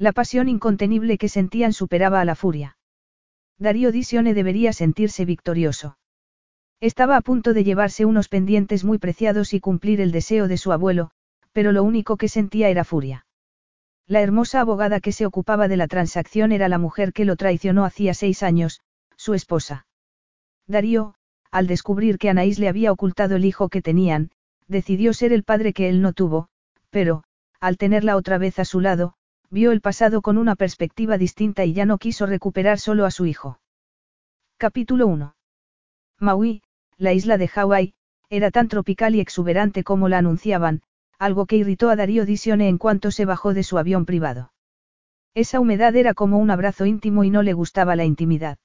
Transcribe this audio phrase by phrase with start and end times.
[0.00, 2.78] La pasión incontenible que sentían superaba a la furia.
[3.58, 5.98] Darío Disione debería sentirse victorioso.
[6.80, 10.72] Estaba a punto de llevarse unos pendientes muy preciados y cumplir el deseo de su
[10.72, 11.10] abuelo,
[11.52, 13.26] pero lo único que sentía era furia.
[14.06, 17.84] La hermosa abogada que se ocupaba de la transacción era la mujer que lo traicionó
[17.84, 18.80] hacía seis años,
[19.16, 19.86] su esposa.
[20.66, 21.14] Darío,
[21.50, 24.30] al descubrir que Anaís le había ocultado el hijo que tenían,
[24.66, 26.48] decidió ser el padre que él no tuvo,
[26.88, 27.22] pero,
[27.60, 29.16] al tenerla otra vez a su lado,
[29.50, 33.26] vio el pasado con una perspectiva distinta y ya no quiso recuperar solo a su
[33.26, 33.58] hijo.
[34.56, 35.34] Capítulo 1.
[36.20, 36.62] Maui,
[36.96, 37.94] la isla de Hawái,
[38.28, 40.82] era tan tropical y exuberante como la anunciaban,
[41.18, 44.52] algo que irritó a Darío Disione en cuanto se bajó de su avión privado.
[45.34, 48.58] Esa humedad era como un abrazo íntimo y no le gustaba la intimidad.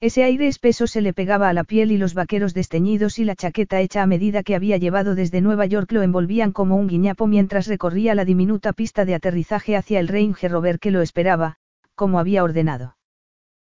[0.00, 3.34] Ese aire espeso se le pegaba a la piel y los vaqueros desteñidos y la
[3.34, 7.26] chaqueta hecha a medida que había llevado desde Nueva York lo envolvían como un guiñapo
[7.26, 11.56] mientras recorría la diminuta pista de aterrizaje hacia el Range Rover que lo esperaba,
[11.96, 12.96] como había ordenado.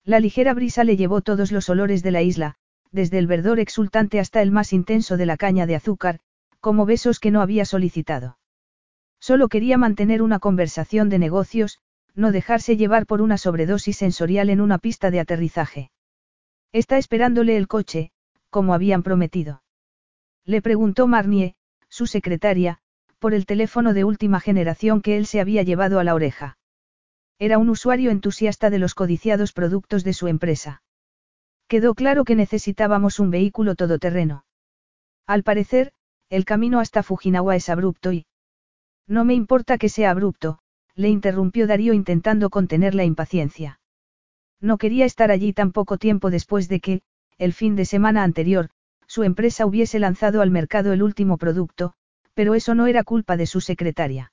[0.02, 2.54] La ligera brisa le llevó todos los olores de la isla,
[2.90, 6.20] desde el verdor exultante hasta el más intenso de la caña de azúcar,
[6.60, 8.38] como besos que no había solicitado.
[9.20, 11.80] Solo quería mantener una conversación de negocios,
[12.14, 15.90] no dejarse llevar por una sobredosis sensorial en una pista de aterrizaje.
[16.74, 18.10] Está esperándole el coche,
[18.50, 19.62] como habían prometido.
[20.44, 21.54] Le preguntó Marnier,
[21.88, 22.78] su secretaria,
[23.20, 26.58] por el teléfono de última generación que él se había llevado a la oreja.
[27.38, 30.82] Era un usuario entusiasta de los codiciados productos de su empresa.
[31.68, 34.44] Quedó claro que necesitábamos un vehículo todoterreno.
[35.28, 35.92] Al parecer,
[36.28, 38.26] el camino hasta Fujinawa es abrupto y...
[39.06, 40.58] No me importa que sea abrupto,
[40.96, 43.78] le interrumpió Darío intentando contener la impaciencia.
[44.64, 47.02] No quería estar allí tan poco tiempo después de que,
[47.36, 48.70] el fin de semana anterior,
[49.06, 51.92] su empresa hubiese lanzado al mercado el último producto,
[52.32, 54.32] pero eso no era culpa de su secretaria.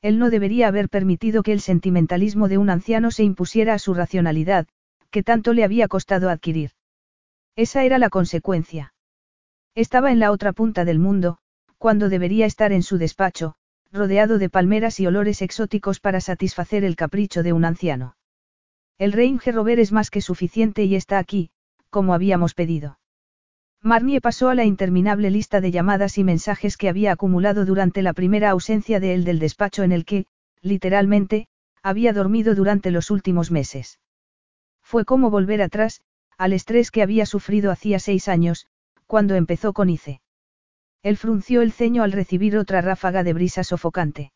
[0.00, 3.92] Él no debería haber permitido que el sentimentalismo de un anciano se impusiera a su
[3.92, 4.68] racionalidad,
[5.10, 6.70] que tanto le había costado adquirir.
[7.54, 8.94] Esa era la consecuencia.
[9.74, 11.36] Estaba en la otra punta del mundo,
[11.76, 13.56] cuando debería estar en su despacho,
[13.92, 18.16] rodeado de palmeras y olores exóticos para satisfacer el capricho de un anciano.
[19.02, 21.50] El Range Rover es más que suficiente y está aquí,
[21.90, 23.00] como habíamos pedido.
[23.80, 28.12] Marnie pasó a la interminable lista de llamadas y mensajes que había acumulado durante la
[28.12, 30.26] primera ausencia de él del despacho en el que,
[30.60, 31.48] literalmente,
[31.82, 33.98] había dormido durante los últimos meses.
[34.84, 36.00] Fue como volver atrás,
[36.38, 38.68] al estrés que había sufrido hacía seis años,
[39.08, 40.20] cuando empezó con Ice.
[41.02, 44.30] Él frunció el ceño al recibir otra ráfaga de brisa sofocante.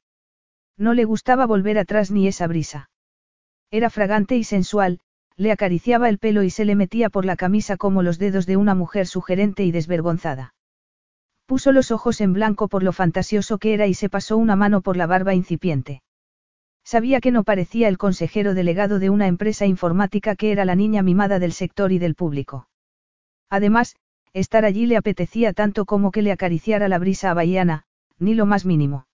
[0.76, 2.90] No le gustaba volver atrás ni esa brisa.
[3.76, 5.00] Era fragante y sensual,
[5.36, 8.56] le acariciaba el pelo y se le metía por la camisa como los dedos de
[8.56, 10.54] una mujer sugerente y desvergonzada.
[11.44, 14.80] Puso los ojos en blanco por lo fantasioso que era y se pasó una mano
[14.80, 16.00] por la barba incipiente.
[16.84, 21.02] Sabía que no parecía el consejero delegado de una empresa informática que era la niña
[21.02, 22.68] mimada del sector y del público.
[23.50, 23.94] Además,
[24.32, 27.82] estar allí le apetecía tanto como que le acariciara la brisa bahiana,
[28.18, 29.06] ni lo más mínimo.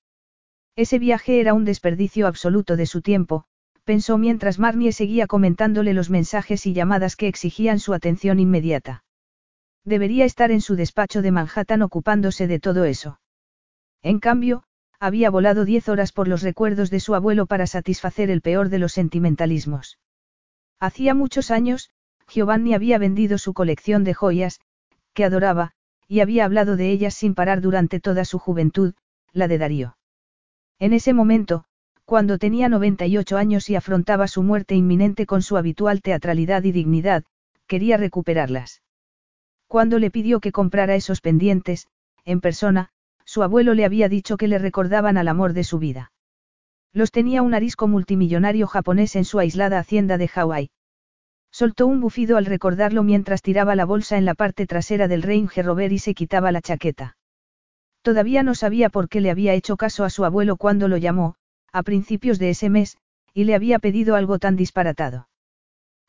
[0.77, 3.45] Ese viaje era un desperdicio absoluto de su tiempo,
[3.85, 9.05] pensó mientras Marnie seguía comentándole los mensajes y llamadas que exigían su atención inmediata.
[9.85, 13.21] Debería estar en su despacho de Manhattan ocupándose de todo eso.
[14.03, 14.63] En cambio,
[15.01, 18.79] había volado diez horas por los recuerdos de su abuelo para satisfacer el peor de
[18.79, 19.99] los sentimentalismos.
[20.79, 21.91] Hacía muchos años,
[22.29, 24.61] Giovanni había vendido su colección de joyas,
[25.13, 25.73] que adoraba,
[26.07, 28.95] y había hablado de ellas sin parar durante toda su juventud,
[29.33, 29.97] la de Darío.
[30.79, 31.65] En ese momento,
[32.13, 37.25] cuando tenía 98 años y afrontaba su muerte inminente con su habitual teatralidad y dignidad,
[37.67, 38.83] quería recuperarlas.
[39.67, 41.87] Cuando le pidió que comprara esos pendientes,
[42.27, 42.91] en persona,
[43.25, 46.13] su abuelo le había dicho que le recordaban al amor de su vida.
[46.93, 50.71] Los tenía un arisco multimillonario japonés en su aislada hacienda de Hawái.
[51.51, 55.63] Soltó un bufido al recordarlo mientras tiraba la bolsa en la parte trasera del Range
[55.63, 57.17] Rover y se quitaba la chaqueta.
[58.03, 61.37] Todavía no sabía por qué le había hecho caso a su abuelo cuando lo llamó,
[61.73, 62.99] a principios de ese mes,
[63.35, 65.29] y le había pedido algo tan disparatado.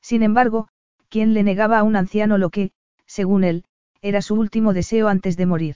[0.01, 0.68] Sin embargo,
[1.10, 2.71] ¿quién le negaba a un anciano lo que,
[3.06, 3.63] según él,
[4.01, 5.75] era su último deseo antes de morir?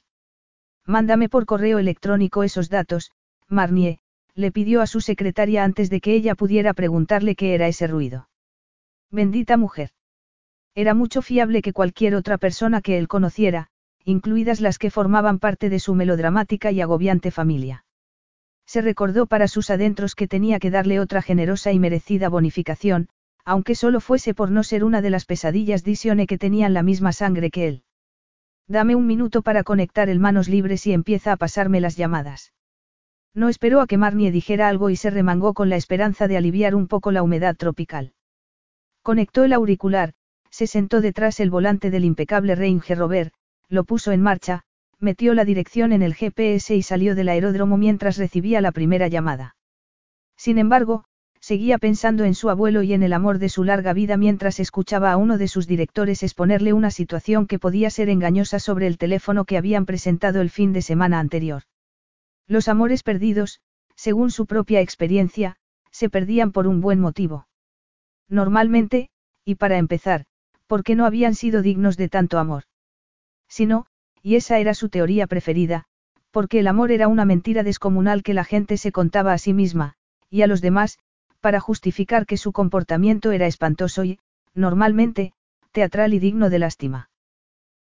[0.85, 3.11] Mándame por correo electrónico esos datos,
[3.47, 3.99] Marnier,
[4.35, 8.29] le pidió a su secretaria antes de que ella pudiera preguntarle qué era ese ruido.
[9.09, 9.91] Bendita mujer.
[10.75, 13.69] Era mucho fiable que cualquier otra persona que él conociera,
[14.03, 17.85] incluidas las que formaban parte de su melodramática y agobiante familia.
[18.67, 23.07] Se recordó para sus adentros que tenía que darle otra generosa y merecida bonificación,
[23.45, 27.13] aunque solo fuese por no ser una de las pesadillas Disione que tenían la misma
[27.13, 27.83] sangre que él.
[28.67, 32.51] Dame un minuto para conectar el manos libres y empieza a pasarme las llamadas.
[33.33, 36.75] No esperó a que Marnie dijera algo y se remangó con la esperanza de aliviar
[36.75, 38.11] un poco la humedad tropical.
[39.01, 40.13] Conectó el auricular,
[40.49, 43.31] se sentó detrás el volante del impecable Range Rover,
[43.69, 44.63] lo puso en marcha,
[44.99, 49.55] metió la dirección en el GPS y salió del aeródromo mientras recibía la primera llamada.
[50.35, 51.05] Sin embargo,
[51.39, 55.11] seguía pensando en su abuelo y en el amor de su larga vida mientras escuchaba
[55.11, 59.45] a uno de sus directores exponerle una situación que podía ser engañosa sobre el teléfono
[59.45, 61.63] que habían presentado el fin de semana anterior.
[62.47, 63.61] Los amores perdidos,
[63.95, 65.57] según su propia experiencia,
[65.91, 67.47] se perdían por un buen motivo.
[68.29, 69.09] Normalmente,
[69.45, 70.25] y para empezar,
[70.67, 72.63] porque no habían sido dignos de tanto amor.
[73.47, 73.85] Si no,
[74.21, 75.85] y esa era su teoría preferida,
[76.31, 79.93] porque el amor era una mentira descomunal que la gente se contaba a sí misma,
[80.29, 80.99] y a los demás,
[81.41, 84.19] para justificar que su comportamiento era espantoso y,
[84.53, 85.33] normalmente,
[85.71, 87.09] teatral y digno de lástima.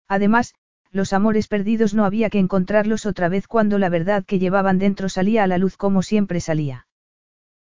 [0.07, 0.53] Además,
[0.91, 5.09] los amores perdidos no había que encontrarlos otra vez cuando la verdad que llevaban dentro
[5.09, 6.87] salía a la luz como siempre salía.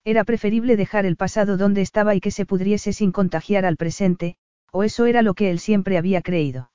[0.03, 4.35] Era preferible dejar el pasado donde estaba y que se pudriese sin contagiar al presente,
[4.71, 6.70] o eso era lo que él siempre había creído.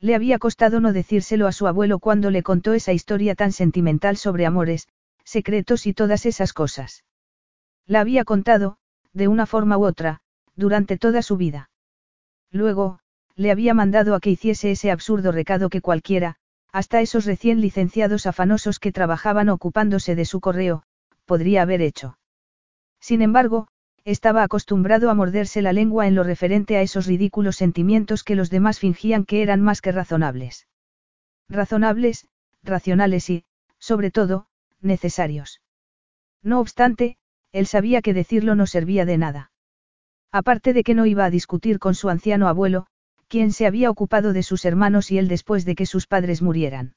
[0.00, 4.16] Le había costado no decírselo a su abuelo cuando le contó esa historia tan sentimental
[4.16, 4.88] sobre amores,
[5.24, 7.04] secretos y todas esas cosas.
[7.86, 8.78] La había contado,
[9.12, 10.20] de una forma u otra,
[10.54, 11.70] durante toda su vida.
[12.50, 13.00] Luego,
[13.34, 16.36] le había mandado a que hiciese ese absurdo recado que cualquiera,
[16.72, 20.82] hasta esos recién licenciados afanosos que trabajaban ocupándose de su correo,
[21.24, 22.18] podría haber hecho.
[23.00, 23.68] Sin embargo,
[24.04, 28.50] estaba acostumbrado a morderse la lengua en lo referente a esos ridículos sentimientos que los
[28.50, 30.66] demás fingían que eran más que razonables.
[31.48, 32.26] Razonables,
[32.62, 33.44] racionales y,
[33.78, 34.46] sobre todo,
[34.80, 35.60] necesarios.
[36.42, 37.16] No obstante,
[37.52, 39.50] él sabía que decirlo no servía de nada.
[40.30, 42.86] Aparte de que no iba a discutir con su anciano abuelo,
[43.28, 46.94] quien se había ocupado de sus hermanos y él después de que sus padres murieran.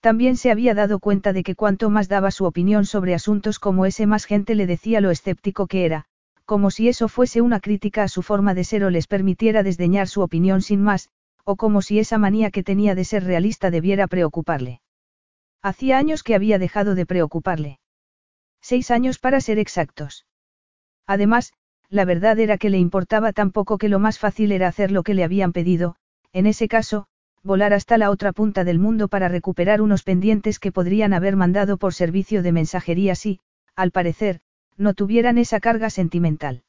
[0.00, 3.86] También se había dado cuenta de que cuanto más daba su opinión sobre asuntos como
[3.86, 6.04] ese más gente le decía lo escéptico que era,
[6.44, 10.06] como si eso fuese una crítica a su forma de ser o les permitiera desdeñar
[10.06, 11.08] su opinión sin más,
[11.44, 14.80] o como si esa manía que tenía de ser realista debiera preocuparle.
[15.62, 17.80] Hacía años que había dejado de preocuparle.
[18.60, 20.26] Seis años para ser exactos.
[21.06, 21.52] Además,
[21.88, 25.02] la verdad era que le importaba tan poco que lo más fácil era hacer lo
[25.02, 25.96] que le habían pedido,
[26.32, 27.06] en ese caso,
[27.46, 31.78] volar hasta la otra punta del mundo para recuperar unos pendientes que podrían haber mandado
[31.78, 33.40] por servicio de mensajería si,
[33.74, 34.40] al parecer,
[34.76, 36.64] no tuvieran esa carga sentimental.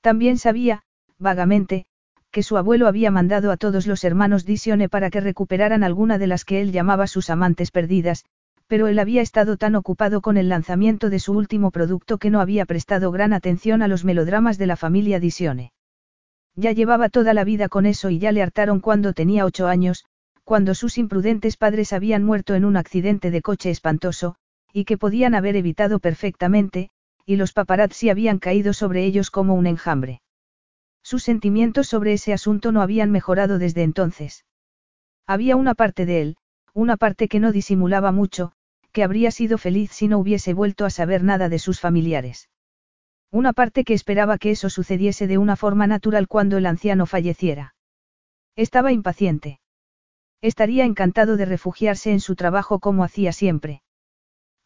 [0.00, 0.82] También sabía,
[1.18, 1.86] vagamente,
[2.30, 6.26] que su abuelo había mandado a todos los hermanos Disione para que recuperaran alguna de
[6.26, 8.24] las que él llamaba sus amantes perdidas,
[8.66, 12.40] pero él había estado tan ocupado con el lanzamiento de su último producto que no
[12.40, 15.72] había prestado gran atención a los melodramas de la familia Disione.
[16.56, 20.06] Ya llevaba toda la vida con eso y ya le hartaron cuando tenía ocho años,
[20.42, 24.36] cuando sus imprudentes padres habían muerto en un accidente de coche espantoso,
[24.72, 26.88] y que podían haber evitado perfectamente,
[27.26, 30.22] y los paparazzi habían caído sobre ellos como un enjambre.
[31.02, 34.44] Sus sentimientos sobre ese asunto no habían mejorado desde entonces.
[35.26, 36.36] Había una parte de él,
[36.72, 38.52] una parte que no disimulaba mucho,
[38.92, 42.48] que habría sido feliz si no hubiese vuelto a saber nada de sus familiares.
[43.30, 47.74] Una parte que esperaba que eso sucediese de una forma natural cuando el anciano falleciera.
[48.56, 49.60] Estaba impaciente.
[50.40, 53.82] Estaría encantado de refugiarse en su trabajo como hacía siempre.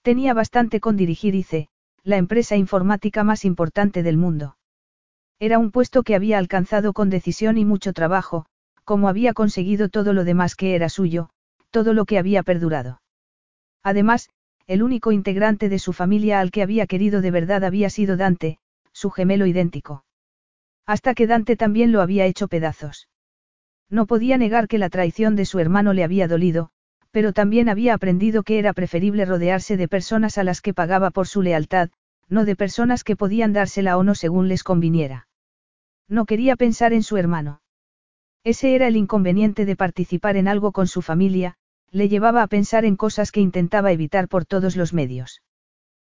[0.03, 1.69] Tenía bastante con dirigir ICE,
[2.03, 4.57] la empresa informática más importante del mundo.
[5.39, 8.47] Era un puesto que había alcanzado con decisión y mucho trabajo,
[8.85, 11.31] como había conseguido todo lo demás que era suyo,
[11.71, 13.01] todo lo que había perdurado.
[13.83, 14.29] Además,
[14.71, 18.61] el único integrante de su familia al que había querido de verdad había sido Dante,
[18.93, 20.05] su gemelo idéntico.
[20.87, 23.09] Hasta que Dante también lo había hecho pedazos.
[23.89, 26.71] No podía negar que la traición de su hermano le había dolido,
[27.11, 31.27] pero también había aprendido que era preferible rodearse de personas a las que pagaba por
[31.27, 31.91] su lealtad,
[32.29, 35.27] no de personas que podían dársela o no según les conviniera.
[36.07, 37.61] No quería pensar en su hermano.
[38.45, 41.57] Ese era el inconveniente de participar en algo con su familia,
[41.93, 45.43] le llevaba a pensar en cosas que intentaba evitar por todos los medios.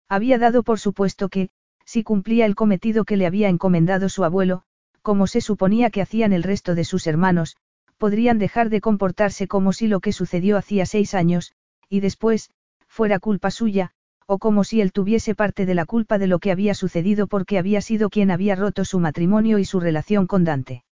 [0.07, 1.49] Había dado por supuesto que,
[1.85, 4.63] si cumplía el cometido que le había encomendado su abuelo,
[5.01, 7.57] como se suponía que hacían el resto de sus hermanos,
[7.97, 11.53] podrían dejar de comportarse como si lo que sucedió hacía seis años,
[11.89, 12.49] y después,
[12.87, 13.91] fuera culpa suya,
[14.25, 17.59] o como si él tuviese parte de la culpa de lo que había sucedido porque
[17.59, 20.84] había sido quien había roto su matrimonio y su relación con Dante.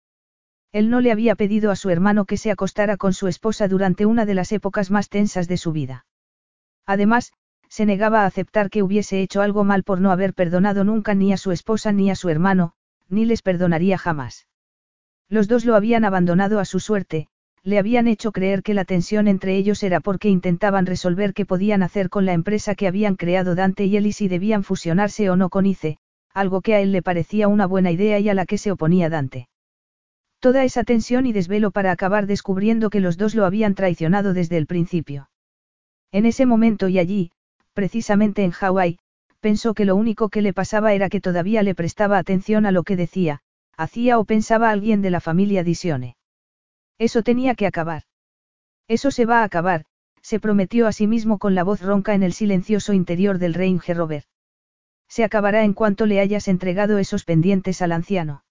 [0.72, 4.06] Él no le había pedido a su hermano que se acostara con su esposa durante
[4.06, 6.06] una de las épocas más tensas de su vida.
[6.86, 7.32] Además,
[7.68, 11.32] se negaba a aceptar que hubiese hecho algo mal por no haber perdonado nunca ni
[11.32, 12.72] a su esposa ni a su hermano,
[13.08, 14.46] ni les perdonaría jamás.
[15.28, 17.28] Los dos lo habían abandonado a su suerte,
[17.62, 21.82] le habían hecho creer que la tensión entre ellos era porque intentaban resolver qué podían
[21.82, 25.36] hacer con la empresa que habían creado Dante y él y si debían fusionarse o
[25.36, 25.98] no con ICE,
[26.34, 29.10] algo que a él le parecía una buena idea y a la que se oponía
[29.10, 29.48] Dante.
[30.42, 34.56] Toda esa tensión y desvelo para acabar descubriendo que los dos lo habían traicionado desde
[34.56, 35.30] el principio.
[36.10, 37.30] En ese momento y allí,
[37.74, 38.98] precisamente en Hawái,
[39.38, 42.82] pensó que lo único que le pasaba era que todavía le prestaba atención a lo
[42.82, 43.38] que decía,
[43.76, 46.16] hacía o pensaba alguien de la familia Disione.
[46.98, 48.02] Eso tenía que acabar.
[48.88, 49.84] Eso se va a acabar,
[50.22, 53.96] se prometió a sí mismo con la voz ronca en el silencioso interior del Ranger
[53.96, 54.26] Robert.
[55.06, 58.42] Se acabará en cuanto le hayas entregado esos pendientes al anciano.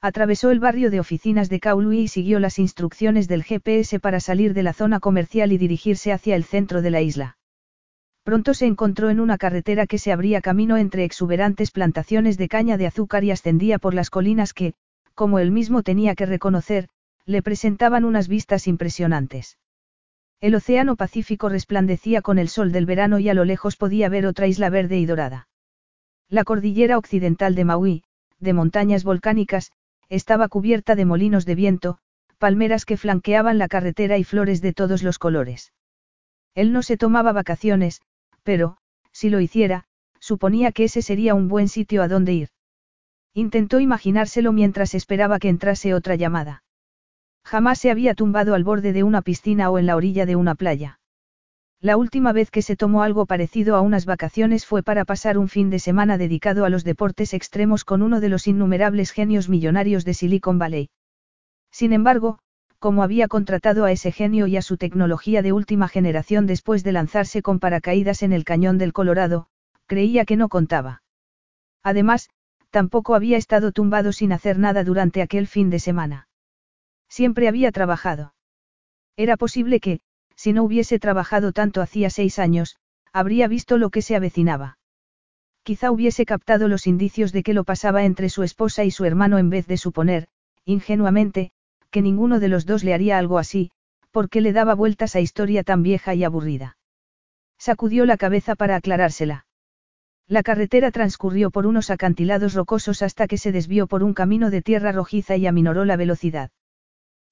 [0.00, 4.54] Atravesó el barrio de oficinas de Kaului y siguió las instrucciones del GPS para salir
[4.54, 7.36] de la zona comercial y dirigirse hacia el centro de la isla.
[8.22, 12.76] Pronto se encontró en una carretera que se abría camino entre exuberantes plantaciones de caña
[12.76, 14.74] de azúcar y ascendía por las colinas que,
[15.14, 16.88] como él mismo tenía que reconocer,
[17.26, 19.58] le presentaban unas vistas impresionantes.
[20.40, 24.26] El océano Pacífico resplandecía con el sol del verano y a lo lejos podía ver
[24.26, 25.48] otra isla verde y dorada.
[26.28, 28.04] La cordillera occidental de Maui,
[28.38, 29.72] de montañas volcánicas,
[30.08, 31.98] estaba cubierta de molinos de viento,
[32.38, 35.72] palmeras que flanqueaban la carretera y flores de todos los colores.
[36.54, 38.00] Él no se tomaba vacaciones,
[38.42, 38.78] pero,
[39.12, 39.84] si lo hiciera,
[40.20, 42.48] suponía que ese sería un buen sitio a donde ir.
[43.34, 46.62] Intentó imaginárselo mientras esperaba que entrase otra llamada.
[47.44, 50.54] Jamás se había tumbado al borde de una piscina o en la orilla de una
[50.54, 51.00] playa.
[51.80, 55.48] La última vez que se tomó algo parecido a unas vacaciones fue para pasar un
[55.48, 60.04] fin de semana dedicado a los deportes extremos con uno de los innumerables genios millonarios
[60.04, 60.90] de Silicon Valley.
[61.70, 62.40] Sin embargo,
[62.80, 66.92] como había contratado a ese genio y a su tecnología de última generación después de
[66.92, 69.46] lanzarse con paracaídas en el cañón del Colorado,
[69.86, 71.02] creía que no contaba.
[71.84, 72.28] Además,
[72.70, 76.28] tampoco había estado tumbado sin hacer nada durante aquel fin de semana.
[77.08, 78.34] Siempre había trabajado.
[79.16, 80.00] Era posible que,
[80.38, 82.76] si no hubiese trabajado tanto hacía seis años,
[83.12, 84.78] habría visto lo que se avecinaba.
[85.64, 89.38] Quizá hubiese captado los indicios de que lo pasaba entre su esposa y su hermano
[89.38, 90.28] en vez de suponer,
[90.64, 91.50] ingenuamente,
[91.90, 93.72] que ninguno de los dos le haría algo así,
[94.12, 96.76] porque le daba vueltas a historia tan vieja y aburrida.
[97.58, 99.44] Sacudió la cabeza para aclarársela.
[100.28, 104.62] La carretera transcurrió por unos acantilados rocosos hasta que se desvió por un camino de
[104.62, 106.50] tierra rojiza y aminoró la velocidad.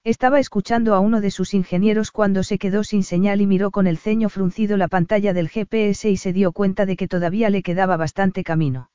[0.03, 3.87] Estaba escuchando a uno de sus ingenieros cuando se quedó sin señal y miró con
[3.87, 7.61] el ceño fruncido la pantalla del GPS y se dio cuenta de que todavía le
[7.63, 8.89] quedaba bastante camino.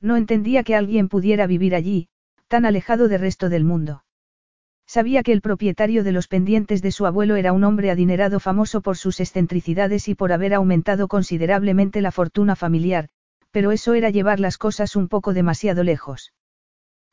[0.00, 2.08] No entendía que alguien pudiera vivir allí,
[2.48, 4.04] tan alejado del resto del mundo.
[4.86, 8.82] Sabía que el propietario de los pendientes de su abuelo era un hombre adinerado famoso
[8.82, 13.08] por sus excentricidades y por haber aumentado considerablemente la fortuna familiar,
[13.50, 16.34] pero eso era llevar las cosas un poco demasiado lejos.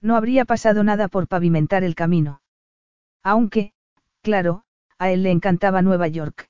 [0.01, 2.42] No habría pasado nada por pavimentar el camino.
[3.23, 3.71] Aunque,
[4.21, 4.63] claro,
[4.99, 6.49] a él le encantaba Nueva York.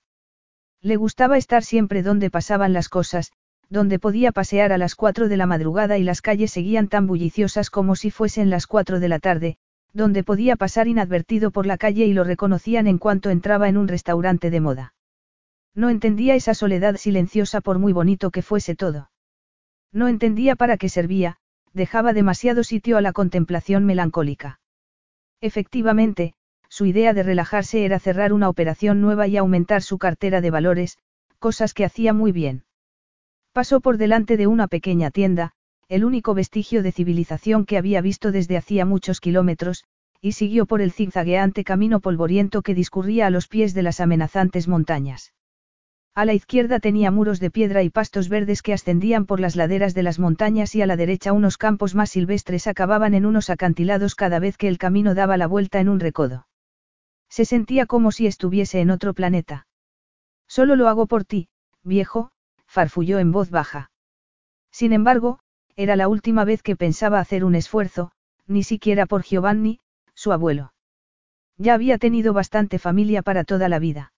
[0.81, 3.31] Le gustaba estar siempre donde pasaban las cosas,
[3.69, 7.69] donde podía pasear a las cuatro de la madrugada y las calles seguían tan bulliciosas
[7.69, 9.57] como si fuesen las cuatro de la tarde,
[9.93, 13.87] donde podía pasar inadvertido por la calle y lo reconocían en cuanto entraba en un
[13.87, 14.93] restaurante de moda.
[15.75, 19.09] No entendía esa soledad silenciosa por muy bonito que fuese todo.
[19.91, 21.37] No entendía para qué servía,
[21.73, 24.59] dejaba demasiado sitio a la contemplación melancólica.
[25.41, 26.35] Efectivamente,
[26.73, 30.97] su idea de relajarse era cerrar una operación nueva y aumentar su cartera de valores,
[31.37, 32.63] cosas que hacía muy bien.
[33.51, 35.51] Pasó por delante de una pequeña tienda,
[35.87, 39.83] el único vestigio de civilización que había visto desde hacía muchos kilómetros,
[40.19, 44.67] y siguió por el zigzagueante camino polvoriento que discurría a los pies de las amenazantes
[44.67, 45.31] montañas.
[46.15, 49.93] A la izquierda tenía muros de piedra y pastos verdes que ascendían por las laderas
[49.93, 54.15] de las montañas y a la derecha unos campos más silvestres acababan en unos acantilados
[54.15, 56.47] cada vez que el camino daba la vuelta en un recodo.
[57.33, 59.65] Se sentía como si estuviese en otro planeta.
[60.47, 61.49] Solo lo hago por ti,
[61.81, 62.29] viejo,
[62.67, 63.89] farfulló en voz baja.
[64.69, 65.39] Sin embargo,
[65.75, 68.11] era la última vez que pensaba hacer un esfuerzo,
[68.45, 69.79] ni siquiera por Giovanni,
[70.13, 70.75] su abuelo.
[71.57, 74.13] Ya había tenido bastante familia para toda la vida.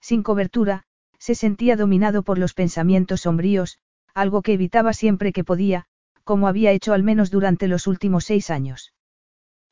[0.00, 0.84] Sin cobertura,
[1.18, 3.76] se sentía dominado por los pensamientos sombríos,
[4.14, 5.84] algo que evitaba siempre que podía,
[6.24, 8.94] como había hecho al menos durante los últimos seis años.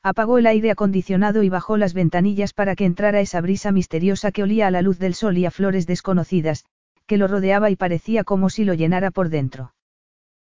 [0.01, 4.43] Apagó el aire acondicionado y bajó las ventanillas para que entrara esa brisa misteriosa que
[4.43, 6.63] olía a la luz del sol y a flores desconocidas,
[7.05, 9.73] que lo rodeaba y parecía como si lo llenara por dentro.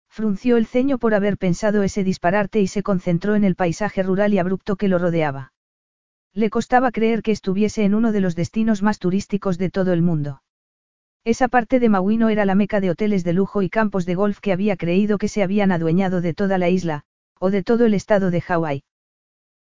[0.09, 4.33] Frunció el ceño por haber pensado ese dispararte y se concentró en el paisaje rural
[4.33, 5.53] y abrupto que lo rodeaba.
[6.33, 10.01] Le costaba creer que estuviese en uno de los destinos más turísticos de todo el
[10.01, 10.43] mundo.
[11.25, 14.15] Esa parte de Maui no era la meca de hoteles de lujo y campos de
[14.15, 17.03] golf que había creído que se habían adueñado de toda la isla,
[17.39, 18.83] o de todo el estado de Hawái.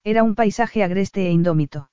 [0.04, 1.90] Era un paisaje agreste e indómito.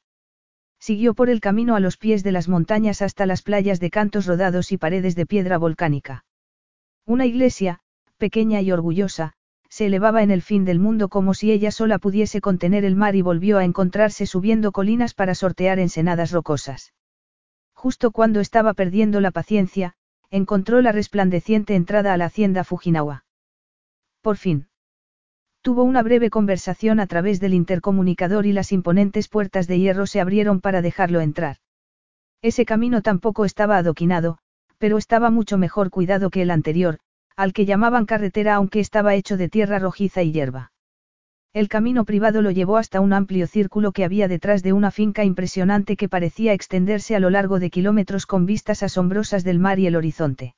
[0.78, 4.26] Siguió por el camino a los pies de las montañas hasta las playas de cantos
[4.26, 6.24] rodados y paredes de piedra volcánica.
[7.04, 7.80] Una iglesia,
[8.16, 9.34] pequeña y orgullosa,
[9.68, 13.14] se elevaba en el fin del mundo como si ella sola pudiese contener el mar
[13.16, 16.94] y volvió a encontrarse subiendo colinas para sortear ensenadas rocosas.
[17.74, 19.94] Justo cuando estaba perdiendo la paciencia,
[20.30, 23.24] encontró la resplandeciente entrada a la hacienda Fujinawa.
[24.22, 24.68] Por fin.
[25.68, 30.18] Tuvo una breve conversación a través del intercomunicador y las imponentes puertas de hierro se
[30.18, 31.58] abrieron para dejarlo entrar.
[32.40, 34.38] Ese camino tampoco estaba adoquinado,
[34.78, 37.00] pero estaba mucho mejor cuidado que el anterior,
[37.36, 40.72] al que llamaban carretera aunque estaba hecho de tierra rojiza y hierba.
[41.52, 45.24] El camino privado lo llevó hasta un amplio círculo que había detrás de una finca
[45.24, 49.86] impresionante que parecía extenderse a lo largo de kilómetros con vistas asombrosas del mar y
[49.86, 50.54] el horizonte.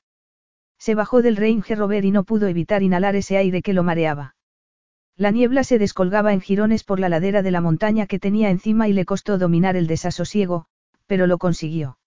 [0.78, 4.36] Se bajó del Range Rover y no pudo evitar inhalar ese aire que lo mareaba.
[5.20, 8.88] La niebla se descolgaba en jirones por la ladera de la montaña que tenía encima
[8.88, 10.64] y le costó dominar el desasosiego,
[11.06, 11.98] pero lo consiguió.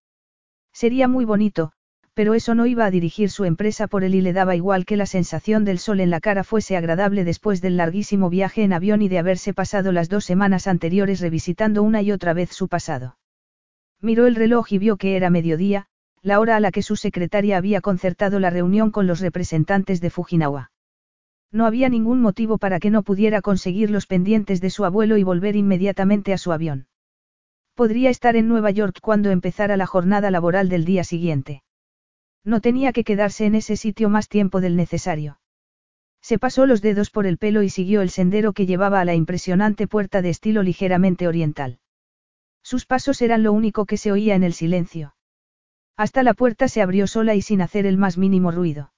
[0.74, 1.74] Sería muy bonito,
[2.16, 4.98] pero eso no iba a dirigir su empresa por él y le daba igual que
[4.98, 9.04] la sensación del sol en la cara fuese agradable después del larguísimo viaje en avión
[9.04, 13.20] y de haberse pasado las dos semanas anteriores revisitando una y otra vez su pasado.
[14.02, 15.86] Miró el reloj y vio que era mediodía,
[16.24, 20.10] la hora a la que su secretaria había concertado la reunión con los representantes de
[20.10, 20.72] Fujinawa.
[21.54, 25.24] No había ningún motivo para que no pudiera conseguir los pendientes de su abuelo y
[25.24, 26.88] volver inmediatamente a su avión.
[27.76, 31.62] Podría estar en Nueva York cuando empezara la jornada laboral del día siguiente.
[32.44, 35.40] No tenía que quedarse en ese sitio más tiempo del necesario.
[36.22, 39.14] Se pasó los dedos por el pelo y siguió el sendero que llevaba a la
[39.14, 41.80] impresionante puerta de estilo ligeramente oriental.
[42.64, 45.16] Sus pasos eran lo único que se oía en el silencio.
[45.98, 48.93] Hasta la puerta se abrió sola y sin hacer el más mínimo ruido.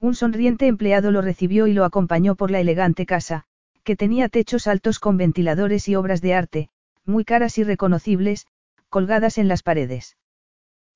[0.00, 3.44] Un sonriente empleado lo recibió y lo acompañó por la elegante casa,
[3.82, 6.68] que tenía techos altos con ventiladores y obras de arte,
[7.04, 8.46] muy caras y reconocibles,
[8.88, 10.16] colgadas en las paredes.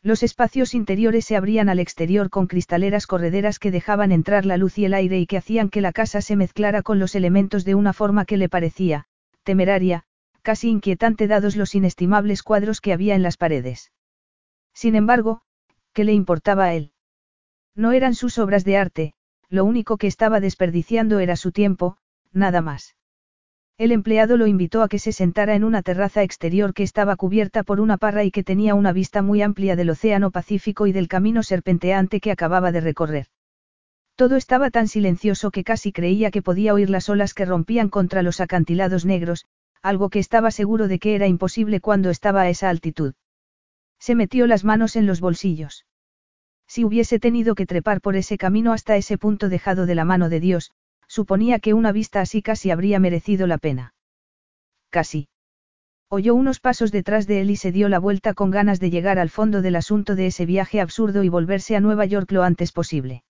[0.03, 4.79] Los espacios interiores se abrían al exterior con cristaleras correderas que dejaban entrar la luz
[4.79, 7.75] y el aire y que hacían que la casa se mezclara con los elementos de
[7.75, 9.07] una forma que le parecía,
[9.43, 10.05] temeraria,
[10.43, 13.93] casi inquietante dados los inestimables cuadros que había en las paredes.
[14.75, 15.43] Sin embargo,
[15.93, 16.92] ¿qué le importaba a él?
[17.75, 19.15] No eran sus obras de arte,
[19.49, 21.97] lo único que estaba desperdiciando era su tiempo,
[22.33, 22.97] nada más.
[23.79, 27.63] El empleado lo invitó a que se sentara en una terraza exterior que estaba cubierta
[27.63, 31.09] por una parra y que tenía una vista muy amplia del Océano Pacífico y del
[31.09, 33.27] camino serpenteante que acababa de recorrer.
[34.15, 38.23] Todo estaba tan silencioso que casi creía que podía oír las olas que rompían contra
[38.23, 39.47] los acantilados negros,
[39.81, 43.15] algo que estaba seguro de que era imposible cuando estaba a esa altitud.
[43.99, 45.87] Se metió las manos en los bolsillos.
[46.75, 50.31] Si hubiese tenido que trepar por ese camino hasta ese punto dejado de la mano
[50.31, 50.73] de Dios,
[51.07, 53.93] suponía que una vista así casi habría merecido la pena.
[54.89, 55.29] Casi.
[56.09, 59.19] Oyó unos pasos detrás de él y se dio la vuelta con ganas de llegar
[59.19, 62.73] al fondo del asunto de ese viaje absurdo y volverse a Nueva York lo antes
[62.73, 63.23] posible.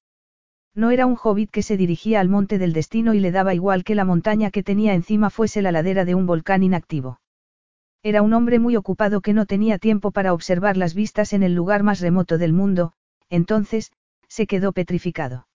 [0.72, 3.83] No era un hobbit que se dirigía al monte del destino y le daba igual
[3.83, 7.18] que la montaña que tenía encima fuese la ladera de un volcán inactivo.
[8.05, 11.57] Era un hombre muy ocupado que no tenía tiempo para observar las vistas en el
[11.57, 12.92] lugar más remoto del mundo,
[13.33, 13.90] entonces,
[14.29, 15.49] se quedó petrificado.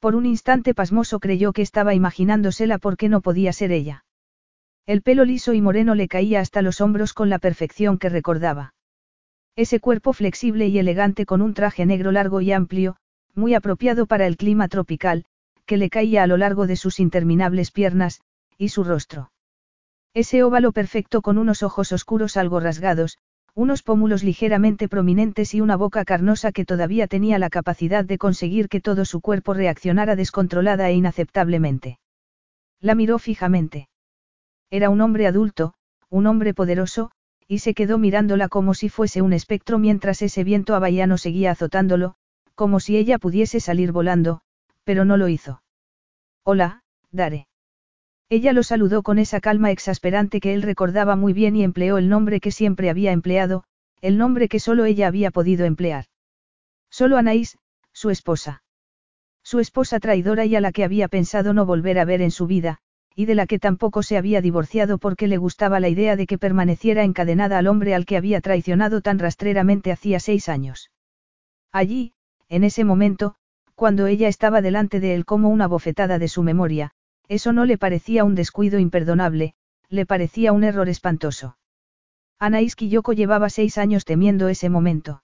[0.00, 4.04] Por un instante pasmoso creyó que estaba imaginándosela porque no podía ser ella.
[4.84, 8.74] El pelo liso y moreno le caía hasta los hombros con la perfección que recordaba.
[9.54, 12.96] Ese cuerpo flexible y elegante con un traje negro largo y amplio,
[13.32, 15.24] muy apropiado para el clima tropical,
[15.66, 18.22] que le caía a lo largo de sus interminables piernas,
[18.56, 19.30] y su rostro.
[20.14, 23.18] Ese óvalo perfecto con unos ojos oscuros algo rasgados,
[23.58, 28.68] unos pómulos ligeramente prominentes y una boca carnosa que todavía tenía la capacidad de conseguir
[28.68, 31.98] que todo su cuerpo reaccionara descontrolada e inaceptablemente.
[32.80, 33.88] La miró fijamente.
[34.70, 35.74] Era un hombre adulto,
[36.08, 37.10] un hombre poderoso,
[37.48, 42.14] y se quedó mirándola como si fuese un espectro mientras ese viento abayano seguía azotándolo,
[42.54, 44.40] como si ella pudiese salir volando,
[44.84, 45.62] pero no lo hizo.
[46.44, 47.48] Hola, Dare.
[48.30, 52.10] Ella lo saludó con esa calma exasperante que él recordaba muy bien y empleó el
[52.10, 53.64] nombre que siempre había empleado,
[54.02, 56.04] el nombre que solo ella había podido emplear.
[56.90, 57.58] Solo Anaís,
[57.92, 58.62] su esposa.
[59.42, 62.46] Su esposa traidora y a la que había pensado no volver a ver en su
[62.46, 62.80] vida,
[63.14, 66.36] y de la que tampoco se había divorciado porque le gustaba la idea de que
[66.36, 70.90] permaneciera encadenada al hombre al que había traicionado tan rastreramente hacía seis años.
[71.72, 72.12] Allí,
[72.48, 73.34] en ese momento,
[73.74, 76.92] cuando ella estaba delante de él como una bofetada de su memoria,
[77.28, 79.54] eso no le parecía un descuido imperdonable,
[79.88, 81.56] le parecía un error espantoso.
[82.38, 85.22] Anaís Quilloko llevaba seis años temiendo ese momento.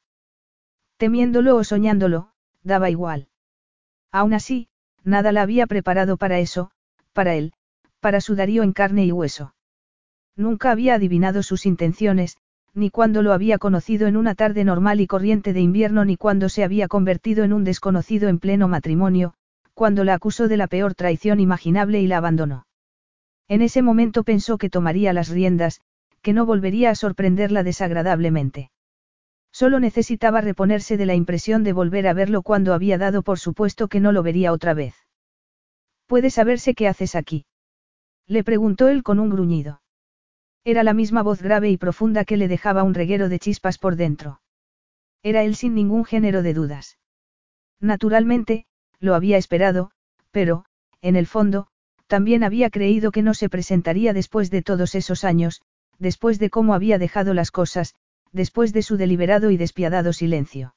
[0.96, 2.30] Temiéndolo o soñándolo,
[2.62, 3.28] daba igual.
[4.10, 4.68] Aún así,
[5.02, 6.70] nada la había preparado para eso,
[7.12, 7.52] para él,
[8.00, 9.54] para su Darío en carne y hueso.
[10.36, 12.36] Nunca había adivinado sus intenciones,
[12.74, 16.48] ni cuando lo había conocido en una tarde normal y corriente de invierno ni cuando
[16.48, 19.34] se había convertido en un desconocido en pleno matrimonio,
[19.74, 22.66] cuando la acusó de la peor traición imaginable y la abandonó.
[23.48, 25.82] En ese momento pensó que tomaría las riendas,
[26.22, 28.70] que no volvería a sorprenderla desagradablemente.
[29.52, 33.88] Solo necesitaba reponerse de la impresión de volver a verlo cuando había dado por supuesto
[33.88, 34.94] que no lo vería otra vez.
[36.06, 37.46] ¿Puede saberse qué haces aquí?
[38.26, 39.82] Le preguntó él con un gruñido.
[40.64, 43.96] Era la misma voz grave y profunda que le dejaba un reguero de chispas por
[43.96, 44.40] dentro.
[45.22, 46.98] Era él sin ningún género de dudas.
[47.80, 48.66] Naturalmente,
[49.00, 49.90] lo había esperado,
[50.30, 50.64] pero,
[51.02, 51.68] en el fondo,
[52.06, 55.62] también había creído que no se presentaría después de todos esos años,
[55.98, 57.94] después de cómo había dejado las cosas,
[58.32, 60.74] después de su deliberado y despiadado silencio.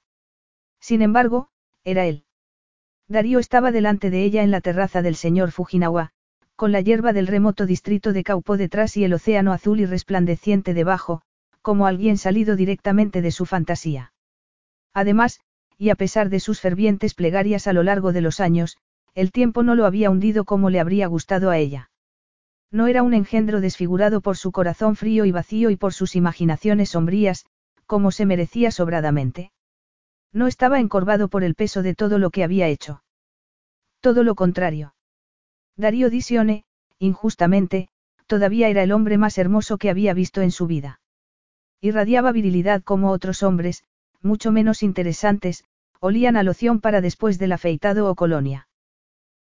[0.80, 1.50] Sin embargo,
[1.84, 2.24] era él.
[3.08, 6.12] Darío estaba delante de ella en la terraza del señor Fujinawa,
[6.56, 10.74] con la hierba del remoto distrito de Kaupo detrás y el océano azul y resplandeciente
[10.74, 11.22] debajo,
[11.62, 14.14] como alguien salido directamente de su fantasía.
[14.94, 15.40] Además,
[15.78, 18.78] y a pesar de sus fervientes plegarias a lo largo de los años,
[19.14, 21.90] el tiempo no lo había hundido como le habría gustado a ella.
[22.72, 26.90] No era un engendro desfigurado por su corazón frío y vacío y por sus imaginaciones
[26.90, 27.46] sombrías,
[27.86, 29.52] como se merecía sobradamente.
[30.34, 33.02] No estaba encorvado por el peso de todo lo que había hecho.
[34.02, 34.94] Todo lo contrario.
[35.78, 36.66] Darío Disione,
[37.00, 37.90] injustamente,
[38.26, 41.00] todavía era el hombre más hermoso que había visto en su vida.
[41.80, 43.84] Irradiaba virilidad como otros hombres,
[44.22, 45.64] mucho menos interesantes,
[46.00, 48.68] olían a loción para después del afeitado o colonia.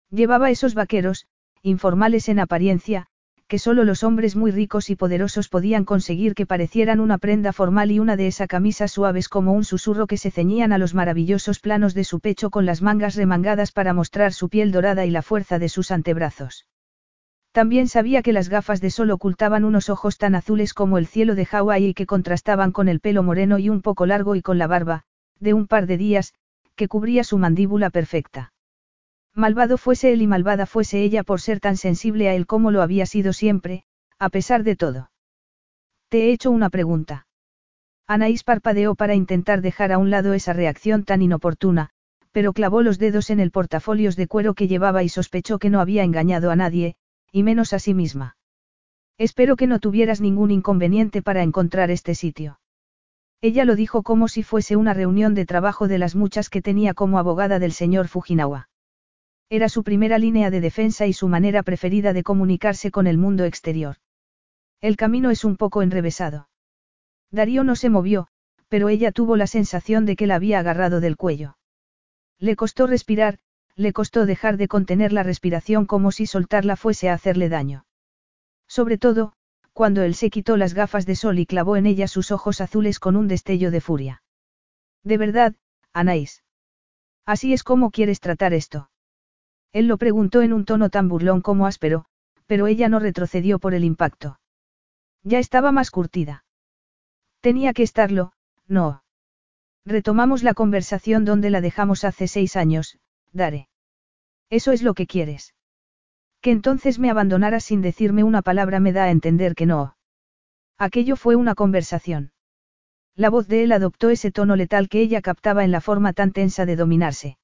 [0.10, 1.28] Llevaba esos vaqueros,
[1.62, 3.08] informales en apariencia,
[3.48, 7.92] que solo los hombres muy ricos y poderosos podían conseguir que parecieran una prenda formal
[7.92, 11.60] y una de esas camisas suaves como un susurro que se ceñían a los maravillosos
[11.60, 15.22] planos de su pecho con las mangas remangadas para mostrar su piel dorada y la
[15.22, 16.66] fuerza de sus antebrazos.
[17.58, 21.34] También sabía que las gafas de sol ocultaban unos ojos tan azules como el cielo
[21.34, 24.60] de Hawái y que contrastaban con el pelo moreno y un poco largo y con
[24.60, 25.06] la barba,
[25.40, 26.36] de un par de días,
[26.76, 28.54] que cubría su mandíbula perfecta.
[29.34, 32.84] Malvado fuese él y malvada fuese ella por ser tan sensible a él como lo
[32.84, 33.86] había sido siempre,
[34.20, 35.10] a pesar de todo.
[36.10, 37.26] Te he hecho una pregunta.
[38.06, 41.90] Anaís parpadeó para intentar dejar a un lado esa reacción tan inoportuna,
[42.32, 45.80] pero clavó los dedos en el portafolios de cuero que llevaba y sospechó que no
[45.80, 46.98] había engañado a nadie,
[47.38, 48.36] y menos a sí misma.
[49.20, 52.60] Espero que no tuvieras ningún inconveniente para encontrar este sitio.
[53.42, 56.96] Ella lo dijo como si fuese una reunión de trabajo de las muchas que tenía
[56.96, 58.70] como abogada del señor Fujinawa.
[59.52, 63.44] Era su primera línea de defensa y su manera preferida de comunicarse con el mundo
[63.46, 63.98] exterior.
[64.82, 66.50] El camino es un poco enrevesado.
[67.30, 68.30] Darío no se movió,
[68.68, 71.60] pero ella tuvo la sensación de que la había agarrado del cuello.
[72.40, 73.38] Le costó respirar,
[73.78, 77.86] le costó dejar de contener la respiración como si soltarla fuese a hacerle daño.
[78.68, 79.34] Sobre todo,
[79.72, 83.00] cuando él se quitó las gafas de sol y clavó en ella sus ojos azules
[83.00, 84.24] con un destello de furia.
[85.04, 85.56] De verdad,
[85.94, 86.44] Anaís.
[87.26, 88.90] Así es como quieres tratar esto.
[89.74, 92.06] Él lo preguntó en un tono tan burlón como áspero,
[92.48, 94.40] pero ella no retrocedió por el impacto.
[95.22, 96.46] Ya estaba más curtida.
[97.42, 98.34] Tenía que estarlo,
[98.68, 99.04] no.
[99.86, 102.98] Retomamos la conversación donde la dejamos hace seis años,
[103.38, 103.70] Dare.
[104.50, 105.54] Eso es lo que quieres.
[106.42, 109.96] Que entonces me abandonaras sin decirme una palabra me da a entender que no.
[110.80, 112.32] Aquello fue una conversación.
[113.16, 116.32] La voz de él adoptó ese tono letal que ella captaba en la forma tan
[116.32, 117.38] tensa de dominarse.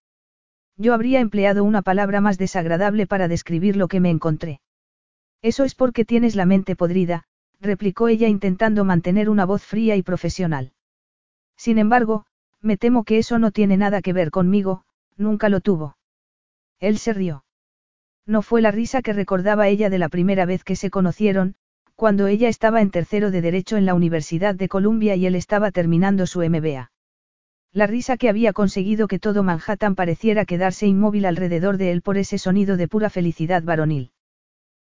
[0.78, 4.62] Yo habría empleado una palabra más desagradable para describir lo que me encontré.
[5.44, 7.26] Eso es porque tienes la mente podrida,
[7.60, 10.74] replicó ella intentando mantener una voz fría y profesional.
[11.56, 12.26] Sin embargo,
[12.62, 14.86] me temo que eso no tiene nada que ver conmigo,
[15.18, 15.98] nunca lo tuvo.
[16.80, 17.44] Él se rió.
[18.26, 21.56] No fue la risa que recordaba ella de la primera vez que se conocieron,
[21.96, 25.72] cuando ella estaba en tercero de Derecho en la Universidad de Columbia y él estaba
[25.72, 26.92] terminando su MBA.
[27.72, 32.18] La risa que había conseguido que todo Manhattan pareciera quedarse inmóvil alrededor de él por
[32.18, 34.12] ese sonido de pura felicidad varonil.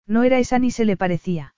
[0.08, 1.56] No era esa ni se le parecía.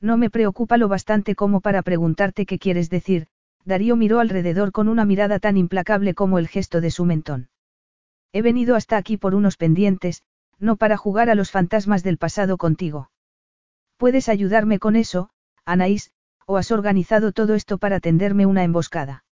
[0.00, 3.26] No me preocupa lo bastante como para preguntarte qué quieres decir,
[3.64, 7.48] Darío miró alrededor con una mirada tan implacable como el gesto de su mentón.
[8.32, 10.22] He venido hasta aquí por unos pendientes,
[10.58, 13.10] no para jugar a los fantasmas del pasado contigo.
[13.96, 15.30] ¿Puedes ayudarme con eso,
[15.64, 16.12] Anaís,
[16.46, 19.24] o has organizado todo esto para tenderme una emboscada?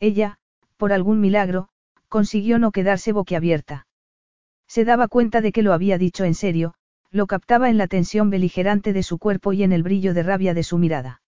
[0.00, 0.38] Ella,
[0.76, 1.68] por algún milagro,
[2.08, 3.86] consiguió no quedarse boquiabierta.
[4.66, 6.74] Se daba cuenta de que lo había dicho en serio,
[7.10, 10.54] lo captaba en la tensión beligerante de su cuerpo y en el brillo de rabia
[10.54, 11.22] de su mirada.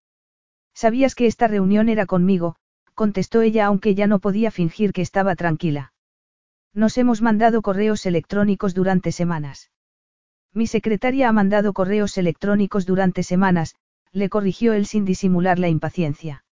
[0.74, 2.56] Sabías que esta reunión era conmigo,
[2.94, 5.92] contestó ella aunque ya no podía fingir que estaba tranquila.
[6.76, 9.70] Nos hemos mandado correos electrónicos durante semanas.
[10.52, 13.76] Mi secretaria ha mandado correos electrónicos durante semanas,
[14.12, 16.44] le corrigió él sin disimular la impaciencia.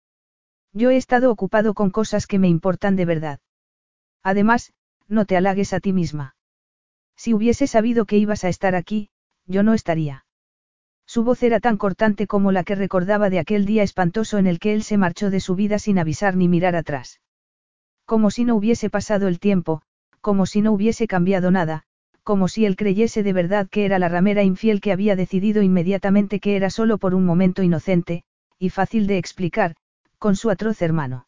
[0.72, 3.40] Yo he estado ocupado con cosas que me importan de verdad.
[4.24, 4.72] Además,
[5.10, 6.38] no te halagues a ti misma.
[7.18, 9.10] Si hubiese sabido que ibas a estar aquí,
[9.46, 10.26] yo no estaría.
[11.06, 14.60] Su voz era tan cortante como la que recordaba de aquel día espantoso en el
[14.60, 17.20] que él se marchó de su vida sin avisar ni mirar atrás.
[18.06, 19.84] Como si no hubiese pasado el tiempo,
[20.24, 21.84] como si no hubiese cambiado nada,
[22.24, 26.40] como si él creyese de verdad que era la ramera infiel que había decidido inmediatamente
[26.40, 28.24] que era solo por un momento inocente,
[28.58, 29.76] y fácil de explicar,
[30.20, 31.28] con su atroz hermano.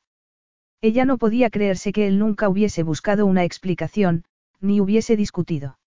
[0.79, 4.23] Ella no podía creerse que él nunca hubiese buscado una explicación,
[4.61, 5.77] ni hubiese discutido.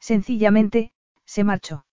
[0.00, 0.90] Sencillamente,
[1.24, 1.86] se marchó.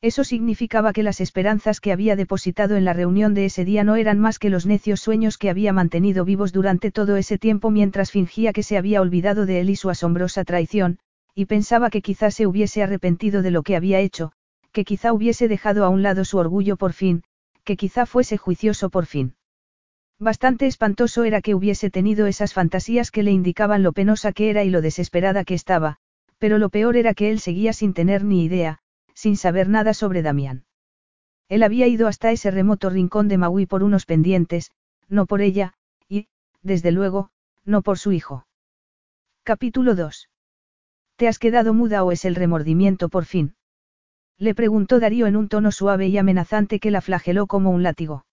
[0.00, 3.96] Eso significaba que las esperanzas que había depositado en la reunión de ese día no
[3.96, 8.12] eran más que los necios sueños que había mantenido vivos durante todo ese tiempo mientras
[8.12, 11.00] fingía que se había olvidado de él y su asombrosa traición,
[11.34, 14.30] y pensaba que quizá se hubiese arrepentido de lo que había hecho,
[14.70, 17.24] que quizá hubiese dejado a un lado su orgullo por fin,
[17.64, 19.34] que quizá fuese juicioso por fin.
[20.20, 24.62] Bastante espantoso era que hubiese tenido esas fantasías que le indicaban lo penosa que era
[24.62, 25.96] y lo desesperada que estaba,
[26.38, 28.80] pero lo peor era que él seguía sin tener ni idea,
[29.18, 30.64] sin saber nada sobre Damián.
[31.48, 34.70] Él había ido hasta ese remoto rincón de Maui por unos pendientes,
[35.08, 35.74] no por ella,
[36.08, 36.28] y,
[36.62, 37.30] desde luego,
[37.64, 38.46] no por su hijo.
[39.42, 40.30] Capítulo 2.
[41.16, 43.56] ¿Te has quedado muda o es el remordimiento por fin?
[44.38, 48.24] Le preguntó Darío en un tono suave y amenazante que la flageló como un látigo.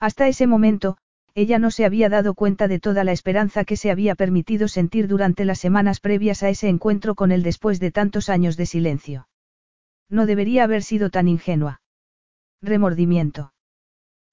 [0.00, 0.96] Hasta ese momento,
[1.34, 5.06] ella no se había dado cuenta de toda la esperanza que se había permitido sentir
[5.06, 9.28] durante las semanas previas a ese encuentro con él después de tantos años de silencio.
[10.10, 11.80] No debería haber sido tan ingenua.
[12.60, 13.54] Remordimiento.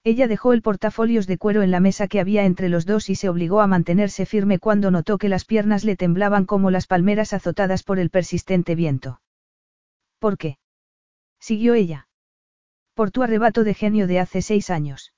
[0.04, 3.14] Ella dejó el portafolios de cuero en la mesa que había entre los dos y
[3.14, 7.32] se obligó a mantenerse firme cuando notó que las piernas le temblaban como las palmeras
[7.32, 9.20] azotadas por el persistente viento.
[10.18, 10.58] ¿Por qué?
[11.40, 12.08] Siguió ella.
[12.94, 15.12] Por tu arrebato de genio de hace seis años.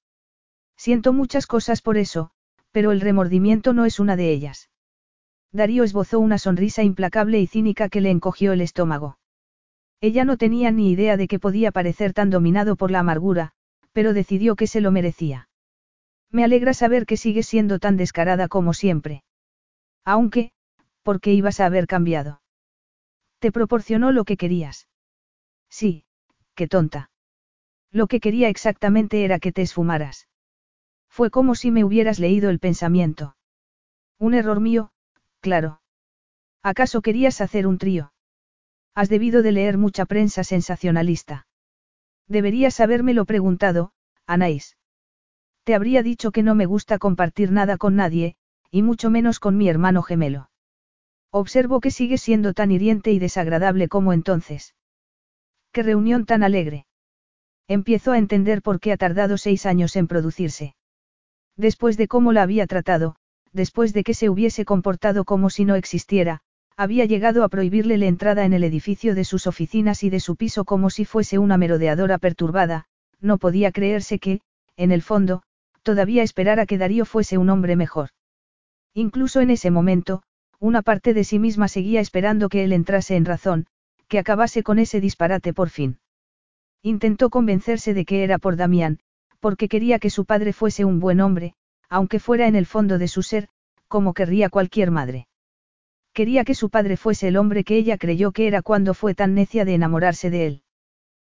[0.77, 2.33] Siento muchas cosas por eso,
[2.73, 4.71] pero el remordimiento no es una de ellas.
[5.53, 9.20] Darío esbozó una sonrisa implacable y cínica que le encogió el estómago.
[10.01, 13.53] Ella no tenía ni idea de que podía parecer tan dominado por la amargura,
[13.93, 15.49] pero decidió que se lo merecía.
[16.31, 19.25] Me alegra saber que sigues siendo tan descarada como siempre.
[20.05, 20.53] Aunque,
[21.03, 22.41] ¿por qué ibas a haber cambiado?
[23.41, 24.89] Te proporcionó lo que querías.
[25.69, 26.05] Sí,
[26.55, 27.11] qué tonta.
[27.91, 30.29] Lo que quería exactamente era que te esfumaras.
[31.09, 33.37] Fue como si me hubieras leído el pensamiento.
[34.19, 34.93] Un error mío,
[35.41, 35.81] claro.
[36.63, 38.13] ¿Acaso querías hacer un trío?
[38.95, 41.47] Has debido de leer mucha prensa sensacionalista.
[42.27, 43.93] Deberías habérmelo preguntado,
[44.27, 44.77] Anaís.
[45.65, 48.37] Te habría dicho que no me gusta compartir nada con nadie,
[48.71, 50.51] y mucho menos con mi hermano gemelo.
[51.31, 54.75] Observo que sigue siendo tan hiriente y desagradable como entonces.
[55.73, 56.87] Qué reunión tan alegre.
[57.69, 60.75] Empiezo a entender por qué ha tardado seis años en producirse.
[61.57, 63.17] Después de cómo la había tratado,
[63.53, 66.41] después de que se hubiese comportado como si no existiera,
[66.81, 70.35] había llegado a prohibirle la entrada en el edificio de sus oficinas y de su
[70.37, 72.87] piso como si fuese una merodeadora perturbada,
[73.21, 74.41] no podía creerse que,
[74.79, 75.43] en el fondo,
[75.83, 78.09] todavía esperara que Darío fuese un hombre mejor.
[78.95, 80.23] Incluso en ese momento,
[80.59, 83.67] una parte de sí misma seguía esperando que él entrase en razón,
[84.09, 85.99] que acabase con ese disparate por fin.
[86.81, 89.01] Intentó convencerse de que era por Damián,
[89.39, 91.53] porque quería que su padre fuese un buen hombre,
[91.91, 93.49] aunque fuera en el fondo de su ser,
[93.87, 95.27] como querría cualquier madre.
[96.21, 99.33] Quería que su padre fuese el hombre que ella creyó que era cuando fue tan
[99.33, 100.63] necia de enamorarse de él.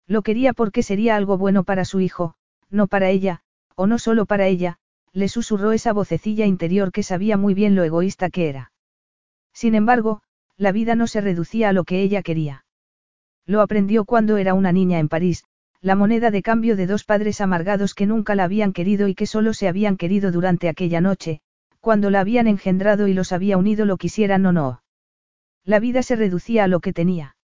[0.07, 2.33] Lo quería porque sería algo bueno para su hijo,
[2.71, 3.41] no para ella,
[3.75, 4.79] o no solo para ella,
[5.13, 8.71] le susurró esa vocecilla interior que sabía muy bien lo egoísta que era.
[9.53, 10.23] Sin embargo,
[10.57, 12.65] la vida no se reducía a lo que ella quería.
[13.45, 15.43] Lo aprendió cuando era una niña en París,
[15.79, 19.27] la moneda de cambio de dos padres amargados que nunca la habían querido y que
[19.27, 21.39] solo se habían querido durante aquella noche,
[21.81, 24.83] cuando la habían engendrado y los había unido lo quisieran o no.
[25.65, 27.35] La vida se reducía a lo que tenía.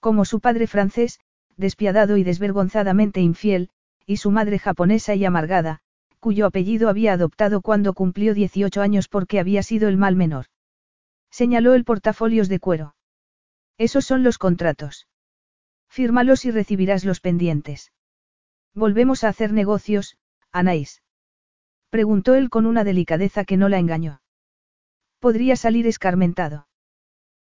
[0.00, 1.20] Como su padre francés,
[1.56, 3.70] despiadado y desvergonzadamente infiel,
[4.06, 5.80] y su madre japonesa y amargada,
[6.20, 10.46] cuyo apellido había adoptado cuando cumplió 18 años porque había sido el mal menor.
[11.30, 12.94] Señaló el portafolios de cuero.
[13.76, 15.08] Esos son los contratos.
[15.88, 17.92] Fírmalos y recibirás los pendientes.
[18.74, 20.16] Volvemos a hacer negocios,
[20.52, 21.02] Anaís.
[21.90, 24.20] Preguntó él con una delicadeza que no la engañó.
[25.20, 26.68] Podría salir escarmentado.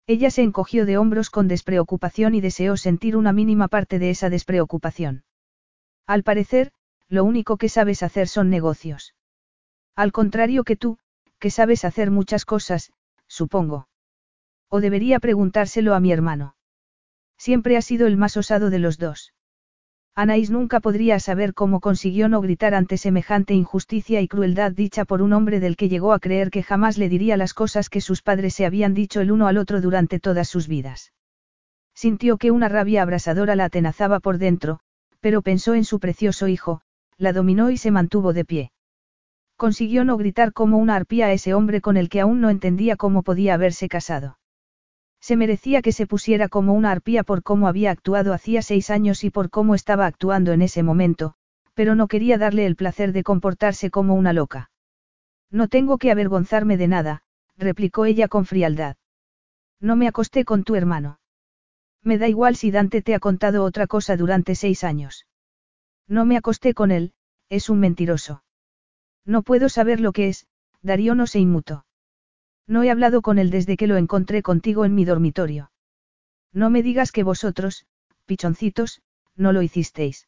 [0.08, 4.30] Ella se encogió de hombros con despreocupación y deseó sentir una mínima parte de esa
[4.30, 5.24] despreocupación.
[6.06, 6.72] Al parecer,
[7.10, 9.16] lo único que sabes hacer son negocios.
[9.96, 11.00] Al contrario que tú,
[11.40, 12.92] que sabes hacer muchas cosas,
[13.28, 13.88] supongo.
[14.70, 16.56] O debería preguntárselo a mi hermano.
[17.38, 19.35] Siempre ha sido el más osado de los dos.
[20.18, 25.22] Anaís nunca podría saber cómo consiguió no gritar ante semejante injusticia y crueldad dicha por
[25.22, 28.22] un hombre del que llegó a creer que jamás le diría las cosas que sus
[28.22, 31.12] padres se habían dicho el uno al otro durante todas sus vidas.
[31.94, 34.80] Sintió que una rabia abrasadora la atenazaba por dentro,
[35.20, 36.80] pero pensó en su precioso hijo,
[37.18, 38.72] la dominó y se mantuvo de pie.
[39.58, 42.96] Consiguió no gritar como una arpía a ese hombre con el que aún no entendía
[42.96, 44.38] cómo podía haberse casado.
[45.26, 49.24] Se merecía que se pusiera como una arpía por cómo había actuado hacía seis años
[49.24, 51.34] y por cómo estaba actuando en ese momento,
[51.74, 54.70] pero no quería darle el placer de comportarse como una loca.
[55.50, 57.24] No tengo que avergonzarme de nada,
[57.58, 58.98] replicó ella con frialdad.
[59.80, 61.20] No me acosté con tu hermano.
[62.04, 65.26] Me da igual si Dante te ha contado otra cosa durante seis años.
[66.08, 67.14] No me acosté con él,
[67.50, 68.44] es un mentiroso.
[69.26, 70.46] No puedo saber lo que es,
[70.84, 71.85] Darío no se inmutó.
[72.68, 75.72] No he hablado con él desde que lo encontré contigo en mi dormitorio.
[76.52, 77.86] No me digas que vosotros,
[78.26, 79.02] pichoncitos,
[79.36, 80.28] no lo hicisteis.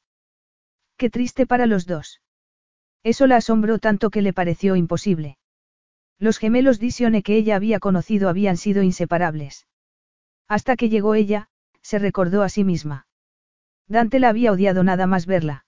[0.98, 2.22] Qué triste para los dos.
[3.04, 5.38] Eso la asombró tanto que le pareció imposible.
[6.20, 9.68] Los gemelos Disione que ella había conocido habían sido inseparables.
[10.48, 11.50] Hasta que llegó ella,
[11.82, 13.06] se recordó a sí misma.
[13.88, 15.66] Dante la había odiado nada más verla.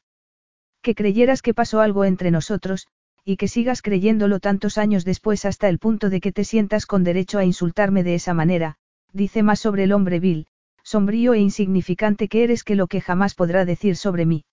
[0.82, 2.88] Que creyeras que pasó algo entre nosotros,
[3.24, 7.04] y que sigas creyéndolo tantos años después hasta el punto de que te sientas con
[7.04, 8.76] derecho a insultarme de esa manera,
[9.14, 10.48] dice más sobre el hombre vil,
[10.84, 14.46] sombrío e insignificante que eres que lo que jamás podrá decir sobre mí.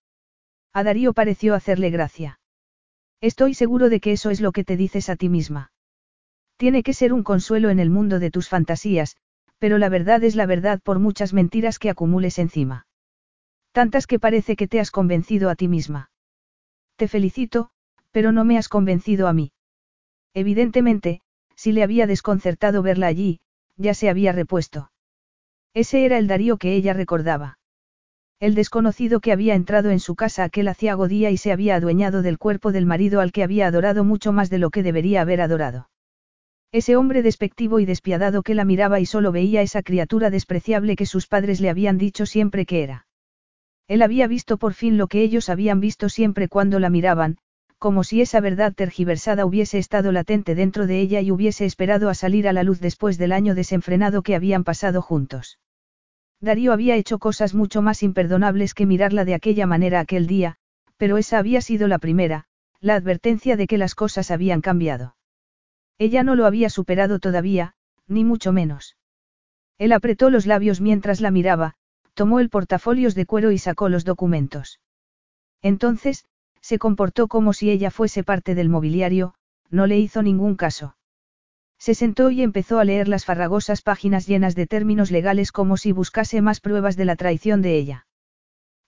[0.73, 2.39] A Darío pareció hacerle gracia.
[3.21, 5.73] Estoy seguro de que eso es lo que te dices a ti misma.
[6.57, 9.17] Tiene que ser un consuelo en el mundo de tus fantasías,
[9.59, 12.87] pero la verdad es la verdad por muchas mentiras que acumules encima.
[13.73, 16.11] Tantas que parece que te has convencido a ti misma.
[16.97, 17.71] Te felicito,
[18.17, 19.53] pero no me has convencido a mí.
[20.33, 21.21] Evidentemente,
[21.55, 23.41] si le había desconcertado verla allí,
[23.77, 24.91] ya se había repuesto.
[25.75, 27.59] Ese era el Darío que ella recordaba.
[28.41, 32.23] El desconocido que había entrado en su casa aquel aciago día y se había adueñado
[32.23, 35.43] del cuerpo del marido al que había adorado mucho más de lo que debería haber
[35.43, 35.91] adorado.
[36.73, 41.05] Ese hombre despectivo y despiadado que la miraba y solo veía esa criatura despreciable que
[41.05, 43.09] sus padres le habían dicho siempre que era.
[43.89, 47.37] Él había visto por fin lo que ellos habían visto siempre cuando la miraban,
[47.87, 52.15] como si esa verdad tergiversada hubiese estado latente dentro de ella y hubiese esperado a
[52.15, 55.61] salir a la luz después del año desenfrenado que habían pasado juntos.
[56.41, 60.57] Darío había hecho cosas mucho más imperdonables que mirarla de aquella manera aquel día,
[60.97, 62.47] pero esa había sido la primera,
[62.81, 65.15] la advertencia de que las cosas habían cambiado.
[65.97, 67.75] Ella no lo había superado todavía,
[68.09, 68.97] ni mucho menos.
[69.79, 71.75] Él apretó los labios mientras la miraba,
[72.15, 74.81] tomó el portafolios de cuero y sacó los documentos.
[75.63, 76.25] Entonces,
[76.67, 79.35] se comportó como si ella fuese parte del mobiliario,
[79.71, 80.97] no le hizo ningún caso.
[81.79, 85.93] Se sentó y empezó a leer las farragosas páginas llenas de términos legales como si
[85.93, 88.09] buscase más pruebas de la traición de ella.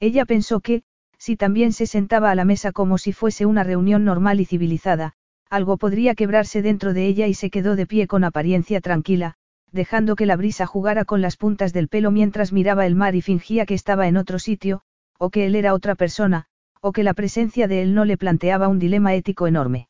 [0.01, 0.83] Ella pensó que,
[1.19, 5.13] si también se sentaba a la mesa como si fuese una reunión normal y civilizada,
[5.49, 9.35] algo podría quebrarse dentro de ella y se quedó de pie con apariencia tranquila,
[9.71, 13.23] dejando que la brisa jugara con las puntas del pelo mientras miraba el mar y
[13.23, 14.81] fingía que estaba en otro sitio,
[15.17, 16.48] o que él era otra persona,
[16.81, 19.89] o que la presencia de él no le planteaba un dilema ético enorme.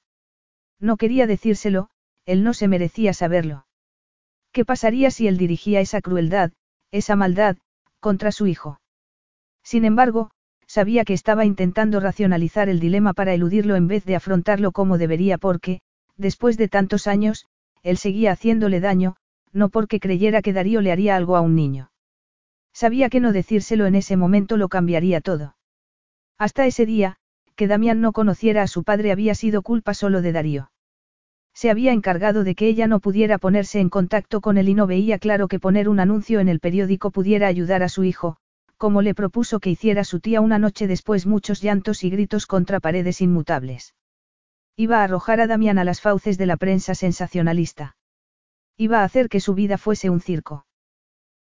[0.81, 1.91] No quería decírselo,
[2.25, 3.67] él no se merecía saberlo.
[4.53, 6.53] ¿Qué pasaría si él dirigía esa crueldad,
[6.91, 7.57] esa maldad,
[8.01, 8.81] contra su hijo?
[9.63, 10.31] Sin embargo,
[10.67, 15.39] sabía que estaba intentando racionalizar el dilema para eludirlo en vez de afrontarlo como debería
[15.39, 15.81] porque,
[16.17, 17.47] después de tantos años,
[17.83, 19.17] él seguía haciéndole daño,
[19.53, 21.91] no porque creyera que Darío le haría algo a un niño.
[22.73, 25.57] Sabía que no decírselo en ese momento lo cambiaría todo.
[26.39, 27.17] Hasta ese día,
[27.57, 30.71] que Damián no conociera a su padre había sido culpa solo de Darío.
[31.53, 34.87] Se había encargado de que ella no pudiera ponerse en contacto con él y no
[34.87, 38.37] veía claro que poner un anuncio en el periódico pudiera ayudar a su hijo,
[38.77, 42.79] como le propuso que hiciera su tía una noche después muchos llantos y gritos contra
[42.79, 43.97] paredes inmutables.
[44.77, 47.97] Iba a arrojar a Damián a las fauces de la prensa sensacionalista.
[48.77, 50.65] Iba a hacer que su vida fuese un circo.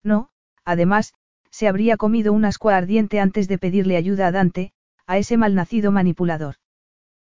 [0.05, 0.29] No,
[0.65, 1.15] además,
[1.51, 4.73] se habría comido un ascua ardiente antes de pedirle ayuda a Dante,
[5.07, 6.57] a ese malnacido manipulador.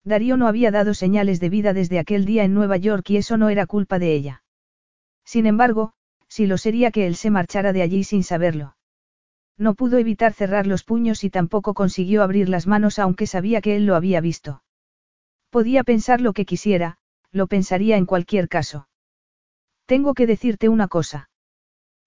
[0.04, 3.36] Darío no había dado señales de vida desde aquel día en Nueva York y eso
[3.36, 4.42] no era culpa de ella.
[5.24, 5.92] Sin embargo,
[6.28, 8.76] sí lo sería que él se marchara de allí sin saberlo.
[9.58, 13.76] No pudo evitar cerrar los puños y tampoco consiguió abrir las manos aunque sabía que
[13.76, 14.62] él lo había visto.
[15.50, 16.98] Podía pensar lo que quisiera,
[17.32, 18.88] lo pensaría en cualquier caso.
[19.86, 21.28] Tengo que decirte una cosa.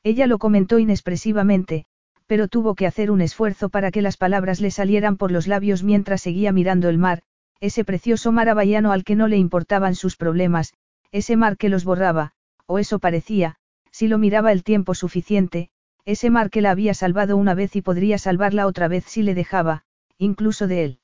[0.03, 1.85] Ella lo comentó inexpresivamente,
[2.31, 5.83] pero tuvo que hacer un esfuerzo para que las palabras le salieran por los labios
[5.83, 7.23] mientras seguía mirando el mar,
[7.59, 10.73] ese precioso mar abayano al que no le importaban sus problemas,
[11.11, 12.31] ese mar que los borraba,
[12.67, 13.57] o eso parecía,
[13.91, 15.71] si lo miraba el tiempo suficiente,
[16.05, 19.35] ese mar que la había salvado una vez y podría salvarla otra vez si le
[19.35, 19.83] dejaba,
[20.17, 20.99] incluso de él.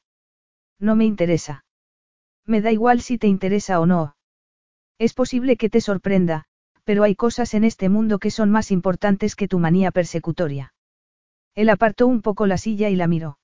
[0.80, 1.66] No me interesa.
[2.46, 4.16] Me da igual si te interesa o no.
[4.98, 6.46] Es posible que te sorprenda,
[6.86, 10.72] pero hay cosas en este mundo que son más importantes que tu manía persecutoria.
[11.58, 13.40] Él apartó un poco la silla y la miró.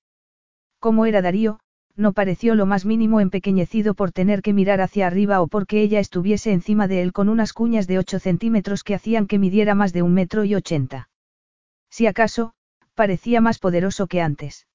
[0.79, 1.59] Como era Darío,
[1.95, 5.99] no pareció lo más mínimo empequeñecido por tener que mirar hacia arriba o porque ella
[5.99, 9.93] estuviese encima de él con unas cuñas de 8 centímetros que hacían que midiera más
[9.93, 11.09] de un metro y ochenta.
[11.89, 12.53] Si acaso,
[12.93, 14.67] parecía más poderoso que antes.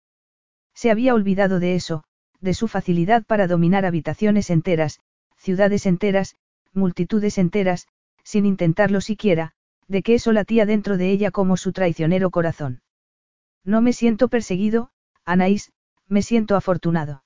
[0.74, 2.03] Se había olvidado de eso,
[2.41, 4.99] de su facilidad para dominar habitaciones enteras,
[5.36, 6.34] ciudades enteras,
[6.74, 7.86] multitudes enteras,
[8.24, 9.53] sin intentarlo siquiera,
[9.86, 12.80] de que eso latía dentro de ella como su traicionero corazón.
[13.69, 14.89] No me siento perseguido,
[15.27, 15.73] Anaís,
[16.07, 17.23] me siento afortunado.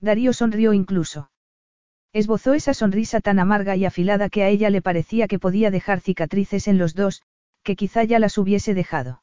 [0.00, 1.30] Darío sonrió incluso.
[2.12, 6.00] Esbozó esa sonrisa tan amarga y afilada que a ella le parecía que podía dejar
[6.00, 7.22] cicatrices en los dos,
[7.62, 9.22] que quizá ya las hubiese dejado.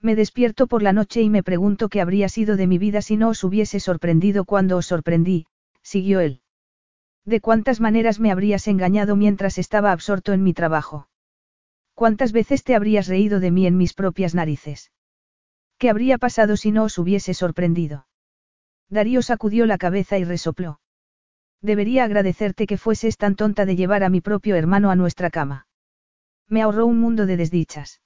[0.00, 3.16] Me despierto por la noche y me pregunto qué habría sido de mi vida si
[3.16, 5.48] no os hubiese sorprendido cuando os sorprendí,
[5.82, 6.40] siguió él.
[7.24, 11.08] De cuántas maneras me habrías engañado mientras estaba absorto en mi trabajo.
[11.94, 14.92] ¿Cuántas veces te habrías reído de mí en mis propias narices?
[15.78, 18.06] ¿Qué habría pasado si no os hubiese sorprendido?
[18.90, 20.80] Darío sacudió la cabeza y resopló.
[21.60, 25.66] Debería agradecerte que fueses tan tonta de llevar a mi propio hermano a nuestra cama.
[26.48, 28.00] Me ahorró un mundo de desdichas.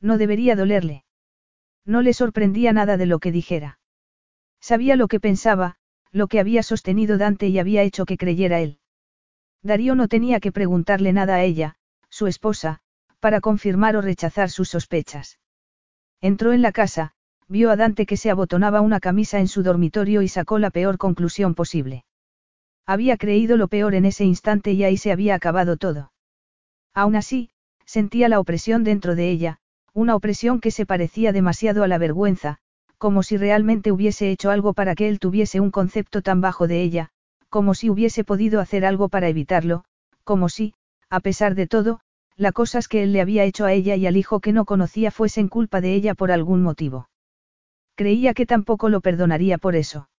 [0.00, 1.04] No debería dolerle.
[1.84, 3.78] No le sorprendía nada de lo que dijera.
[4.60, 5.76] Sabía lo que pensaba,
[6.12, 8.78] lo que había sostenido Dante y había hecho que creyera él.
[9.62, 11.76] Darío no tenía que preguntarle nada a ella,
[12.08, 12.80] su esposa,
[13.20, 15.38] para confirmar o rechazar sus sospechas.
[16.20, 17.12] Entró en la casa,
[17.48, 20.98] vio a Dante que se abotonaba una camisa en su dormitorio y sacó la peor
[20.98, 22.04] conclusión posible.
[22.86, 26.12] Había creído lo peor en ese instante y ahí se había acabado todo.
[26.94, 27.50] Aún así,
[27.84, 29.58] sentía la opresión dentro de ella,
[29.92, 32.58] una opresión que se parecía demasiado a la vergüenza,
[32.98, 36.82] como si realmente hubiese hecho algo para que él tuviese un concepto tan bajo de
[36.82, 37.10] ella,
[37.48, 39.84] como si hubiese podido hacer algo para evitarlo,
[40.24, 40.74] como si,
[41.10, 42.00] a pesar de todo,
[42.36, 45.10] las cosas que él le había hecho a ella y al hijo que no conocía
[45.10, 47.08] fuesen culpa de ella por algún motivo.
[47.94, 50.10] Creía que tampoco lo perdonaría por eso.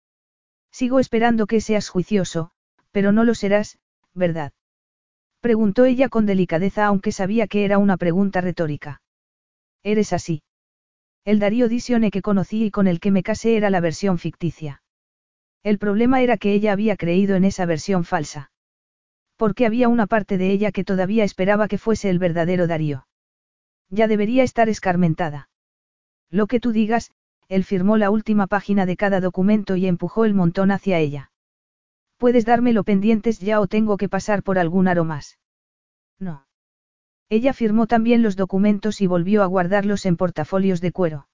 [0.73, 2.51] Sigo esperando que seas juicioso,
[2.91, 3.79] pero no lo serás,
[4.15, 4.53] ¿verdad?
[5.41, 9.03] Preguntó ella con delicadeza aunque sabía que era una pregunta retórica.
[9.83, 10.43] Eres así.
[11.25, 14.83] El Darío Disione que conocí y con el que me casé era la versión ficticia.
[15.63, 18.51] El problema era que ella había creído en esa versión falsa.
[19.37, 23.07] Porque había una parte de ella que todavía esperaba que fuese el verdadero Darío.
[23.91, 25.49] Ya debería estar escarmentada.
[26.31, 27.13] Lo que tú digas,
[27.49, 31.31] él firmó la última página de cada documento y empujó el montón hacia ella.
[32.17, 35.39] ¿Puedes dármelo pendientes ya o tengo que pasar por algún aro más?
[36.19, 36.47] No.
[37.29, 41.29] Ella firmó también los documentos y volvió a guardarlos en portafolios de cuero.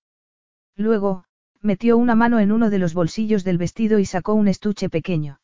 [0.74, 1.24] Luego,
[1.60, 5.38] metió una mano en uno de los bolsillos del vestido y sacó un estuche pequeño.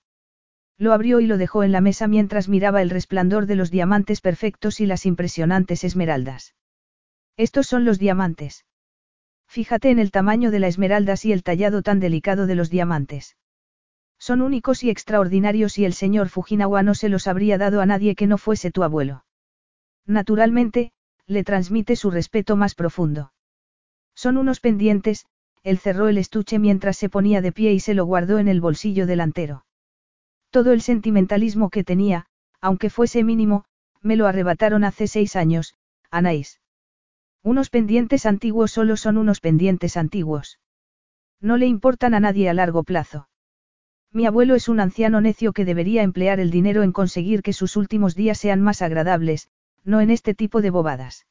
[0.79, 4.21] Lo abrió y lo dejó en la mesa mientras miraba el resplandor de los diamantes
[4.21, 6.55] perfectos y las impresionantes esmeraldas.
[7.37, 8.65] Estos son los diamantes.
[9.49, 13.37] Fíjate en el tamaño de la esmeralda y el tallado tan delicado de los diamantes.
[14.19, 18.15] Son únicos y extraordinarios y el señor Fujinawa no se los habría dado a nadie
[18.15, 19.25] que no fuese tu abuelo.
[20.07, 20.93] Naturalmente,
[21.27, 23.33] le transmite su respeto más profundo.
[24.15, 25.27] Son unos pendientes,
[25.63, 28.61] él cerró el estuche mientras se ponía de pie y se lo guardó en el
[28.61, 29.65] bolsillo delantero.
[30.51, 32.27] Todo el sentimentalismo que tenía,
[32.61, 33.65] aunque fuese mínimo,
[34.01, 35.75] me lo arrebataron hace seis años,
[36.11, 36.61] Anaís.
[37.43, 40.59] Unos pendientes antiguos solo son unos pendientes antiguos.
[41.41, 43.29] No le importan a nadie a largo plazo.
[44.13, 47.77] Mi abuelo es un anciano necio que debería emplear el dinero en conseguir que sus
[47.77, 49.51] últimos días sean más agradables,
[49.85, 51.27] no en este tipo de bobadas.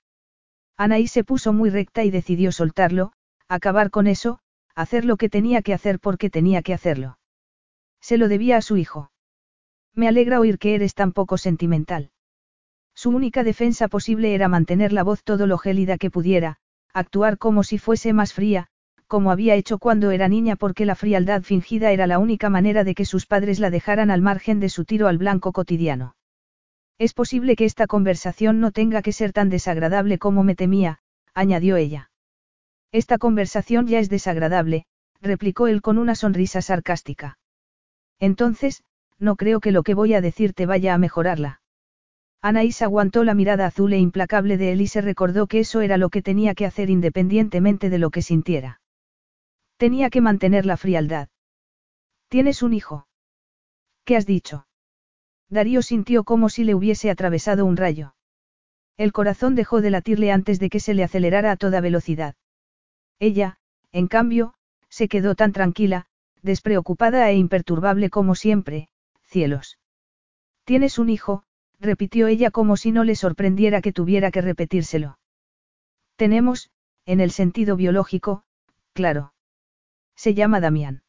[0.77, 3.13] Anaís se puso muy recta y decidió soltarlo,
[3.47, 4.39] acabar con eso,
[4.75, 7.17] hacer lo que tenía que hacer porque tenía que hacerlo.
[8.01, 9.11] Se lo debía a su hijo.
[9.93, 12.11] Me alegra oír que eres tan poco sentimental.
[12.93, 16.57] Su única defensa posible era mantener la voz todo lo gélida que pudiera,
[16.93, 18.67] actuar como si fuese más fría,
[19.07, 22.93] como había hecho cuando era niña porque la frialdad fingida era la única manera de
[22.93, 26.15] que sus padres la dejaran al margen de su tiro al blanco cotidiano.
[26.97, 30.99] Es posible que esta conversación no tenga que ser tan desagradable como me temía,
[31.33, 32.09] añadió ella.
[32.91, 34.85] Esta conversación ya es desagradable,
[35.21, 37.37] replicó él con una sonrisa sarcástica.
[38.19, 38.83] Entonces,
[39.19, 41.61] no creo que lo que voy a decirte vaya a mejorarla.
[42.41, 45.97] Anaís aguantó la mirada azul e implacable de él y se recordó que eso era
[45.97, 48.79] lo que tenía que hacer independientemente de lo que sintiera.
[49.77, 51.29] Tenía que mantener la frialdad.
[52.29, 53.07] ¿Tienes un hijo?
[54.05, 54.67] ¿Qué has dicho?
[55.49, 58.15] Darío sintió como si le hubiese atravesado un rayo.
[58.97, 62.35] El corazón dejó de latirle antes de que se le acelerara a toda velocidad.
[63.19, 63.57] Ella,
[63.91, 64.53] en cambio,
[64.89, 66.07] se quedó tan tranquila,
[66.41, 68.89] despreocupada e imperturbable como siempre,
[69.23, 69.79] cielos.
[70.63, 71.43] Tienes un hijo,
[71.79, 75.19] repitió ella como si no le sorprendiera que tuviera que repetírselo.
[76.15, 76.71] Tenemos,
[77.05, 78.43] en el sentido biológico,
[78.93, 79.33] claro.
[80.15, 81.03] Se llama Damián.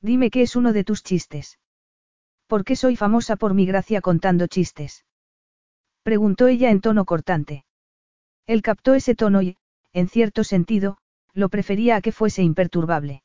[0.00, 1.58] Dime que es uno de tus chistes.
[2.46, 5.04] ¿Por qué soy famosa por mi gracia contando chistes?
[6.02, 7.64] Preguntó ella en tono cortante.
[8.46, 9.56] Él captó ese tono y,
[9.92, 10.98] en cierto sentido,
[11.32, 13.22] lo prefería a que fuese imperturbable.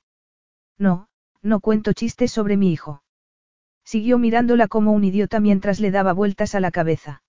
[0.77, 1.07] No,
[1.41, 3.03] no cuento chistes sobre mi hijo.
[3.83, 7.23] Siguió mirándola como un idiota mientras le daba vueltas a la cabeza.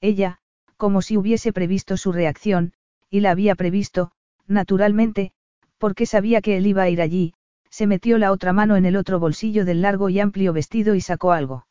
[0.00, 0.38] Ella,
[0.76, 2.72] como si hubiese previsto su reacción,
[3.10, 4.10] y la había previsto,
[4.46, 5.32] naturalmente,
[5.78, 7.34] porque sabía que él iba a ir allí,
[7.70, 11.00] se metió la otra mano en el otro bolsillo del largo y amplio vestido y
[11.00, 11.66] sacó algo.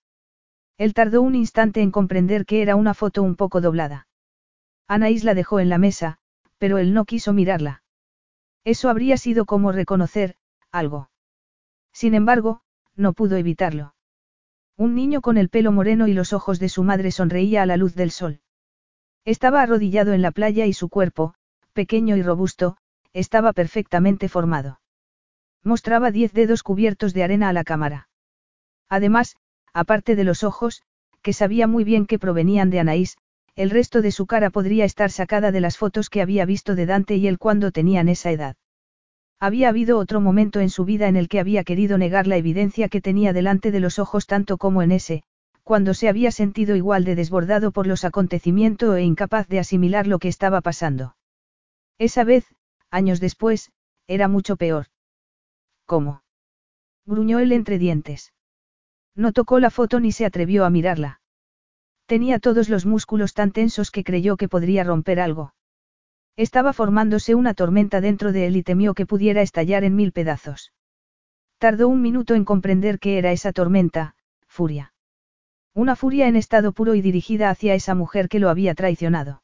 [0.77, 4.07] Él tardó un instante en comprender que era una foto un poco doblada.
[4.87, 6.17] Anaís la dejó en la mesa,
[6.57, 7.83] pero él no quiso mirarla.
[8.63, 10.35] Eso habría sido como reconocer,
[10.71, 11.09] algo.
[11.93, 12.61] Sin embargo,
[12.95, 13.95] no pudo evitarlo.
[14.75, 17.77] Un niño con el pelo moreno y los ojos de su madre sonreía a la
[17.77, 18.41] luz del sol.
[19.23, 21.35] Estaba arrodillado en la playa y su cuerpo,
[21.73, 22.77] pequeño y robusto,
[23.13, 24.81] estaba perfectamente formado.
[25.63, 28.09] Mostraba diez dedos cubiertos de arena a la cámara.
[28.89, 29.37] Además,
[29.73, 30.83] aparte de los ojos,
[31.21, 33.17] que sabía muy bien que provenían de Anaís,
[33.55, 36.87] el resto de su cara podría estar sacada de las fotos que había visto de
[36.87, 38.55] Dante y él cuando tenían esa edad.
[39.39, 42.89] Había habido otro momento en su vida en el que había querido negar la evidencia
[42.89, 45.23] que tenía delante de los ojos tanto como en ese,
[45.63, 50.19] cuando se había sentido igual de desbordado por los acontecimientos e incapaz de asimilar lo
[50.19, 51.15] que estaba pasando.
[51.97, 52.45] Esa vez,
[52.89, 53.71] años después,
[54.07, 54.87] era mucho peor.
[55.85, 56.21] ¿Cómo?
[57.05, 58.33] gruñó él entre dientes.
[59.15, 61.21] No tocó la foto ni se atrevió a mirarla.
[62.05, 65.53] Tenía todos los músculos tan tensos que creyó que podría romper algo.
[66.35, 70.73] Estaba formándose una tormenta dentro de él y temió que pudiera estallar en mil pedazos.
[71.59, 74.15] Tardó un minuto en comprender qué era esa tormenta,
[74.47, 74.93] furia.
[75.73, 79.43] Una furia en estado puro y dirigida hacia esa mujer que lo había traicionado.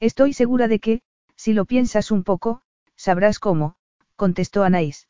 [0.00, 1.02] Estoy segura de que,
[1.36, 2.62] si lo piensas un poco,
[2.96, 3.76] sabrás cómo,
[4.16, 5.08] contestó Anaís.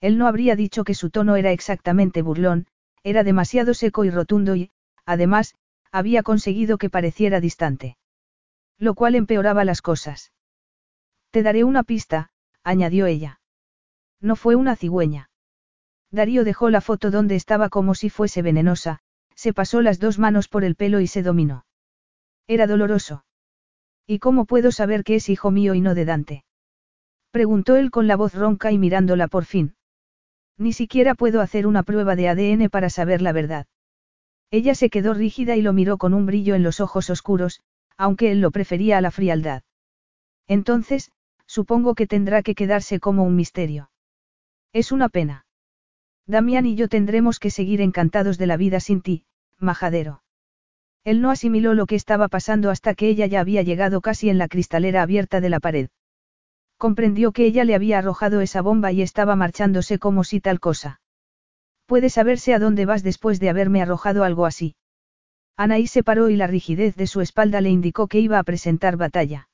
[0.00, 2.66] Él no habría dicho que su tono era exactamente burlón,
[3.02, 4.70] era demasiado seco y rotundo y,
[5.06, 5.54] además,
[5.90, 7.96] había conseguido que pareciera distante.
[8.78, 10.32] Lo cual empeoraba las cosas.
[11.30, 12.30] Te daré una pista,
[12.62, 13.40] añadió ella.
[14.20, 15.30] No fue una cigüeña.
[16.10, 19.00] Darío dejó la foto donde estaba como si fuese venenosa,
[19.34, 21.66] se pasó las dos manos por el pelo y se dominó.
[22.46, 23.24] Era doloroso.
[24.06, 26.44] ¿Y cómo puedo saber que es hijo mío y no de Dante?
[27.30, 29.74] Preguntó él con la voz ronca y mirándola por fin.
[30.56, 33.66] Ni siquiera puedo hacer una prueba de ADN para saber la verdad.
[34.50, 37.60] Ella se quedó rígida y lo miró con un brillo en los ojos oscuros,
[37.98, 39.62] aunque él lo prefería a la frialdad.
[40.46, 41.10] Entonces,
[41.46, 43.90] supongo que tendrá que quedarse como un misterio.
[44.72, 45.44] Es una pena.
[46.26, 49.24] Damián y yo tendremos que seguir encantados de la vida sin ti,
[49.58, 50.22] majadero.
[51.04, 54.38] Él no asimiló lo que estaba pasando hasta que ella ya había llegado casi en
[54.38, 55.88] la cristalera abierta de la pared.
[56.76, 61.00] Comprendió que ella le había arrojado esa bomba y estaba marchándose como si tal cosa.
[61.86, 64.76] Puede saberse a dónde vas después de haberme arrojado algo así.
[65.58, 68.96] Anaí se paró y la rigidez de su espalda le indicó que iba a presentar
[68.96, 69.48] batalla.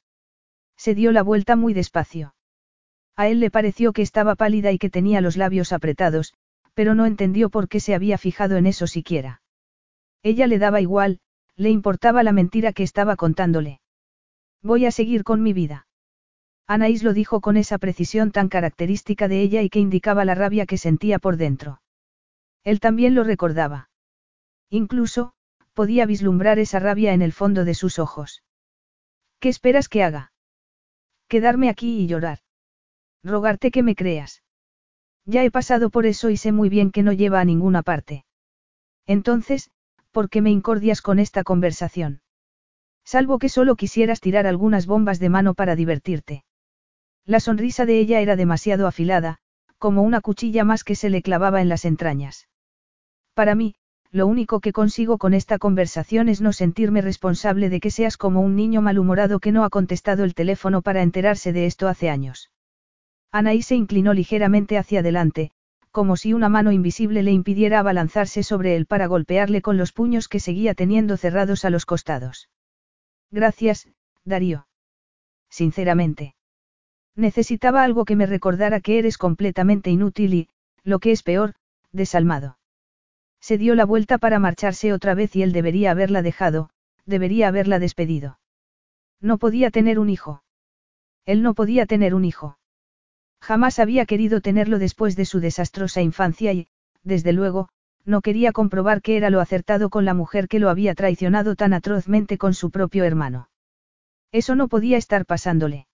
[0.76, 2.34] Se dio la vuelta muy despacio.
[3.16, 6.34] A él le pareció que estaba pálida y que tenía los labios apretados,
[6.74, 9.40] pero no entendió por qué se había fijado en eso siquiera.
[10.22, 11.20] Ella le daba igual,
[11.56, 13.80] le importaba la mentira que estaba contándole.
[14.62, 15.86] Voy a seguir con mi vida.
[16.66, 20.66] Anaís lo dijo con esa precisión tan característica de ella y que indicaba la rabia
[20.66, 21.80] que sentía por dentro.
[22.62, 23.88] Él también lo recordaba.
[24.70, 25.33] Incluso,
[25.74, 28.42] podía vislumbrar esa rabia en el fondo de sus ojos.
[29.40, 30.32] ¿Qué esperas que haga?
[31.28, 32.38] Quedarme aquí y llorar.
[33.22, 34.42] Rogarte que me creas.
[35.26, 38.24] Ya he pasado por eso y sé muy bien que no lleva a ninguna parte.
[39.06, 39.70] Entonces,
[40.12, 42.22] ¿por qué me incordias con esta conversación?
[43.04, 46.44] Salvo que solo quisieras tirar algunas bombas de mano para divertirte.
[47.26, 49.38] La sonrisa de ella era demasiado afilada,
[49.78, 52.48] como una cuchilla más que se le clavaba en las entrañas.
[53.34, 53.74] Para mí,
[54.14, 58.42] lo único que consigo con esta conversación es no sentirme responsable de que seas como
[58.42, 62.52] un niño malhumorado que no ha contestado el teléfono para enterarse de esto hace años.
[63.32, 65.50] Anaí se inclinó ligeramente hacia adelante,
[65.90, 70.28] como si una mano invisible le impidiera abalanzarse sobre él para golpearle con los puños
[70.28, 72.48] que seguía teniendo cerrados a los costados.
[73.32, 73.88] Gracias,
[74.24, 74.68] Darío.
[75.50, 76.36] Sinceramente.
[77.16, 80.48] Necesitaba algo que me recordara que eres completamente inútil y,
[80.84, 81.54] lo que es peor,
[81.90, 82.58] desalmado.
[83.46, 86.70] Se dio la vuelta para marcharse otra vez y él debería haberla dejado,
[87.04, 88.38] debería haberla despedido.
[89.20, 90.42] No podía tener un hijo.
[91.26, 92.56] Él no podía tener un hijo.
[93.42, 96.68] Jamás había querido tenerlo después de su desastrosa infancia y,
[97.02, 97.68] desde luego,
[98.06, 101.74] no quería comprobar que era lo acertado con la mujer que lo había traicionado tan
[101.74, 103.50] atrozmente con su propio hermano.
[104.32, 105.86] Eso no podía estar pasándole.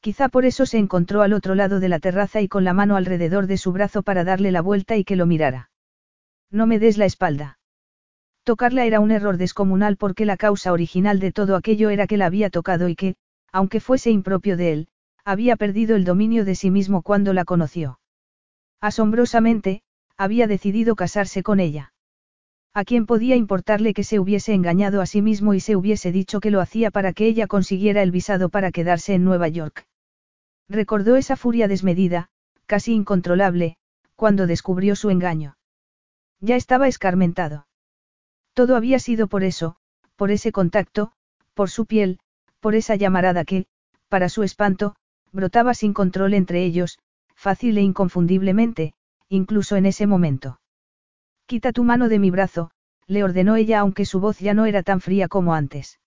[0.00, 2.96] Quizá por eso se encontró al otro lado de la terraza y con la mano
[2.96, 5.68] alrededor de su brazo para darle la vuelta y que lo mirara.
[6.52, 7.58] No me des la espalda.
[8.44, 12.26] Tocarla era un error descomunal porque la causa original de todo aquello era que la
[12.26, 13.16] había tocado y que,
[13.52, 14.88] aunque fuese impropio de él,
[15.24, 18.00] había perdido el dominio de sí mismo cuando la conoció.
[18.82, 19.82] Asombrosamente,
[20.18, 21.94] había decidido casarse con ella.
[22.74, 26.40] ¿A quién podía importarle que se hubiese engañado a sí mismo y se hubiese dicho
[26.40, 29.86] que lo hacía para que ella consiguiera el visado para quedarse en Nueva York?
[30.68, 32.28] Recordó esa furia desmedida,
[32.66, 33.76] casi incontrolable,
[34.16, 35.56] cuando descubrió su engaño.
[36.42, 37.68] Ya estaba escarmentado.
[38.52, 39.76] Todo había sido por eso,
[40.16, 41.12] por ese contacto,
[41.54, 42.18] por su piel,
[42.58, 43.66] por esa llamarada que,
[44.08, 44.96] para su espanto,
[45.30, 46.98] brotaba sin control entre ellos,
[47.36, 48.92] fácil e inconfundiblemente,
[49.28, 50.60] incluso en ese momento.
[51.46, 52.72] Quita tu mano de mi brazo,
[53.06, 56.00] le ordenó ella aunque su voz ya no era tan fría como antes.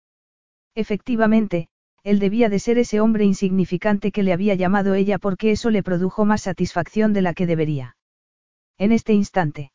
[0.75, 1.69] Efectivamente,
[2.03, 5.81] él debía de ser ese hombre insignificante que le había llamado ella porque eso le
[5.81, 7.95] produjo más satisfacción de la que debería.
[8.77, 9.71] En este instante.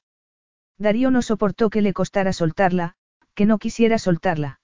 [0.80, 2.94] Darío no soportó que le costara soltarla,
[3.34, 4.60] que no quisiera soltarla.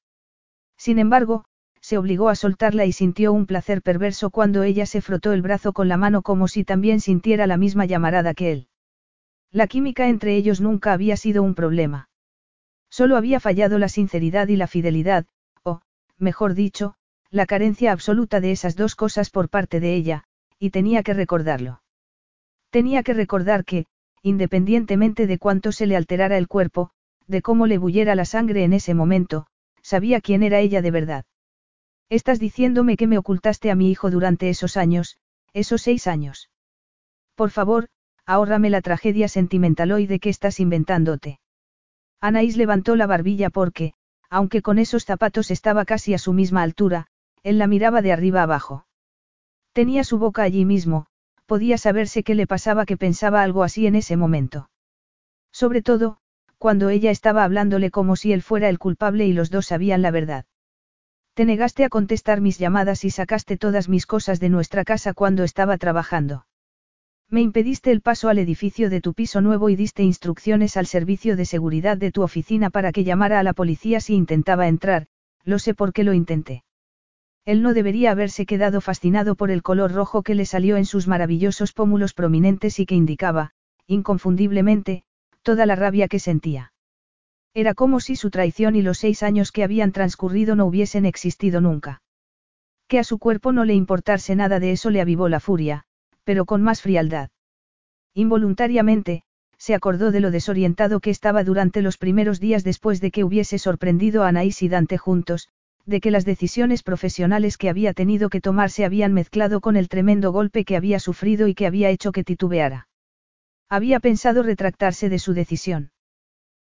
[0.79, 1.45] Sin embargo,
[1.83, 5.75] se obligó a soltarla y sintió un placer perverso cuando ella se frotó el brazo
[5.75, 8.69] con la mano como si también sintiera la misma llamarada que él.
[9.53, 12.09] La química entre ellos nunca había sido un problema.
[12.89, 15.27] Solo había fallado la sinceridad y la fidelidad,
[15.65, 15.83] o,
[16.17, 16.95] mejor dicho,
[17.31, 20.25] la carencia absoluta de esas dos cosas por parte de ella,
[20.59, 21.83] y tenía que recordarlo.
[22.71, 23.87] Tenía que recordar que,
[24.27, 26.91] independientemente de cuánto se le alterara el cuerpo,
[27.29, 29.47] de cómo le bullera la sangre en ese momento,
[29.83, 31.25] sabía quién era ella de verdad.
[32.11, 35.17] Estás diciéndome que me ocultaste a mi hijo durante esos años,
[35.53, 36.51] esos seis años.
[37.37, 37.87] Por favor,
[38.25, 41.39] ahórrame la tragedia sentimentaloide que estás inventándote.
[42.21, 43.93] Anaís levantó la barbilla porque,
[44.29, 47.07] aunque con esos zapatos estaba casi a su misma altura,
[47.45, 48.87] él la miraba de arriba abajo.
[49.73, 51.07] Tenía su boca allí mismo,
[51.47, 54.69] podía saberse qué le pasaba que pensaba algo así en ese momento.
[55.53, 56.19] Sobre todo,
[56.59, 60.11] cuando ella estaba hablándole como si él fuera el culpable y los dos sabían la
[60.11, 60.45] verdad.
[61.35, 65.45] Te negaste a contestar mis llamadas y sacaste todas mis cosas de nuestra casa cuando
[65.45, 66.47] estaba trabajando.
[67.29, 71.37] Me impediste el paso al edificio de tu piso nuevo y diste instrucciones al servicio
[71.37, 75.09] de seguridad de tu oficina para que llamara a la policía si intentaba entrar,
[75.45, 76.66] lo sé por qué lo intenté.
[77.47, 81.07] Él no debería haberse quedado fascinado por el color rojo que le salió en sus
[81.07, 83.53] maravillosos pómulos prominentes y que indicaba,
[83.87, 85.05] inconfundiblemente,
[85.43, 86.73] toda la rabia que sentía.
[87.55, 91.61] Era como si su traición y los seis años que habían transcurrido no hubiesen existido
[91.61, 92.03] nunca.
[92.89, 95.85] Que a su cuerpo no le importase nada de eso le avivó la furia,
[96.25, 97.31] pero con más frialdad.
[98.13, 99.23] Involuntariamente,
[99.57, 103.59] se acordó de lo desorientado que estaba durante los primeros días después de que hubiese
[103.59, 105.49] sorprendido a Anaís y Dante juntos,
[105.87, 109.89] de que las decisiones profesionales que había tenido que tomar se habían mezclado con el
[109.89, 112.89] tremendo golpe que había sufrido y que había hecho que titubeara.
[113.69, 115.93] Había pensado retractarse de su decisión.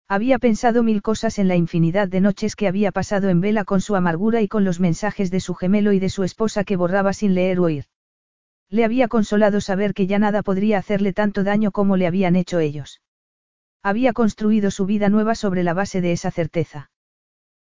[0.09, 3.81] Había pensado mil cosas en la infinidad de noches que había pasado en vela con
[3.81, 7.12] su amargura y con los mensajes de su gemelo y de su esposa que borraba
[7.12, 7.85] sin leer o oír.
[8.68, 12.59] Le había consolado saber que ya nada podría hacerle tanto daño como le habían hecho
[12.59, 13.01] ellos.
[13.83, 16.89] Había construido su vida nueva sobre la base de esa certeza.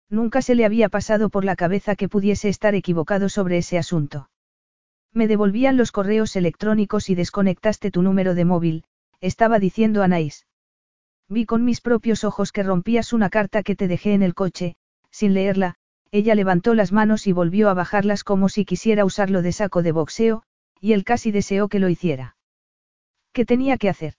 [0.10, 4.30] Nunca se le había pasado por la cabeza que pudiese estar equivocado sobre ese asunto.
[5.14, 8.84] Me devolvían los correos electrónicos y desconectaste tu número de móvil,
[9.22, 10.48] estaba diciendo Anaís.
[11.28, 14.76] Vi con mis propios ojos que rompías una carta que te dejé en el coche,
[15.12, 15.76] sin leerla,
[16.12, 19.92] ella levantó las manos y volvió a bajarlas como si quisiera usarlo de saco de
[19.92, 20.42] boxeo,
[20.82, 22.36] y él casi deseó que lo hiciera.
[23.32, 24.16] ¿Qué tenía que hacer?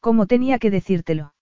[0.00, 1.34] ¿Cómo tenía que decírtelo?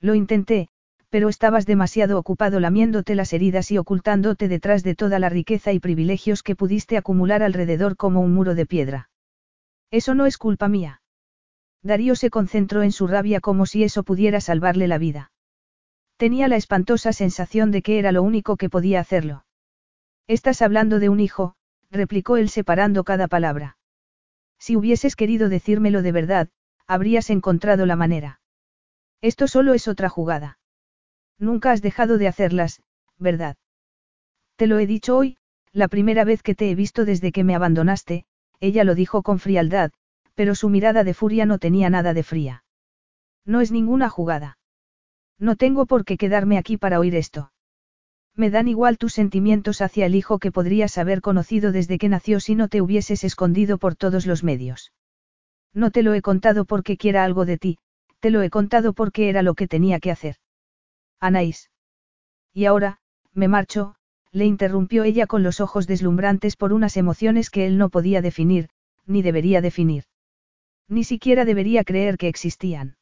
[0.00, 0.69] Lo intenté,
[1.10, 5.80] pero estabas demasiado ocupado lamiéndote las heridas y ocultándote detrás de toda la riqueza y
[5.80, 9.10] privilegios que pudiste acumular alrededor como un muro de piedra.
[9.90, 11.02] Eso no es culpa mía.
[11.82, 15.32] Darío se concentró en su rabia como si eso pudiera salvarle la vida.
[16.16, 19.44] Tenía la espantosa sensación de que era lo único que podía hacerlo.
[20.28, 21.54] Estás hablando de un hijo,
[21.90, 23.78] replicó él separando cada palabra.
[24.60, 26.48] Si hubieses querido decírmelo de verdad,
[26.86, 28.40] habrías encontrado la manera.
[29.22, 30.59] Esto solo es otra jugada.
[31.40, 32.82] Nunca has dejado de hacerlas,
[33.18, 33.56] ¿verdad?
[34.56, 35.38] Te lo he dicho hoy,
[35.72, 38.26] la primera vez que te he visto desde que me abandonaste,
[38.60, 39.90] ella lo dijo con frialdad,
[40.34, 42.64] pero su mirada de furia no tenía nada de fría.
[43.46, 44.58] No es ninguna jugada.
[45.38, 47.52] No tengo por qué quedarme aquí para oír esto.
[48.36, 52.38] Me dan igual tus sentimientos hacia el hijo que podrías haber conocido desde que nació
[52.40, 54.92] si no te hubieses escondido por todos los medios.
[55.72, 57.78] No te lo he contado porque quiera algo de ti,
[58.20, 60.36] te lo he contado porque era lo que tenía que hacer.
[61.20, 61.70] Anaís.
[62.52, 62.98] Y ahora,
[63.32, 63.94] me marcho,
[64.32, 68.70] le interrumpió ella con los ojos deslumbrantes por unas emociones que él no podía definir,
[69.06, 70.04] ni debería definir.
[70.88, 72.96] Ni siquiera debería creer que existían.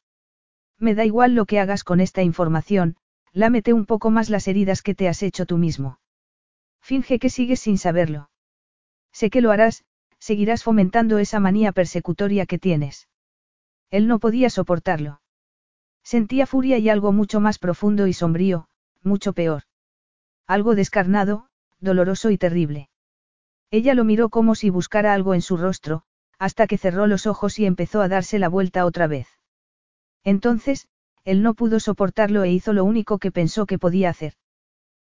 [0.79, 2.97] Me da igual lo que hagas con esta información,
[3.33, 6.01] lámete un poco más las heridas que te has hecho tú mismo.
[6.81, 8.31] Finge que sigues sin saberlo.
[9.13, 9.85] Sé que lo harás,
[10.19, 13.09] seguirás fomentando esa manía persecutoria que tienes.
[13.91, 15.21] Él no podía soportarlo.
[16.11, 18.67] Sentía furia y algo mucho más profundo y sombrío,
[19.03, 19.65] mucho peor.
[20.47, 21.51] Algo descarnado,
[21.81, 22.89] doloroso y terrible.
[23.71, 26.05] Ella lo miró como si buscara algo en su rostro,
[26.39, 29.29] hasta que cerró los ojos y empezó a darse la vuelta otra vez.
[30.25, 30.89] Entonces,
[31.25, 34.33] él no pudo soportarlo e hizo lo único que pensó que podía hacer.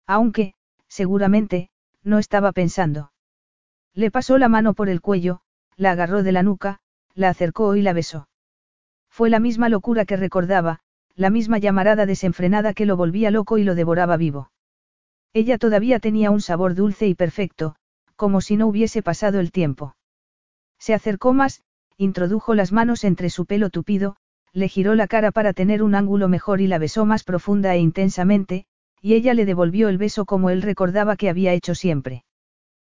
[0.08, 0.56] Aunque,
[0.88, 1.70] seguramente,
[2.02, 3.12] no estaba pensando.
[3.93, 5.41] Le pasó la mano por el cuello,
[5.76, 6.80] la agarró de la nuca,
[7.14, 8.28] la acercó y la besó.
[9.12, 10.82] Fue la misma locura que recordaba,
[11.18, 14.51] la misma llamarada desenfrenada que lo volvía loco y lo devoraba vivo.
[15.34, 17.76] Ella todavía tenía un sabor dulce y perfecto,
[18.15, 19.95] como si no hubiese pasado el tiempo.
[20.78, 21.63] Se acercó más,
[21.97, 24.15] introdujo las manos entre su pelo tupido,
[24.53, 27.80] le giró la cara para tener un ángulo mejor y la besó más profunda e
[27.80, 28.65] intensamente,
[29.01, 32.26] y ella le devolvió el beso como él recordaba que había hecho siempre.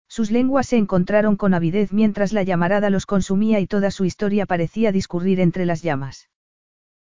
[0.08, 4.44] Sus lenguas se encontraron con avidez mientras la llamarada los consumía y toda su historia
[4.44, 6.28] parecía discurrir entre las llamas.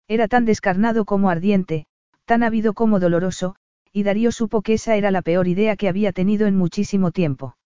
[0.08, 1.86] Era tan descarnado como ardiente,
[2.26, 3.56] tan ávido como doloroso,
[3.92, 7.58] y Darío supo que esa era la peor idea que había tenido en muchísimo tiempo.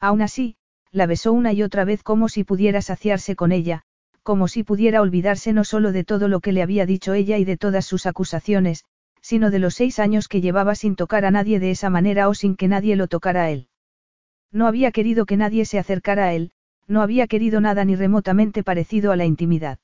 [0.00, 0.56] Aún así,
[0.92, 3.82] la besó una y otra vez como si pudiera saciarse con ella,
[4.22, 7.44] como si pudiera olvidarse no solo de todo lo que le había dicho ella y
[7.44, 8.84] de todas sus acusaciones,
[9.20, 12.34] sino de los seis años que llevaba sin tocar a nadie de esa manera o
[12.34, 13.68] sin que nadie lo tocara a él.
[14.52, 16.52] No había querido que nadie se acercara a él,
[16.86, 19.78] no había querido nada ni remotamente parecido a la intimidad.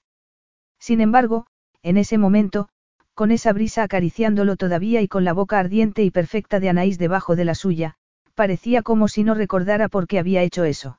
[0.79, 1.47] Sin embargo,
[1.85, 2.69] en ese momento,
[3.13, 7.37] con esa brisa acariciándolo todavía y con la boca ardiente y perfecta de Anaís debajo
[7.37, 7.95] de la suya,
[8.35, 10.99] parecía como si no recordara por qué había hecho eso.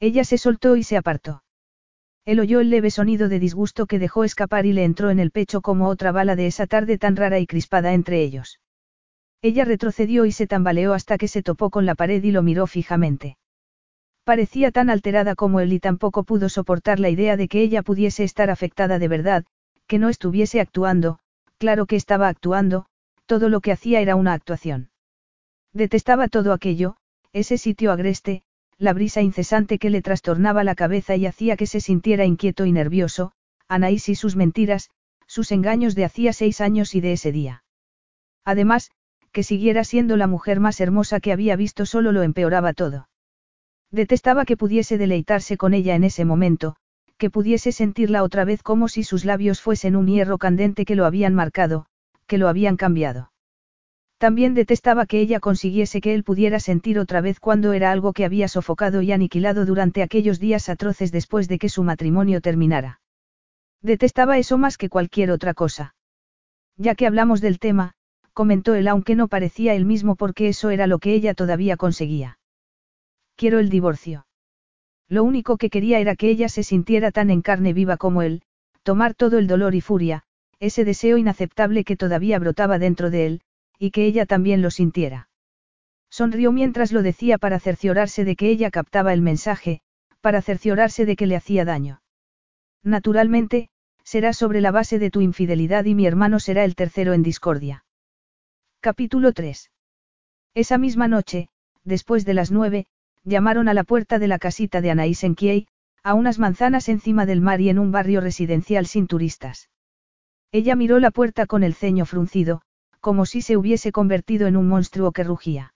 [0.00, 1.44] Ella se soltó y se apartó.
[2.24, 5.30] Él oyó el leve sonido de disgusto que dejó escapar y le entró en el
[5.30, 8.60] pecho como otra bala de esa tarde tan rara y crispada entre ellos.
[9.40, 12.66] Ella retrocedió y se tambaleó hasta que se topó con la pared y lo miró
[12.66, 13.36] fijamente.
[14.24, 18.22] Parecía tan alterada como él y tampoco pudo soportar la idea de que ella pudiese
[18.24, 19.44] estar afectada de verdad,
[19.86, 21.18] que no estuviese actuando,
[21.58, 22.86] claro que estaba actuando,
[23.26, 24.90] todo lo que hacía era una actuación.
[25.72, 26.96] Detestaba todo aquello,
[27.32, 28.42] ese sitio agreste,
[28.78, 32.72] la brisa incesante que le trastornaba la cabeza y hacía que se sintiera inquieto y
[32.72, 33.32] nervioso,
[33.68, 34.90] Anaís y sus mentiras,
[35.26, 37.64] sus engaños de hacía seis años y de ese día.
[38.44, 38.90] Además,
[39.30, 43.08] que siguiera siendo la mujer más hermosa que había visto solo lo empeoraba todo.
[43.90, 46.76] Detestaba que pudiese deleitarse con ella en ese momento,
[47.22, 51.06] que pudiese sentirla otra vez como si sus labios fuesen un hierro candente que lo
[51.06, 51.86] habían marcado,
[52.26, 53.30] que lo habían cambiado.
[54.18, 58.24] También detestaba que ella consiguiese que él pudiera sentir otra vez cuando era algo que
[58.24, 63.00] había sofocado y aniquilado durante aquellos días atroces después de que su matrimonio terminara.
[63.82, 65.94] Detestaba eso más que cualquier otra cosa.
[66.76, 67.92] Ya que hablamos del tema,
[68.32, 72.40] comentó él aunque no parecía el mismo porque eso era lo que ella todavía conseguía.
[73.36, 74.26] Quiero el divorcio.
[75.08, 78.42] Lo único que quería era que ella se sintiera tan en carne viva como él,
[78.82, 80.24] tomar todo el dolor y furia,
[80.58, 83.40] ese deseo inaceptable que todavía brotaba dentro de él,
[83.78, 85.28] y que ella también lo sintiera.
[86.08, 89.80] Sonrió mientras lo decía para cerciorarse de que ella captaba el mensaje,
[90.20, 92.02] para cerciorarse de que le hacía daño.
[92.82, 93.70] Naturalmente,
[94.04, 97.84] será sobre la base de tu infidelidad y mi hermano será el tercero en discordia.
[98.80, 99.70] Capítulo 3.
[100.54, 101.48] Esa misma noche,
[101.84, 102.86] después de las nueve,
[103.24, 105.68] llamaron a la puerta de la casita de Anaís en Kiei,
[106.02, 109.70] a unas manzanas encima del mar y en un barrio residencial sin turistas.
[110.50, 112.62] Ella miró la puerta con el ceño fruncido,
[113.00, 115.74] como si se hubiese convertido en un monstruo que rugía.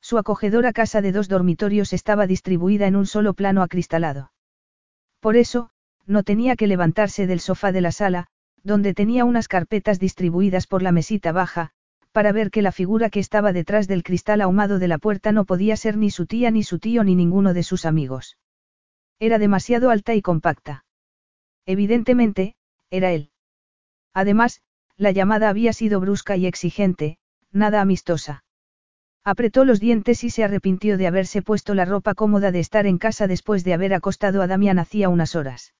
[0.00, 4.32] Su acogedora casa de dos dormitorios estaba distribuida en un solo plano acristalado.
[5.20, 5.70] Por eso,
[6.06, 8.26] no tenía que levantarse del sofá de la sala,
[8.62, 11.72] donde tenía unas carpetas distribuidas por la mesita baja,
[12.18, 15.44] para ver que la figura que estaba detrás del cristal ahumado de la puerta no
[15.44, 18.38] podía ser ni su tía ni su tío ni ninguno de sus amigos.
[19.20, 20.84] Era demasiado alta y compacta.
[21.64, 22.56] Evidentemente,
[22.90, 23.30] era él.
[24.14, 24.62] Además,
[24.96, 27.18] la llamada había sido brusca y exigente,
[27.52, 28.42] nada amistosa.
[29.22, 32.98] Apretó los dientes y se arrepintió de haberse puesto la ropa cómoda de estar en
[32.98, 35.72] casa después de haber acostado a Damián hacía unas horas.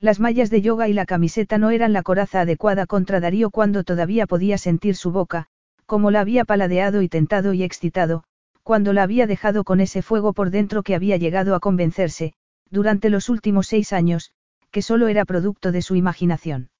[0.00, 3.84] Las mallas de yoga y la camiseta no eran la coraza adecuada contra Darío cuando
[3.84, 5.50] todavía podía sentir su boca,
[5.92, 8.24] como la había paladeado y tentado y excitado,
[8.62, 12.32] cuando la había dejado con ese fuego por dentro que había llegado a convencerse,
[12.70, 14.32] durante los últimos seis años,
[14.70, 16.70] que solo era producto de su imaginación.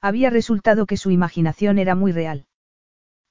[0.00, 2.46] Había resultado que su imaginación era muy real.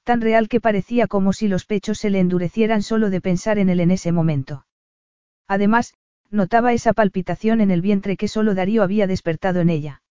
[0.03, 3.69] Tan real que parecía como si los pechos se le endurecieran solo de pensar en
[3.69, 4.67] él en ese momento.
[5.47, 5.95] Además,
[6.29, 10.03] notaba esa palpitación en el vientre que solo Darío había despertado en ella.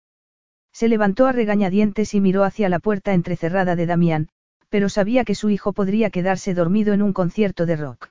[0.73, 4.31] Se levantó a regañadientes y miró hacia la puerta entrecerrada de Damián,
[4.69, 8.11] pero sabía que su hijo podría quedarse dormido en un concierto de rock.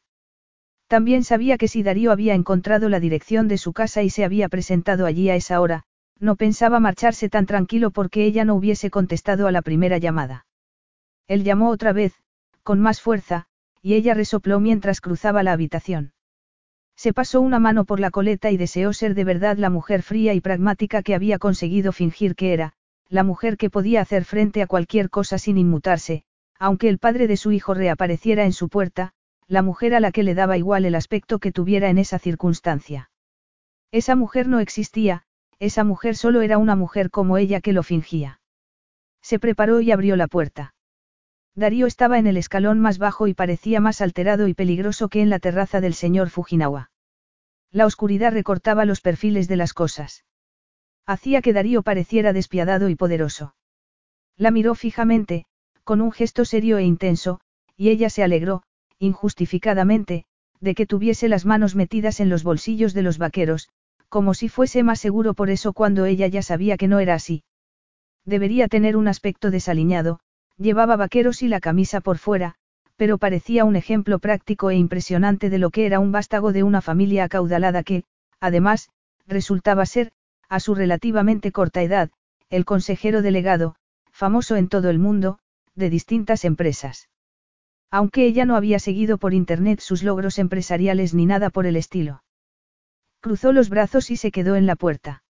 [0.87, 4.47] También sabía que si Darío había encontrado la dirección de su casa y se había
[4.47, 5.83] presentado allí a esa hora,
[6.19, 10.45] no pensaba marcharse tan tranquilo porque ella no hubiese contestado a la primera llamada.
[11.27, 12.13] Él llamó otra vez,
[12.63, 13.47] con más fuerza,
[13.81, 16.13] y ella resopló mientras cruzaba la habitación.
[16.95, 20.33] Se pasó una mano por la coleta y deseó ser de verdad la mujer fría
[20.33, 22.73] y pragmática que había conseguido fingir que era,
[23.09, 26.23] la mujer que podía hacer frente a cualquier cosa sin inmutarse,
[26.59, 29.13] aunque el padre de su hijo reapareciera en su puerta,
[29.47, 33.09] la mujer a la que le daba igual el aspecto que tuviera en esa circunstancia.
[33.91, 35.23] Esa mujer no existía,
[35.59, 38.41] esa mujer solo era una mujer como ella que lo fingía.
[39.21, 40.75] Se preparó y abrió la puerta.
[41.55, 45.29] Darío estaba en el escalón más bajo y parecía más alterado y peligroso que en
[45.29, 46.91] la terraza del señor Fujinawa.
[47.71, 50.23] La oscuridad recortaba los perfiles de las cosas.
[51.05, 53.55] Hacía que Darío pareciera despiadado y poderoso.
[54.35, 55.45] La miró fijamente,
[55.87, 57.39] con un gesto serio e intenso,
[57.77, 58.63] y ella se alegró,
[58.99, 60.25] injustificadamente,
[60.59, 63.69] de que tuviese las manos metidas en los bolsillos de los vaqueros,
[64.09, 67.43] como si fuese más seguro por eso cuando ella ya sabía que no era así.
[68.25, 70.19] Debería tener un aspecto desaliñado,
[70.57, 72.55] Llevaba vaqueros y la camisa por fuera,
[72.97, 76.81] pero parecía un ejemplo práctico e impresionante de lo que era un vástago de una
[76.81, 78.03] familia acaudalada que,
[78.41, 78.89] además,
[79.25, 80.11] resultaba ser,
[80.49, 82.09] a su relativamente corta edad,
[82.49, 83.75] el consejero delegado,
[84.11, 85.37] famoso en todo el mundo,
[85.77, 87.09] de distintas empresas.
[87.89, 92.23] Aunque ella no había seguido por internet sus logros empresariales ni nada por el estilo.
[93.21, 95.23] Cruzó los brazos y se quedó en la puerta.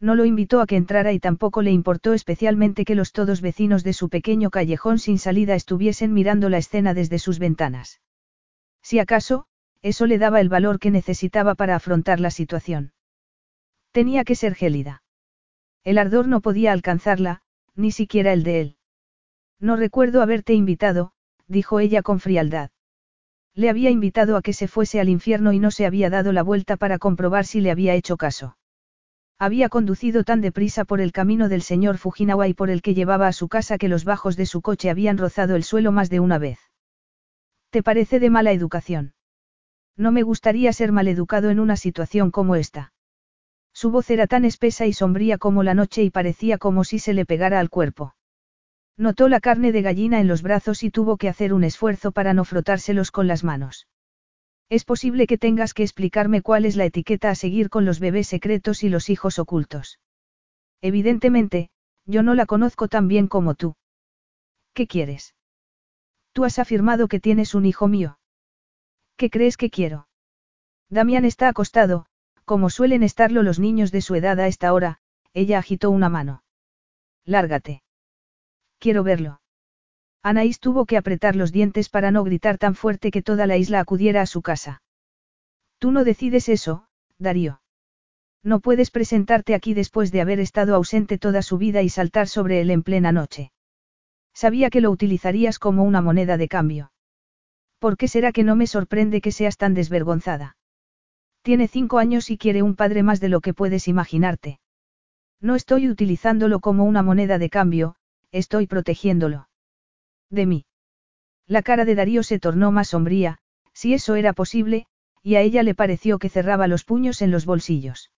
[0.00, 3.84] No lo invitó a que entrara y tampoco le importó especialmente que los todos vecinos
[3.84, 8.00] de su pequeño callejón sin salida estuviesen mirando la escena desde sus ventanas.
[8.82, 9.46] Si acaso,
[9.82, 12.92] eso le daba el valor que necesitaba para afrontar la situación.
[13.92, 15.02] Tenía que ser gélida.
[15.84, 17.42] El ardor no podía alcanzarla,
[17.74, 18.76] ni siquiera el de él.
[19.64, 21.12] No recuerdo haberte invitado,
[21.48, 22.68] dijo ella con frialdad.
[23.54, 26.42] Le había invitado a que se fuese al infierno y no se había dado la
[26.42, 28.58] vuelta para comprobar si le había hecho caso.
[29.38, 33.26] Había conducido tan deprisa por el camino del señor Fujinawa y por el que llevaba
[33.26, 36.20] a su casa que los bajos de su coche habían rozado el suelo más de
[36.20, 36.58] una vez.
[37.70, 39.14] ¿Te parece de mala educación?
[39.96, 42.92] No me gustaría ser maleducado en una situación como esta.
[43.72, 47.14] Su voz era tan espesa y sombría como la noche y parecía como si se
[47.14, 48.14] le pegara al cuerpo.
[48.96, 52.32] Notó la carne de gallina en los brazos y tuvo que hacer un esfuerzo para
[52.32, 53.88] no frotárselos con las manos.
[54.68, 58.28] Es posible que tengas que explicarme cuál es la etiqueta a seguir con los bebés
[58.28, 60.00] secretos y los hijos ocultos.
[60.80, 61.70] Evidentemente,
[62.06, 63.76] yo no la conozco tan bien como tú.
[64.72, 65.34] ¿Qué quieres?
[66.32, 68.18] Tú has afirmado que tienes un hijo mío.
[69.16, 70.08] ¿Qué crees que quiero?
[70.88, 72.06] Damián está acostado,
[72.44, 74.98] como suelen estarlo los niños de su edad a esta hora,
[75.32, 76.42] ella agitó una mano.
[77.24, 77.83] Lárgate.
[78.84, 79.40] Quiero verlo.
[80.22, 83.80] Anaís tuvo que apretar los dientes para no gritar tan fuerte que toda la isla
[83.80, 84.82] acudiera a su casa.
[85.78, 86.86] Tú no decides eso,
[87.18, 87.62] Darío.
[88.42, 92.60] No puedes presentarte aquí después de haber estado ausente toda su vida y saltar sobre
[92.60, 93.52] él en plena noche.
[94.34, 96.92] Sabía que lo utilizarías como una moneda de cambio.
[97.78, 100.58] ¿Por qué será que no me sorprende que seas tan desvergonzada?
[101.40, 104.60] Tiene cinco años y quiere un padre más de lo que puedes imaginarte.
[105.40, 107.96] No estoy utilizándolo como una moneda de cambio,
[108.34, 109.48] estoy protegiéndolo.
[110.28, 110.66] De mí.
[111.46, 113.38] La cara de Darío se tornó más sombría,
[113.72, 114.86] si eso era posible,
[115.22, 118.10] y a ella le pareció que cerraba los puños en los bolsillos.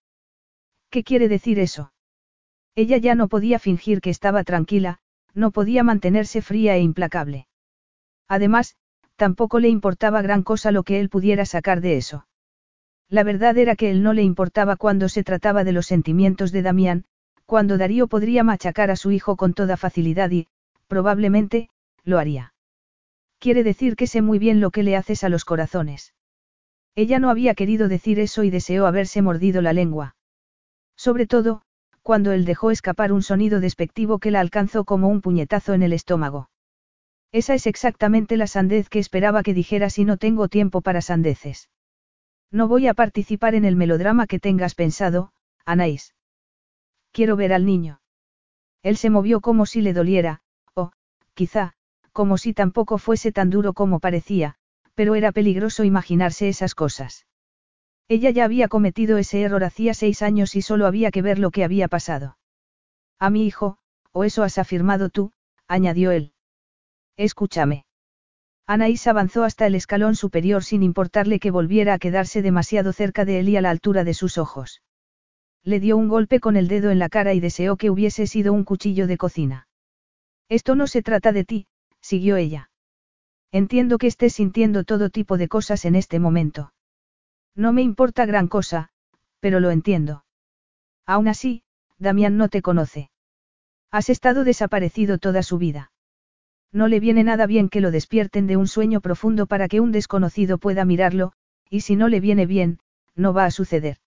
[0.91, 1.93] ¿Qué quiere decir eso?
[2.75, 5.01] Ella ya no podía fingir que estaba tranquila,
[5.35, 7.47] no podía mantenerse fría e implacable.
[8.27, 8.77] Además,
[9.17, 12.27] tampoco le importaba gran cosa lo que él pudiera sacar de eso.
[13.09, 16.63] La verdad era que él no le importaba cuando se trataba de los sentimientos de
[16.63, 17.05] Damián,
[17.47, 20.49] cuando Darío podría machacar a su hijo con toda facilidad y,
[20.89, 21.71] probablemente,
[22.05, 22.55] lo haría.
[23.39, 26.13] Quiere decir que sé muy bien lo que le haces a los corazones.
[26.97, 30.17] Ella no había querido decir eso y deseó haberse mordido la lengua.
[30.97, 31.63] Sobre todo,
[32.03, 35.93] cuando él dejó escapar un sonido despectivo que la alcanzó como un puñetazo en el
[35.93, 36.51] estómago.
[37.33, 41.69] Esa es exactamente la sandez que esperaba que dijera si no tengo tiempo para sandeces.
[42.51, 45.33] No voy a participar en el melodrama que tengas pensado,
[45.67, 46.16] Anaís.
[47.17, 48.03] Quiero ver al niño.
[48.83, 50.43] Él se movió como si le doliera,
[50.75, 50.93] o,
[51.33, 51.73] quizá,
[52.13, 54.57] como si tampoco fuese tan duro como parecía,
[54.95, 57.25] pero era peligroso imaginarse esas cosas.
[58.07, 61.51] Ella ya había cometido ese error hacía seis años y solo había que ver lo
[61.51, 62.37] que había pasado.
[63.19, 63.79] A mi hijo,
[64.13, 65.33] o eso has afirmado tú,
[65.67, 66.35] añadió él.
[67.17, 67.87] Escúchame.
[68.67, 73.39] Anaís avanzó hasta el escalón superior sin importarle que volviera a quedarse demasiado cerca de
[73.39, 74.83] él y a la altura de sus ojos.
[75.67, 78.53] Le dio un golpe con el dedo en la cara y deseó que hubiese sido
[78.53, 79.67] un cuchillo de cocina.
[80.49, 81.67] Esto no se trata de ti,
[82.01, 82.71] siguió ella.
[83.51, 86.73] Entiendo que estés sintiendo todo tipo de cosas en este momento.
[87.57, 88.91] No me importa gran cosa,
[89.41, 90.25] pero lo entiendo.
[91.05, 91.65] Aún así,
[91.99, 93.11] Damián no te conoce.
[93.91, 95.91] Has estado desaparecido toda su vida.
[96.71, 99.91] No le viene nada bien que lo despierten de un sueño profundo para que un
[99.91, 101.33] desconocido pueda mirarlo,
[101.69, 102.79] y si no le viene bien,
[103.17, 103.99] no va a suceder.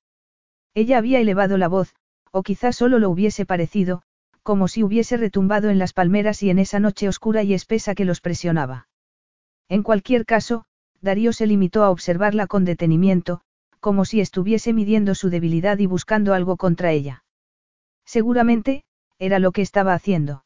[0.73, 1.95] Ella había elevado la voz,
[2.31, 4.03] o quizás solo lo hubiese parecido,
[4.43, 8.05] como si hubiese retumbado en las palmeras y en esa noche oscura y espesa que
[8.05, 8.87] los presionaba.
[9.67, 10.65] En cualquier caso,
[11.01, 13.41] Darío se limitó a observarla con detenimiento,
[13.79, 17.23] como si estuviese midiendo su debilidad y buscando algo contra ella.
[18.05, 18.83] Seguramente,
[19.19, 20.43] era lo que estaba haciendo.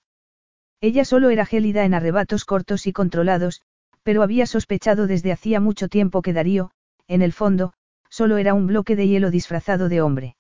[0.82, 3.62] Ella solo era gélida en arrebatos cortos y controlados,
[4.04, 6.72] pero había sospechado desde hacía mucho tiempo que Darío,
[7.08, 7.74] en el fondo,
[8.14, 10.36] solo era un bloque de hielo disfrazado de hombre.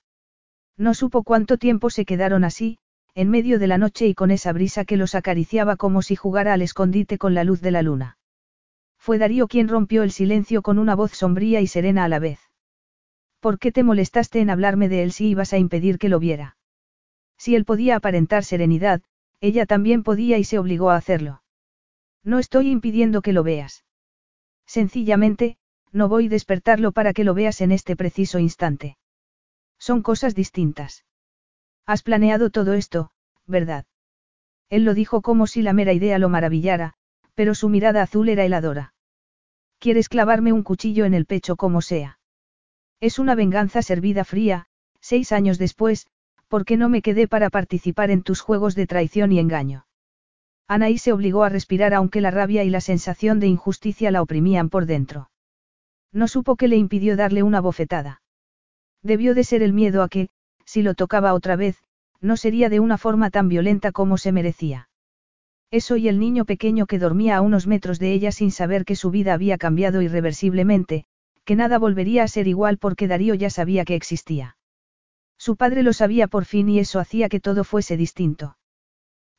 [0.77, 2.77] No supo cuánto tiempo se quedaron así,
[3.15, 6.53] en medio de la noche y con esa brisa que los acariciaba como si jugara
[6.53, 8.19] al escondite con la luz de la luna.
[8.99, 12.39] Fue Darío quien rompió el silencio con una voz sombría y serena a la vez.
[13.39, 16.57] ¿Por qué te molestaste en hablarme de él si ibas a impedir que lo viera?
[17.39, 19.01] Si él podía aparentar serenidad,
[19.41, 21.41] ella también podía y se obligó a hacerlo.
[22.23, 23.83] No estoy impidiendo que lo veas.
[24.67, 25.57] Sencillamente,
[25.93, 28.97] no voy a despertarlo para que lo veas en este preciso instante.
[29.79, 31.05] Son cosas distintas.
[31.85, 33.11] Has planeado todo esto,
[33.45, 33.85] ¿verdad?
[34.69, 36.93] Él lo dijo como si la mera idea lo maravillara,
[37.35, 38.93] pero su mirada azul era heladora.
[39.79, 42.19] Quieres clavarme un cuchillo en el pecho como sea.
[42.99, 44.67] Es una venganza servida fría,
[44.99, 46.07] seis años después,
[46.47, 49.85] porque no me quedé para participar en tus juegos de traición y engaño.
[50.67, 54.69] Anaí se obligó a respirar aunque la rabia y la sensación de injusticia la oprimían
[54.69, 55.29] por dentro.
[56.13, 58.21] No supo qué le impidió darle una bofetada.
[59.01, 60.29] Debió de ser el miedo a que,
[60.63, 61.83] si lo tocaba otra vez,
[62.21, 64.89] no sería de una forma tan violenta como se merecía.
[65.71, 68.95] Eso y el niño pequeño que dormía a unos metros de ella sin saber que
[68.95, 71.05] su vida había cambiado irreversiblemente,
[71.45, 74.55] que nada volvería a ser igual porque Darío ya sabía que existía.
[75.35, 78.55] Su padre lo sabía por fin y eso hacía que todo fuese distinto.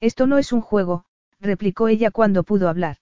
[0.00, 1.04] Esto no es un juego,
[1.40, 2.96] replicó ella cuando pudo hablar.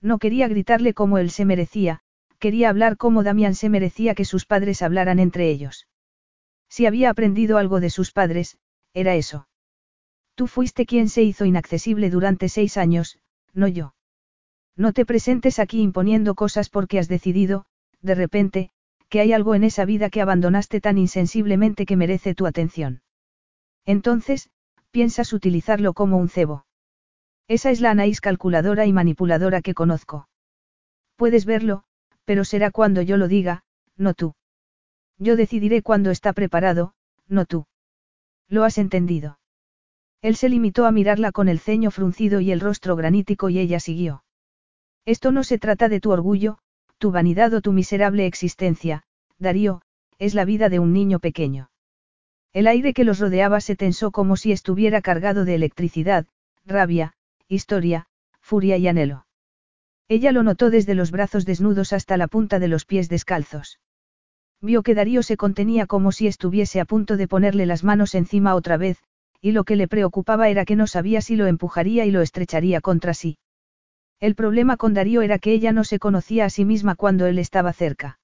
[0.00, 2.03] No quería gritarle como él se merecía,
[2.44, 5.88] quería hablar como Damián se merecía que sus padres hablaran entre ellos.
[6.68, 8.58] Si había aprendido algo de sus padres,
[8.92, 9.48] era eso.
[10.34, 13.18] Tú fuiste quien se hizo inaccesible durante seis años,
[13.54, 13.94] no yo.
[14.76, 17.64] No te presentes aquí imponiendo cosas porque has decidido,
[18.02, 18.70] de repente,
[19.08, 23.00] que hay algo en esa vida que abandonaste tan insensiblemente que merece tu atención.
[23.86, 24.50] Entonces,
[24.90, 26.66] piensas utilizarlo como un cebo.
[27.48, 30.28] Esa es la Anaís calculadora y manipuladora que conozco.
[31.16, 31.84] Puedes verlo,
[32.24, 33.64] pero será cuando yo lo diga,
[33.96, 34.34] no tú.
[35.18, 36.94] Yo decidiré cuando está preparado,
[37.28, 37.66] no tú.
[38.48, 39.38] ¿Lo has entendido?
[40.20, 43.78] Él se limitó a mirarla con el ceño fruncido y el rostro granítico y ella
[43.78, 44.24] siguió.
[45.04, 46.58] Esto no se trata de tu orgullo,
[46.98, 49.04] tu vanidad o tu miserable existencia,
[49.38, 49.82] Darío,
[50.18, 51.70] es la vida de un niño pequeño.
[52.52, 56.26] El aire que los rodeaba se tensó como si estuviera cargado de electricidad,
[56.64, 57.14] rabia,
[57.48, 58.06] historia,
[58.40, 59.26] furia y anhelo.
[60.08, 63.80] Ella lo notó desde los brazos desnudos hasta la punta de los pies descalzos.
[64.60, 68.54] Vio que Darío se contenía como si estuviese a punto de ponerle las manos encima
[68.54, 69.02] otra vez,
[69.40, 72.80] y lo que le preocupaba era que no sabía si lo empujaría y lo estrecharía
[72.80, 73.38] contra sí.
[74.20, 77.38] El problema con Darío era que ella no se conocía a sí misma cuando él
[77.38, 78.18] estaba cerca.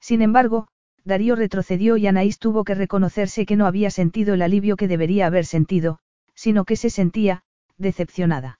[0.00, 0.68] Sin embargo,
[1.04, 5.26] Darío retrocedió y Anaís tuvo que reconocerse que no había sentido el alivio que debería
[5.26, 5.98] haber sentido,
[6.34, 7.42] sino que se sentía,
[7.78, 8.58] decepcionada.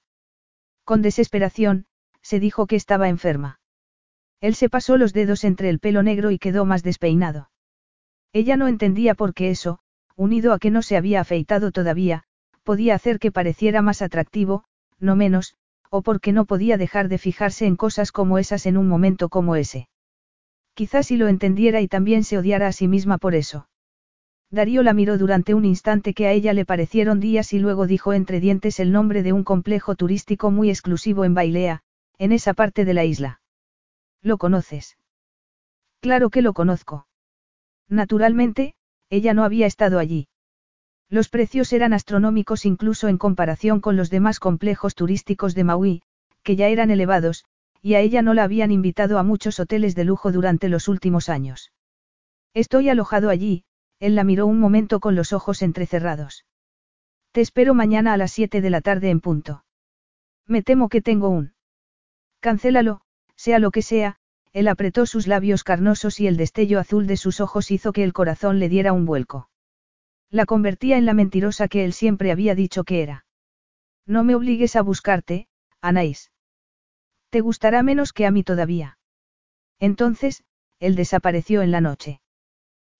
[0.84, 1.86] Con desesperación,
[2.24, 3.60] se dijo que estaba enferma.
[4.40, 7.50] Él se pasó los dedos entre el pelo negro y quedó más despeinado.
[8.32, 9.78] Ella no entendía por qué eso,
[10.16, 12.24] unido a que no se había afeitado todavía,
[12.64, 14.64] podía hacer que pareciera más atractivo,
[14.98, 15.54] no menos,
[15.90, 19.54] o porque no podía dejar de fijarse en cosas como esas en un momento como
[19.54, 19.88] ese.
[20.74, 23.68] Quizás si lo entendiera y también se odiara a sí misma por eso.
[24.50, 28.12] Darío la miró durante un instante que a ella le parecieron días y luego dijo
[28.12, 31.83] entre dientes el nombre de un complejo turístico muy exclusivo en Bailea,
[32.18, 33.40] en esa parte de la isla.
[34.22, 34.96] ¿Lo conoces?
[36.00, 37.06] Claro que lo conozco.
[37.88, 38.74] Naturalmente,
[39.10, 40.28] ella no había estado allí.
[41.08, 46.02] Los precios eran astronómicos incluso en comparación con los demás complejos turísticos de Maui,
[46.42, 47.44] que ya eran elevados,
[47.80, 51.28] y a ella no la habían invitado a muchos hoteles de lujo durante los últimos
[51.28, 51.72] años.
[52.54, 53.64] Estoy alojado allí,
[54.00, 56.44] él la miró un momento con los ojos entrecerrados.
[57.32, 59.64] Te espero mañana a las 7 de la tarde en punto.
[60.46, 61.53] Me temo que tengo un.
[62.44, 63.00] Cancélalo,
[63.36, 64.16] sea lo que sea,
[64.52, 68.12] él apretó sus labios carnosos y el destello azul de sus ojos hizo que el
[68.12, 69.48] corazón le diera un vuelco.
[70.28, 73.24] La convertía en la mentirosa que él siempre había dicho que era.
[74.04, 75.48] No me obligues a buscarte,
[75.80, 76.32] Anaís.
[77.30, 78.98] Te gustará menos que a mí todavía.
[79.80, 80.44] Entonces,
[80.80, 82.20] él desapareció en la noche.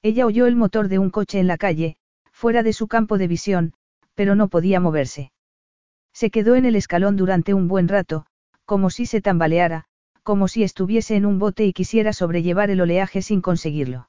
[0.00, 1.98] Ella oyó el motor de un coche en la calle,
[2.32, 3.74] fuera de su campo de visión,
[4.14, 5.32] pero no podía moverse.
[6.14, 8.24] Se quedó en el escalón durante un buen rato,
[8.64, 9.84] como si se tambaleara,
[10.22, 14.08] como si estuviese en un bote y quisiera sobrellevar el oleaje sin conseguirlo.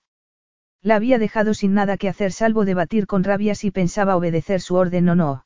[0.82, 4.76] La había dejado sin nada que hacer salvo debatir con rabia si pensaba obedecer su
[4.76, 5.46] orden o no.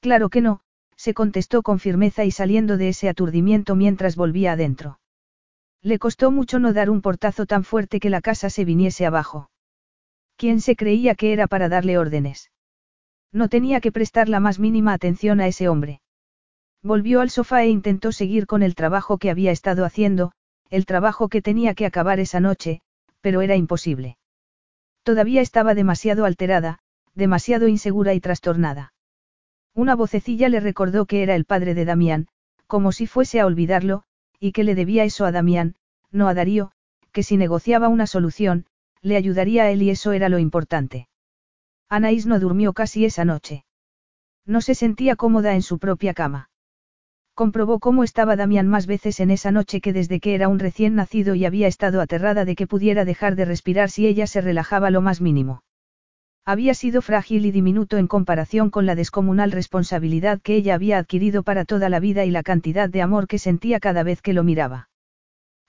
[0.00, 0.60] Claro que no,
[0.96, 5.00] se contestó con firmeza y saliendo de ese aturdimiento mientras volvía adentro.
[5.82, 9.50] Le costó mucho no dar un portazo tan fuerte que la casa se viniese abajo.
[10.36, 12.50] ¿Quién se creía que era para darle órdenes?
[13.32, 16.00] No tenía que prestar la más mínima atención a ese hombre.
[16.84, 20.32] Volvió al sofá e intentó seguir con el trabajo que había estado haciendo,
[20.68, 22.82] el trabajo que tenía que acabar esa noche,
[23.22, 24.18] pero era imposible.
[25.02, 26.80] Todavía estaba demasiado alterada,
[27.14, 28.92] demasiado insegura y trastornada.
[29.74, 32.28] Una vocecilla le recordó que era el padre de Damián,
[32.66, 34.02] como si fuese a olvidarlo,
[34.38, 35.76] y que le debía eso a Damián,
[36.10, 36.72] no a Darío,
[37.12, 38.66] que si negociaba una solución,
[39.00, 41.08] le ayudaría a él y eso era lo importante.
[41.88, 43.64] Anaís no durmió casi esa noche.
[44.44, 46.50] No se sentía cómoda en su propia cama.
[47.34, 50.94] Comprobó cómo estaba Damián más veces en esa noche que desde que era un recién
[50.94, 54.90] nacido y había estado aterrada de que pudiera dejar de respirar si ella se relajaba
[54.90, 55.64] lo más mínimo.
[56.44, 61.42] Había sido frágil y diminuto en comparación con la descomunal responsabilidad que ella había adquirido
[61.42, 64.44] para toda la vida y la cantidad de amor que sentía cada vez que lo
[64.44, 64.88] miraba.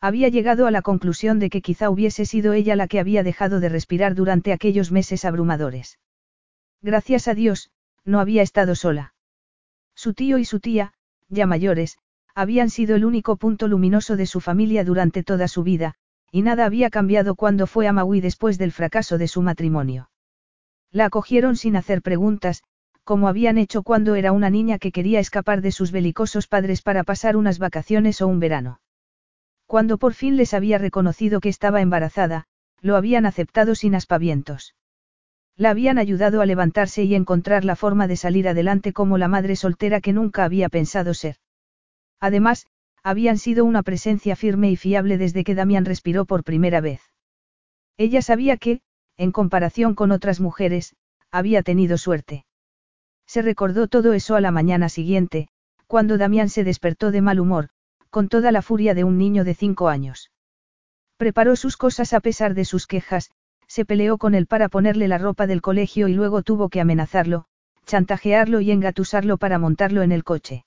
[0.01, 3.59] Había llegado a la conclusión de que quizá hubiese sido ella la que había dejado
[3.59, 5.97] de respirar durante aquellos meses abrumadores.
[6.81, 7.71] Gracias a Dios,
[8.03, 9.15] no había estado sola.
[9.95, 10.93] Su tío y su tía,
[11.29, 11.97] ya mayores,
[12.33, 15.95] habían sido el único punto luminoso de su familia durante toda su vida,
[16.31, 20.09] y nada había cambiado cuando fue a Maui después del fracaso de su matrimonio.
[20.91, 22.63] La acogieron sin hacer preguntas,
[23.03, 27.03] como habían hecho cuando era una niña que quería escapar de sus belicosos padres para
[27.03, 28.81] pasar unas vacaciones o un verano.
[29.67, 32.45] Cuando por fin les había reconocido que estaba embarazada,
[32.81, 34.75] lo habían aceptado sin aspavientos.
[35.57, 39.55] La habían ayudado a levantarse y encontrar la forma de salir adelante como la madre
[39.55, 41.37] soltera que nunca había pensado ser.
[42.19, 42.67] Además,
[43.03, 47.01] habían sido una presencia firme y fiable desde que Damián respiró por primera vez.
[47.97, 48.81] Ella sabía que,
[49.15, 50.95] en comparación con otras mujeres,
[51.31, 52.45] había tenido suerte.
[53.25, 55.47] Se recordó todo eso a la mañana siguiente,
[55.87, 57.69] cuando Damián se despertó de mal humor,
[58.09, 60.31] con toda la furia de un niño de cinco años.
[61.17, 63.31] Preparó sus cosas a pesar de sus quejas,
[63.67, 67.45] se peleó con él para ponerle la ropa del colegio y luego tuvo que amenazarlo,
[67.85, 70.65] chantajearlo y engatusarlo para montarlo en el coche.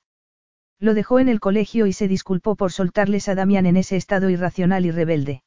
[0.80, 4.30] Lo dejó en el colegio y se disculpó por soltarles a Damián en ese estado
[4.30, 5.42] irracional y rebelde.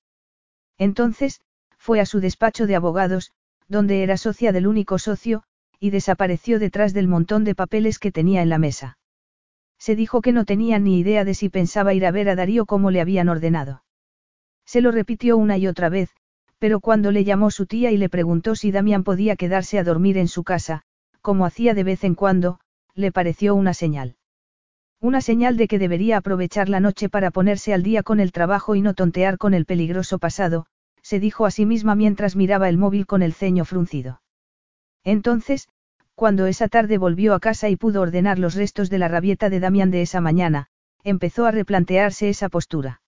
[0.78, 1.41] Entonces,
[1.78, 3.32] fue a su despacho de abogados,
[3.68, 5.44] donde era socia del único socio,
[5.80, 8.98] y desapareció detrás del montón de papeles que tenía en la mesa.
[9.80, 12.65] Se dijo que no tenía ni idea de si pensaba ir a ver a Darío
[12.65, 13.84] como le habían ordenado.
[14.65, 16.11] Se lo repitió una y otra vez,
[16.62, 20.20] pero cuando le llamó su tía y le preguntó si Damián podía quedarse a dormir
[20.20, 20.84] en su casa,
[21.20, 22.60] como hacía de vez en cuando,
[22.94, 24.16] le pareció una señal.
[25.00, 28.76] Una señal de que debería aprovechar la noche para ponerse al día con el trabajo
[28.76, 30.68] y no tontear con el peligroso pasado,
[31.02, 34.22] se dijo a sí misma mientras miraba el móvil con el ceño fruncido.
[35.04, 35.68] Entonces,
[36.14, 39.62] cuando esa tarde volvió a casa y pudo ordenar los restos de la rabieta de
[39.62, 40.68] Damián de esa mañana,
[41.04, 43.02] empezó a replantearse esa postura.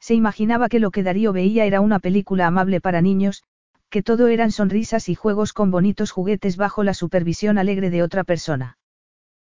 [0.00, 3.42] Se imaginaba que lo que Darío veía era una película amable para niños,
[3.90, 8.24] que todo eran sonrisas y juegos con bonitos juguetes bajo la supervisión alegre de otra
[8.24, 8.78] persona.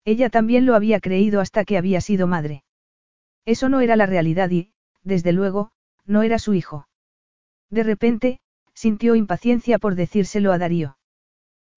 [0.04, 2.64] Ella también lo había creído hasta que había sido madre.
[3.46, 4.72] Eso no era la realidad y,
[5.02, 5.70] desde luego,
[6.04, 6.88] no era su hijo.
[7.70, 8.40] De repente,
[8.74, 10.98] sintió impaciencia por decírselo a Darío.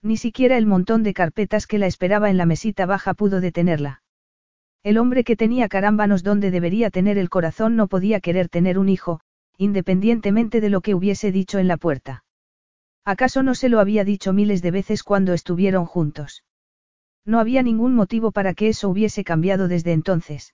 [0.01, 4.01] Ni siquiera el montón de carpetas que la esperaba en la mesita baja pudo detenerla.
[4.83, 8.89] El hombre que tenía carámbanos donde debería tener el corazón no podía querer tener un
[8.89, 9.19] hijo,
[9.57, 12.23] independientemente de lo que hubiese dicho en la puerta.
[13.03, 16.43] ¿Acaso no se lo había dicho miles de veces cuando estuvieron juntos?
[17.25, 20.53] No había ningún motivo para que eso hubiese cambiado desde entonces.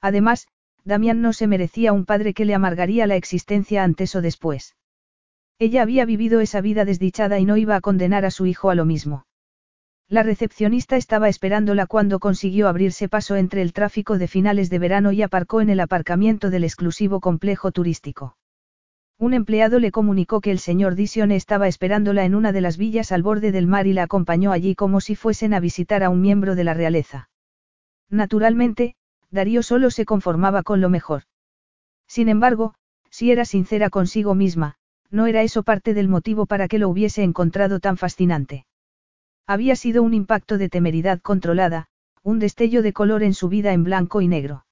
[0.00, 0.48] Además,
[0.84, 4.76] Damián no se merecía un padre que le amargaría la existencia antes o después.
[5.58, 8.74] Ella había vivido esa vida desdichada y no iba a condenar a su hijo a
[8.74, 9.24] lo mismo.
[10.12, 15.10] La recepcionista estaba esperándola cuando consiguió abrirse paso entre el tráfico de finales de verano
[15.10, 18.36] y aparcó en el aparcamiento del exclusivo complejo turístico.
[19.18, 23.10] Un empleado le comunicó que el señor Disione estaba esperándola en una de las villas
[23.10, 26.20] al borde del mar y la acompañó allí como si fuesen a visitar a un
[26.20, 27.30] miembro de la realeza.
[28.10, 28.96] Naturalmente,
[29.30, 31.22] Darío solo se conformaba con lo mejor.
[32.06, 32.74] Sin embargo,
[33.08, 34.74] si era sincera consigo misma,
[35.10, 38.66] no era eso parte del motivo para que lo hubiese encontrado tan fascinante.
[39.46, 41.88] Había sido un impacto de temeridad controlada,
[42.22, 44.66] un destello de color en su vida en blanco y negro.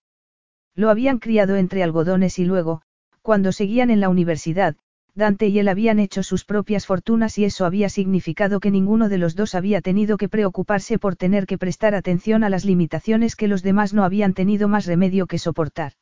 [0.75, 2.83] Lo habían criado entre algodones y luego,
[3.23, 4.77] cuando seguían en la universidad,
[5.15, 9.19] Dante y él habían hecho sus propias fortunas y eso había significado que ninguno de
[9.19, 13.49] los dos había tenido que preocuparse por tener que prestar atención a las limitaciones que
[13.49, 15.95] los demás no habían tenido más remedio que soportar.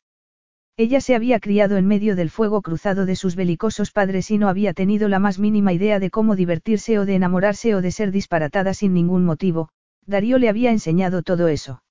[0.79, 4.47] Ella se había criado en medio del fuego cruzado de sus belicosos padres y no
[4.47, 8.11] había tenido la más mínima idea de cómo divertirse o de enamorarse o de ser
[8.11, 9.67] disparatada sin ningún motivo,
[10.05, 11.83] Darío le había enseñado todo eso.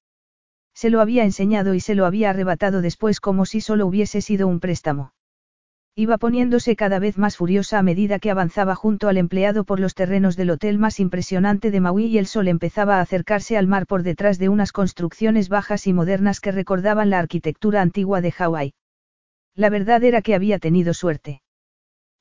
[0.72, 4.48] Se lo había enseñado y se lo había arrebatado después como si solo hubiese sido
[4.48, 5.12] un préstamo.
[5.94, 9.94] Iba poniéndose cada vez más furiosa a medida que avanzaba junto al empleado por los
[9.94, 13.86] terrenos del hotel más impresionante de Maui y el sol empezaba a acercarse al mar
[13.86, 18.74] por detrás de unas construcciones bajas y modernas que recordaban la arquitectura antigua de Hawái.
[19.58, 21.42] La verdad era que había tenido suerte.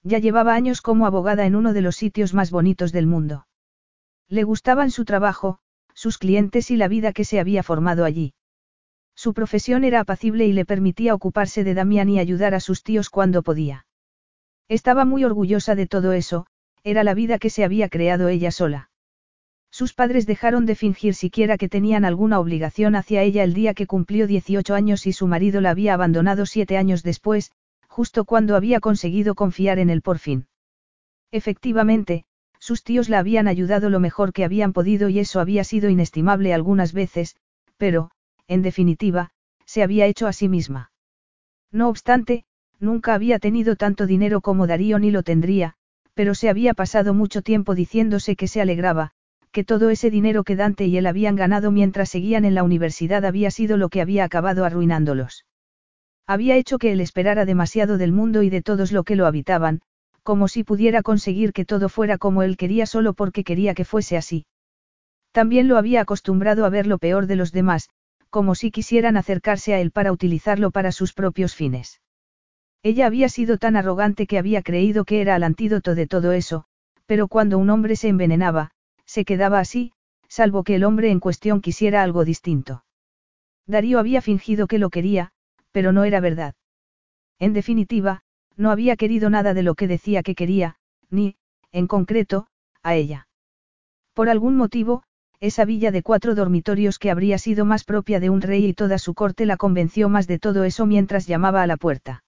[0.01, 3.45] Ya llevaba años como abogada en uno de los sitios más bonitos del mundo.
[4.27, 5.59] Le gustaban su trabajo,
[5.93, 8.33] sus clientes y la vida que se había formado allí.
[9.13, 13.11] Su profesión era apacible y le permitía ocuparse de Damián y ayudar a sus tíos
[13.11, 13.85] cuando podía.
[14.67, 16.47] Estaba muy orgullosa de todo eso,
[16.83, 18.89] era la vida que se había creado ella sola.
[19.77, 23.85] Sus padres dejaron de fingir siquiera que tenían alguna obligación hacia ella el día que
[23.85, 27.51] cumplió 18 años y su marido la había abandonado siete años después,
[27.87, 30.47] justo cuando había conseguido confiar en él por fin.
[31.29, 32.25] Efectivamente,
[32.57, 36.55] sus tíos la habían ayudado lo mejor que habían podido y eso había sido inestimable
[36.55, 37.35] algunas veces,
[37.77, 38.09] pero,
[38.47, 39.29] en definitiva,
[39.65, 40.91] se había hecho a sí misma.
[41.71, 42.45] No obstante,
[42.79, 45.75] nunca había tenido tanto dinero como Darío ni lo tendría,
[46.15, 49.13] pero se había pasado mucho tiempo diciéndose que se alegraba,
[49.57, 53.25] que todo ese dinero que Dante y él habían ganado mientras seguían en la universidad
[53.25, 55.47] había sido lo que había acabado arruinándolos.
[56.27, 59.81] Había hecho que él esperara demasiado del mundo y de todos lo que lo habitaban,
[60.21, 64.15] como si pudiera conseguir que todo fuera como él quería solo porque quería que fuese
[64.15, 64.45] así.
[65.31, 67.89] También lo había acostumbrado a ver lo peor de los demás,
[68.29, 71.99] como si quisieran acercarse a él para utilizarlo para sus propios fines.
[72.83, 76.65] Ella había sido tan arrogante que había creído que era el antídoto de todo eso,
[77.07, 78.69] pero cuando un hombre se envenenaba,
[79.07, 79.93] se quedaba así,
[80.27, 82.83] salvo que el hombre en cuestión quisiera algo distinto.
[83.65, 85.31] Darío había fingido que lo quería,
[85.71, 86.53] pero no era verdad.
[87.39, 88.21] En definitiva,
[88.55, 90.77] no había querido nada de lo que decía que quería,
[91.09, 91.35] ni,
[91.71, 92.47] en concreto,
[92.83, 93.27] a ella.
[94.13, 95.03] Por algún motivo,
[95.39, 98.97] esa villa de cuatro dormitorios que habría sido más propia de un rey y toda
[98.97, 102.23] su corte la convenció más de todo eso mientras llamaba a la puerta.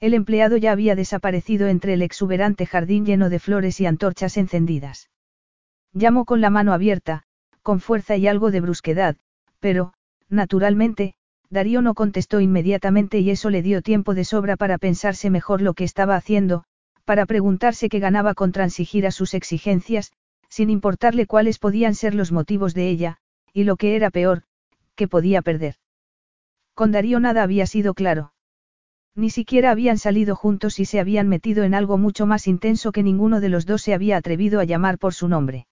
[0.00, 5.10] El empleado ya había desaparecido entre el exuberante jardín lleno de flores y antorchas encendidas.
[5.94, 7.24] Llamó con la mano abierta,
[7.62, 9.16] con fuerza y algo de brusquedad,
[9.60, 9.92] pero,
[10.28, 11.14] naturalmente,
[11.50, 15.74] Darío no contestó inmediatamente y eso le dio tiempo de sobra para pensarse mejor lo
[15.74, 16.64] que estaba haciendo,
[17.04, 20.12] para preguntarse qué ganaba con transigir a sus exigencias,
[20.48, 23.18] sin importarle cuáles podían ser los motivos de ella,
[23.52, 24.44] y lo que era peor,
[24.94, 25.76] que podía perder.
[26.74, 28.32] Con Darío nada había sido claro.
[29.14, 33.02] Ni siquiera habían salido juntos y se habían metido en algo mucho más intenso que
[33.02, 35.66] ninguno de los dos se había atrevido a llamar por su nombre.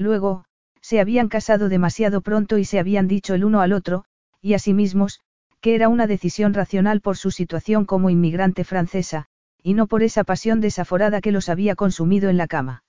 [0.00, 0.46] Luego,
[0.80, 4.06] se habían casado demasiado pronto y se habían dicho el uno al otro,
[4.40, 5.20] y a sí mismos,
[5.60, 9.26] que era una decisión racional por su situación como inmigrante francesa,
[9.62, 12.82] y no por esa pasión desaforada que los había consumido en la cama.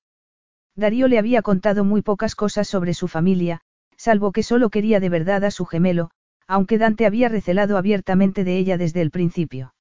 [0.77, 3.59] Darío le había contado muy pocas cosas sobre su familia,
[3.97, 6.11] salvo que solo quería de verdad a su gemelo,
[6.47, 9.73] aunque Dante había recelado abiertamente de ella desde el principio.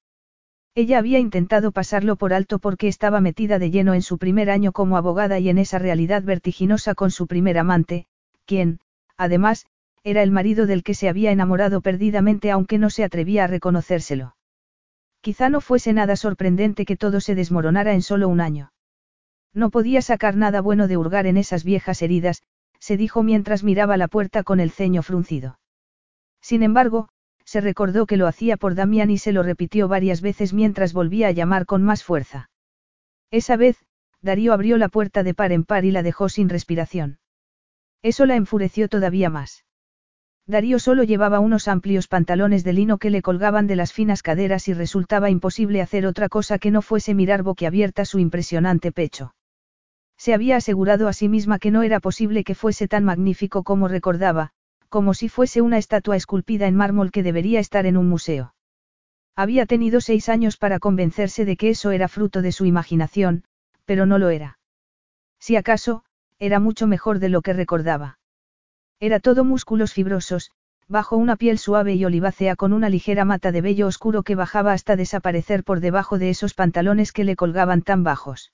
[0.75, 4.73] Ella había intentado pasarlo por alto porque estaba metida de lleno en su primer año
[4.73, 8.07] como abogada y en esa realidad vertiginosa con su primer amante,
[8.45, 8.79] quien,
[9.17, 9.67] además,
[10.05, 14.37] era el marido del que se había enamorado perdidamente aunque no se atrevía a reconocérselo.
[15.21, 18.73] Quizá no fuese nada sorprendente que todo se desmoronara en solo un año.
[19.53, 22.43] No podía sacar nada bueno de hurgar en esas viejas heridas,
[22.79, 25.59] se dijo mientras miraba la puerta con el ceño fruncido.
[26.41, 27.09] Sin embargo,
[27.51, 31.27] se recordó que lo hacía por Damián y se lo repitió varias veces mientras volvía
[31.27, 32.49] a llamar con más fuerza.
[33.33, 33.77] Esa vez,
[34.23, 37.19] Darío abrió la puerta de par en par y la dejó sin respiración.
[38.03, 39.65] Eso la enfureció todavía más.
[40.47, 44.69] Darío solo llevaba unos amplios pantalones de lino que le colgaban de las finas caderas
[44.69, 49.35] y resultaba imposible hacer otra cosa que no fuese mirar boquiabierta su impresionante pecho.
[50.17, 53.89] Se había asegurado a sí misma que no era posible que fuese tan magnífico como
[53.89, 54.53] recordaba,
[54.91, 58.55] como si fuese una estatua esculpida en mármol que debería estar en un museo.
[59.35, 63.45] Había tenido seis años para convencerse de que eso era fruto de su imaginación,
[63.87, 64.59] pero no lo era.
[65.39, 66.05] Si acaso,
[66.39, 68.19] era mucho mejor de lo que recordaba.
[68.99, 70.51] Era todo músculos fibrosos,
[70.89, 74.73] bajo una piel suave y olivácea con una ligera mata de vello oscuro que bajaba
[74.73, 78.53] hasta desaparecer por debajo de esos pantalones que le colgaban tan bajos.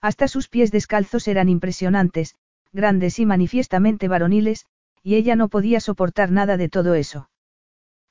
[0.00, 2.36] Hasta sus pies descalzos eran impresionantes,
[2.72, 4.66] grandes y manifiestamente varoniles,
[5.08, 7.30] y ella no podía soportar nada de todo eso.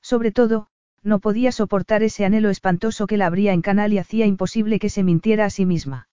[0.02, 0.66] Sobre todo,
[1.04, 4.90] no podía soportar ese anhelo espantoso que la abría en canal y hacía imposible que
[4.90, 6.08] se mintiera a sí misma.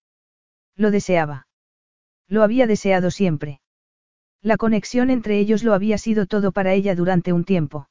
[0.76, 1.48] Lo deseaba.
[2.28, 3.62] Lo había deseado siempre.
[4.44, 7.90] La conexión entre ellos lo había sido todo para ella durante un tiempo.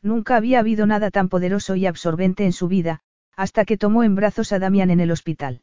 [0.00, 3.00] Nunca había habido nada tan poderoso y absorbente en su vida,
[3.36, 5.60] hasta que tomó en brazos a Damián en el hospital.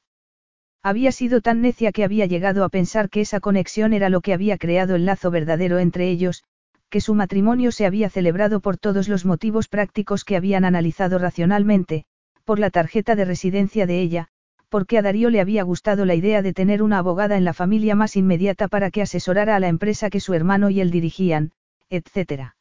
[0.84, 4.34] Había sido tan necia que había llegado a pensar que esa conexión era lo que
[4.34, 6.44] había creado el lazo verdadero entre ellos,
[6.90, 12.04] que su matrimonio se había celebrado por todos los motivos prácticos que habían analizado racionalmente,
[12.44, 14.28] por la tarjeta de residencia de ella,
[14.68, 17.96] porque a Darío le había gustado la idea de tener una abogada en la familia
[17.96, 21.54] más inmediata para que asesorara a la empresa que su hermano y él dirigían,
[21.90, 22.56] etc.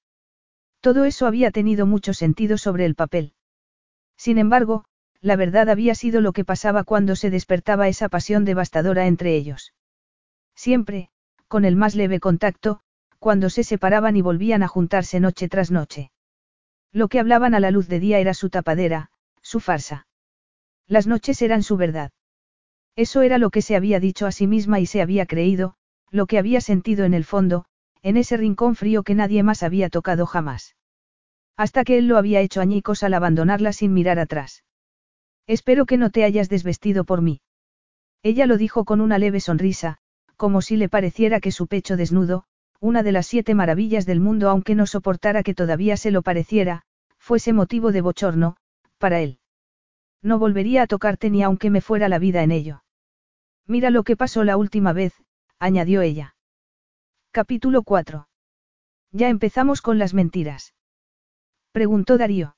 [0.80, 3.32] Todo eso había tenido mucho sentido sobre el papel.
[4.16, 4.84] Sin embargo,
[5.22, 9.72] la verdad había sido lo que pasaba cuando se despertaba esa pasión devastadora entre ellos.
[10.54, 11.08] Siempre,
[11.46, 12.80] con el más leve contacto,
[13.20, 16.10] cuando se separaban y volvían a juntarse noche tras noche.
[16.92, 20.08] Lo que hablaban a la luz de día era su tapadera, su farsa.
[20.88, 22.10] Las noches eran su verdad.
[22.96, 25.76] Eso era lo que se había dicho a sí misma y se había creído,
[26.10, 27.64] lo que había sentido en el fondo,
[28.02, 30.74] en ese rincón frío que nadie más había tocado jamás.
[31.56, 34.64] Hasta que él lo había hecho añicos al abandonarla sin mirar atrás.
[35.46, 37.40] Espero que no te hayas desvestido por mí.
[38.22, 39.98] Ella lo dijo con una leve sonrisa,
[40.36, 42.44] como si le pareciera que su pecho desnudo,
[42.80, 46.82] una de las siete maravillas del mundo aunque no soportara que todavía se lo pareciera,
[47.18, 48.56] fuese motivo de bochorno,
[48.98, 49.38] para él.
[50.22, 52.82] No volvería a tocarte ni aunque me fuera la vida en ello.
[53.66, 55.14] Mira lo que pasó la última vez,
[55.58, 56.34] añadió ella.
[57.30, 58.28] Capítulo 4.
[59.12, 60.74] Ya empezamos con las mentiras.
[61.72, 62.56] Preguntó Darío.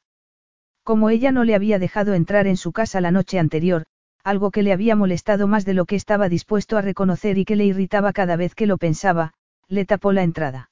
[0.84, 3.84] Como ella no le había dejado entrar en su casa la noche anterior,
[4.22, 7.56] algo que le había molestado más de lo que estaba dispuesto a reconocer y que
[7.56, 9.32] le irritaba cada vez que lo pensaba,
[9.66, 10.70] le tapó la entrada.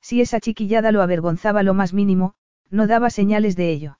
[0.00, 2.34] Si esa chiquillada lo avergonzaba lo más mínimo,
[2.70, 3.98] no daba señales de ello.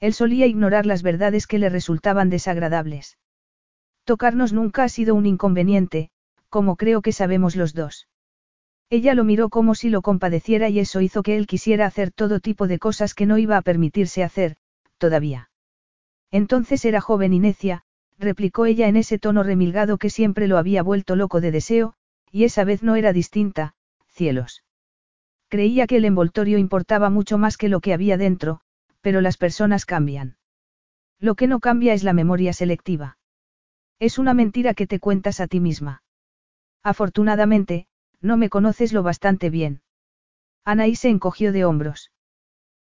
[0.00, 3.18] Él solía ignorar las verdades que le resultaban desagradables.
[4.04, 6.10] Tocarnos nunca ha sido un inconveniente,
[6.48, 8.08] como creo que sabemos los dos.
[8.92, 12.40] Ella lo miró como si lo compadeciera y eso hizo que él quisiera hacer todo
[12.40, 14.56] tipo de cosas que no iba a permitirse hacer,
[14.98, 15.48] todavía.
[16.30, 17.84] Entonces era joven y necia,
[18.18, 21.94] replicó ella en ese tono remilgado que siempre lo había vuelto loco de deseo,
[22.30, 23.72] y esa vez no era distinta,
[24.08, 24.62] cielos.
[25.48, 28.60] Creía que el envoltorio importaba mucho más que lo que había dentro,
[29.00, 30.36] pero las personas cambian.
[31.18, 33.16] Lo que no cambia es la memoria selectiva.
[33.98, 36.02] Es una mentira que te cuentas a ti misma.
[36.82, 37.86] Afortunadamente,
[38.22, 39.82] no me conoces lo bastante bien.
[40.64, 42.12] Anaí se encogió de hombros.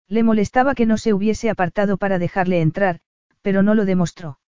[0.07, 2.99] Le molestaba que no se hubiese apartado para dejarle entrar,
[3.41, 4.39] pero no lo demostró.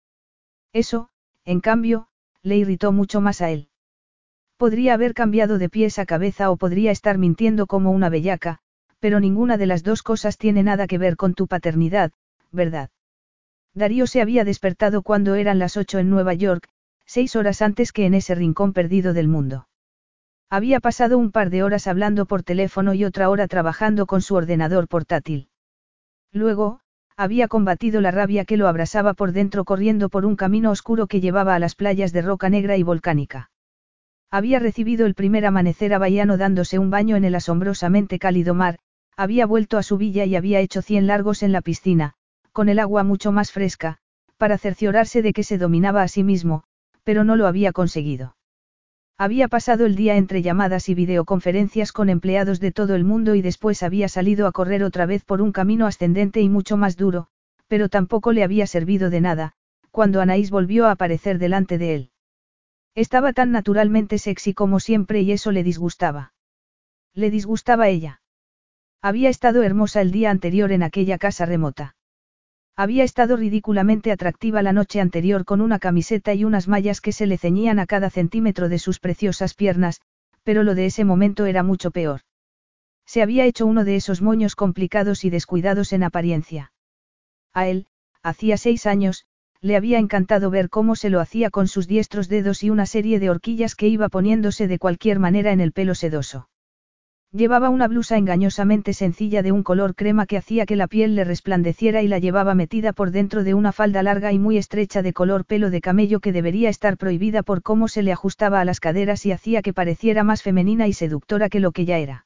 [0.74, 1.10] Eso,
[1.46, 2.08] en cambio,
[2.42, 3.70] le irritó mucho más a él.
[4.58, 8.60] Podría haber cambiado de pies a cabeza o podría estar mintiendo como una bellaca,
[9.00, 12.12] pero ninguna de las dos cosas tiene nada que ver con tu paternidad,
[12.52, 12.90] ¿verdad?
[13.74, 16.68] Darío se había despertado cuando eran las ocho en Nueva York,
[17.06, 19.68] seis horas antes que en ese rincón perdido del mundo.
[20.52, 24.34] Había pasado un par de horas hablando por teléfono y otra hora trabajando con su
[24.34, 25.48] ordenador portátil.
[26.32, 26.80] Luego,
[27.16, 31.22] había combatido la rabia que lo abrasaba por dentro corriendo por un camino oscuro que
[31.22, 33.52] llevaba a las playas de roca negra y volcánica.
[34.32, 38.80] Había recibido el primer amanecer a Bahiano dándose un baño en el asombrosamente cálido mar,
[39.18, 42.14] había vuelto a su villa y había hecho cien largos en la piscina,
[42.54, 43.98] con el agua mucho más fresca,
[44.38, 46.64] para cerciorarse de que se dominaba a sí mismo,
[47.04, 48.36] pero no lo había conseguido.
[49.22, 53.42] Había pasado el día entre llamadas y videoconferencias con empleados de todo el mundo y
[53.42, 57.28] después había salido a correr otra vez por un camino ascendente y mucho más duro,
[57.68, 59.52] pero tampoco le había servido de nada,
[59.92, 62.12] cuando Anaís volvió a aparecer delante de él.
[62.96, 66.32] Estaba tan naturalmente sexy como siempre y eso le disgustaba.
[67.14, 68.22] Le disgustaba ella.
[69.02, 71.98] Había estado hermosa el día anterior en aquella casa remota.
[72.80, 77.28] Había estado ridículamente atractiva la noche anterior con una camiseta y unas mallas que se
[77.28, 80.00] le ceñían a cada centímetro de sus preciosas piernas,
[80.44, 82.22] pero lo de ese momento era mucho peor.
[83.06, 86.72] Se había hecho uno de esos moños complicados y descuidados en apariencia.
[87.54, 87.88] A él,
[88.24, 89.26] hacía seis años,
[89.60, 93.20] le había encantado ver cómo se lo hacía con sus diestros dedos y una serie
[93.20, 96.48] de horquillas que iba poniéndose de cualquier manera en el pelo sedoso.
[97.32, 101.24] Llevaba una blusa engañosamente sencilla de un color crema que hacía que la piel le
[101.24, 105.14] resplandeciera y la llevaba metida por dentro de una falda larga y muy estrecha de
[105.14, 108.80] color pelo de camello que debería estar prohibida por cómo se le ajustaba a las
[108.80, 112.26] caderas y hacía que pareciera más femenina y seductora que lo que ya era.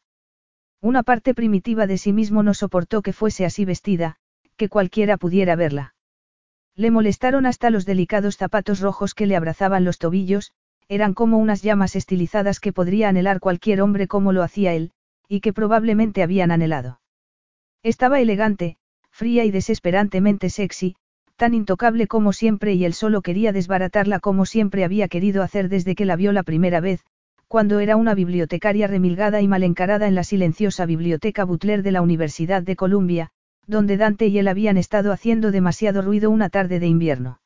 [0.80, 4.16] Una parte primitiva de sí mismo no soportó que fuese así vestida,
[4.56, 5.96] que cualquiera pudiera verla.
[6.76, 10.54] Le molestaron hasta los delicados zapatos rojos que le abrazaban los tobillos,
[10.88, 14.92] eran como unas llamas estilizadas que podría anhelar cualquier hombre como lo hacía él,
[15.28, 17.00] y que probablemente habían anhelado.
[17.84, 18.78] Estaba elegante,
[19.12, 20.96] fría y desesperantemente sexy,
[21.36, 25.96] tan intocable como siempre y él solo quería desbaratarla como siempre había querido hacer desde
[25.96, 27.02] que la vio la primera vez,
[27.48, 32.02] cuando era una bibliotecaria remilgada y mal encarada en la silenciosa biblioteca Butler de la
[32.02, 33.30] Universidad de Columbia,
[33.68, 37.40] donde Dante y él habían estado haciendo demasiado ruido una tarde de invierno.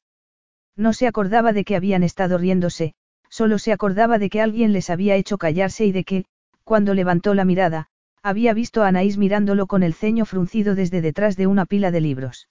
[0.76, 2.94] No se acordaba de que habían estado riéndose,
[3.30, 6.26] Solo se acordaba de que alguien les había hecho callarse y de que,
[6.64, 7.88] cuando levantó la mirada,
[8.24, 12.02] había visto a Anaís mirándolo con el ceño fruncido desde detrás de una pila de
[12.02, 12.49] libros.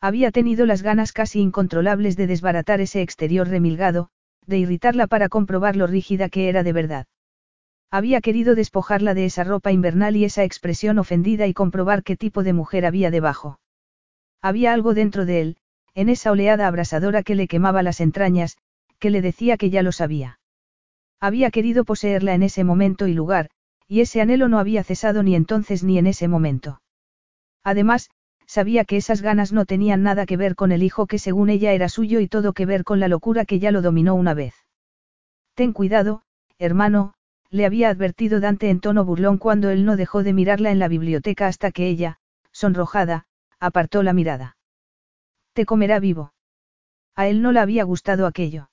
[0.00, 4.10] Había tenido las ganas casi incontrolables de desbaratar ese exterior remilgado,
[4.46, 7.06] de irritarla para comprobar lo rígida que era de verdad.
[7.90, 12.42] Había querido despojarla de esa ropa invernal y esa expresión ofendida y comprobar qué tipo
[12.42, 13.60] de mujer había debajo.
[14.42, 15.56] Había algo dentro de él,
[15.94, 18.58] en esa oleada abrasadora que le quemaba las entrañas,
[18.98, 20.40] que le decía que ya lo sabía.
[21.20, 23.50] Había querido poseerla en ese momento y lugar,
[23.86, 26.80] y ese anhelo no había cesado ni entonces ni en ese momento.
[27.64, 28.10] Además,
[28.46, 31.72] sabía que esas ganas no tenían nada que ver con el hijo que según ella
[31.72, 34.54] era suyo y todo que ver con la locura que ya lo dominó una vez.
[35.54, 36.22] Ten cuidado,
[36.58, 37.14] hermano,
[37.50, 40.88] le había advertido Dante en tono burlón cuando él no dejó de mirarla en la
[40.88, 42.18] biblioteca hasta que ella,
[42.52, 43.26] sonrojada,
[43.58, 44.56] apartó la mirada.
[45.52, 46.32] Te comerá vivo.
[47.16, 48.70] A él no le había gustado aquello.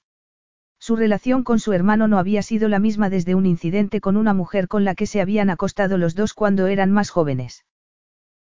[0.85, 4.35] Su relación con su hermano no había sido la misma desde un incidente con una
[4.35, 7.65] mujer con la que se habían acostado los dos cuando eran más jóvenes.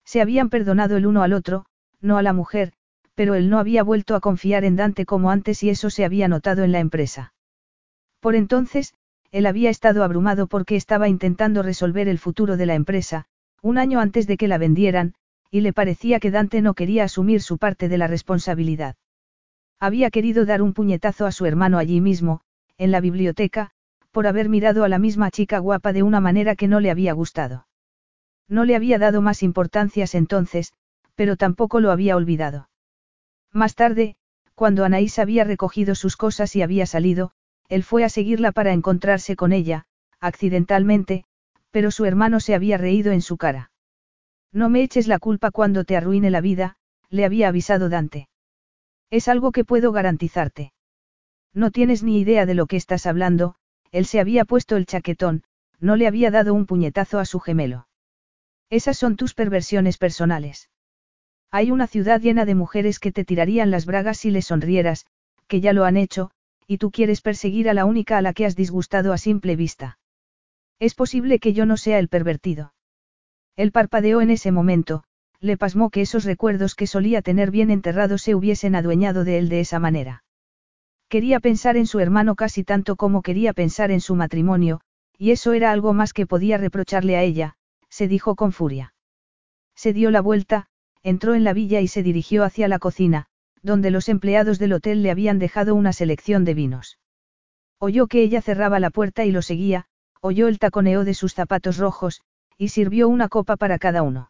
[0.03, 1.65] Se habían perdonado el uno al otro,
[2.01, 2.73] no a la mujer,
[3.15, 6.27] pero él no había vuelto a confiar en Dante como antes y eso se había
[6.27, 7.33] notado en la empresa.
[8.19, 8.93] Por entonces,
[9.31, 13.23] él había estado abrumado porque estaba intentando resolver el futuro de la empresa,
[13.61, 15.13] un año antes de que la vendieran,
[15.49, 18.97] y le parecía que Dante no quería asumir su parte de la responsabilidad.
[19.79, 22.41] Había querido dar un puñetazo a su hermano allí mismo,
[22.77, 23.71] en la biblioteca,
[24.11, 27.13] por haber mirado a la misma chica guapa de una manera que no le había
[27.13, 27.67] gustado.
[28.47, 30.73] No le había dado más importancias entonces,
[31.15, 32.69] pero tampoco lo había olvidado.
[33.51, 34.15] Más tarde,
[34.55, 37.31] cuando Anaís había recogido sus cosas y había salido,
[37.69, 39.85] él fue a seguirla para encontrarse con ella,
[40.19, 41.25] accidentalmente,
[41.71, 43.71] pero su hermano se había reído en su cara.
[44.51, 46.75] No me eches la culpa cuando te arruine la vida,
[47.09, 48.27] le había avisado Dante.
[49.13, 50.73] Es algo que puedo garantizarte.
[51.53, 53.53] No tienes ni idea de lo que estás hablando,
[53.91, 55.43] él se había puesto el chaquetón,
[55.79, 57.87] no le había dado un puñetazo a su gemelo.
[58.71, 60.71] Esas son tus perversiones personales.
[61.51, 65.05] Hay una ciudad llena de mujeres que te tirarían las bragas si les sonrieras,
[65.45, 66.31] que ya lo han hecho,
[66.65, 69.99] y tú quieres perseguir a la única a la que has disgustado a simple vista.
[70.79, 72.73] Es posible que yo no sea el pervertido.
[73.57, 75.03] Él parpadeó en ese momento,
[75.43, 79.49] le pasmó que esos recuerdos que solía tener bien enterrados se hubiesen adueñado de él
[79.49, 80.23] de esa manera.
[81.09, 84.79] Quería pensar en su hermano casi tanto como quería pensar en su matrimonio,
[85.17, 87.57] y eso era algo más que podía reprocharle a ella,
[87.89, 88.93] se dijo con furia.
[89.75, 90.67] Se dio la vuelta,
[91.03, 93.25] entró en la villa y se dirigió hacia la cocina,
[93.61, 96.99] donde los empleados del hotel le habían dejado una selección de vinos.
[97.79, 99.87] Oyó que ella cerraba la puerta y lo seguía,
[100.21, 102.21] oyó el taconeo de sus zapatos rojos,
[102.57, 104.29] y sirvió una copa para cada uno.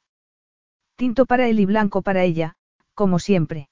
[0.96, 2.56] Tinto para él y blanco para ella,
[2.94, 3.70] como siempre.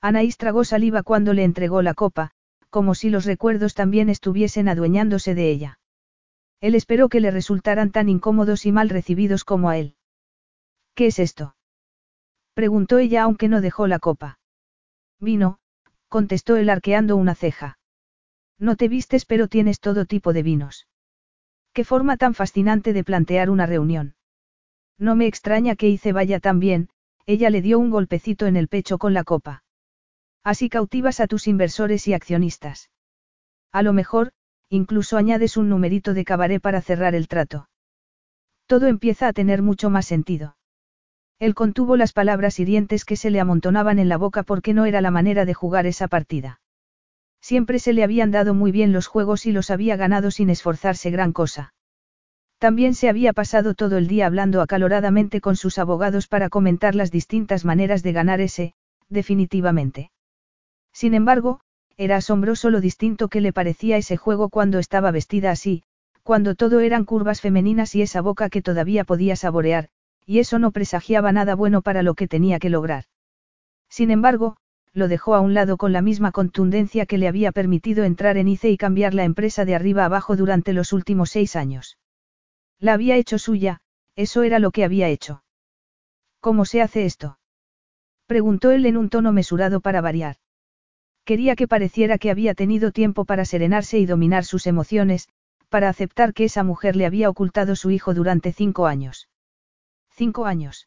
[0.00, 2.30] Anaís tragó saliva cuando le entregó la copa,
[2.70, 5.78] como si los recuerdos también estuviesen adueñándose de ella.
[6.60, 9.96] Él esperó que le resultaran tan incómodos y mal recibidos como a él.
[10.94, 11.56] ¿Qué es esto?
[12.54, 14.38] preguntó ella aunque no dejó la copa.
[15.20, 15.58] Vino,
[16.08, 17.78] contestó él arqueando una ceja.
[18.58, 20.86] No te vistes pero tienes todo tipo de vinos.
[21.72, 24.14] Qué forma tan fascinante de plantear una reunión.
[24.98, 26.88] No me extraña que hice vaya tan bien,
[27.26, 29.64] ella le dio un golpecito en el pecho con la copa.
[30.44, 32.90] Así cautivas a tus inversores y accionistas.
[33.72, 34.32] A lo mejor,
[34.68, 37.68] incluso añades un numerito de cabaret para cerrar el trato.
[38.66, 40.56] Todo empieza a tener mucho más sentido.
[41.38, 45.00] Él contuvo las palabras hirientes que se le amontonaban en la boca porque no era
[45.00, 46.60] la manera de jugar esa partida.
[47.40, 51.10] Siempre se le habían dado muy bien los juegos y los había ganado sin esforzarse
[51.10, 51.73] gran cosa.
[52.58, 57.10] También se había pasado todo el día hablando acaloradamente con sus abogados para comentar las
[57.10, 58.74] distintas maneras de ganar ese,
[59.08, 60.10] definitivamente.
[60.92, 61.60] Sin embargo,
[61.96, 65.82] era asombroso lo distinto que le parecía ese juego cuando estaba vestida así,
[66.22, 69.88] cuando todo eran curvas femeninas y esa boca que todavía podía saborear,
[70.26, 73.04] y eso no presagiaba nada bueno para lo que tenía que lograr.
[73.88, 74.56] Sin embargo,
[74.92, 78.48] lo dejó a un lado con la misma contundencia que le había permitido entrar en
[78.48, 81.98] ICE y cambiar la empresa de arriba abajo durante los últimos seis años.
[82.84, 83.80] La había hecho suya,
[84.14, 85.42] eso era lo que había hecho.
[86.40, 87.38] ¿Cómo se hace esto?
[88.26, 90.36] Preguntó él en un tono mesurado para variar.
[91.24, 95.30] Quería que pareciera que había tenido tiempo para serenarse y dominar sus emociones,
[95.70, 99.30] para aceptar que esa mujer le había ocultado su hijo durante cinco años.
[100.10, 100.86] Cinco años.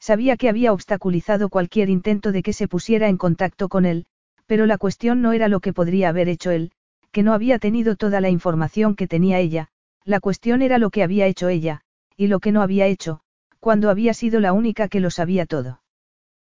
[0.00, 4.06] Sabía que había obstaculizado cualquier intento de que se pusiera en contacto con él,
[4.46, 6.72] pero la cuestión no era lo que podría haber hecho él,
[7.12, 9.70] que no había tenido toda la información que tenía ella,
[10.04, 11.80] la cuestión era lo que había hecho ella,
[12.16, 13.20] y lo que no había hecho,
[13.58, 15.80] cuando había sido la única que lo sabía todo.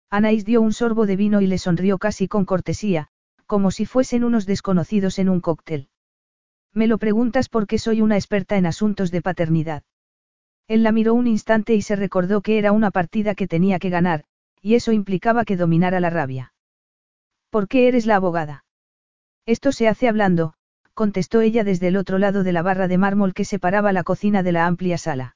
[0.09, 3.07] Anaís dio un sorbo de vino y le sonrió casi con cortesía,
[3.45, 5.89] como si fuesen unos desconocidos en un cóctel.
[6.73, 9.83] Me lo preguntas porque soy una experta en asuntos de paternidad.
[10.67, 13.89] Él la miró un instante y se recordó que era una partida que tenía que
[13.89, 14.23] ganar,
[14.61, 16.53] y eso implicaba que dominara la rabia.
[17.49, 18.63] ¿Por qué eres la abogada?
[19.45, 20.53] Esto se hace hablando,
[20.93, 24.43] contestó ella desde el otro lado de la barra de mármol que separaba la cocina
[24.43, 25.35] de la amplia sala.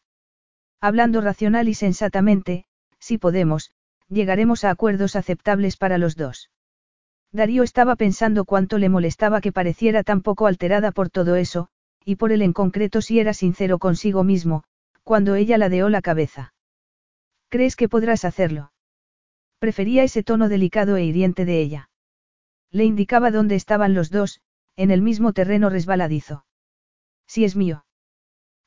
[0.82, 2.66] Hablando racional y sensatamente,
[3.00, 3.72] si podemos,
[4.10, 6.50] llegaremos a acuerdos aceptables para los dos.
[7.32, 11.70] Darío estaba pensando cuánto le molestaba que pareciera tan poco alterada por todo eso,
[12.06, 14.64] y por él en concreto si era sincero consigo mismo,
[15.04, 16.54] cuando ella ladeó la cabeza.
[17.50, 18.72] ¿Crees que podrás hacerlo?
[19.60, 21.90] Prefería ese tono delicado e hiriente de ella.
[22.72, 24.42] Le indicaba dónde estaban los dos,
[24.78, 26.46] en el mismo terreno resbaladizo.
[27.28, 27.86] Si es mío.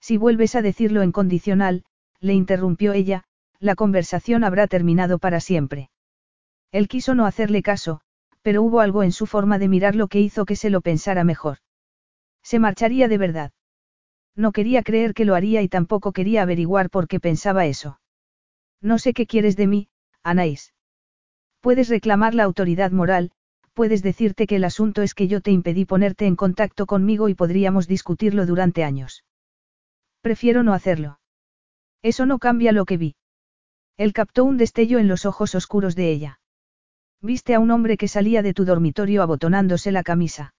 [0.01, 1.85] Si vuelves a decirlo en condicional,
[2.21, 3.25] le interrumpió ella,
[3.61, 5.91] la conversación habrá terminado para siempre.
[6.71, 8.01] Él quiso no hacerle caso,
[8.43, 11.59] pero hubo algo en su forma de mirarlo que hizo que se lo pensara mejor.
[12.43, 13.53] Se marcharía de verdad.
[14.35, 18.01] No quería creer que lo haría y tampoco quería averiguar por qué pensaba eso.
[18.81, 19.89] No sé qué quieres de mí,
[20.23, 20.73] Anaís.
[21.61, 23.33] Puedes reclamar la autoridad moral,
[23.79, 27.37] puedes decirte que el asunto es que yo te impedí ponerte en contacto conmigo y
[27.37, 29.23] podríamos discutirlo durante años.
[30.21, 31.21] Prefiero no hacerlo.
[32.03, 33.15] Eso no cambia lo que vi.
[33.97, 36.41] Él captó un destello en los ojos oscuros de ella.
[37.23, 40.55] Viste a un hombre que salía de tu dormitorio abotonándose la camisa.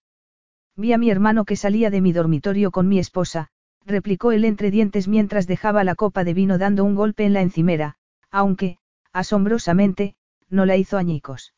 [0.78, 3.50] Vi a mi hermano que salía de mi dormitorio con mi esposa,
[3.86, 7.42] replicó él entre dientes mientras dejaba la copa de vino dando un golpe en la
[7.42, 7.98] encimera,
[8.32, 8.78] aunque,
[9.12, 10.16] asombrosamente,
[10.50, 11.54] no la hizo añicos.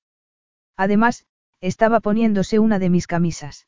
[0.75, 1.27] Además,
[1.61, 3.67] estaba poniéndose una de mis camisas.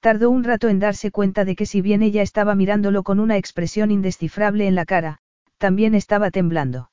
[0.00, 3.36] Tardó un rato en darse cuenta de que si bien ella estaba mirándolo con una
[3.36, 5.18] expresión indescifrable en la cara,
[5.58, 6.90] también estaba temblando.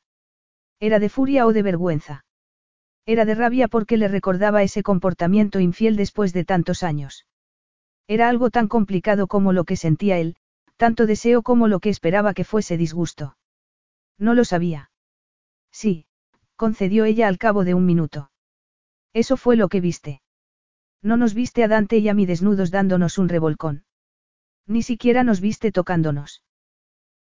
[0.80, 2.26] ¿Era de furia o de vergüenza?
[3.06, 7.26] Era de rabia porque le recordaba ese comportamiento infiel después de tantos años.
[8.08, 10.36] Era algo tan complicado como lo que sentía él,
[10.78, 13.38] tanto deseo como lo que esperaba que fuese disgusto.
[14.18, 14.92] No lo sabía.
[15.72, 16.06] Sí,
[16.56, 18.30] concedió ella al cabo de un minuto.
[19.14, 20.22] Eso fue lo que viste.
[21.02, 23.86] No nos viste a Dante y a mí desnudos dándonos un revolcón.
[24.68, 26.44] Ni siquiera nos viste tocándonos.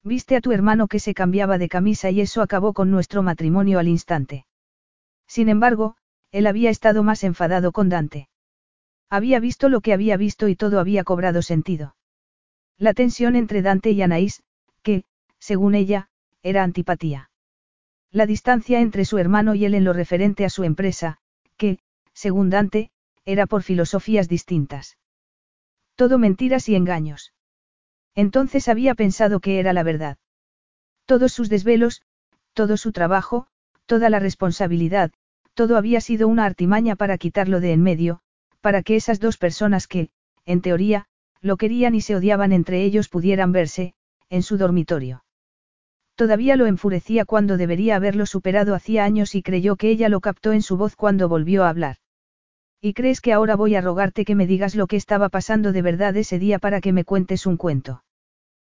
[0.05, 3.78] Viste a tu hermano que se cambiaba de camisa y eso acabó con nuestro matrimonio
[3.78, 4.47] al instante.
[5.27, 5.97] Sin embargo,
[6.31, 8.28] él había estado más enfadado con Dante.
[9.10, 11.97] Había visto lo que había visto y todo había cobrado sentido.
[12.77, 14.43] La tensión entre Dante y Anaís,
[14.82, 15.05] que,
[15.39, 16.10] según ella,
[16.43, 17.31] era antipatía.
[18.10, 21.19] La distancia entre su hermano y él en lo referente a su empresa,
[21.59, 21.80] que,
[22.14, 22.90] según Dante,
[23.26, 24.97] era por filosofías distintas.
[25.97, 27.35] Todo mentiras y engaños.
[28.14, 30.16] Entonces había pensado que era la verdad.
[31.05, 32.02] Todos sus desvelos,
[32.55, 33.48] todo su trabajo,
[33.86, 35.12] toda la responsabilidad,
[35.55, 38.20] todo había sido una artimaña para quitarlo de en medio,
[38.60, 40.10] para que esas dos personas que,
[40.47, 41.06] en teoría,
[41.40, 43.94] lo querían y se odiaban entre ellos pudieran verse,
[44.30, 45.24] en su dormitorio.
[46.19, 50.53] Todavía lo enfurecía cuando debería haberlo superado hacía años y creyó que ella lo captó
[50.53, 51.99] en su voz cuando volvió a hablar.
[52.81, 55.81] ¿Y crees que ahora voy a rogarte que me digas lo que estaba pasando de
[55.81, 58.03] verdad ese día para que me cuentes un cuento?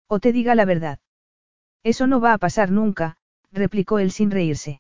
[0.07, 0.99] O te diga la verdad.
[1.81, 3.18] Eso no va a pasar nunca,
[3.51, 4.80] replicó él sin reírse.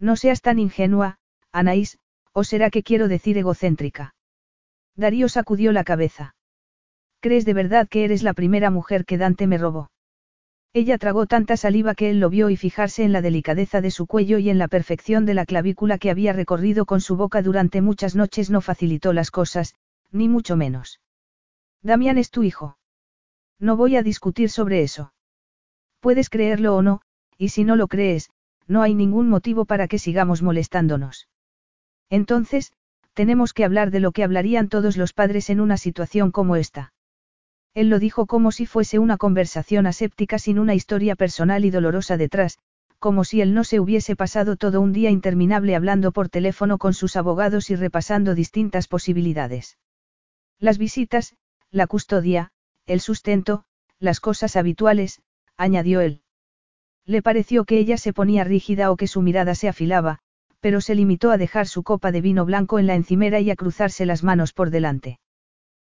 [0.00, 1.18] No seas tan ingenua,
[1.52, 2.00] Anaís,
[2.32, 4.16] o será que quiero decir egocéntrica.
[4.96, 6.34] Darío sacudió la cabeza.
[7.20, 9.90] ¿Crees de verdad que eres la primera mujer que Dante me robó?
[10.74, 14.06] Ella tragó tanta saliva que él lo vio y fijarse en la delicadeza de su
[14.06, 17.80] cuello y en la perfección de la clavícula que había recorrido con su boca durante
[17.80, 19.74] muchas noches no facilitó las cosas,
[20.12, 21.00] ni mucho menos.
[21.82, 22.76] Damián es tu hijo.
[23.58, 25.12] No voy a discutir sobre eso.
[26.00, 27.00] Puedes creerlo o no,
[27.38, 28.30] y si no lo crees,
[28.66, 31.28] no hay ningún motivo para que sigamos molestándonos.
[32.10, 32.72] Entonces,
[33.14, 36.92] tenemos que hablar de lo que hablarían todos los padres en una situación como esta.
[37.74, 42.16] Él lo dijo como si fuese una conversación aséptica sin una historia personal y dolorosa
[42.16, 42.58] detrás,
[42.98, 46.94] como si él no se hubiese pasado todo un día interminable hablando por teléfono con
[46.94, 49.78] sus abogados y repasando distintas posibilidades.
[50.58, 51.36] Las visitas,
[51.70, 52.50] la custodia,
[52.86, 53.64] el sustento,
[54.00, 55.20] las cosas habituales,
[55.56, 56.22] añadió él.
[57.04, 60.18] Le pareció que ella se ponía rígida o que su mirada se afilaba,
[60.60, 63.56] pero se limitó a dejar su copa de vino blanco en la encimera y a
[63.56, 65.20] cruzarse las manos por delante.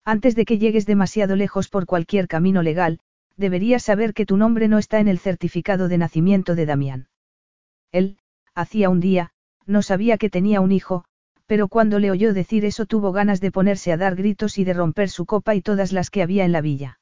[0.04, 2.98] Antes de que llegues demasiado lejos por cualquier camino legal,
[3.36, 7.08] deberías saber que tu nombre no está en el certificado de nacimiento de Damián.
[7.92, 8.18] Él,
[8.54, 9.30] hacía un día,
[9.66, 11.04] no sabía que tenía un hijo,
[11.46, 14.74] pero cuando le oyó decir eso tuvo ganas de ponerse a dar gritos y de
[14.74, 16.98] romper su copa y todas las que había en la villa.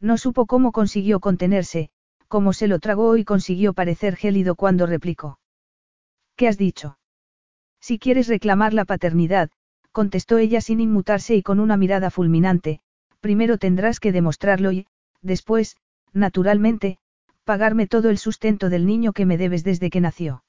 [0.00, 1.90] No supo cómo consiguió contenerse,
[2.28, 5.38] cómo se lo tragó y consiguió parecer gélido cuando replicó.
[6.36, 6.98] ¿Qué has dicho?
[7.80, 9.50] Si quieres reclamar la paternidad,
[9.92, 12.80] contestó ella sin inmutarse y con una mirada fulminante,
[13.20, 14.86] primero tendrás que demostrarlo y,
[15.20, 15.76] después,
[16.12, 16.98] naturalmente,
[17.44, 20.44] pagarme todo el sustento del niño que me debes desde que nació.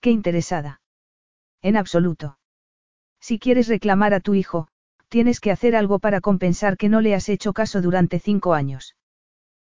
[0.00, 0.80] Qué interesada.
[1.62, 2.38] En absoluto.
[3.20, 4.68] Si quieres reclamar a tu hijo,
[5.08, 8.96] tienes que hacer algo para compensar que no le has hecho caso durante cinco años.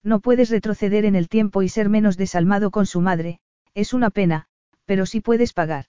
[0.03, 3.41] No puedes retroceder en el tiempo y ser menos desalmado con su madre,
[3.75, 4.47] es una pena,
[4.85, 5.87] pero sí puedes pagar.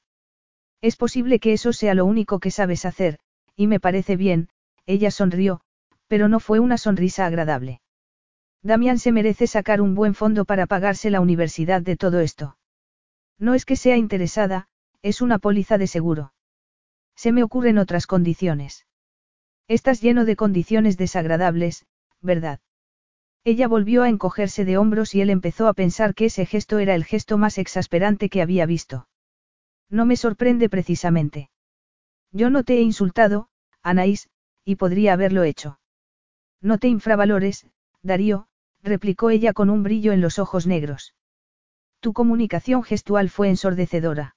[0.81, 3.19] Es posible que eso sea lo único que sabes hacer,
[3.55, 4.49] y me parece bien,
[4.85, 5.61] ella sonrió,
[6.07, 7.81] pero no fue una sonrisa agradable.
[8.63, 12.57] Damián se merece sacar un buen fondo para pagarse la universidad de todo esto.
[13.37, 14.67] No es que sea interesada,
[15.01, 16.33] es una póliza de seguro.
[17.15, 18.85] Se me ocurren otras condiciones.
[19.67, 21.85] Estás lleno de condiciones desagradables,
[22.21, 22.61] ¿verdad?
[23.43, 26.95] Ella volvió a encogerse de hombros y él empezó a pensar que ese gesto era
[26.95, 29.08] el gesto más exasperante que había visto.
[29.89, 31.49] No me sorprende precisamente.
[32.31, 33.49] Yo no te he insultado,
[33.81, 34.29] Anaís,
[34.63, 35.79] y podría haberlo hecho.
[36.61, 37.65] No te infravalores,
[38.03, 38.47] Darío,
[38.83, 41.15] replicó ella con un brillo en los ojos negros.
[41.99, 44.35] Tu comunicación gestual fue ensordecedora.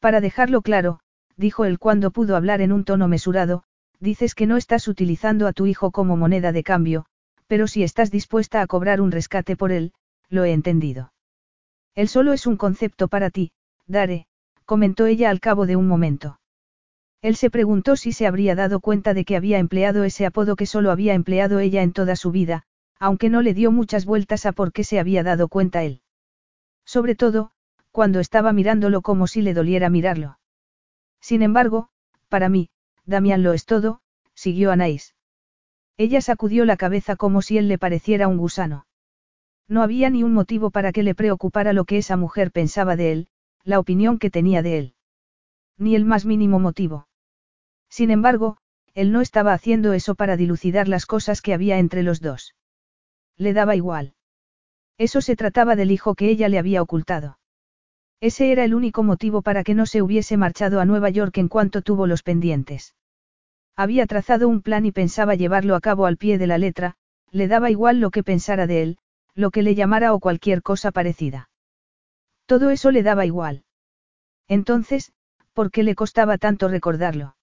[0.00, 1.00] Para dejarlo claro,
[1.36, 3.62] dijo él cuando pudo hablar en un tono mesurado,
[4.00, 7.06] dices que no estás utilizando a tu hijo como moneda de cambio,
[7.46, 9.92] pero si estás dispuesta a cobrar un rescate por él,
[10.28, 11.12] lo he entendido.
[11.94, 13.52] Él solo es un concepto para ti,
[13.86, 14.26] Dare,
[14.66, 16.38] comentó ella al cabo de un momento.
[17.22, 20.66] Él se preguntó si se habría dado cuenta de que había empleado ese apodo que
[20.66, 22.64] solo había empleado ella en toda su vida,
[22.98, 26.02] aunque no le dio muchas vueltas a por qué se había dado cuenta él.
[26.84, 27.52] Sobre todo,
[27.90, 30.38] cuando estaba mirándolo como si le doliera mirarlo.
[31.20, 31.88] Sin embargo,
[32.28, 32.68] para mí,
[33.06, 34.00] Damián lo es todo,
[34.34, 35.14] siguió Anaís.
[35.96, 38.86] Ella sacudió la cabeza como si él le pareciera un gusano.
[39.68, 43.12] No había ni un motivo para que le preocupara lo que esa mujer pensaba de
[43.12, 43.28] él,
[43.66, 44.94] la opinión que tenía de él.
[45.76, 47.08] Ni el más mínimo motivo.
[47.90, 48.58] Sin embargo,
[48.94, 52.54] él no estaba haciendo eso para dilucidar las cosas que había entre los dos.
[53.36, 54.14] Le daba igual.
[54.98, 57.38] Eso se trataba del hijo que ella le había ocultado.
[58.20, 61.48] Ese era el único motivo para que no se hubiese marchado a Nueva York en
[61.48, 62.94] cuanto tuvo los pendientes.
[63.74, 66.94] Había trazado un plan y pensaba llevarlo a cabo al pie de la letra,
[67.32, 68.98] le daba igual lo que pensara de él,
[69.34, 71.50] lo que le llamara o cualquier cosa parecida.
[72.46, 73.64] Todo eso le daba igual.
[74.48, 75.12] Entonces,
[75.52, 77.36] ¿por qué le costaba tanto recordarlo?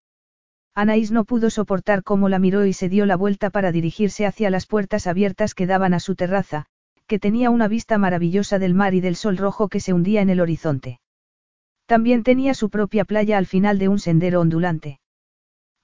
[0.76, 4.50] Anaís no pudo soportar cómo la miró y se dio la vuelta para dirigirse hacia
[4.50, 6.66] las puertas abiertas que daban a su terraza,
[7.06, 10.30] que tenía una vista maravillosa del mar y del sol rojo que se hundía en
[10.30, 11.00] el horizonte.
[11.86, 15.00] También tenía su propia playa al final de un sendero ondulante.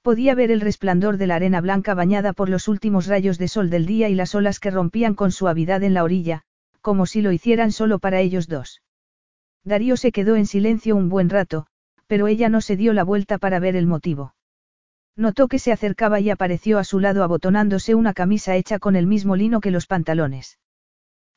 [0.02, 3.70] Podía ver el resplandor de la arena blanca bañada por los últimos rayos de sol
[3.70, 6.44] del día y las olas que rompían con suavidad en la orilla,
[6.82, 8.82] como si lo hicieran solo para ellos dos.
[9.64, 11.68] Darío se quedó en silencio un buen rato,
[12.07, 14.34] pero ella no se dio la vuelta para ver el motivo.
[15.15, 19.06] Notó que se acercaba y apareció a su lado abotonándose una camisa hecha con el
[19.06, 20.57] mismo lino que los pantalones.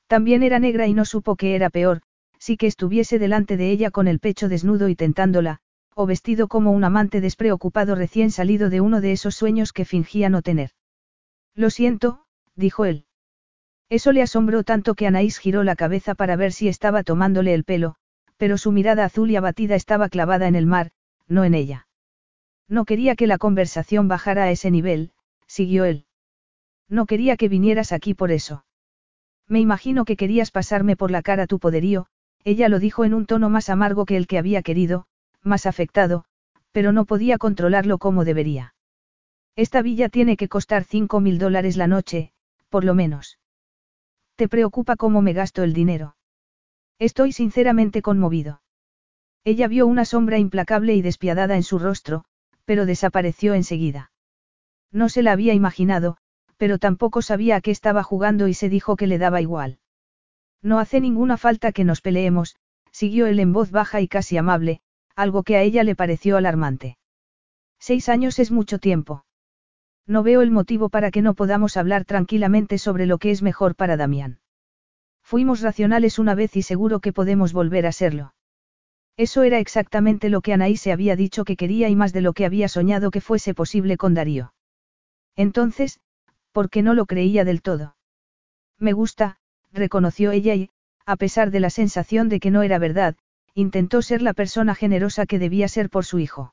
[0.07, 2.03] También era negra y no supo que era peor,
[2.39, 5.59] si que estuviese delante de ella con el pecho desnudo y tentándola,
[5.95, 10.29] o vestido como un amante despreocupado recién salido de uno de esos sueños que fingía
[10.29, 10.71] no tener.
[11.55, 12.25] Lo siento,
[12.55, 13.05] dijo él.
[13.89, 17.65] Eso le asombró tanto que Anaís giró la cabeza para ver si estaba tomándole el
[17.65, 17.97] pelo,
[18.43, 20.91] pero su mirada azul y abatida estaba clavada en el mar,
[21.29, 21.87] no en ella.
[22.69, 25.13] No quería que la conversación bajara a ese nivel,
[25.47, 26.07] siguió él.
[26.89, 28.65] No quería que vinieras aquí por eso.
[29.47, 32.07] Me imagino que querías pasarme por la cara tu poderío,
[32.43, 35.07] ella lo dijo en un tono más amargo que el que había querido,
[35.45, 36.25] más afectado,
[36.73, 38.75] pero no podía controlarlo como debería.
[39.55, 42.33] Esta villa tiene que costar cinco mil dólares la noche,
[42.71, 43.39] por lo menos.
[44.35, 46.17] ¿Te preocupa cómo me gasto el dinero?
[47.03, 48.63] Estoy sinceramente conmovido.
[49.43, 52.23] Ella vio una sombra implacable y despiadada en su rostro,
[52.65, 54.13] pero desapareció enseguida.
[54.93, 56.17] No se la había imaginado,
[56.59, 59.81] pero tampoco sabía a qué estaba jugando y se dijo que le daba igual.
[60.63, 62.55] No hace ninguna falta que nos peleemos,
[62.93, 64.81] siguió él en voz baja y casi amable,
[65.17, 66.99] algo que a ella le pareció alarmante.
[67.81, 69.25] Seis años es mucho tiempo.
[70.07, 73.75] No veo el motivo para que no podamos hablar tranquilamente sobre lo que es mejor
[73.75, 74.39] para Damián.
[75.33, 78.35] Fuimos racionales una vez y seguro que podemos volver a serlo.
[79.17, 82.35] Eso era exactamente lo que Anaí se había dicho que quería y más de lo
[82.35, 84.53] que había soñado que fuese posible con Darío.
[85.35, 86.01] Entonces,
[86.53, 87.97] ¿por qué no lo creía del todo?
[88.79, 89.39] Me gusta,
[89.73, 90.69] reconoció ella y,
[91.07, 93.17] a pesar de la sensación de que no era verdad,
[93.55, 96.53] intentó ser la persona generosa que debía ser por su hijo.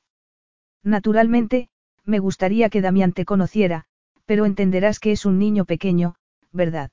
[0.82, 1.68] Naturalmente,
[2.06, 3.84] me gustaría que Damián te conociera,
[4.24, 6.14] pero entenderás que es un niño pequeño,
[6.50, 6.90] ¿verdad?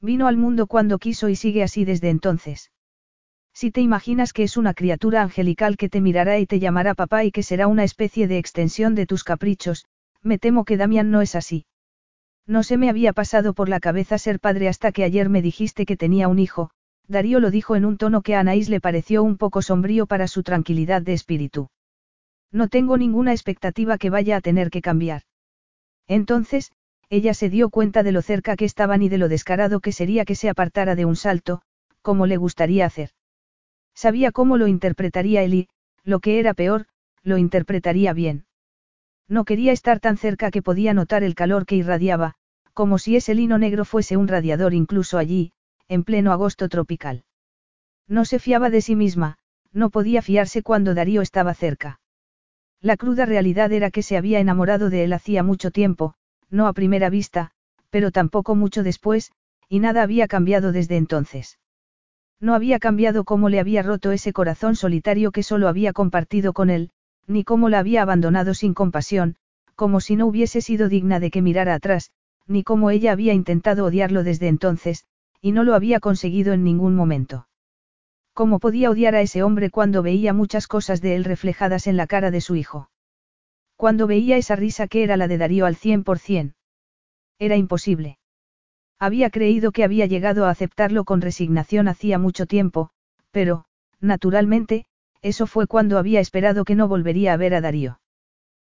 [0.00, 2.70] Vino al mundo cuando quiso y sigue así desde entonces.
[3.52, 7.24] Si te imaginas que es una criatura angelical que te mirará y te llamará papá
[7.24, 9.86] y que será una especie de extensión de tus caprichos,
[10.22, 11.64] me temo que Damián no es así.
[12.46, 15.86] No se me había pasado por la cabeza ser padre hasta que ayer me dijiste
[15.86, 16.70] que tenía un hijo,
[17.08, 20.28] Darío lo dijo en un tono que a Anaís le pareció un poco sombrío para
[20.28, 21.68] su tranquilidad de espíritu.
[22.52, 25.22] No tengo ninguna expectativa que vaya a tener que cambiar.
[26.06, 26.72] Entonces,
[27.08, 30.24] ella se dio cuenta de lo cerca que estaban y de lo descarado que sería
[30.24, 31.62] que se apartara de un salto,
[32.02, 33.10] como le gustaría hacer.
[33.94, 35.68] Sabía cómo lo interpretaría él y,
[36.04, 36.86] lo que era peor,
[37.22, 38.46] lo interpretaría bien.
[39.28, 42.34] No quería estar tan cerca que podía notar el calor que irradiaba,
[42.72, 45.52] como si ese lino negro fuese un radiador incluso allí,
[45.88, 47.24] en pleno agosto tropical.
[48.06, 49.38] No se fiaba de sí misma,
[49.72, 52.00] no podía fiarse cuando Darío estaba cerca.
[52.80, 56.14] La cruda realidad era que se había enamorado de él hacía mucho tiempo,
[56.50, 57.50] no a primera vista,
[57.90, 59.32] pero tampoco mucho después,
[59.68, 61.58] y nada había cambiado desde entonces.
[62.40, 66.70] No había cambiado cómo le había roto ese corazón solitario que solo había compartido con
[66.70, 66.90] él,
[67.26, 69.36] ni cómo la había abandonado sin compasión,
[69.74, 72.10] como si no hubiese sido digna de que mirara atrás,
[72.46, 75.06] ni cómo ella había intentado odiarlo desde entonces,
[75.40, 77.48] y no lo había conseguido en ningún momento.
[78.32, 82.06] ¿Cómo podía odiar a ese hombre cuando veía muchas cosas de él reflejadas en la
[82.06, 82.90] cara de su hijo?
[83.76, 86.54] Cuando veía esa risa que era la de Darío al cien por cien.
[87.38, 88.18] Era imposible.
[88.98, 92.90] Había creído que había llegado a aceptarlo con resignación hacía mucho tiempo,
[93.30, 93.66] pero,
[94.00, 94.86] naturalmente,
[95.20, 98.00] eso fue cuando había esperado que no volvería a ver a Darío.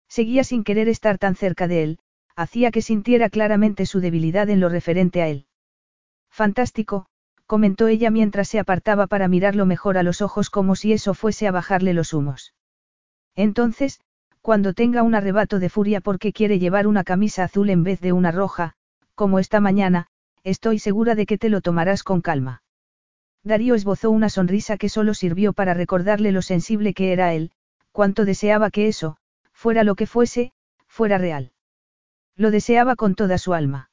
[0.08, 1.98] Seguía sin querer estar tan cerca de él,
[2.36, 5.46] hacía que sintiera claramente su debilidad en lo referente a él.
[6.30, 7.06] Fantástico,
[7.46, 11.48] comentó ella mientras se apartaba para mirarlo mejor a los ojos como si eso fuese
[11.48, 12.54] a bajarle los humos.
[13.34, 14.00] Entonces,
[14.43, 18.12] cuando tenga un arrebato de furia porque quiere llevar una camisa azul en vez de
[18.12, 18.74] una roja,
[19.14, 20.09] como esta mañana,
[20.43, 22.62] estoy segura de que te lo tomarás con calma.
[23.44, 27.52] Darío esbozó una sonrisa que solo sirvió para recordarle lo sensible que era él,
[27.93, 29.16] cuánto deseaba que eso,
[29.52, 30.52] fuera lo que fuese,
[30.89, 31.52] fuera real.
[32.36, 33.90] Lo deseaba con toda su alma.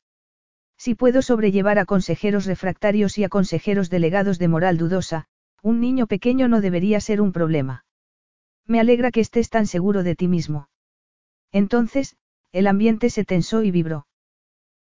[0.78, 5.26] Si puedo sobrellevar a consejeros refractarios y a consejeros delegados de moral dudosa,
[5.62, 7.84] un niño pequeño no debería ser un problema.
[8.70, 10.70] Me alegra que estés tan seguro de ti mismo.
[11.52, 12.16] Entonces,
[12.52, 14.06] el ambiente se tensó y vibró.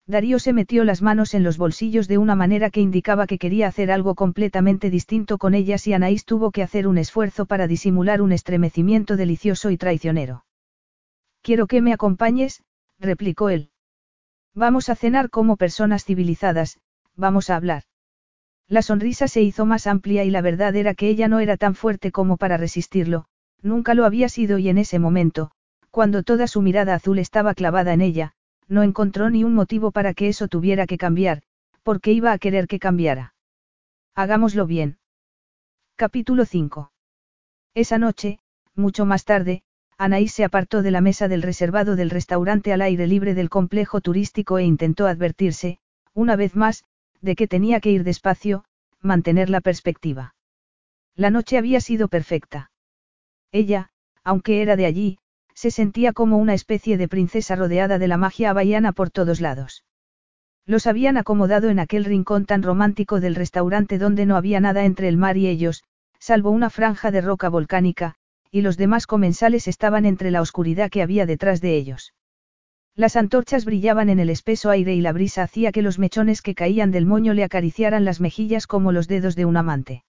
[0.05, 3.67] Darío se metió las manos en los bolsillos de una manera que indicaba que quería
[3.67, 8.21] hacer algo completamente distinto con ellas y Anaís tuvo que hacer un esfuerzo para disimular
[8.21, 10.43] un estremecimiento delicioso y traicionero.
[11.41, 12.63] Quiero que me acompañes,
[12.99, 13.71] replicó él.
[14.53, 16.81] Vamos a cenar como personas civilizadas,
[17.15, 17.83] vamos a hablar.
[18.67, 21.73] La sonrisa se hizo más amplia y la verdad era que ella no era tan
[21.73, 23.27] fuerte como para resistirlo,
[23.61, 25.51] nunca lo había sido y en ese momento,
[25.91, 28.33] cuando toda su mirada azul estaba clavada en ella,
[28.67, 31.41] no encontró ni un motivo para que eso tuviera que cambiar,
[31.83, 33.33] porque iba a querer que cambiara.
[34.13, 34.97] Hagámoslo bien.
[35.95, 36.91] Capítulo 5.
[37.73, 38.39] Esa noche,
[38.75, 39.63] mucho más tarde,
[39.97, 43.99] Anaís se apartó de la mesa del reservado del restaurante al aire libre del complejo
[44.01, 45.79] turístico e intentó advertirse,
[46.13, 46.83] una vez más,
[47.21, 48.63] de que tenía que ir despacio,
[49.01, 50.35] mantener la perspectiva.
[51.15, 52.69] La noche había sido perfecta.
[53.51, 53.89] Ella,
[54.23, 55.19] aunque era de allí,
[55.53, 59.83] se sentía como una especie de princesa rodeada de la magia havaiana por todos lados.
[60.65, 65.07] Los habían acomodado en aquel rincón tan romántico del restaurante donde no había nada entre
[65.07, 65.83] el mar y ellos,
[66.19, 68.15] salvo una franja de roca volcánica,
[68.51, 72.13] y los demás comensales estaban entre la oscuridad que había detrás de ellos.
[72.95, 76.55] Las antorchas brillaban en el espeso aire y la brisa hacía que los mechones que
[76.55, 80.03] caían del moño le acariciaran las mejillas como los dedos de un amante.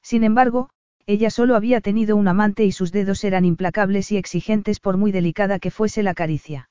[0.00, 0.70] Sin embargo,
[1.06, 5.12] ella solo había tenido un amante y sus dedos eran implacables y exigentes por muy
[5.12, 6.70] delicada que fuese la caricia.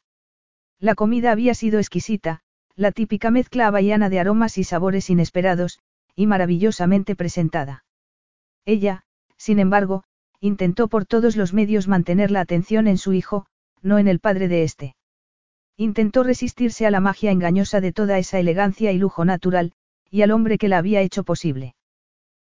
[0.80, 2.42] La comida había sido exquisita,
[2.76, 5.80] la típica mezcla havaiana de aromas y sabores inesperados,
[6.16, 7.86] y maravillosamente presentada.
[8.66, 9.04] Ella,
[9.38, 10.04] sin embargo,
[10.40, 13.46] intentó por todos los medios mantener la atención en su hijo,
[13.82, 14.96] no en el padre de este.
[15.78, 19.74] Intentó resistirse a la magia engañosa de toda esa elegancia y lujo natural,
[20.10, 21.76] y al hombre que la había hecho posible.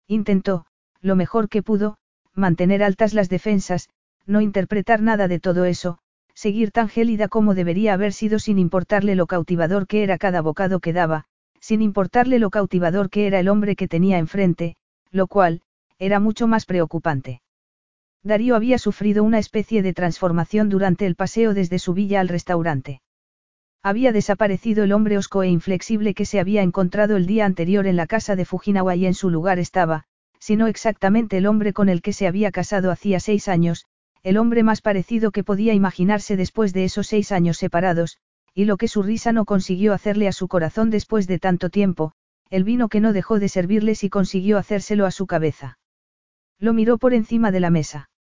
[0.06, 0.66] Intentó,
[1.05, 1.98] lo mejor que pudo,
[2.35, 3.90] mantener altas las defensas,
[4.26, 5.98] no interpretar nada de todo eso,
[6.32, 10.81] seguir tan gélida como debería haber sido sin importarle lo cautivador que era cada bocado
[10.81, 11.26] que daba,
[11.60, 14.76] sin importarle lo cautivador que era el hombre que tenía enfrente,
[15.10, 15.60] lo cual,
[15.98, 17.43] era mucho más preocupante.
[18.22, 23.02] Darío había sufrido una especie de transformación durante el paseo desde su villa al restaurante.
[23.82, 27.97] Había desaparecido el hombre osco e inflexible que se había encontrado el día anterior en
[27.97, 30.06] la casa de Fujinawa y en su lugar estaba,
[30.44, 33.86] sino exactamente el hombre con el que se había casado hacía seis años,
[34.22, 38.18] el hombre más parecido que podía imaginarse después de esos seis años separados,
[38.52, 42.12] y lo que su risa no consiguió hacerle a su corazón después de tanto tiempo,
[42.50, 45.78] el vino que no dejó de servirles y consiguió hacérselo a su cabeza.
[46.58, 48.10] Lo miró por encima de la mesa.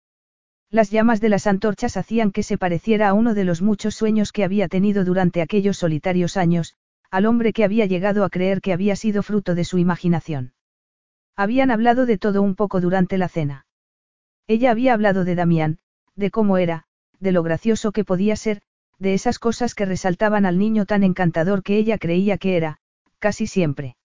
[0.70, 4.32] Las llamas de las antorchas hacían que se pareciera a uno de los muchos sueños
[4.32, 6.74] que había tenido durante aquellos solitarios años,
[7.10, 10.53] al hombre que había llegado a creer que había sido fruto de su imaginación.
[11.36, 13.66] Habían hablado de todo un poco durante la cena.
[14.46, 15.78] Ella había hablado de Damián,
[16.14, 16.84] de cómo era,
[17.18, 18.62] de lo gracioso que podía ser,
[18.98, 22.78] de esas cosas que resaltaban al niño tan encantador que ella creía que era,
[23.18, 23.96] casi siempre.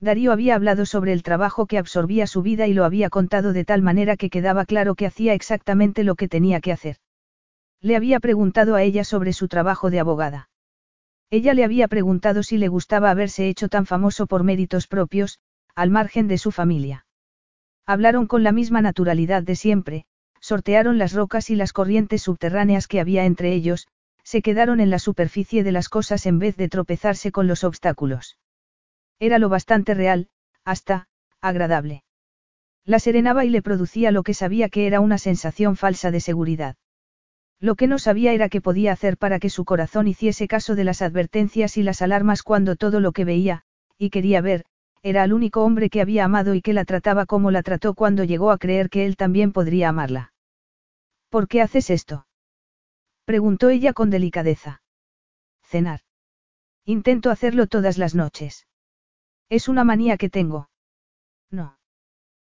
[0.00, 3.64] Darío había hablado sobre el trabajo que absorbía su vida y lo había contado de
[3.64, 6.96] tal manera que quedaba claro que hacía exactamente lo que tenía que hacer.
[7.80, 10.48] Le había preguntado a ella sobre su trabajo de abogada.
[11.30, 15.38] Ella le había preguntado si le gustaba haberse hecho tan famoso por méritos propios,
[15.76, 17.06] al margen de su familia.
[17.86, 20.06] Hablaron con la misma naturalidad de siempre,
[20.40, 23.86] sortearon las rocas y las corrientes subterráneas que había entre ellos,
[24.24, 28.38] se quedaron en la superficie de las cosas en vez de tropezarse con los obstáculos.
[29.20, 30.28] Era lo bastante real,
[30.64, 31.08] hasta,
[31.40, 32.02] agradable.
[32.84, 36.76] La serenaba y le producía lo que sabía que era una sensación falsa de seguridad.
[37.60, 40.84] Lo que no sabía era qué podía hacer para que su corazón hiciese caso de
[40.84, 43.62] las advertencias y las alarmas cuando todo lo que veía,
[43.98, 44.64] y quería ver,
[45.08, 48.24] era el único hombre que había amado y que la trataba como la trató cuando
[48.24, 50.32] llegó a creer que él también podría amarla.
[51.28, 52.26] ¿Por qué haces esto?
[53.24, 54.82] preguntó ella con delicadeza.
[55.62, 56.00] Cenar.
[56.84, 58.66] Intento hacerlo todas las noches.
[59.48, 60.70] Es una manía que tengo.
[61.52, 61.78] No.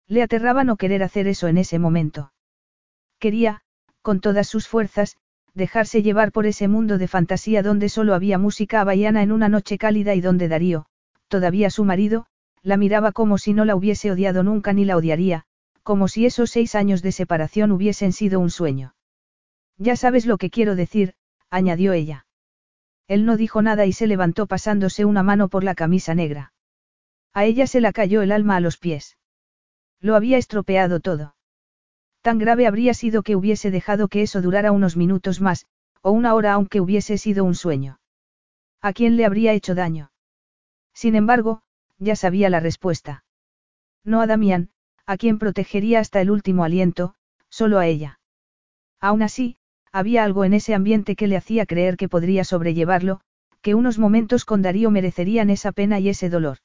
[0.07, 2.33] Le aterraba no querer hacer eso en ese momento.
[3.17, 3.61] Quería,
[4.03, 5.17] con todas sus fuerzas,
[5.55, 9.79] dejarse llevar por ese mundo de fantasía donde solo había música havaiana en una noche
[9.79, 10.85] cálida y donde Darío,
[11.29, 12.27] todavía su marido,
[12.63, 15.43] la miraba como si no la hubiese odiado nunca ni la odiaría,
[15.83, 18.95] como si esos seis años de separación hubiesen sido un sueño.
[19.77, 21.13] Ya sabes lo que quiero decir,
[21.49, 22.25] añadió ella.
[23.07, 26.53] Él no dijo nada y se levantó pasándose una mano por la camisa negra.
[27.33, 29.17] A ella se la cayó el alma a los pies.
[29.99, 31.35] Lo había estropeado todo.
[32.21, 35.65] Tan grave habría sido que hubiese dejado que eso durara unos minutos más,
[36.01, 37.99] o una hora aunque hubiese sido un sueño.
[38.81, 40.11] ¿A quién le habría hecho daño?
[40.93, 41.63] Sin embargo,
[42.03, 43.23] ya sabía la respuesta.
[44.03, 44.69] No a Damián,
[45.05, 47.15] a quien protegería hasta el último aliento,
[47.49, 48.19] solo a ella.
[48.99, 49.57] Aún así,
[49.91, 53.21] había algo en ese ambiente que le hacía creer que podría sobrellevarlo,
[53.61, 56.57] que unos momentos con Darío merecerían esa pena y ese dolor.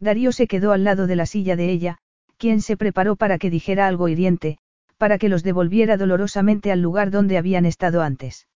[0.00, 1.98] Darío se quedó al lado de la silla de ella,
[2.36, 4.58] quien se preparó para que dijera algo hiriente,
[4.96, 8.48] para que los devolviera dolorosamente al lugar donde habían estado antes.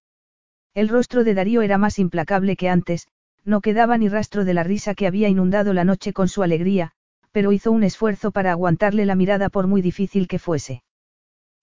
[0.75, 3.07] El rostro de Darío era más implacable que antes,
[3.45, 6.93] no quedaba ni rastro de la risa que había inundado la noche con su alegría,
[7.33, 10.83] pero hizo un esfuerzo para aguantarle la mirada por muy difícil que fuese.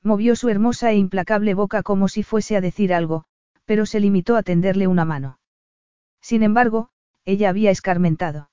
[0.04, 3.26] Movió su hermosa e implacable boca como si fuese a decir algo,
[3.66, 5.40] pero se limitó a tenderle una mano.
[6.22, 6.90] Sin embargo,
[7.26, 8.50] ella había escarmentado.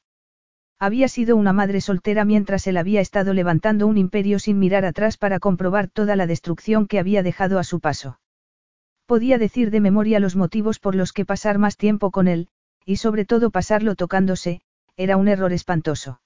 [0.79, 5.17] Había sido una madre soltera mientras él había estado levantando un imperio sin mirar atrás
[5.17, 8.21] para comprobar toda la destrucción que había dejado a su paso.
[9.07, 12.49] Podía decir de memoria los motivos por los que pasar más tiempo con él,
[12.85, 14.61] y sobre todo pasarlo tocándose,
[14.97, 16.21] era un error espantoso.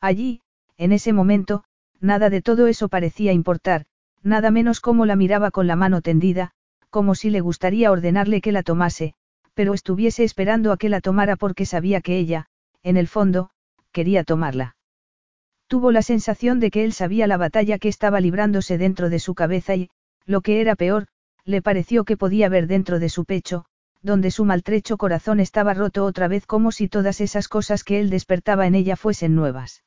[0.00, 0.42] Allí,
[0.76, 1.64] en ese momento,
[2.00, 3.86] nada de todo eso parecía importar,
[4.22, 6.52] nada menos cómo la miraba con la mano tendida,
[6.90, 9.14] como si le gustaría ordenarle que la tomase,
[9.54, 12.46] pero estuviese esperando a que la tomara porque sabía que ella,
[12.82, 13.50] en el fondo,
[13.92, 14.76] quería tomarla.
[15.66, 19.34] Tuvo la sensación de que él sabía la batalla que estaba librándose dentro de su
[19.34, 19.88] cabeza y,
[20.26, 21.06] lo que era peor,
[21.44, 23.64] le pareció que podía ver dentro de su pecho,
[24.02, 28.10] donde su maltrecho corazón estaba roto otra vez como si todas esas cosas que él
[28.10, 29.82] despertaba en ella fuesen nuevas.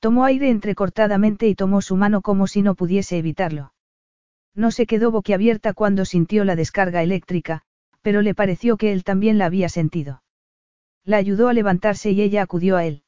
[0.00, 3.72] Tomó aire entrecortadamente y tomó su mano como si no pudiese evitarlo.
[4.54, 7.62] No se quedó boquiabierta cuando sintió la descarga eléctrica,
[8.02, 10.22] pero le pareció que él también la había sentido.
[11.04, 13.02] La ayudó a levantarse y ella acudió a él.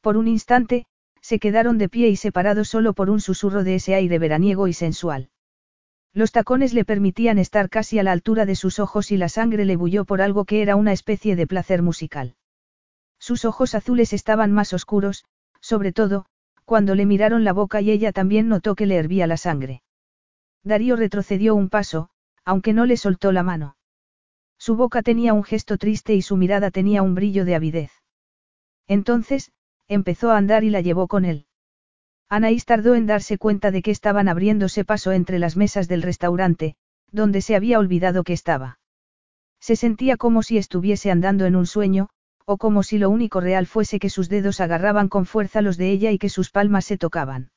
[0.00, 0.86] Por un instante,
[1.20, 4.72] se quedaron de pie y separados solo por un susurro de ese aire veraniego y
[4.72, 5.28] sensual.
[6.16, 9.66] Los tacones le permitían estar casi a la altura de sus ojos y la sangre
[9.66, 12.36] le bulló por algo que era una especie de placer musical.
[13.18, 15.26] Sus ojos azules estaban más oscuros,
[15.60, 16.24] sobre todo,
[16.64, 19.82] cuando le miraron la boca y ella también notó que le hervía la sangre.
[20.64, 22.08] Darío retrocedió un paso,
[22.46, 23.76] aunque no le soltó la mano.
[24.56, 27.90] Su boca tenía un gesto triste y su mirada tenía un brillo de avidez.
[28.86, 29.52] Entonces,
[29.86, 31.44] empezó a andar y la llevó con él.
[32.28, 36.74] Anaís tardó en darse cuenta de que estaban abriéndose paso entre las mesas del restaurante,
[37.12, 38.78] donde se había olvidado que estaba.
[39.60, 42.08] Se sentía como si estuviese andando en un sueño,
[42.44, 45.90] o como si lo único real fuese que sus dedos agarraban con fuerza los de
[45.90, 47.50] ella y que sus palmas se tocaban.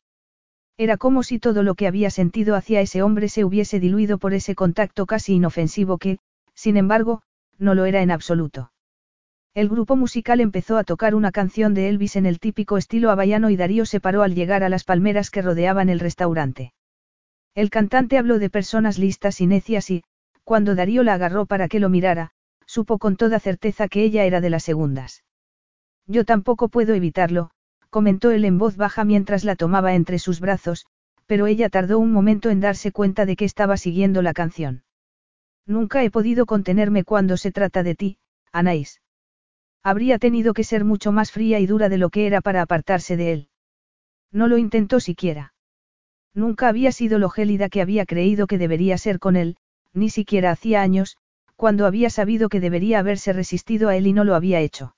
[0.78, 4.34] Era como si todo lo que había sentido hacia ese hombre se hubiese diluido por
[4.34, 6.20] ese contacto casi inofensivo que,
[6.54, 7.22] sin embargo,
[7.58, 8.72] no lo era en absoluto.
[9.56, 13.50] El grupo musical empezó a tocar una canción de Elvis en el típico estilo havaiano
[13.50, 16.74] y Darío se paró al llegar a las palmeras que rodeaban el restaurante.
[17.56, 20.04] El cantante habló de personas listas y necias y,
[20.44, 22.32] cuando Darío la agarró para que lo mirara,
[22.66, 25.24] supo con toda certeza que ella era de las segundas.
[26.06, 27.50] Yo tampoco puedo evitarlo,
[27.90, 30.86] comentó él en voz baja mientras la tomaba entre sus brazos,
[31.26, 34.84] pero ella tardó un momento en darse cuenta de que estaba siguiendo la canción.
[35.66, 38.18] Nunca he podido contenerme cuando se trata de ti,
[38.52, 39.02] Anaís.
[39.84, 43.18] Habría tenido que ser mucho más fría y dura de lo que era para apartarse
[43.18, 43.50] de él.
[44.32, 45.54] No lo intentó siquiera.
[46.34, 49.58] Nunca había sido lo gélida que había creído que debería ser con él,
[49.94, 51.18] ni siquiera hacía años,
[51.56, 54.96] cuando había sabido que debería haberse resistido a él y no lo había hecho.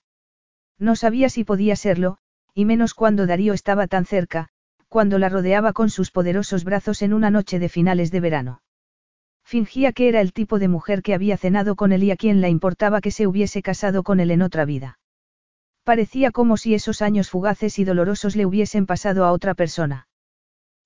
[0.77, 2.17] No sabía si podía serlo,
[2.53, 4.49] y menos cuando Darío estaba tan cerca,
[4.89, 8.61] cuando la rodeaba con sus poderosos brazos en una noche de finales de verano.
[9.43, 12.41] Fingía que era el tipo de mujer que había cenado con él y a quien
[12.41, 14.99] le importaba que se hubiese casado con él en otra vida.
[15.83, 20.07] Parecía como si esos años fugaces y dolorosos le hubiesen pasado a otra persona.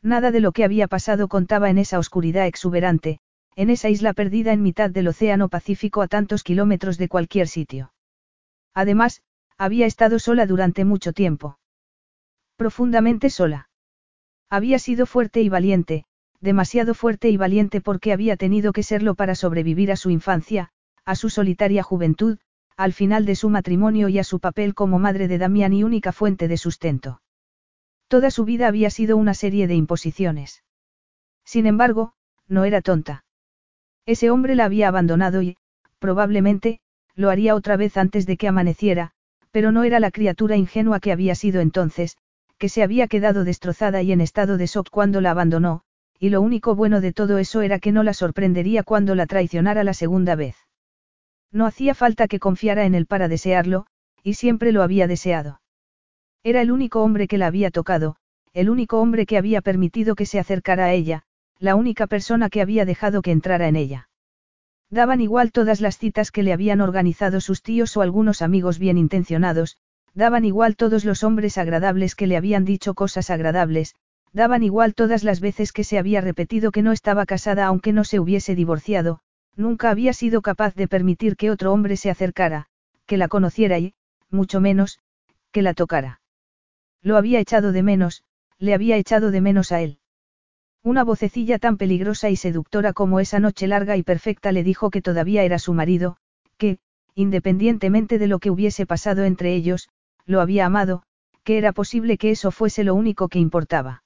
[0.01, 3.19] Nada de lo que había pasado contaba en esa oscuridad exuberante,
[3.55, 7.93] en esa isla perdida en mitad del Océano Pacífico a tantos kilómetros de cualquier sitio.
[8.73, 9.21] Además,
[9.57, 11.57] había estado sola durante mucho tiempo.
[12.57, 13.69] Profundamente sola.
[14.49, 16.05] Había sido fuerte y valiente,
[16.45, 20.69] demasiado fuerte y valiente porque había tenido que serlo para sobrevivir a su infancia,
[21.03, 22.37] a su solitaria juventud,
[22.77, 26.13] al final de su matrimonio y a su papel como madre de Damián y única
[26.13, 27.21] fuente de sustento.
[28.07, 30.63] Toda su vida había sido una serie de imposiciones.
[31.43, 32.13] Sin embargo,
[32.47, 33.25] no era tonta.
[34.05, 35.57] Ese hombre la había abandonado y,
[35.99, 36.79] probablemente,
[37.15, 39.11] lo haría otra vez antes de que amaneciera,
[39.51, 42.17] pero no era la criatura ingenua que había sido entonces,
[42.59, 45.81] que se había quedado destrozada y en estado de shock cuando la abandonó,
[46.25, 49.83] y lo único bueno de todo eso era que no la sorprendería cuando la traicionara
[49.83, 50.55] la segunda vez.
[51.51, 53.85] No hacía falta que confiara en él para desearlo,
[54.23, 55.61] y siempre lo había deseado.
[56.43, 58.15] Era el único hombre que la había tocado,
[58.53, 61.21] el único hombre que había permitido que se acercara a ella,
[61.59, 64.09] la única persona que había dejado que entrara en ella.
[64.89, 68.97] Daban igual todas las citas que le habían organizado sus tíos o algunos amigos bien
[68.97, 69.77] intencionados,
[70.15, 73.93] daban igual todos los hombres agradables que le habían dicho cosas agradables,
[74.35, 78.03] daban igual todas las veces que se había repetido que no estaba casada aunque no
[78.03, 79.21] se hubiese divorciado,
[79.55, 82.65] nunca había sido capaz de permitir que otro hombre se acercara,
[83.05, 83.93] que la conociera y,
[84.29, 84.99] mucho menos,
[85.53, 86.19] que la tocara.
[87.01, 88.23] Lo había echado de menos,
[88.59, 89.99] le había echado de menos a él.
[90.83, 95.01] Una vocecilla tan peligrosa y seductora como esa noche larga y perfecta le dijo que
[95.01, 96.17] todavía era su marido,
[96.57, 96.79] que,
[97.15, 99.87] independientemente de lo que hubiese pasado entre ellos,
[100.25, 101.03] lo había amado,
[101.45, 104.03] que era posible que eso fuese lo único que importaba.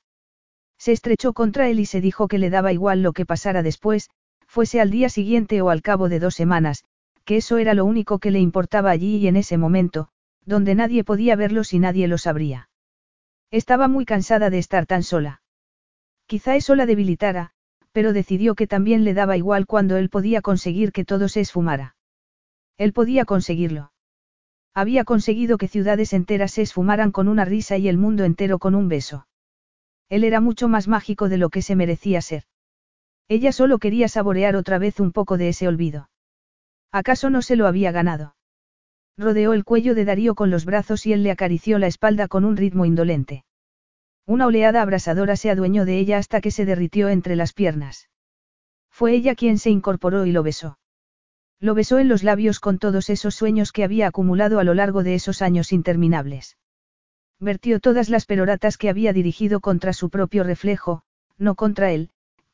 [0.80, 4.10] Se estrechó contra él y se dijo que le daba igual lo que pasara después,
[4.48, 6.86] fuese al día siguiente o al cabo de dos semanas,
[7.26, 10.08] que eso era lo único que le importaba allí y en ese momento,
[10.46, 12.70] donde nadie podía verlo si nadie lo sabría.
[13.52, 15.42] Estaba muy cansada de estar tan sola.
[16.28, 17.52] Quizá eso la debilitara,
[17.92, 21.96] pero decidió que también le daba igual cuando él podía conseguir que todo se esfumara.
[22.78, 23.92] Él podía conseguirlo.
[24.74, 28.76] Había conseguido que ciudades enteras se esfumaran con una risa y el mundo entero con
[28.76, 29.28] un beso.
[30.10, 32.44] Él era mucho más mágico de lo que se merecía ser.
[33.28, 36.10] Ella solo quería saborear otra vez un poco de ese olvido.
[36.92, 38.36] ¿Acaso no se lo había ganado?
[39.18, 42.46] Rodeó el cuello de Darío con los brazos y él le acarició la espalda con
[42.46, 43.44] un ritmo indolente.
[44.26, 48.10] Una oleada abrasadora se adueñó de ella hasta que se derritió entre las piernas.
[48.90, 50.78] Fue ella quien se incorporó y lo besó.
[51.60, 55.04] Lo besó en los labios con todos esos sueños que había acumulado a lo largo
[55.04, 56.59] de esos años interminables.
[57.40, 61.04] Vertió todas las peroratas que había dirigido contra su propio reflejo,
[61.38, 62.10] no contra él,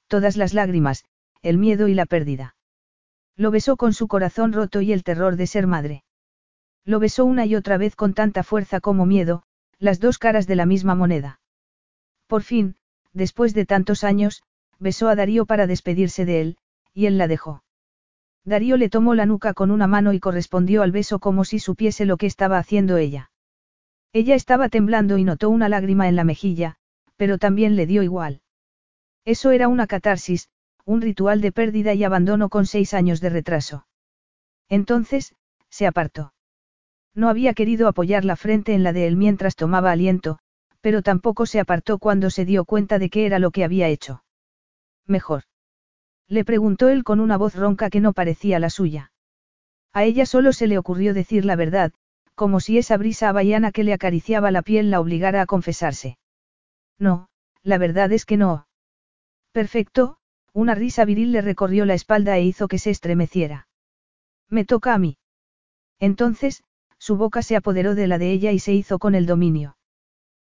[0.07, 1.06] todas las lágrimas,
[1.41, 2.56] el miedo y la pérdida.
[3.36, 6.03] Lo besó con su corazón roto y el terror de ser madre.
[6.86, 9.44] Lo besó una y otra vez con tanta fuerza como miedo,
[9.80, 11.40] las dos caras de la misma moneda.
[12.28, 12.76] Por fin,
[13.12, 14.44] después de tantos años,
[14.80, 16.57] besó a Darío para despedirse de él,
[16.94, 17.64] y él la dejó.
[18.45, 22.06] Darío le tomó la nuca con una mano y correspondió al beso como si supiese
[22.06, 23.32] lo que estaba haciendo ella.
[24.15, 26.77] Ella estaba temblando y notó una lágrima en la mejilla,
[27.17, 28.39] pero también le dio igual.
[29.25, 30.47] Eso era una catarsis,
[30.85, 33.87] un ritual de pérdida y abandono con seis años de retraso.
[34.69, 35.35] Entonces,
[35.69, 36.33] se apartó.
[37.13, 40.39] No había querido apoyar la frente en la de él mientras tomaba aliento,
[40.79, 44.23] pero tampoco se apartó cuando se dio cuenta de qué era lo que había hecho.
[45.05, 45.43] Mejor.
[46.29, 49.11] Le preguntó él con una voz ronca que no parecía la suya.
[49.91, 51.91] A ella solo se le ocurrió decir la verdad,
[52.36, 56.18] como si esa brisa havaiana que le acariciaba la piel la obligara a confesarse.
[56.99, 57.30] No,
[57.64, 58.68] la verdad es que no.
[59.52, 60.18] Perfecto,
[60.53, 63.68] una risa viril le recorrió la espalda e hizo que se estremeciera.
[64.49, 65.18] Me toca a mí.
[65.99, 66.64] Entonces,
[66.98, 69.78] su boca se apoderó de la de ella y se hizo con el dominio.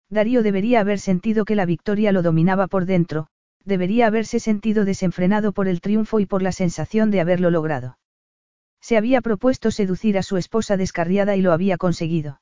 [0.08, 3.26] Darío debería haber sentido que la victoria lo dominaba por dentro,
[3.64, 7.98] debería haberse sentido desenfrenado por el triunfo y por la sensación de haberlo logrado.
[8.86, 12.40] Se había propuesto seducir a su esposa descarriada y lo había conseguido.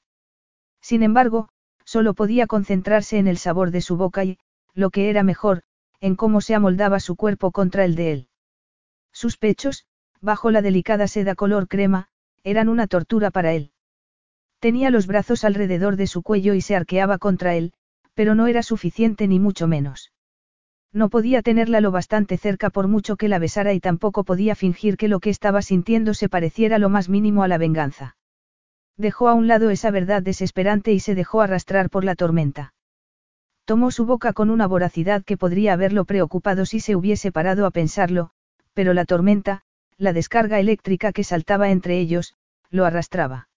[0.83, 1.49] Sin embargo,
[1.87, 4.37] solo podía concentrarse en el sabor de su boca y,
[4.75, 5.62] lo que era mejor,
[6.03, 8.29] en cómo se amoldaba su cuerpo contra el de él.
[9.11, 9.87] Sus pechos,
[10.21, 12.09] bajo la delicada seda color crema,
[12.43, 13.73] eran una tortura para él.
[14.59, 17.73] Tenía los brazos alrededor de su cuello y se arqueaba contra él,
[18.12, 20.12] pero no era suficiente ni mucho menos.
[20.95, 24.97] No podía tenerla lo bastante cerca por mucho que la besara y tampoco podía fingir
[24.97, 28.16] que lo que estaba sintiendo se pareciera lo más mínimo a la venganza.
[28.97, 32.75] Dejó a un lado esa verdad desesperante y se dejó arrastrar por la tormenta.
[33.65, 37.73] Tomó su boca con una voracidad que podría haberlo preocupado si se hubiese parado a
[37.73, 38.31] pensarlo,
[38.73, 39.62] pero la tormenta,
[39.99, 42.37] la descarga eléctrica que saltaba entre ellos,
[42.71, 43.49] lo arrastraba.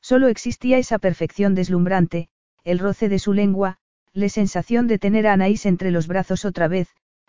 [0.00, 2.28] Solo existía esa perfección deslumbrante,
[2.64, 3.78] el roce de su lengua,
[4.16, 6.88] la sensación de tener a Anaís entre los brazos otra vez,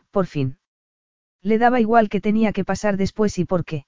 [0.10, 0.58] por fin.
[1.42, 3.86] Le daba igual que tenía que pasar después y por qué.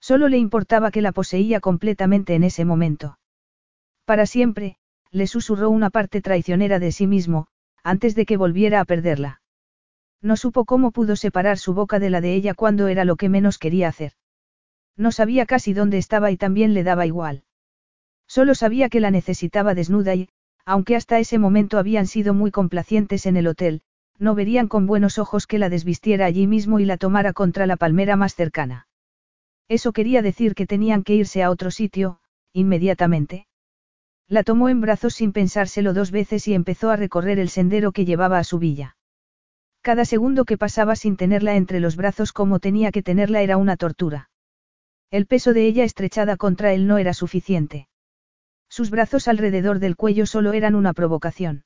[0.00, 3.18] Solo le importaba que la poseía completamente en ese momento.
[4.04, 4.76] Para siempre,
[5.10, 7.46] le susurró una parte traicionera de sí mismo,
[7.82, 9.40] antes de que volviera a perderla.
[10.20, 13.30] No supo cómo pudo separar su boca de la de ella cuando era lo que
[13.30, 14.12] menos quería hacer.
[14.94, 17.44] No sabía casi dónde estaba y también le daba igual.
[18.26, 20.28] Solo sabía que la necesitaba desnuda y,
[20.64, 23.82] aunque hasta ese momento habían sido muy complacientes en el hotel,
[24.18, 27.76] no verían con buenos ojos que la desvistiera allí mismo y la tomara contra la
[27.76, 28.86] palmera más cercana.
[29.68, 32.20] Eso quería decir que tenían que irse a otro sitio,
[32.52, 33.46] inmediatamente.
[34.28, 38.04] La tomó en brazos sin pensárselo dos veces y empezó a recorrer el sendero que
[38.04, 38.96] llevaba a su villa.
[39.82, 43.76] Cada segundo que pasaba sin tenerla entre los brazos como tenía que tenerla era una
[43.76, 44.30] tortura.
[45.10, 47.88] El peso de ella estrechada contra él no era suficiente.
[48.70, 51.64] Sus brazos alrededor del cuello solo eran una provocación.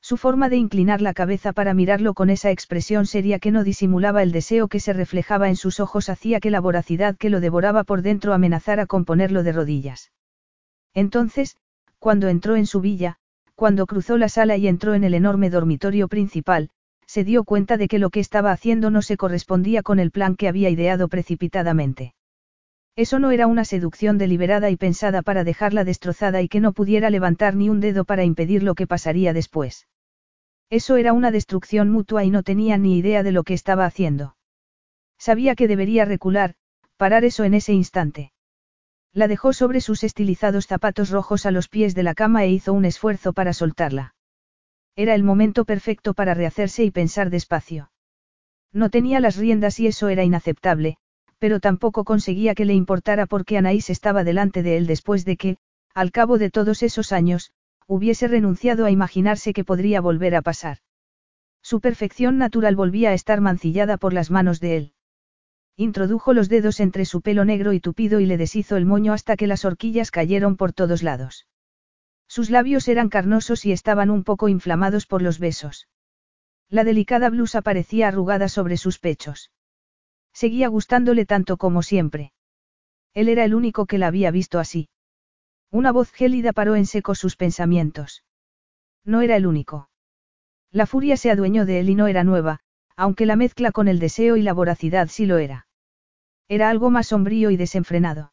[0.00, 4.22] Su forma de inclinar la cabeza para mirarlo con esa expresión seria que no disimulaba
[4.22, 7.84] el deseo que se reflejaba en sus ojos hacía que la voracidad que lo devoraba
[7.84, 10.12] por dentro amenazara con ponerlo de rodillas.
[10.94, 11.56] Entonces,
[11.98, 13.18] cuando entró en su villa,
[13.54, 16.70] cuando cruzó la sala y entró en el enorme dormitorio principal,
[17.06, 20.36] se dio cuenta de que lo que estaba haciendo no se correspondía con el plan
[20.36, 22.14] que había ideado precipitadamente.
[22.96, 27.10] Eso no era una seducción deliberada y pensada para dejarla destrozada y que no pudiera
[27.10, 29.88] levantar ni un dedo para impedir lo que pasaría después.
[30.70, 34.36] Eso era una destrucción mutua y no tenía ni idea de lo que estaba haciendo.
[35.18, 36.54] Sabía que debería recular,
[36.96, 38.32] parar eso en ese instante.
[39.12, 42.72] La dejó sobre sus estilizados zapatos rojos a los pies de la cama e hizo
[42.72, 44.14] un esfuerzo para soltarla.
[44.96, 47.90] Era el momento perfecto para rehacerse y pensar despacio.
[48.72, 50.96] No tenía las riendas y eso era inaceptable,
[51.38, 55.56] pero tampoco conseguía que le importara porque Anaís estaba delante de él después de que,
[55.94, 57.52] al cabo de todos esos años,
[57.86, 60.78] hubiese renunciado a imaginarse que podría volver a pasar.
[61.62, 64.92] Su perfección natural volvía a estar mancillada por las manos de él.
[65.76, 69.36] Introdujo los dedos entre su pelo negro y tupido y le deshizo el moño hasta
[69.36, 71.46] que las horquillas cayeron por todos lados.
[72.28, 75.88] Sus labios eran carnosos y estaban un poco inflamados por los besos.
[76.68, 79.50] La delicada blusa parecía arrugada sobre sus pechos.
[80.34, 82.32] Seguía gustándole tanto como siempre.
[83.14, 84.88] Él era el único que la había visto así.
[85.70, 88.24] Una voz gélida paró en seco sus pensamientos.
[89.04, 89.88] No era el único.
[90.72, 92.60] La furia se adueñó de él y no era nueva,
[92.96, 95.68] aunque la mezcla con el deseo y la voracidad sí lo era.
[96.48, 98.32] Era algo más sombrío y desenfrenado.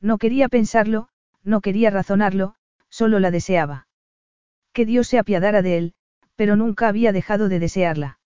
[0.00, 1.08] No quería pensarlo,
[1.42, 2.54] no quería razonarlo,
[2.88, 3.88] solo la deseaba.
[4.72, 5.94] Que Dios se apiadara de él,
[6.34, 8.19] pero nunca había dejado de desearla.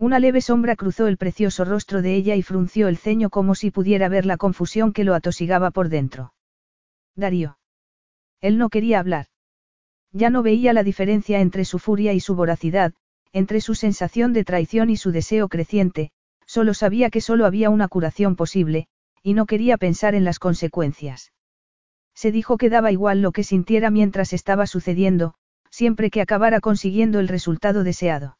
[0.00, 3.72] Una leve sombra cruzó el precioso rostro de ella y frunció el ceño como si
[3.72, 6.34] pudiera ver la confusión que lo atosigaba por dentro.
[7.16, 7.58] Darío.
[8.40, 9.26] Él no quería hablar.
[10.12, 12.94] Ya no veía la diferencia entre su furia y su voracidad,
[13.32, 16.12] entre su sensación de traición y su deseo creciente,
[16.46, 18.86] solo sabía que solo había una curación posible,
[19.22, 21.32] y no quería pensar en las consecuencias.
[22.14, 25.34] Se dijo que daba igual lo que sintiera mientras estaba sucediendo,
[25.70, 28.38] siempre que acabara consiguiendo el resultado deseado.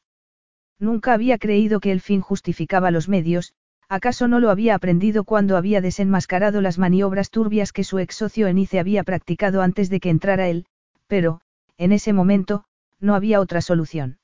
[0.81, 3.53] Nunca había creído que el fin justificaba los medios,
[3.89, 8.47] ¿acaso no lo había aprendido cuando había desenmascarado las maniobras turbias que su ex socio
[8.47, 10.67] Enice había practicado antes de que entrara él?
[11.07, 11.41] Pero,
[11.79, 12.65] en ese momento,
[13.01, 14.19] no había otra solución.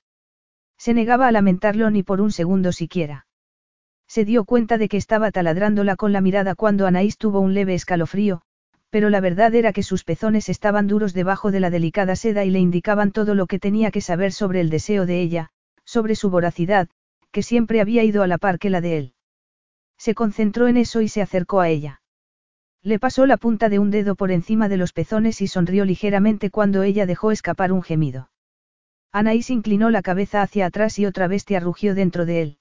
[0.77, 3.27] Se negaba a lamentarlo ni por un segundo siquiera.
[4.07, 7.75] Se dio cuenta de que estaba taladrándola con la mirada cuando Anaís tuvo un leve
[7.75, 8.43] escalofrío,
[8.91, 12.51] pero la verdad era que sus pezones estaban duros debajo de la delicada seda y
[12.51, 15.51] le indicaban todo lo que tenía que saber sobre el deseo de ella,
[15.85, 16.89] sobre su voracidad,
[17.31, 19.15] que siempre había ido a la par que la de él.
[19.99, 22.01] Se concentró en eso y se acercó a ella.
[22.83, 26.51] Le pasó la punta de un dedo por encima de los pezones y sonrió ligeramente
[26.51, 28.31] cuando ella dejó escapar un gemido.
[29.11, 32.59] Anaís inclinó la cabeza hacia atrás y otra bestia rugió dentro de él.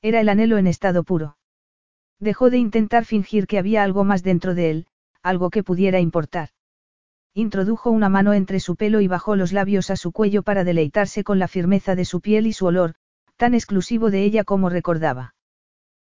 [0.00, 1.36] Era el anhelo en estado puro.
[2.18, 4.86] Dejó de intentar fingir que había algo más dentro de él,
[5.22, 6.50] algo que pudiera importar.
[7.36, 11.24] Introdujo una mano entre su pelo y bajó los labios a su cuello para deleitarse
[11.24, 12.94] con la firmeza de su piel y su olor,
[13.36, 15.34] tan exclusivo de ella como recordaba.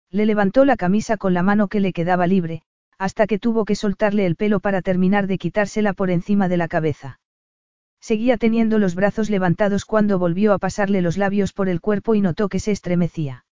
[0.10, 2.64] Le levantó la camisa con la mano que le quedaba libre,
[2.98, 6.68] hasta que tuvo que soltarle el pelo para terminar de quitársela por encima de la
[6.68, 7.20] cabeza.
[8.02, 12.22] Seguía teniendo los brazos levantados cuando volvió a pasarle los labios por el cuerpo y
[12.22, 13.46] notó que se estremecía.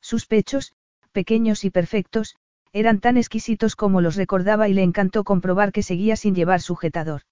[0.00, 0.72] Sus pechos,
[1.12, 2.36] pequeños y perfectos,
[2.74, 7.22] eran tan exquisitos como los recordaba y le encantó comprobar que seguía sin llevar sujetador.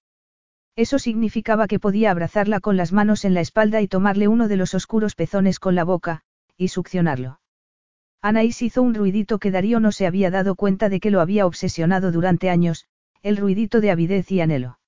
[0.77, 4.55] Eso significaba que podía abrazarla con las manos en la espalda y tomarle uno de
[4.55, 6.21] los oscuros pezones con la boca,
[6.57, 7.41] y succionarlo.
[8.21, 11.45] Anaís hizo un ruidito que Darío no se había dado cuenta de que lo había
[11.45, 12.85] obsesionado durante años,
[13.21, 14.79] el ruidito de avidez y anhelo.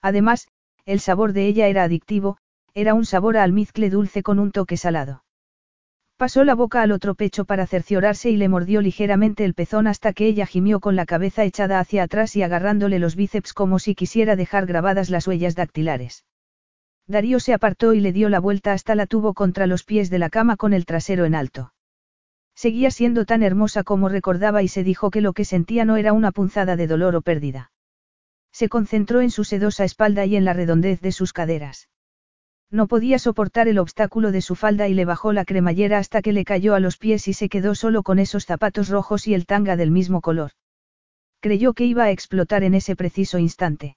[0.00, 0.48] Además,
[0.86, 2.38] el sabor de ella era adictivo,
[2.72, 5.23] era un sabor a almizcle dulce con un toque salado.
[6.16, 10.12] Pasó la boca al otro pecho para cerciorarse y le mordió ligeramente el pezón hasta
[10.12, 13.96] que ella gimió con la cabeza echada hacia atrás y agarrándole los bíceps como si
[13.96, 16.24] quisiera dejar grabadas las huellas dactilares.
[17.08, 20.20] Darío se apartó y le dio la vuelta hasta la tuvo contra los pies de
[20.20, 21.72] la cama con el trasero en alto.
[22.54, 26.12] Seguía siendo tan hermosa como recordaba y se dijo que lo que sentía no era
[26.12, 27.72] una punzada de dolor o pérdida.
[28.52, 31.88] Se concentró en su sedosa espalda y en la redondez de sus caderas.
[32.74, 36.32] No podía soportar el obstáculo de su falda y le bajó la cremallera hasta que
[36.32, 39.46] le cayó a los pies y se quedó solo con esos zapatos rojos y el
[39.46, 40.50] tanga del mismo color.
[41.38, 43.96] Creyó que iba a explotar en ese preciso instante.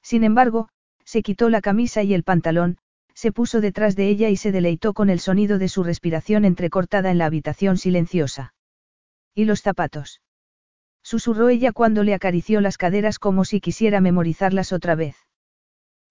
[0.00, 0.68] Sin embargo,
[1.04, 2.78] se quitó la camisa y el pantalón,
[3.14, 7.10] se puso detrás de ella y se deleitó con el sonido de su respiración entrecortada
[7.10, 8.54] en la habitación silenciosa.
[9.34, 10.22] ¿Y los zapatos?
[11.02, 15.16] Susurró ella cuando le acarició las caderas como si quisiera memorizarlas otra vez.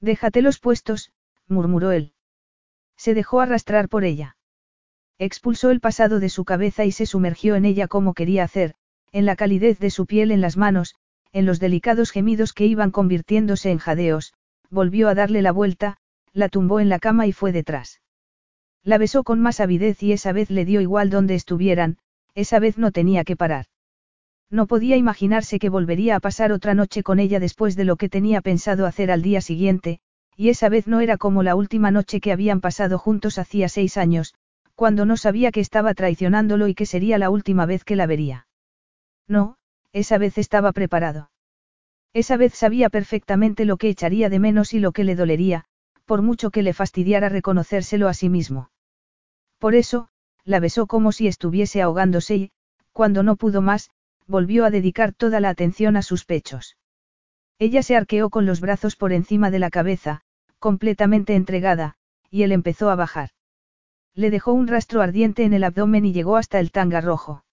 [0.02, 1.12] Déjatelos puestos,
[1.48, 2.14] murmuró él.
[2.98, 4.38] Se dejó arrastrar por ella.
[5.20, 8.76] Expulsó el pasado de su cabeza y se sumergió en ella como quería hacer,
[9.12, 10.96] en la calidez de su piel en las manos,
[11.32, 14.34] en los delicados gemidos que iban convirtiéndose en jadeos,
[14.70, 15.98] volvió a darle la vuelta,
[16.34, 18.02] la tumbó en la cama y fue detrás.
[18.84, 21.98] La besó con más avidez y esa vez le dio igual donde estuvieran,
[22.36, 23.66] esa vez no tenía que parar.
[24.50, 28.08] No podía imaginarse que volvería a pasar otra noche con ella después de lo que
[28.08, 30.00] tenía pensado hacer al día siguiente,
[30.38, 33.98] y esa vez no era como la última noche que habían pasado juntos hacía seis
[33.98, 34.36] años,
[34.76, 38.48] cuando no sabía que estaba traicionándolo y que sería la última vez que la vería.
[39.28, 39.58] No,
[39.94, 41.32] esa vez estaba preparado.
[42.14, 45.66] Esa vez sabía perfectamente lo que echaría de menos y lo que le dolería,
[46.06, 48.70] por mucho que le fastidiara reconocérselo a sí mismo.
[49.58, 50.10] Por eso,
[50.46, 52.52] la besó como si estuviese ahogándose y,
[52.94, 53.90] cuando no pudo más,
[54.28, 56.78] volvió a dedicar toda la atención a sus pechos.
[57.58, 60.22] Ella se arqueó con los brazos por encima de la cabeza,
[60.60, 61.96] completamente entregada,
[62.30, 63.30] y él empezó a bajar.
[64.14, 67.44] Le dejó un rastro ardiente en el abdomen y llegó hasta el tanga rojo.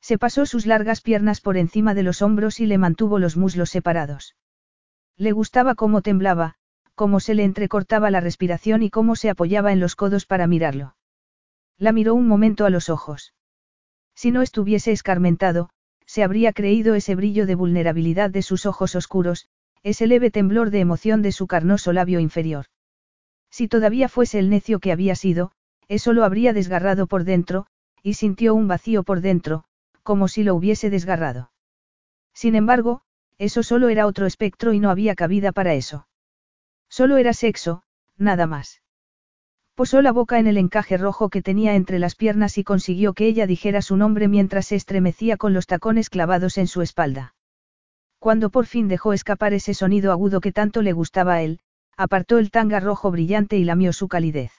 [0.00, 3.70] Se pasó sus largas piernas por encima de los hombros y le mantuvo los muslos
[3.70, 4.36] separados.
[5.16, 6.56] Le gustaba cómo temblaba,
[6.94, 10.96] cómo se le entrecortaba la respiración y cómo se apoyaba en los codos para mirarlo.
[11.78, 13.34] La miró un momento a los ojos.
[14.14, 15.70] Si no estuviese escarmentado,
[16.06, 19.48] se habría creído ese brillo de vulnerabilidad de sus ojos oscuros,
[19.82, 22.66] ese leve temblor de emoción de su carnoso labio inferior.
[23.50, 25.52] Si todavía fuese el necio que había sido,
[25.88, 27.66] eso lo habría desgarrado por dentro,
[28.02, 29.64] y sintió un vacío por dentro,
[30.02, 31.52] como si lo hubiese desgarrado.
[32.32, 33.02] Sin embargo,
[33.38, 36.06] eso solo era otro espectro y no había cabida para eso.
[36.88, 37.82] Solo era sexo,
[38.16, 38.82] nada más.
[39.74, 43.26] Posó la boca en el encaje rojo que tenía entre las piernas y consiguió que
[43.26, 47.34] ella dijera su nombre mientras se estremecía con los tacones clavados en su espalda.
[48.22, 51.58] Cuando por fin dejó escapar ese sonido agudo que tanto le gustaba a él,
[51.96, 54.52] apartó el tanga rojo brillante y lamió su calidez.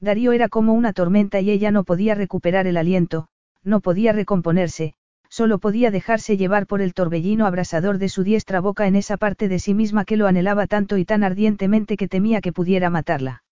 [0.00, 3.28] Darío era como una tormenta y ella no podía recuperar el aliento,
[3.62, 4.94] no podía recomponerse,
[5.28, 9.46] solo podía dejarse llevar por el torbellino abrasador de su diestra boca en esa parte
[9.46, 13.44] de sí misma que lo anhelaba tanto y tan ardientemente que temía que pudiera matarla.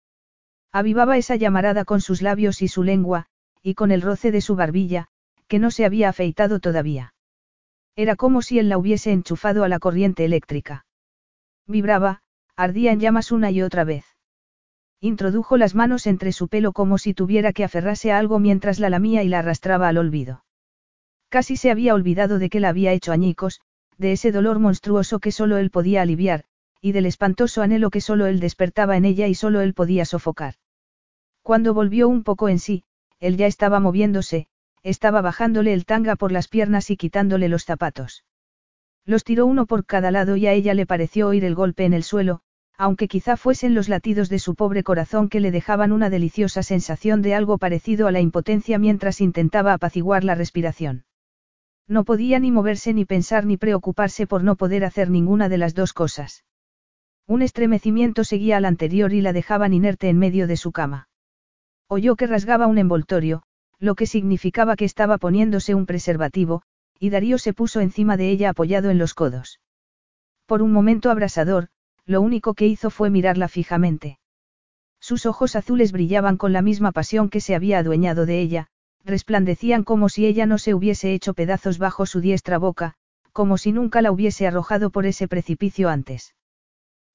[0.73, 3.27] Avivaba esa llamarada con sus labios y su lengua,
[3.63, 5.07] y con el roce de su barbilla,
[5.47, 7.15] que no se había afeitado todavía.
[7.97, 10.87] Era como si él la hubiese enchufado a la corriente eléctrica.
[11.67, 12.23] Vibraba,
[12.57, 14.05] ardía en llamas una y otra vez.
[15.01, 18.89] Introdujo las manos entre su pelo como si tuviera que aferrarse a algo mientras la
[18.89, 20.45] lamía y la arrastraba al olvido.
[21.29, 23.61] Casi se había olvidado de que la había hecho añicos,
[23.99, 26.45] de ese dolor monstruoso que solo él podía aliviar,
[26.81, 30.55] y del espantoso anhelo que solo él despertaba en ella y solo él podía sofocar.
[31.43, 32.85] Cuando volvió un poco en sí,
[33.19, 34.47] él ya estaba moviéndose,
[34.83, 38.25] estaba bajándole el tanga por las piernas y quitándole los zapatos.
[39.05, 41.93] Los tiró uno por cada lado y a ella le pareció oír el golpe en
[41.93, 42.41] el suelo,
[42.77, 47.23] aunque quizá fuesen los latidos de su pobre corazón que le dejaban una deliciosa sensación
[47.23, 51.05] de algo parecido a la impotencia mientras intentaba apaciguar la respiración.
[51.89, 55.75] No podía ni moverse ni pensar ni preocuparse por no poder hacer ninguna de las
[55.75, 56.45] dos cosas.
[57.27, 61.09] Un estremecimiento seguía al anterior y la dejaban inerte en medio de su cama.
[61.89, 63.43] Oyó que rasgaba un envoltorio,
[63.83, 66.63] lo que significaba que estaba poniéndose un preservativo,
[67.01, 69.59] y Darío se puso encima de ella apoyado en los codos.
[70.47, 71.67] Por un momento abrasador,
[72.07, 74.21] lo único que hizo fue mirarla fijamente.
[75.01, 78.69] Sus ojos azules brillaban con la misma pasión que se había adueñado de ella,
[79.05, 82.95] resplandecían como si ella no se hubiese hecho pedazos bajo su diestra boca,
[83.33, 86.37] como si nunca la hubiese arrojado por ese precipicio antes.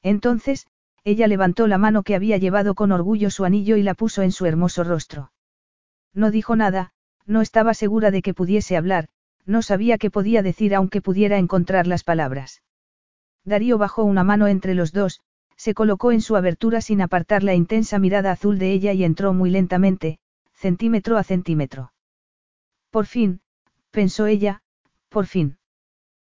[0.04, 0.68] Entonces,
[1.06, 4.34] ella levantó la mano que había llevado con orgullo su anillo y la puso en
[4.34, 5.32] su hermoso rostro.
[6.14, 6.92] No dijo nada,
[7.26, 9.10] no estaba segura de que pudiese hablar,
[9.46, 12.62] no sabía qué podía decir aunque pudiera encontrar las palabras.
[13.44, 15.22] Darío bajó una mano entre los dos,
[15.56, 19.34] se colocó en su abertura sin apartar la intensa mirada azul de ella y entró
[19.34, 20.20] muy lentamente,
[20.54, 21.94] centímetro a centímetro.
[22.92, 23.42] Por fin,
[23.92, 24.62] pensó ella,
[25.10, 25.58] por fin.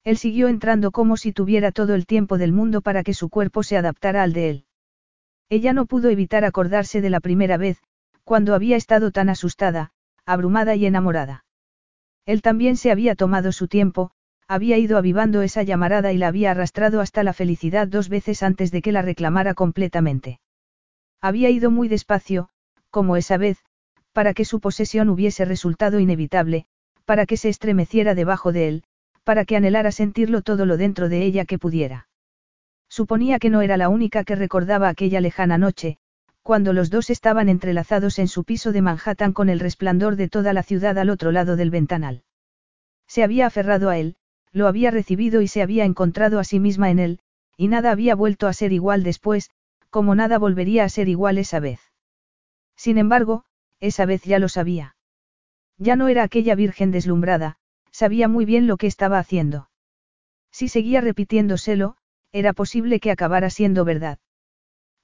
[0.04, 3.64] Él siguió entrando como si tuviera todo el tiempo del mundo para que su cuerpo
[3.64, 4.66] se adaptara al de él.
[5.50, 7.82] Ella no pudo evitar acordarse de la primera vez,
[8.30, 9.90] cuando había estado tan asustada,
[10.24, 11.46] abrumada y enamorada.
[12.28, 14.12] Él también se había tomado su tiempo,
[14.48, 18.70] había ido avivando esa llamarada y la había arrastrado hasta la felicidad dos veces antes
[18.70, 20.40] de que la reclamara completamente.
[21.20, 22.50] Había ido muy despacio,
[22.92, 23.58] como esa vez,
[24.14, 26.68] para que su posesión hubiese resultado inevitable,
[27.06, 28.84] para que se estremeciera debajo de él,
[29.24, 32.10] para que anhelara sentirlo todo lo dentro de ella que pudiera.
[32.90, 35.98] Suponía que no era la única que recordaba aquella lejana noche,
[36.50, 40.52] cuando los dos estaban entrelazados en su piso de Manhattan con el resplandor de toda
[40.52, 42.24] la ciudad al otro lado del ventanal.
[43.08, 44.16] Se había aferrado a él,
[44.52, 47.20] lo había recibido y se había encontrado a sí misma en él,
[47.56, 49.52] y nada había vuelto a ser igual después,
[49.92, 51.82] como nada volvería a ser igual esa vez.
[52.76, 53.44] Sin embargo,
[53.80, 54.96] esa vez ya lo sabía.
[55.78, 57.58] Ya no era aquella virgen deslumbrada,
[57.92, 59.70] sabía muy bien lo que estaba haciendo.
[60.50, 61.96] Si seguía repitiéndoselo,
[62.32, 64.18] era posible que acabara siendo verdad.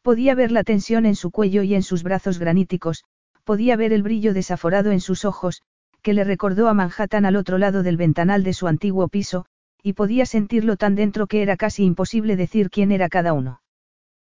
[0.06, 3.06] Podía ver la tensión en su cuello y en sus brazos graníticos,
[3.44, 5.64] podía ver el brillo desaforado en sus ojos,
[6.04, 9.48] que le recordó a Manhattan al otro lado del ventanal de su antiguo piso,
[9.82, 13.62] y podía sentirlo tan dentro que era casi imposible decir quién era cada uno.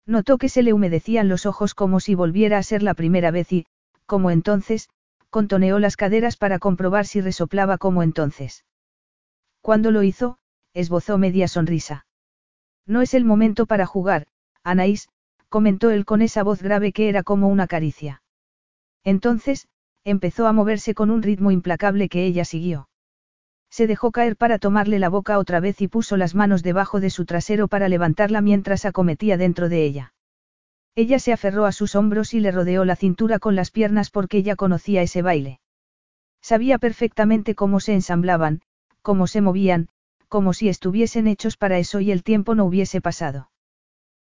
[0.07, 3.53] Notó que se le humedecían los ojos como si volviera a ser la primera vez
[3.53, 3.67] y,
[4.07, 4.89] como entonces,
[5.29, 8.65] contoneó las caderas para comprobar si resoplaba como entonces.
[9.61, 10.39] Cuando lo hizo,
[10.73, 12.07] esbozó media sonrisa.
[12.87, 14.29] No es el momento para jugar,
[14.65, 15.11] Anaís,
[15.49, 18.23] comentó él con esa voz grave que era como una caricia.
[19.05, 19.69] Entonces,
[20.05, 22.89] empezó a moverse con un ritmo implacable que ella siguió.
[23.71, 27.11] Se dejó caer para tomarle la boca otra vez y puso las manos debajo de
[27.11, 30.15] su trasero para levantarla mientras acometía dentro de ella.
[30.95, 34.43] Ella se aferró a sus hombros y le rodeó la cintura con las piernas porque
[34.43, 35.61] ya conocía ese baile.
[36.41, 38.63] Sabía perfectamente cómo se ensamblaban,
[39.03, 39.89] cómo se movían,
[40.29, 43.51] como si estuviesen hechos para eso y el tiempo no hubiese pasado.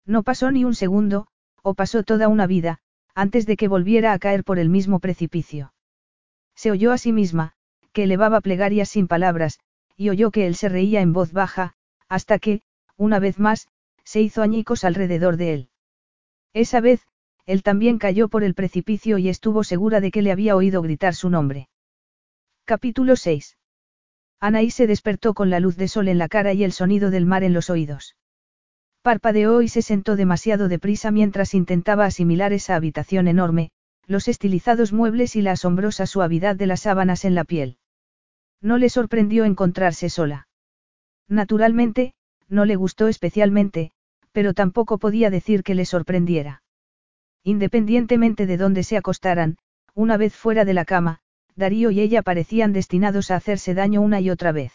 [0.06, 1.26] No pasó ni un segundo,
[1.62, 2.78] o pasó toda una vida,
[3.14, 5.72] antes de que volviera a caer por el mismo precipicio.
[6.54, 7.52] Se oyó a sí misma,
[7.92, 9.60] que elevaba plegarias sin palabras,
[9.96, 11.74] y oyó que él se reía en voz baja,
[12.08, 12.62] hasta que,
[12.96, 13.68] una vez más,
[14.04, 15.68] se hizo añicos alrededor de él.
[16.52, 17.06] Esa vez,
[17.46, 21.14] él también cayó por el precipicio y estuvo segura de que le había oído gritar
[21.14, 21.68] su nombre.
[22.64, 23.56] Capítulo 6.
[24.40, 27.26] Anaí se despertó con la luz de sol en la cara y el sonido del
[27.26, 28.16] mar en los oídos.
[29.02, 33.72] Parpadeó y se sentó demasiado deprisa mientras intentaba asimilar esa habitación enorme,
[34.06, 37.78] los estilizados muebles y la asombrosa suavidad de las sábanas en la piel.
[38.60, 40.46] No le sorprendió encontrarse sola.
[41.28, 42.14] Naturalmente,
[42.48, 43.90] no le gustó especialmente,
[44.30, 46.62] pero tampoco podía decir que le sorprendiera.
[47.42, 49.56] Independientemente de dónde se acostaran,
[49.94, 51.18] una vez fuera de la cama,
[51.56, 54.72] Darío y ella parecían destinados a hacerse daño una y otra vez.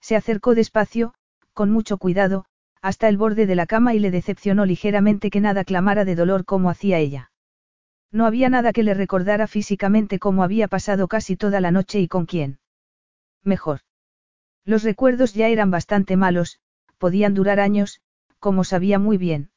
[0.00, 1.14] Se acercó despacio,
[1.52, 2.46] con mucho cuidado,
[2.84, 6.44] hasta el borde de la cama y le decepcionó ligeramente que nada clamara de dolor
[6.44, 7.30] como hacía ella.
[8.12, 12.08] No había nada que le recordara físicamente cómo había pasado casi toda la noche y
[12.08, 12.58] con quién.
[13.42, 13.80] Mejor.
[14.66, 16.60] Los recuerdos ya eran bastante malos,
[16.98, 18.02] podían durar años,
[18.38, 19.48] como sabía muy bien.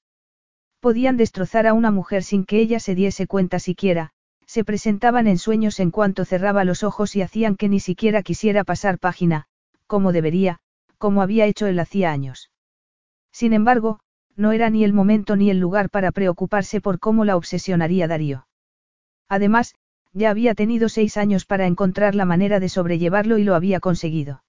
[0.80, 4.12] Podían destrozar a una mujer sin que ella se diese cuenta siquiera,
[4.46, 8.64] se presentaban en sueños en cuanto cerraba los ojos y hacían que ni siquiera quisiera
[8.64, 9.48] pasar página,
[9.86, 10.60] como debería,
[10.98, 12.52] como había hecho él hacía años.
[13.38, 14.00] Sin embargo,
[14.36, 18.48] no era ni el momento ni el lugar para preocuparse por cómo la obsesionaría Darío.
[19.30, 19.76] Además,
[20.12, 24.44] ya había tenido seis años para encontrar la manera de sobrellevarlo y lo había conseguido.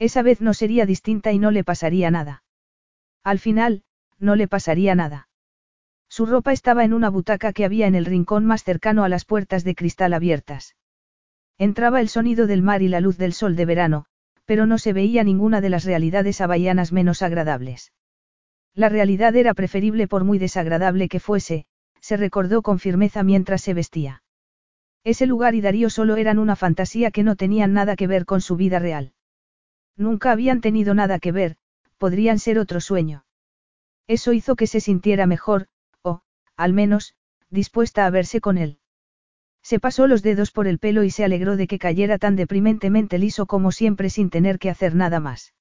[0.00, 2.42] Esa vez no sería distinta y no le pasaría nada.
[3.22, 3.84] Al final,
[4.18, 5.28] no le pasaría nada.
[6.08, 9.24] Su ropa estaba en una butaca que había en el rincón más cercano a las
[9.24, 10.74] puertas de cristal abiertas.
[11.58, 14.06] Entraba el sonido del mar y la luz del sol de verano,
[14.46, 17.92] pero no se veía ninguna de las realidades hawaianas menos agradables.
[18.80, 21.66] La realidad era preferible por muy desagradable que fuese,
[22.00, 24.22] se recordó con firmeza mientras se vestía.
[25.04, 28.40] Ese lugar y Darío solo eran una fantasía que no tenían nada que ver con
[28.40, 29.12] su vida real.
[29.98, 31.56] Nunca habían tenido nada que ver,
[31.98, 33.26] podrían ser otro sueño.
[34.06, 35.66] Eso hizo que se sintiera mejor,
[36.56, 37.14] al menos,
[37.50, 38.78] dispuesta a verse con él.
[39.62, 43.18] Se pasó los dedos por el pelo y se alegró de que cayera tan deprimentemente
[43.18, 45.52] liso como siempre sin tener que hacer nada más.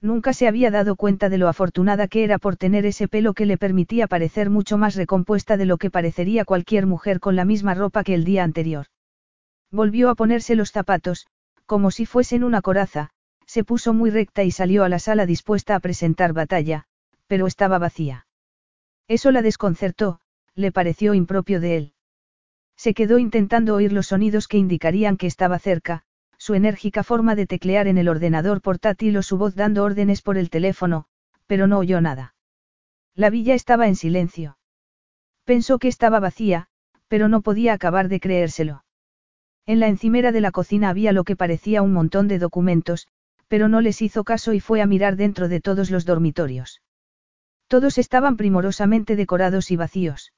[0.00, 3.46] Nunca se había dado cuenta de lo afortunada que era por tener ese pelo que
[3.46, 7.74] le permitía parecer mucho más recompuesta de lo que parecería cualquier mujer con la misma
[7.74, 8.86] ropa que el día anterior.
[9.70, 11.26] Volvió a ponerse los zapatos,
[11.64, 13.10] como si fuesen una coraza,
[13.46, 16.84] se puso muy recta y salió a la sala dispuesta a presentar batalla,
[17.26, 18.26] pero estaba vacía.
[19.08, 20.20] Eso la desconcertó,
[20.54, 21.92] le pareció impropio de él.
[22.76, 26.02] Se quedó intentando oír los sonidos que indicarían que estaba cerca,
[26.38, 30.38] su enérgica forma de teclear en el ordenador portátil o su voz dando órdenes por
[30.38, 31.06] el teléfono,
[31.46, 32.34] pero no oyó nada.
[33.14, 34.58] La villa estaba en silencio.
[35.44, 36.68] Pensó que estaba vacía,
[37.08, 38.84] pero no podía acabar de creérselo.
[39.64, 43.08] En la encimera de la cocina había lo que parecía un montón de documentos,
[43.48, 46.82] pero no les hizo caso y fue a mirar dentro de todos los dormitorios.
[47.68, 50.32] Todos estaban primorosamente decorados y vacíos.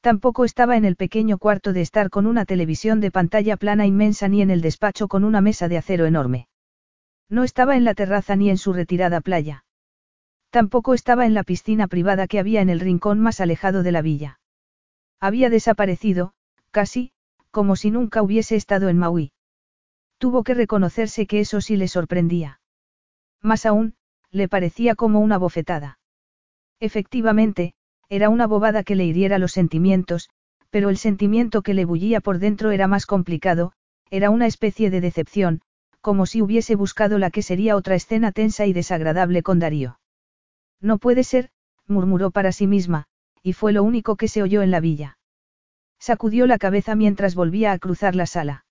[0.00, 4.28] Tampoco estaba en el pequeño cuarto de estar con una televisión de pantalla plana inmensa
[4.28, 6.48] ni en el despacho con una mesa de acero enorme.
[7.28, 9.64] No estaba en la terraza ni en su retirada playa.
[10.50, 14.00] Tampoco estaba en la piscina privada que había en el rincón más alejado de la
[14.00, 14.40] villa.
[15.20, 16.32] Había desaparecido,
[16.70, 17.12] casi,
[17.50, 19.32] como si nunca hubiese estado en Maui.
[20.18, 22.60] Tuvo que reconocerse que eso sí le sorprendía.
[23.42, 23.94] Más aún,
[24.30, 25.98] le parecía como una bofetada.
[26.80, 27.74] Efectivamente,
[28.08, 30.30] era una bobada que le hiriera los sentimientos,
[30.70, 33.72] pero el sentimiento que le bullía por dentro era más complicado,
[34.10, 35.60] era una especie de decepción,
[36.00, 39.98] como si hubiese buscado la que sería otra escena tensa y desagradable con Darío.
[40.80, 41.50] No puede ser,
[41.86, 43.06] murmuró para sí misma,
[43.42, 45.18] y fue lo único que se oyó en la villa.
[45.98, 48.64] Sacudió la cabeza mientras volvía a cruzar la sala.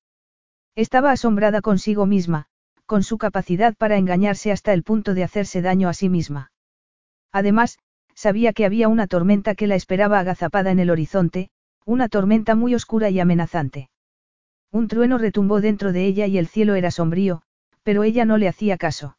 [0.75, 2.45] Estaba asombrada consigo misma,
[2.85, 6.51] con su capacidad para engañarse hasta el punto de hacerse daño a sí misma.
[7.31, 7.79] Además,
[8.17, 11.51] sabía que había una tormenta que la esperaba agazapada en el horizonte,
[11.85, 13.91] una tormenta muy oscura y amenazante.
[14.71, 17.43] Un trueno retumbó dentro de ella y el cielo era sombrío,
[17.83, 19.17] pero ella no le hacía caso.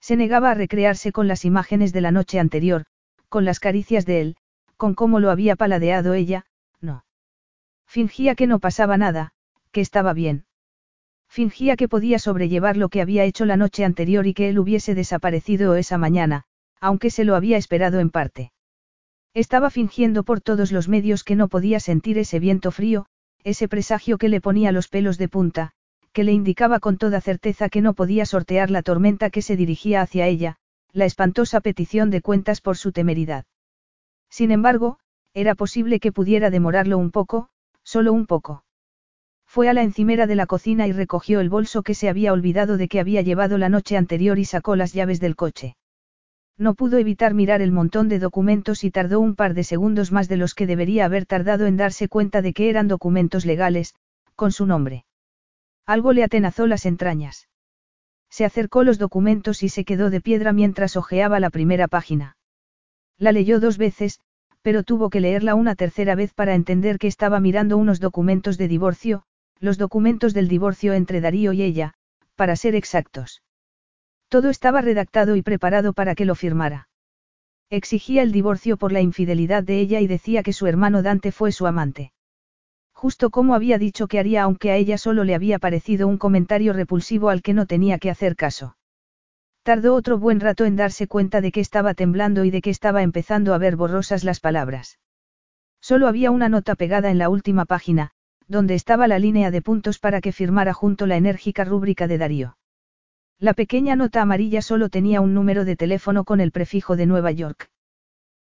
[0.00, 2.86] Se negaba a recrearse con las imágenes de la noche anterior,
[3.28, 4.36] con las caricias de él,
[4.76, 6.44] con cómo lo había paladeado ella,
[6.80, 7.04] no.
[7.86, 9.30] Fingía que no pasaba nada,
[9.70, 10.44] que estaba bien.
[11.28, 14.96] Fingía que podía sobrellevar lo que había hecho la noche anterior y que él hubiese
[14.96, 16.46] desaparecido esa mañana,
[16.80, 18.52] aunque se lo había esperado en parte.
[19.34, 23.06] Estaba fingiendo por todos los medios que no podía sentir ese viento frío,
[23.44, 25.72] ese presagio que le ponía los pelos de punta,
[26.12, 30.00] que le indicaba con toda certeza que no podía sortear la tormenta que se dirigía
[30.02, 30.56] hacia ella,
[30.92, 33.44] la espantosa petición de cuentas por su temeridad.
[34.30, 34.98] Sin embargo,
[35.34, 37.48] era posible que pudiera demorarlo un poco,
[37.82, 38.64] solo un poco.
[39.46, 42.76] Fue a la encimera de la cocina y recogió el bolso que se había olvidado
[42.76, 45.76] de que había llevado la noche anterior y sacó las llaves del coche.
[46.58, 50.28] No pudo evitar mirar el montón de documentos y tardó un par de segundos más
[50.28, 53.94] de los que debería haber tardado en darse cuenta de que eran documentos legales,
[54.34, 55.04] con su nombre.
[55.86, 57.48] Algo le atenazó las entrañas.
[58.28, 62.36] Se acercó los documentos y se quedó de piedra mientras hojeaba la primera página.
[63.18, 64.20] La leyó dos veces,
[64.60, 68.68] pero tuvo que leerla una tercera vez para entender que estaba mirando unos documentos de
[68.68, 69.22] divorcio,
[69.60, 71.94] los documentos del divorcio entre Darío y ella,
[72.34, 73.42] para ser exactos.
[74.28, 76.88] Todo estaba redactado y preparado para que lo firmara.
[77.70, 81.52] Exigía el divorcio por la infidelidad de ella y decía que su hermano Dante fue
[81.52, 82.12] su amante.
[82.92, 86.72] Justo como había dicho que haría aunque a ella solo le había parecido un comentario
[86.72, 88.76] repulsivo al que no tenía que hacer caso.
[89.62, 93.02] Tardó otro buen rato en darse cuenta de que estaba temblando y de que estaba
[93.02, 94.98] empezando a ver borrosas las palabras.
[95.80, 98.10] Solo había una nota pegada en la última página,
[98.46, 102.56] donde estaba la línea de puntos para que firmara junto la enérgica rúbrica de Darío.
[103.40, 107.30] La pequeña nota amarilla solo tenía un número de teléfono con el prefijo de Nueva
[107.30, 107.70] York.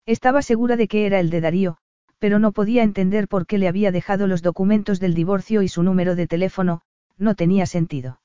[0.05, 1.77] Estaba segura de que era el de Darío,
[2.19, 5.81] pero no podía entender por qué le había dejado los documentos del divorcio y su
[5.81, 6.81] número de teléfono,
[7.18, 8.19] no tenía sentido.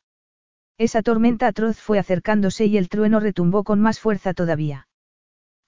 [0.77, 4.89] Esa tormenta atroz fue acercándose y el trueno retumbó con más fuerza todavía.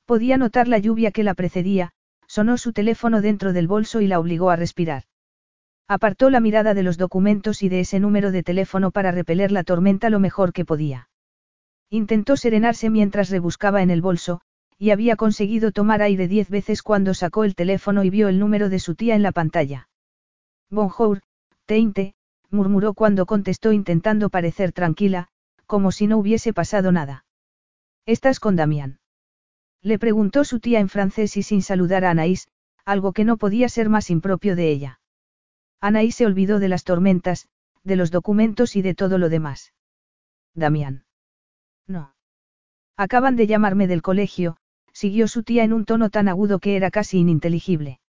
[0.04, 1.92] Podía notar la lluvia que la precedía,
[2.26, 5.04] sonó su teléfono dentro del bolso y la obligó a respirar.
[5.90, 9.64] Apartó la mirada de los documentos y de ese número de teléfono para repeler la
[9.64, 11.08] tormenta lo mejor que podía.
[11.88, 14.42] Intentó serenarse mientras rebuscaba en el bolso,
[14.76, 18.68] y había conseguido tomar aire diez veces cuando sacó el teléfono y vio el número
[18.68, 19.88] de su tía en la pantalla.
[20.70, 21.22] Bonjour,
[21.64, 22.14] Teinte,
[22.50, 25.28] murmuró cuando contestó intentando parecer tranquila,
[25.64, 27.24] como si no hubiese pasado nada.
[28.04, 28.98] ¿Estás con Damián?
[29.80, 32.48] Le preguntó su tía en francés y sin saludar a Anaís,
[32.84, 34.97] algo que no podía ser más impropio de ella.
[35.80, 37.48] Anaís se olvidó de las tormentas,
[37.84, 39.72] de los documentos y de todo lo demás.
[40.54, 41.04] Damián.
[41.86, 42.14] No.
[42.96, 44.56] Acaban de llamarme del colegio,
[44.92, 48.00] siguió su tía en un tono tan agudo que era casi ininteligible.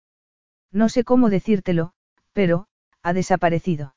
[0.72, 1.94] No sé cómo decírtelo,
[2.34, 2.68] pero,
[3.04, 3.96] ha desaparecido.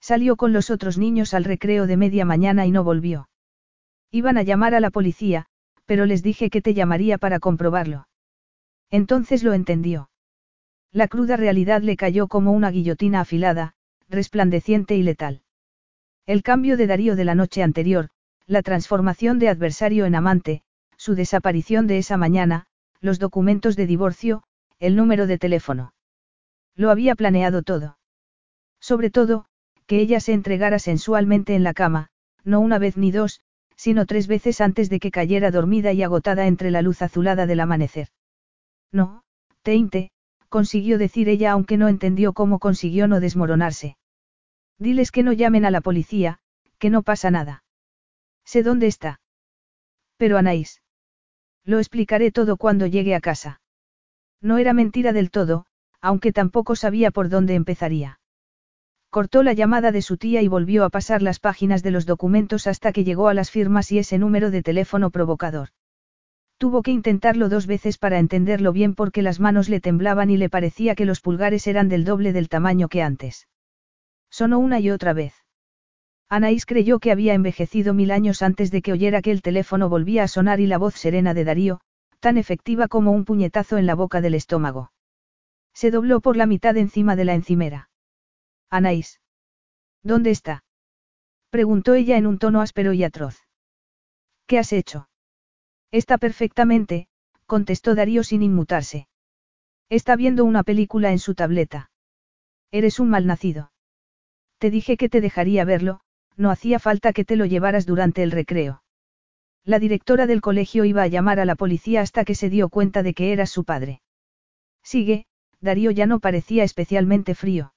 [0.00, 3.28] Salió con los otros niños al recreo de media mañana y no volvió.
[4.10, 5.46] Iban a llamar a la policía,
[5.86, 8.08] pero les dije que te llamaría para comprobarlo.
[8.90, 10.10] Entonces lo entendió.
[10.92, 13.74] La cruda realidad le cayó como una guillotina afilada,
[14.10, 15.40] resplandeciente y letal.
[16.26, 18.10] El cambio de Darío de la noche anterior,
[18.46, 20.62] la transformación de adversario en amante,
[20.98, 22.66] su desaparición de esa mañana,
[23.00, 24.42] los documentos de divorcio,
[24.78, 25.94] el número de teléfono.
[26.76, 27.98] Lo había planeado todo.
[28.78, 29.46] Sobre todo,
[29.86, 32.10] que ella se entregara sensualmente en la cama,
[32.44, 33.40] no una vez ni dos,
[33.76, 37.60] sino tres veces antes de que cayera dormida y agotada entre la luz azulada del
[37.60, 38.08] amanecer.
[38.92, 39.22] No,
[39.62, 40.10] Teinte,
[40.52, 43.96] consiguió decir ella aunque no entendió cómo consiguió no desmoronarse.
[44.78, 46.40] Diles que no llamen a la policía,
[46.78, 47.64] que no pasa nada.
[48.44, 49.20] Sé dónde está.
[50.18, 50.82] Pero Anaís.
[51.64, 53.60] Lo explicaré todo cuando llegue a casa.
[54.42, 55.64] No era mentira del todo,
[56.02, 58.20] aunque tampoco sabía por dónde empezaría.
[59.08, 62.66] Cortó la llamada de su tía y volvió a pasar las páginas de los documentos
[62.66, 65.70] hasta que llegó a las firmas y ese número de teléfono provocador.
[66.62, 70.48] Tuvo que intentarlo dos veces para entenderlo bien porque las manos le temblaban y le
[70.48, 73.48] parecía que los pulgares eran del doble del tamaño que antes.
[74.30, 75.34] Sonó una y otra vez.
[76.28, 80.22] Anaís creyó que había envejecido mil años antes de que oyera que el teléfono volvía
[80.22, 81.80] a sonar y la voz serena de Darío,
[82.20, 84.92] tan efectiva como un puñetazo en la boca del estómago.
[85.74, 87.90] Se dobló por la mitad encima de la encimera.
[88.70, 89.20] Anaís.
[90.04, 90.62] ¿Dónde está?
[91.50, 93.40] Preguntó ella en un tono áspero y atroz.
[94.46, 95.08] ¿Qué has hecho?
[95.92, 97.06] Está perfectamente,
[97.46, 99.08] contestó Darío sin inmutarse.
[99.90, 101.90] Está viendo una película en su tableta.
[102.70, 103.72] Eres un malnacido.
[104.56, 106.00] Te dije que te dejaría verlo,
[106.36, 108.82] no hacía falta que te lo llevaras durante el recreo.
[109.64, 113.02] La directora del colegio iba a llamar a la policía hasta que se dio cuenta
[113.02, 114.00] de que eras su padre.
[114.82, 115.26] Sigue,
[115.60, 117.74] Darío ya no parecía especialmente frío.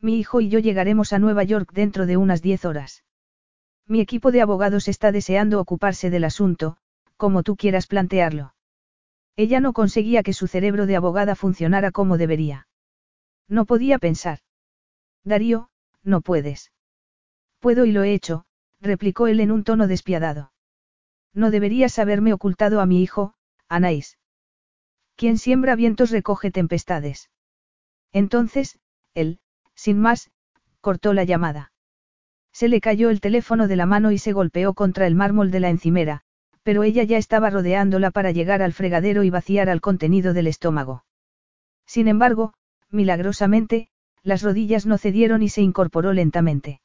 [0.00, 3.04] Mi hijo y yo llegaremos a Nueva York dentro de unas diez horas.
[3.86, 6.78] Mi equipo de abogados está deseando ocuparse del asunto,
[7.16, 8.54] como tú quieras plantearlo.
[9.36, 12.68] Ella no conseguía que su cerebro de abogada funcionara como debería.
[13.48, 14.40] No podía pensar.
[15.24, 15.70] Darío,
[16.02, 16.72] no puedes.
[17.60, 18.46] Puedo y lo he hecho,
[18.80, 20.52] replicó él en un tono despiadado.
[21.34, 23.34] No deberías haberme ocultado a mi hijo,
[23.68, 24.18] Anaís.
[25.16, 27.30] Quien siembra vientos recoge tempestades.
[28.12, 28.78] Entonces,
[29.14, 29.40] él,
[29.74, 30.30] sin más,
[30.80, 31.72] cortó la llamada.
[32.52, 35.60] Se le cayó el teléfono de la mano y se golpeó contra el mármol de
[35.60, 36.24] la encimera,
[36.66, 41.04] pero ella ya estaba rodeándola para llegar al fregadero y vaciar al contenido del estómago.
[41.86, 42.54] Sin embargo,
[42.90, 43.88] milagrosamente,
[44.24, 46.80] las rodillas no cedieron y se incorporó lentamente.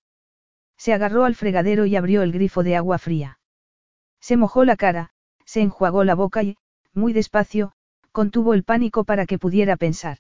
[0.77, 3.39] Se agarró al fregadero y abrió el grifo de agua fría.
[4.19, 5.13] Se mojó la cara,
[5.45, 6.57] se enjuagó la boca y,
[6.93, 7.71] muy despacio,
[8.11, 10.19] contuvo el pánico para que pudiera pensar.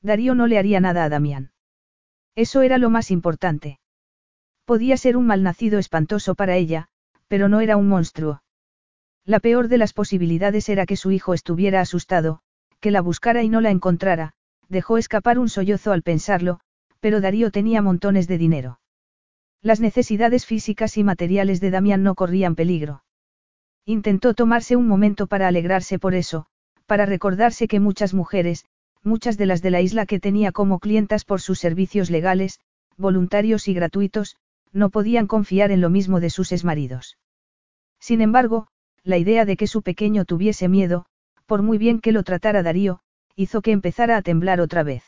[0.00, 1.52] Darío no le haría nada a Damián.
[2.34, 3.78] Eso era lo más importante.
[4.64, 6.88] Podía ser un malnacido espantoso para ella,
[7.28, 8.40] pero no era un monstruo.
[9.26, 12.40] La peor de las posibilidades era que su hijo estuviera asustado,
[12.80, 14.32] que la buscara y no la encontrara,
[14.68, 16.60] dejó escapar un sollozo al pensarlo,
[17.00, 18.80] pero Darío tenía montones de dinero.
[19.62, 23.04] Las necesidades físicas y materiales de Damián no corrían peligro.
[23.84, 26.46] Intentó tomarse un momento para alegrarse por eso,
[26.86, 28.64] para recordarse que muchas mujeres,
[29.02, 32.60] muchas de las de la isla que tenía como clientas por sus servicios legales,
[32.96, 34.36] voluntarios y gratuitos,
[34.72, 37.18] no podían confiar en lo mismo de sus exmaridos.
[37.98, 38.68] Sin embargo,
[39.04, 41.06] la idea de que su pequeño tuviese miedo,
[41.46, 43.00] por muy bien que lo tratara Darío,
[43.34, 45.04] hizo que empezara a temblar otra vez.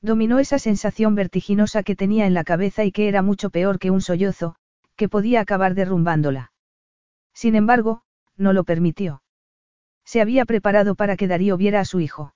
[0.00, 3.90] Dominó esa sensación vertiginosa que tenía en la cabeza y que era mucho peor que
[3.90, 4.56] un sollozo,
[4.96, 6.52] que podía acabar derrumbándola.
[7.34, 8.02] Sin embargo,
[8.36, 9.22] no lo permitió.
[10.04, 12.34] Se había preparado para que Darío viera a su hijo.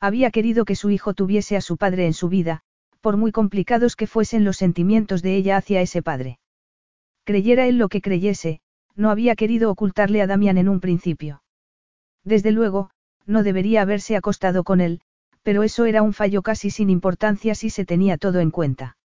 [0.00, 2.62] Había querido que su hijo tuviese a su padre en su vida,
[3.00, 6.38] por muy complicados que fuesen los sentimientos de ella hacia ese padre.
[7.24, 8.60] Creyera él lo que creyese,
[8.96, 11.42] no había querido ocultarle a Damián en un principio.
[12.24, 12.90] Desde luego,
[13.26, 15.00] no debería haberse acostado con él,
[15.42, 18.96] pero eso era un fallo casi sin importancia si se tenía todo en cuenta.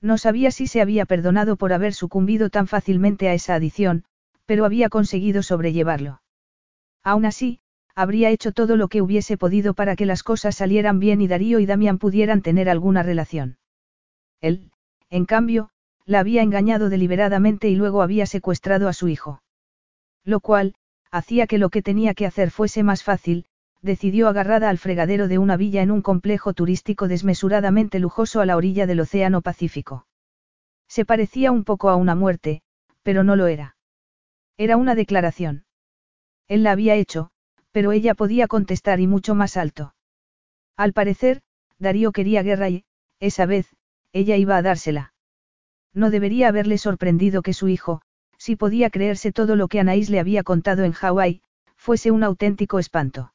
[0.00, 4.04] No sabía si se había perdonado por haber sucumbido tan fácilmente a esa adición,
[4.46, 6.22] pero había conseguido sobrellevarlo.
[7.04, 7.60] Aún así,
[7.94, 11.60] habría hecho todo lo que hubiese podido para que las cosas salieran bien y Darío
[11.60, 13.58] y Damián pudieran tener alguna relación.
[14.40, 14.70] Él,
[15.10, 15.70] en cambio,
[16.10, 19.44] la había engañado deliberadamente y luego había secuestrado a su hijo.
[20.24, 20.74] Lo cual,
[21.12, 23.46] hacía que lo que tenía que hacer fuese más fácil,
[23.80, 28.56] decidió agarrada al fregadero de una villa en un complejo turístico desmesuradamente lujoso a la
[28.56, 30.08] orilla del Océano Pacífico.
[30.88, 32.62] Se parecía un poco a una muerte,
[33.04, 33.76] pero no lo era.
[34.58, 35.64] Era una declaración.
[36.48, 37.30] Él la había hecho,
[37.70, 39.94] pero ella podía contestar y mucho más alto.
[40.76, 41.40] Al parecer,
[41.78, 42.84] Darío quería guerra y,
[43.20, 43.76] esa vez,
[44.12, 45.09] ella iba a dársela.
[45.94, 48.02] No debería haberle sorprendido que su hijo,
[48.38, 51.42] si podía creerse todo lo que Anaís le había contado en Hawái,
[51.76, 53.32] fuese un auténtico espanto.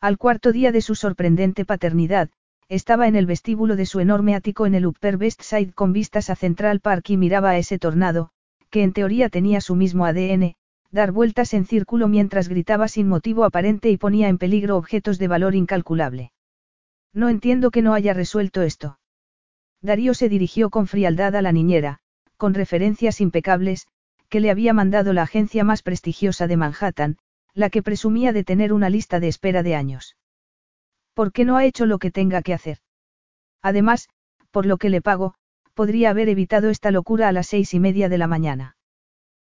[0.00, 2.30] Al cuarto día de su sorprendente paternidad,
[2.68, 6.30] estaba en el vestíbulo de su enorme ático en el Upper West Side con vistas
[6.30, 8.30] a Central Park y miraba a ese tornado,
[8.70, 10.54] que en teoría tenía su mismo ADN,
[10.90, 15.28] dar vueltas en círculo mientras gritaba sin motivo aparente y ponía en peligro objetos de
[15.28, 16.32] valor incalculable.
[17.12, 18.98] No entiendo que no haya resuelto esto.
[19.86, 22.00] Darío se dirigió con frialdad a la niñera,
[22.36, 23.86] con referencias impecables,
[24.28, 27.18] que le había mandado la agencia más prestigiosa de Manhattan,
[27.54, 30.16] la que presumía de tener una lista de espera de años.
[31.14, 32.78] ¿Por qué no ha hecho lo que tenga que hacer?
[33.62, 34.08] Además,
[34.50, 35.34] por lo que le pago,
[35.72, 38.76] podría haber evitado esta locura a las seis y media de la mañana.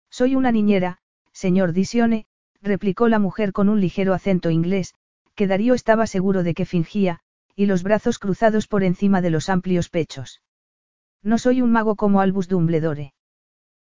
[0.09, 1.00] Soy una niñera,
[1.34, 2.27] señor Disione,
[2.61, 4.95] replicó la mujer con un ligero acento inglés,
[5.35, 7.19] que Darío estaba seguro de que fingía,
[7.56, 10.42] y los brazos cruzados por encima de los amplios pechos.
[11.22, 13.14] No soy un mago como Albus Dumbledore.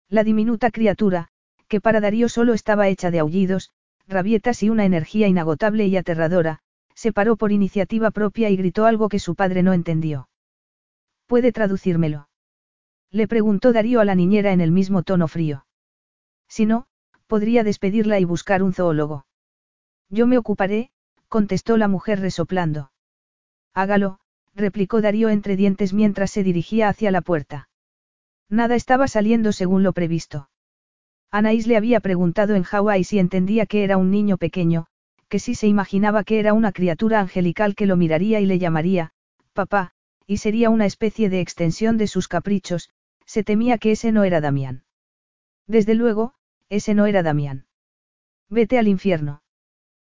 [0.10, 1.30] La diminuta criatura,
[1.68, 3.72] que para Darío solo estaba hecha de aullidos,
[4.08, 6.60] rabietas y una energía inagotable y aterradora,
[6.94, 10.30] se paró por iniciativa propia y gritó algo que su padre no entendió.
[11.26, 12.30] ¿Puede traducírmelo?
[13.10, 15.66] Le preguntó Darío a la niñera en el mismo tono frío.
[16.48, 16.86] Si no,
[17.28, 19.26] podría despedirla y buscar un zoólogo.
[20.10, 20.92] Yo me ocuparé,
[21.28, 22.92] contestó la mujer resoplando.
[23.74, 24.20] Hágalo,
[24.56, 27.70] replicó Darío entre dientes mientras se dirigía hacia la puerta.
[28.50, 30.50] Nada estaba saliendo según lo previsto.
[31.32, 34.86] Anaís le había preguntado en Hawái si entendía que era un niño pequeño,
[35.28, 39.14] que si se imaginaba que era una criatura angelical que lo miraría y le llamaría,
[39.54, 39.94] papá,
[40.28, 42.92] y sería una especie de extensión de sus caprichos,
[43.26, 44.84] se temía que ese no era Damián.
[45.66, 46.36] Desde luego,
[46.70, 47.66] ese no era Damián.
[48.50, 49.43] Vete al infierno.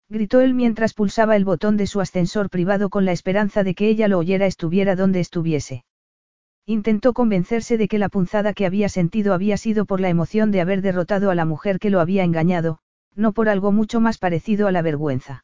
[0.10, 3.90] Gritó él mientras pulsaba el botón de su ascensor privado con la esperanza de que
[3.90, 5.84] ella lo oyera estuviera donde estuviese.
[6.66, 10.62] Intentó convencerse de que la punzada que había sentido había sido por la emoción de
[10.62, 12.80] haber derrotado a la mujer que lo había engañado,
[13.16, 15.44] no por algo mucho más parecido a la vergüenza.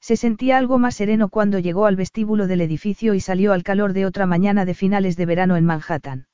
[0.00, 3.92] Se sentía algo más sereno cuando llegó al vestíbulo del edificio y salió al calor
[3.92, 6.26] de otra mañana de finales de verano en Manhattan.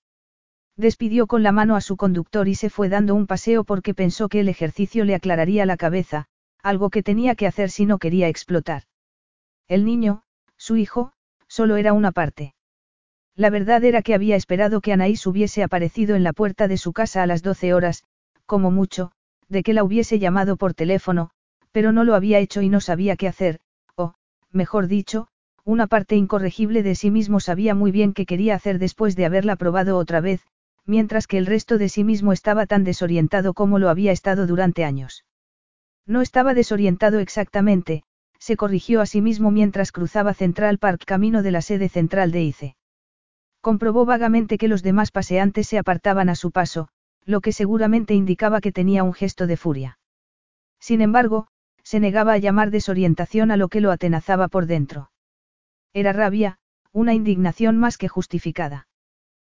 [0.76, 4.28] Despidió con la mano a su conductor y se fue dando un paseo porque pensó
[4.28, 6.28] que el ejercicio le aclararía la cabeza,
[6.62, 8.82] algo que tenía que hacer si no quería explotar.
[9.68, 10.22] El niño,
[10.56, 11.12] su hijo,
[11.46, 12.54] solo era una parte.
[13.36, 16.92] La verdad era que había esperado que Anaís hubiese aparecido en la puerta de su
[16.92, 18.02] casa a las 12 horas,
[18.46, 19.12] como mucho,
[19.48, 21.30] de que la hubiese llamado por teléfono,
[21.70, 23.60] pero no lo había hecho y no sabía qué hacer,
[23.94, 24.14] o,
[24.50, 25.28] mejor dicho,
[25.64, 29.54] una parte incorregible de sí mismo sabía muy bien qué quería hacer después de haberla
[29.54, 30.40] probado otra vez,
[30.86, 34.84] mientras que el resto de sí mismo estaba tan desorientado como lo había estado durante
[34.84, 35.24] años.
[36.08, 38.02] No estaba desorientado exactamente,
[38.38, 42.42] se corrigió a sí mismo mientras cruzaba Central Park camino de la sede central de
[42.42, 42.76] ICE.
[43.60, 46.88] Comprobó vagamente que los demás paseantes se apartaban a su paso,
[47.26, 49.98] lo que seguramente indicaba que tenía un gesto de furia.
[50.80, 51.48] Sin embargo,
[51.82, 55.10] se negaba a llamar desorientación a lo que lo atenazaba por dentro.
[55.92, 56.58] Era rabia,
[56.90, 58.87] una indignación más que justificada.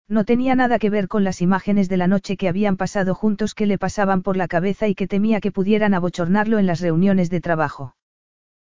[0.09, 3.55] No tenía nada que ver con las imágenes de la noche que habían pasado juntos
[3.55, 7.29] que le pasaban por la cabeza y que temía que pudieran abochornarlo en las reuniones
[7.29, 7.95] de trabajo.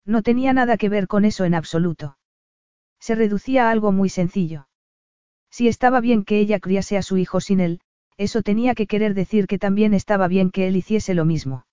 [0.07, 2.17] No tenía nada que ver con eso en absoluto.
[3.01, 4.69] Se reducía a algo muy sencillo.
[5.51, 7.81] Si estaba bien que ella criase a su hijo sin él,
[8.17, 11.67] eso tenía que querer decir que también estaba bien que él hiciese lo mismo.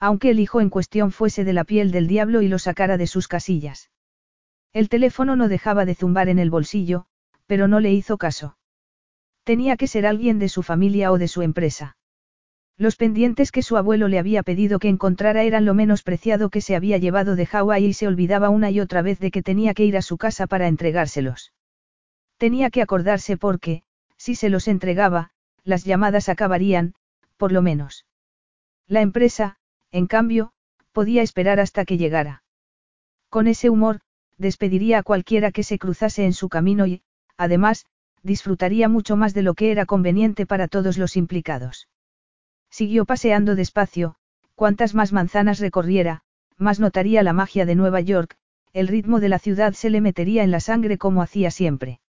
[0.00, 3.06] Aunque el hijo en cuestión fuese de la piel del diablo y lo sacara de
[3.06, 3.90] sus casillas.
[4.72, 7.06] El teléfono no dejaba de zumbar en el bolsillo,
[7.46, 8.57] pero no le hizo caso.
[9.48, 11.96] Tenía que ser alguien de su familia o de su empresa.
[12.76, 16.60] Los pendientes que su abuelo le había pedido que encontrara eran lo menos preciado que
[16.60, 19.72] se había llevado de Hawái y se olvidaba una y otra vez de que tenía
[19.72, 21.54] que ir a su casa para entregárselos.
[22.36, 23.84] Tenía que acordarse porque,
[24.18, 25.30] si se los entregaba,
[25.64, 26.92] las llamadas acabarían,
[27.38, 28.04] por lo menos.
[28.86, 29.56] La empresa,
[29.90, 30.52] en cambio,
[30.92, 32.42] podía esperar hasta que llegara.
[33.30, 34.00] Con ese humor,
[34.36, 37.00] despediría a cualquiera que se cruzase en su camino y,
[37.38, 37.86] además,
[38.22, 41.88] disfrutaría mucho más de lo que era conveniente para todos los implicados.
[42.70, 44.16] Siguió paseando despacio,
[44.54, 46.22] cuantas más manzanas recorriera,
[46.56, 48.36] más notaría la magia de Nueva York,
[48.72, 52.00] el ritmo de la ciudad se le metería en la sangre como hacía siempre.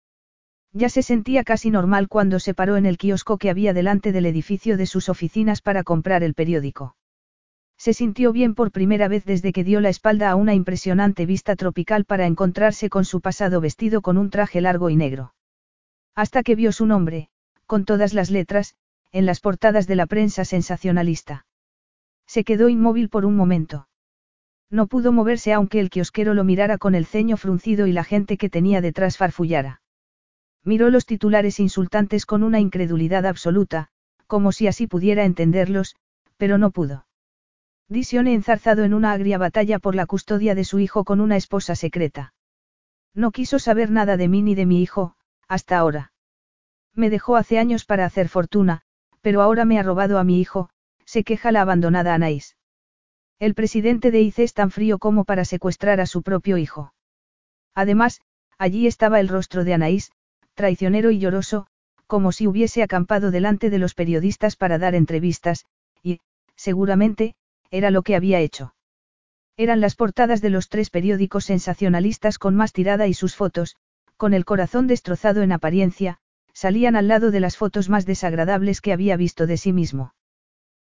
[0.72, 4.26] Ya se sentía casi normal cuando se paró en el kiosco que había delante del
[4.26, 6.96] edificio de sus oficinas para comprar el periódico.
[7.78, 11.54] Se sintió bien por primera vez desde que dio la espalda a una impresionante vista
[11.56, 15.32] tropical para encontrarse con su pasado vestido con un traje largo y negro.
[16.18, 17.28] Hasta que vio su nombre,
[17.66, 18.74] con todas las letras,
[19.12, 21.46] en las portadas de la prensa sensacionalista.
[22.26, 23.86] Se quedó inmóvil por un momento.
[24.68, 28.36] No pudo moverse aunque el kiosquero lo mirara con el ceño fruncido y la gente
[28.36, 29.80] que tenía detrás farfullara.
[30.64, 33.86] Miró los titulares insultantes con una incredulidad absoluta,
[34.26, 35.94] como si así pudiera entenderlos,
[36.36, 37.06] pero no pudo.
[37.88, 41.76] Disione enzarzado en una agria batalla por la custodia de su hijo con una esposa
[41.76, 42.34] secreta.
[43.14, 45.14] No quiso saber nada de mí ni de mi hijo,
[45.48, 46.12] hasta ahora.
[46.94, 48.82] Me dejó hace años para hacer fortuna,
[49.20, 50.70] pero ahora me ha robado a mi hijo,
[51.04, 52.56] se queja la abandonada Anaís.
[53.38, 56.92] El presidente de ICE es tan frío como para secuestrar a su propio hijo.
[57.74, 58.20] Además,
[58.58, 60.12] allí estaba el rostro de Anaís,
[60.54, 61.68] traicionero y lloroso,
[62.06, 65.66] como si hubiese acampado delante de los periodistas para dar entrevistas,
[66.02, 66.20] y,
[66.56, 67.36] seguramente,
[67.70, 68.74] era lo que había hecho.
[69.56, 73.76] Eran las portadas de los tres periódicos sensacionalistas con más tirada y sus fotos,
[74.18, 76.18] con el corazón destrozado en apariencia,
[76.52, 80.12] salían al lado de las fotos más desagradables que había visto de sí mismo.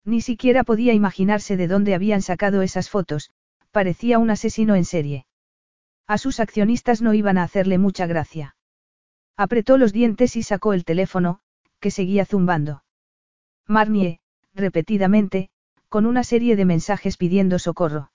[0.05, 3.31] Ni siquiera podía imaginarse de dónde habían sacado esas fotos,
[3.71, 5.25] parecía un asesino en serie.
[6.07, 8.55] A sus accionistas no iban a hacerle mucha gracia.
[9.35, 11.41] Apretó los dientes y sacó el teléfono,
[11.81, 12.85] que seguía zumbando.
[13.67, 14.21] Marnie,
[14.53, 15.49] repetidamente,
[15.89, 18.11] con una serie de mensajes pidiendo socorro.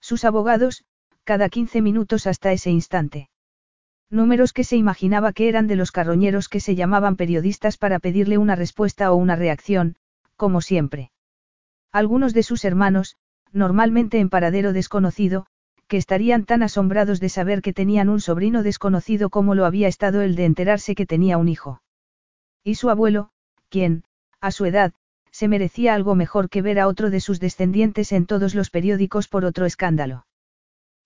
[0.00, 0.84] Sus abogados,
[1.22, 3.30] cada 15 minutos hasta ese instante.
[4.14, 8.38] Números que se imaginaba que eran de los carroñeros que se llamaban periodistas para pedirle
[8.38, 9.96] una respuesta o una reacción,
[10.36, 11.10] como siempre.
[11.90, 13.16] Algunos de sus hermanos,
[13.52, 15.46] normalmente en paradero desconocido,
[15.88, 20.22] que estarían tan asombrados de saber que tenían un sobrino desconocido como lo había estado
[20.22, 21.82] el de enterarse que tenía un hijo.
[22.62, 23.30] Y su abuelo,
[23.68, 24.04] quien,
[24.40, 24.92] a su edad,
[25.32, 29.26] se merecía algo mejor que ver a otro de sus descendientes en todos los periódicos
[29.26, 30.24] por otro escándalo.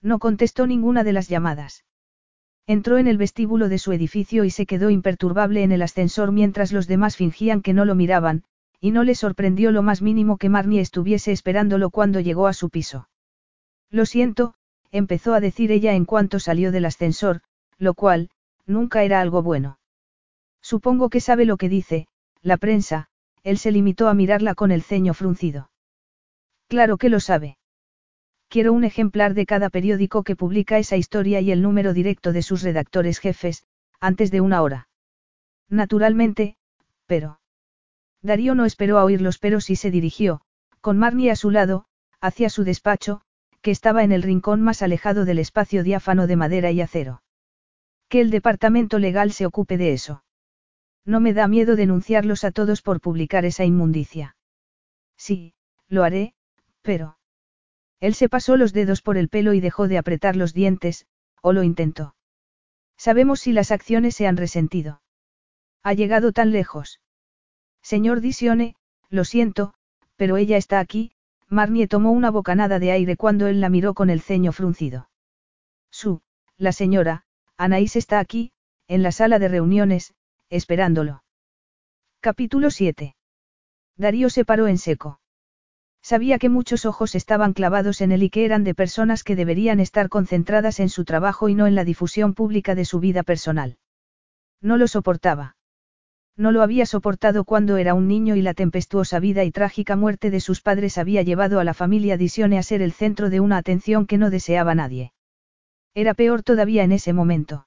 [0.02, 1.84] No contestó ninguna de las llamadas.
[2.68, 6.70] Entró en el vestíbulo de su edificio y se quedó imperturbable en el ascensor mientras
[6.70, 8.44] los demás fingían que no lo miraban,
[8.78, 12.68] y no le sorprendió lo más mínimo que Marnie estuviese esperándolo cuando llegó a su
[12.68, 13.08] piso.
[13.90, 14.52] Lo siento,
[14.92, 17.40] empezó a decir ella en cuanto salió del ascensor,
[17.78, 18.28] lo cual,
[18.66, 19.78] nunca era algo bueno.
[20.60, 22.06] Supongo que sabe lo que dice,
[22.42, 23.08] la prensa,
[23.44, 25.70] él se limitó a mirarla con el ceño fruncido.
[26.68, 27.57] Claro que lo sabe.
[28.48, 32.42] Quiero un ejemplar de cada periódico que publica esa historia y el número directo de
[32.42, 33.64] sus redactores jefes,
[34.00, 34.88] antes de una hora.
[35.68, 36.56] Naturalmente,
[37.06, 37.40] pero.
[38.22, 40.40] Darío no esperó a oír los peros y se dirigió,
[40.80, 41.84] con Marnie a su lado,
[42.20, 43.20] hacia su despacho,
[43.60, 47.22] que estaba en el rincón más alejado del espacio diáfano de madera y acero.
[48.08, 50.24] Que el departamento legal se ocupe de eso.
[51.04, 54.36] No me da miedo denunciarlos a todos por publicar esa inmundicia.
[55.16, 55.54] Sí,
[55.88, 56.34] lo haré,
[56.80, 57.17] pero...
[58.00, 61.06] Él se pasó los dedos por el pelo y dejó de apretar los dientes,
[61.42, 62.14] o lo intentó.
[62.96, 65.02] Sabemos si las acciones se han resentido.
[65.82, 67.00] Ha llegado tan lejos.
[67.82, 68.76] Señor Disione,
[69.08, 69.74] lo siento,
[70.16, 71.12] pero ella está aquí,
[71.48, 75.08] Marnie tomó una bocanada de aire cuando él la miró con el ceño fruncido.
[75.90, 76.20] Su,
[76.56, 77.24] la señora,
[77.56, 78.52] Anaís está aquí,
[78.86, 80.14] en la sala de reuniones,
[80.50, 81.22] esperándolo.
[82.20, 83.16] Capítulo 7.
[83.96, 85.20] Darío se paró en seco.
[86.02, 89.80] Sabía que muchos ojos estaban clavados en él y que eran de personas que deberían
[89.80, 93.76] estar concentradas en su trabajo y no en la difusión pública de su vida personal.
[94.62, 95.56] No lo soportaba.
[96.36, 100.30] No lo había soportado cuando era un niño y la tempestuosa vida y trágica muerte
[100.30, 103.56] de sus padres había llevado a la familia Disione a ser el centro de una
[103.56, 105.12] atención que no deseaba nadie.
[105.94, 107.66] Era peor todavía en ese momento.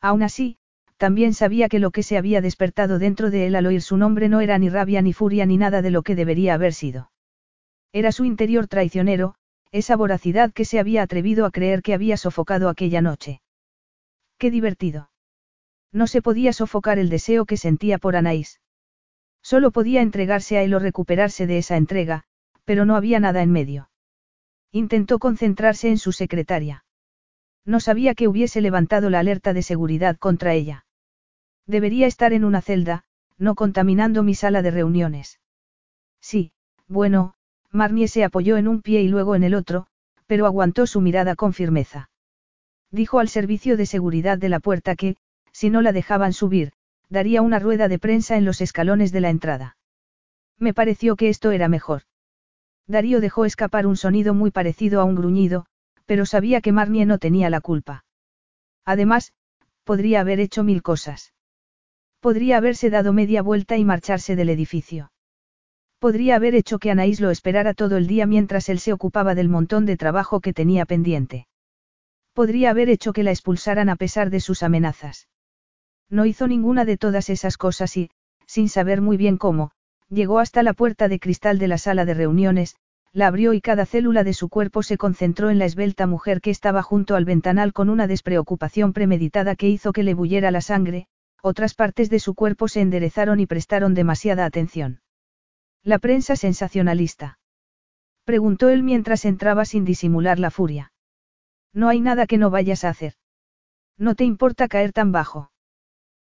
[0.00, 0.56] Aún así,
[0.98, 4.28] también sabía que lo que se había despertado dentro de él al oír su nombre
[4.28, 7.09] no era ni rabia ni furia ni nada de lo que debería haber sido.
[7.92, 9.34] Era su interior traicionero,
[9.72, 13.40] esa voracidad que se había atrevido a creer que había sofocado aquella noche.
[14.38, 15.10] Qué divertido.
[15.92, 18.60] No se podía sofocar el deseo que sentía por Anaís.
[19.42, 22.24] Solo podía entregarse a él o recuperarse de esa entrega,
[22.64, 23.90] pero no había nada en medio.
[24.70, 26.84] Intentó concentrarse en su secretaria.
[27.64, 30.86] No sabía que hubiese levantado la alerta de seguridad contra ella.
[31.66, 33.04] Debería estar en una celda,
[33.36, 35.40] no contaminando mi sala de reuniones.
[36.20, 36.52] Sí,
[36.86, 37.34] bueno,
[37.72, 39.86] Marnie se apoyó en un pie y luego en el otro,
[40.26, 42.10] pero aguantó su mirada con firmeza.
[42.90, 45.16] Dijo al servicio de seguridad de la puerta que,
[45.52, 46.72] si no la dejaban subir,
[47.08, 49.76] daría una rueda de prensa en los escalones de la entrada.
[50.58, 52.02] Me pareció que esto era mejor.
[52.86, 55.66] Darío dejó escapar un sonido muy parecido a un gruñido,
[56.06, 58.04] pero sabía que Marnie no tenía la culpa.
[58.84, 59.32] Además,
[59.84, 61.32] podría haber hecho mil cosas.
[62.20, 65.12] Podría haberse dado media vuelta y marcharse del edificio.
[66.00, 69.50] Podría haber hecho que Anaís lo esperara todo el día mientras él se ocupaba del
[69.50, 71.46] montón de trabajo que tenía pendiente.
[72.32, 75.28] Podría haber hecho que la expulsaran a pesar de sus amenazas.
[76.08, 78.10] No hizo ninguna de todas esas cosas y,
[78.46, 79.72] sin saber muy bien cómo,
[80.08, 82.76] llegó hasta la puerta de cristal de la sala de reuniones,
[83.12, 86.50] la abrió y cada célula de su cuerpo se concentró en la esbelta mujer que
[86.50, 91.08] estaba junto al ventanal con una despreocupación premeditada que hizo que le bulliera la sangre,
[91.42, 94.99] otras partes de su cuerpo se enderezaron y prestaron demasiada atención.
[95.82, 97.38] La prensa sensacionalista.
[98.24, 100.92] Preguntó él mientras entraba sin disimular la furia.
[101.72, 103.14] No hay nada que no vayas a hacer.
[103.96, 105.50] No te importa caer tan bajo.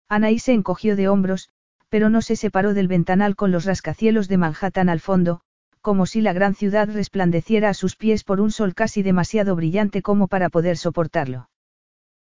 [0.08, 1.48] Anaí se encogió de hombros,
[1.88, 5.40] pero no se separó del ventanal con los rascacielos de Manhattan al fondo,
[5.80, 10.02] como si la gran ciudad resplandeciera a sus pies por un sol casi demasiado brillante
[10.02, 11.48] como para poder soportarlo.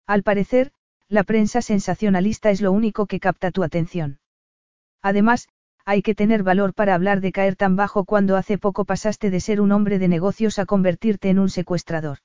[0.06, 0.72] Al parecer,
[1.08, 4.18] la prensa sensacionalista es lo único que capta tu atención.
[5.00, 5.48] Además,
[5.84, 9.40] hay que tener valor para hablar de caer tan bajo cuando hace poco pasaste de
[9.40, 12.18] ser un hombre de negocios a convertirte en un secuestrador.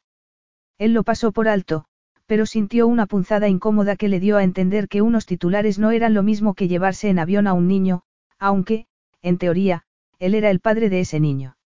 [0.77, 1.85] Él lo pasó por alto,
[2.27, 6.13] pero sintió una punzada incómoda que le dio a entender que unos titulares no eran
[6.13, 8.03] lo mismo que llevarse en avión a un niño,
[8.37, 8.85] aunque,
[9.21, 9.83] en teoría,
[10.19, 11.57] él era el padre de ese niño.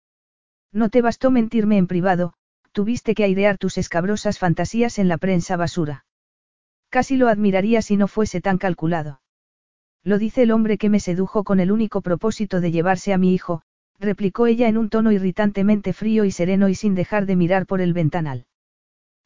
[0.71, 2.33] No te bastó mentirme en privado,
[2.71, 6.05] tuviste que airear tus escabrosas fantasías en la prensa basura.
[6.89, 9.21] Casi lo admiraría si no fuese tan calculado.
[10.03, 13.33] Lo dice el hombre que me sedujo con el único propósito de llevarse a mi
[13.33, 13.61] hijo,
[13.99, 17.81] replicó ella en un tono irritantemente frío y sereno y sin dejar de mirar por
[17.81, 18.45] el ventanal.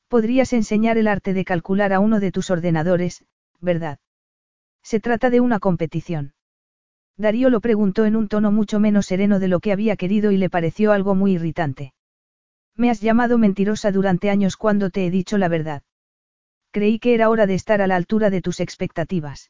[0.09, 3.23] Podrías enseñar el arte de calcular a uno de tus ordenadores,
[3.61, 3.99] ¿verdad?
[4.83, 6.33] Se trata de una competición.
[7.17, 10.37] Darío lo preguntó en un tono mucho menos sereno de lo que había querido y
[10.37, 11.93] le pareció algo muy irritante.
[12.75, 15.83] Me has llamado mentirosa durante años cuando te he dicho la verdad.
[16.71, 19.49] Creí que era hora de estar a la altura de tus expectativas.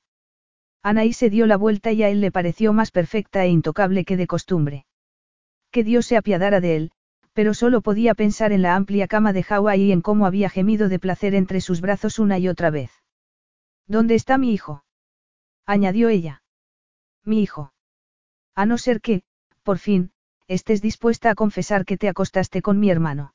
[0.85, 4.17] Anaí se dio la vuelta y a él le pareció más perfecta e intocable que
[4.17, 4.85] de costumbre.
[5.71, 6.91] Que Dios se apiadara de él,
[7.33, 10.87] pero solo podía pensar en la amplia cama de Hawái y en cómo había gemido
[10.87, 12.91] de placer entre sus brazos una y otra vez.
[13.87, 14.83] ¿Dónde está mi hijo?
[15.65, 16.43] añadió ella.
[17.23, 17.73] Mi hijo.
[18.53, 19.23] A no ser que,
[19.63, 20.11] por fin,
[20.47, 23.33] estés dispuesta a confesar que te acostaste con mi hermano.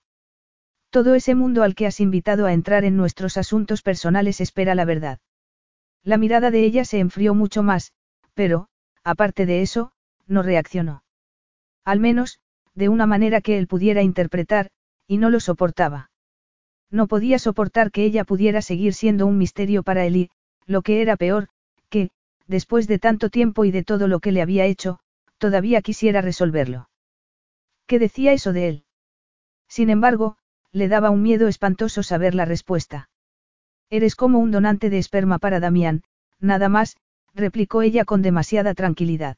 [0.90, 4.84] Todo ese mundo al que has invitado a entrar en nuestros asuntos personales espera la
[4.84, 5.18] verdad.
[6.02, 7.92] La mirada de ella se enfrió mucho más,
[8.34, 8.68] pero,
[9.04, 9.92] aparte de eso,
[10.26, 11.02] no reaccionó.
[11.84, 12.40] Al menos,
[12.74, 14.70] de una manera que él pudiera interpretar,
[15.06, 16.10] y no lo soportaba.
[16.90, 20.30] No podía soportar que ella pudiera seguir siendo un misterio para él y,
[20.66, 21.48] lo que era peor,
[21.88, 22.10] que,
[22.46, 25.00] después de tanto tiempo y de todo lo que le había hecho,
[25.38, 26.88] todavía quisiera resolverlo.
[27.86, 28.84] ¿Qué decía eso de él?
[29.68, 30.36] Sin embargo,
[30.72, 33.09] le daba un miedo espantoso saber la respuesta.
[33.90, 36.02] Eres como un donante de esperma para Damián,
[36.38, 36.96] nada más,
[37.34, 39.36] replicó ella con demasiada tranquilidad.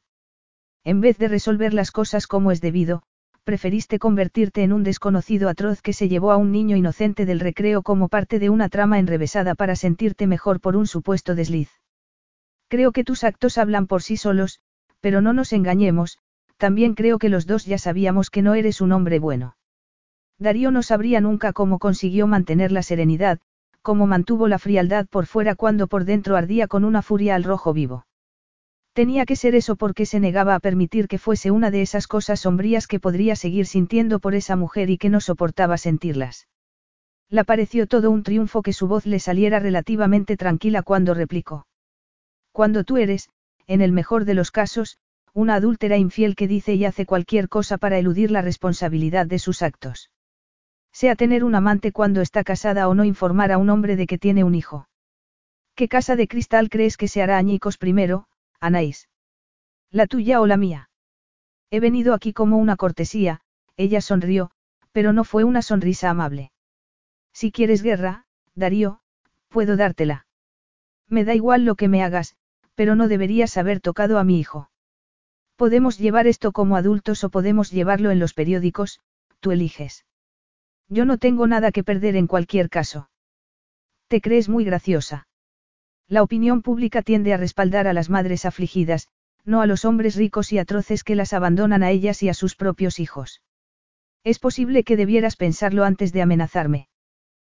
[0.83, 3.01] En vez de resolver las cosas como es debido,
[3.43, 7.81] preferiste convertirte en un desconocido atroz que se llevó a un niño inocente del recreo
[7.81, 11.69] como parte de una trama enrevesada para sentirte mejor por un supuesto desliz.
[12.67, 14.59] Creo que tus actos hablan por sí solos,
[15.01, 16.19] pero no nos engañemos,
[16.57, 19.57] también creo que los dos ya sabíamos que no eres un hombre bueno.
[20.37, 23.39] Darío no sabría nunca cómo consiguió mantener la serenidad,
[23.83, 27.73] cómo mantuvo la frialdad por fuera cuando por dentro ardía con una furia al rojo
[27.73, 28.07] vivo.
[28.93, 32.39] Tenía que ser eso porque se negaba a permitir que fuese una de esas cosas
[32.39, 36.47] sombrías que podría seguir sintiendo por esa mujer y que no soportaba sentirlas.
[37.29, 41.67] Le pareció todo un triunfo que su voz le saliera relativamente tranquila cuando replicó.
[42.51, 43.29] Cuando tú eres,
[43.67, 44.97] en el mejor de los casos,
[45.33, 49.61] una adúltera infiel que dice y hace cualquier cosa para eludir la responsabilidad de sus
[49.61, 50.11] actos.
[50.93, 54.19] Sea tener un amante cuando está casada o no informar a un hombre de que
[54.19, 54.87] tiene un hijo.
[55.75, 58.27] ¿Qué casa de cristal crees que se hará añicos primero,
[58.59, 59.09] Anaís?
[59.89, 60.89] ¿La tuya o la mía?
[61.71, 63.41] He venido aquí como una cortesía,
[63.75, 64.51] ella sonrió,
[64.91, 66.51] pero no fue una sonrisa amable.
[67.33, 69.01] Si quieres guerra, Darío,
[69.49, 70.27] puedo dártela.
[71.09, 72.35] Me da igual lo que me hagas,
[72.75, 74.69] pero no deberías haber tocado a mi hijo.
[75.55, 78.99] Podemos llevar esto como adultos o podemos llevarlo en los periódicos,
[79.39, 80.05] tú eliges.
[80.89, 83.09] Yo no tengo nada que perder en cualquier caso.
[84.07, 85.27] Te crees muy graciosa.
[86.07, 89.07] La opinión pública tiende a respaldar a las madres afligidas,
[89.45, 92.55] no a los hombres ricos y atroces que las abandonan a ellas y a sus
[92.55, 93.41] propios hijos.
[94.23, 96.87] Es posible que debieras pensarlo antes de amenazarme.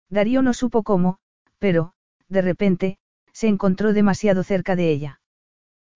[0.10, 1.18] Darío no supo cómo,
[1.60, 1.94] pero,
[2.30, 2.98] de repente,
[3.34, 5.22] se encontró demasiado cerca de ella.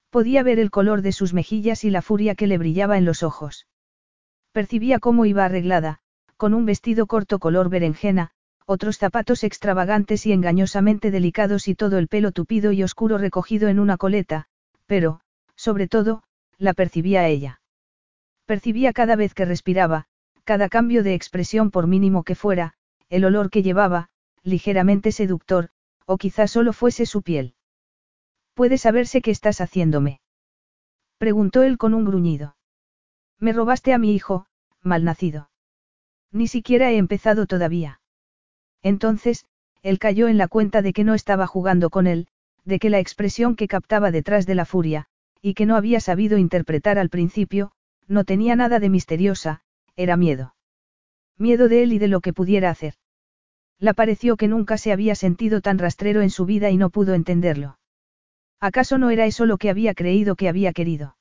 [0.10, 3.24] Podía ver el color de sus mejillas y la furia que le brillaba en los
[3.24, 3.68] ojos.
[4.52, 6.00] Percibía cómo iba arreglada,
[6.38, 8.32] con un vestido corto color berenjena,
[8.66, 13.80] otros zapatos extravagantes y engañosamente delicados y todo el pelo tupido y oscuro recogido en
[13.80, 14.46] una coleta,
[14.86, 15.22] pero,
[15.56, 16.24] sobre todo,
[16.58, 17.62] la percibía ella.
[18.46, 20.06] Percibía cada vez que respiraba,
[20.44, 22.74] cada cambio de expresión por mínimo que fuera,
[23.10, 24.10] el olor que llevaba,
[24.44, 25.70] ligeramente seductor,
[26.06, 27.56] o quizá solo fuese su piel.
[28.54, 30.22] ¿Puede saberse qué estás haciéndome?
[31.18, 32.56] Preguntó él con un gruñido.
[33.40, 34.46] Me robaste a mi hijo,
[34.82, 35.50] malnacido.
[36.32, 38.02] Ni siquiera he empezado todavía.
[38.84, 39.46] Entonces,
[39.84, 42.28] él cayó en la cuenta de que no estaba jugando con él,
[42.66, 45.06] de que la expresión que captaba detrás de la furia,
[45.42, 47.72] y que no había sabido interpretar al principio,
[48.08, 49.62] no tenía nada de misteriosa,
[49.96, 50.56] era miedo.
[51.38, 52.96] Miedo de él y de lo que pudiera hacer.
[53.80, 57.14] Le pareció que nunca se había sentido tan rastrero en su vida y no pudo
[57.14, 57.78] entenderlo.
[58.60, 61.16] ¿Acaso no era eso lo que había creído que había querido?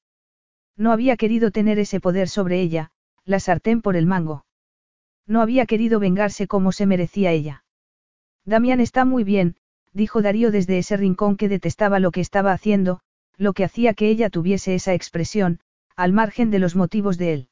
[0.76, 2.90] No había querido tener ese poder sobre ella,
[3.24, 4.45] la sartén por el mango.
[5.26, 7.64] No había querido vengarse como se merecía ella.
[8.44, 9.56] Damián está muy bien,
[9.92, 13.00] dijo Darío desde ese rincón que detestaba lo que estaba haciendo,
[13.36, 15.60] lo que hacía que ella tuviese esa expresión,
[15.96, 17.48] al margen de los motivos de él.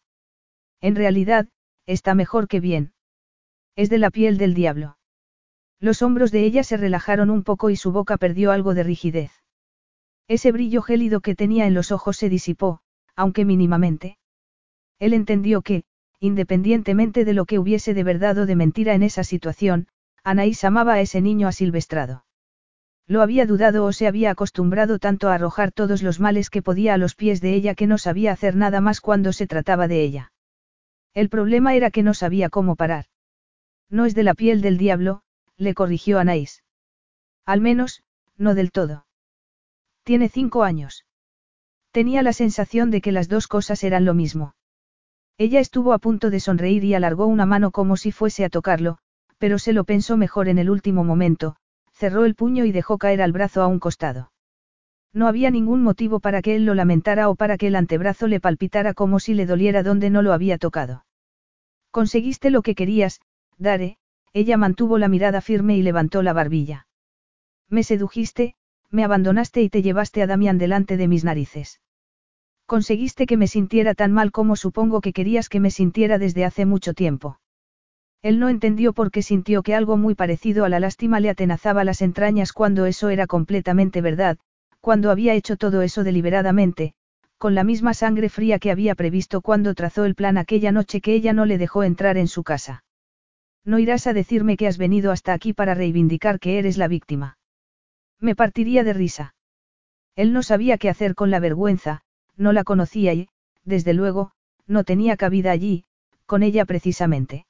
[0.80, 1.48] En realidad,
[1.86, 2.92] está mejor que bien.
[3.74, 4.98] Es de la piel del diablo.
[5.80, 9.32] Los hombros de ella se relajaron un poco y su boca perdió algo de rigidez.
[10.28, 12.80] Ese brillo gélido que tenía en los ojos se disipó,
[13.16, 14.18] aunque mínimamente.
[14.98, 15.84] Él entendió que,
[16.20, 19.88] independientemente de lo que hubiese de verdad o de mentira en esa situación,
[20.22, 22.24] Anaís amaba a ese niño asilvestrado.
[23.06, 26.94] Lo había dudado o se había acostumbrado tanto a arrojar todos los males que podía
[26.94, 30.02] a los pies de ella que no sabía hacer nada más cuando se trataba de
[30.02, 30.32] ella.
[31.12, 33.06] El problema era que no sabía cómo parar.
[33.90, 35.22] No es de la piel del diablo,
[35.56, 36.64] le corrigió Anaís.
[37.44, 38.02] Al menos,
[38.38, 39.06] no del todo.
[40.02, 41.04] Tiene cinco años.
[41.92, 44.54] Tenía la sensación de que las dos cosas eran lo mismo.
[45.36, 48.98] Ella estuvo a punto de sonreír y alargó una mano como si fuese a tocarlo,
[49.38, 51.56] pero se lo pensó mejor en el último momento,
[51.92, 54.30] cerró el puño y dejó caer al brazo a un costado.
[55.12, 58.40] No había ningún motivo para que él lo lamentara o para que el antebrazo le
[58.40, 61.04] palpitara como si le doliera donde no lo había tocado.
[61.90, 63.20] Conseguiste lo que querías,
[63.56, 63.98] Dare,
[64.32, 66.88] ella mantuvo la mirada firme y levantó la barbilla.
[67.68, 68.56] Me sedujiste,
[68.90, 71.80] me abandonaste y te llevaste a Damián delante de mis narices.
[72.66, 76.64] Conseguiste que me sintiera tan mal como supongo que querías que me sintiera desde hace
[76.64, 77.38] mucho tiempo.
[78.22, 81.84] Él no entendió por qué sintió que algo muy parecido a la lástima le atenazaba
[81.84, 84.38] las entrañas cuando eso era completamente verdad,
[84.80, 86.94] cuando había hecho todo eso deliberadamente,
[87.36, 91.12] con la misma sangre fría que había previsto cuando trazó el plan aquella noche que
[91.12, 92.82] ella no le dejó entrar en su casa.
[93.66, 97.36] No irás a decirme que has venido hasta aquí para reivindicar que eres la víctima.
[98.20, 99.34] Me partiría de risa.
[100.16, 102.00] Él no sabía qué hacer con la vergüenza,
[102.36, 103.28] no la conocía y,
[103.64, 104.32] desde luego,
[104.66, 105.84] no tenía cabida allí,
[106.26, 107.46] con ella precisamente.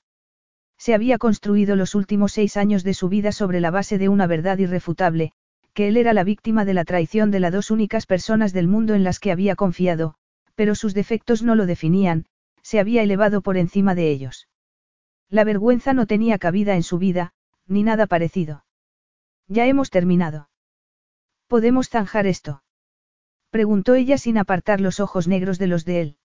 [0.78, 4.26] Se había construido los últimos seis años de su vida sobre la base de una
[4.26, 5.32] verdad irrefutable,
[5.72, 8.94] que él era la víctima de la traición de las dos únicas personas del mundo
[8.94, 10.14] en las que había confiado,
[10.54, 12.26] pero sus defectos no lo definían,
[12.62, 14.48] se había elevado por encima de ellos.
[15.30, 17.32] La vergüenza no tenía cabida en su vida,
[17.66, 18.64] ni nada parecido.
[19.48, 20.48] Ya hemos terminado.
[21.48, 22.63] ¿Podemos zanjar esto?
[23.54, 26.16] Preguntó ella sin apartar los ojos negros de los de él.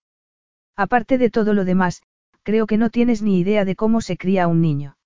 [0.74, 2.02] Aparte de todo lo demás,
[2.42, 4.96] creo que no tienes ni idea de cómo se cría un niño.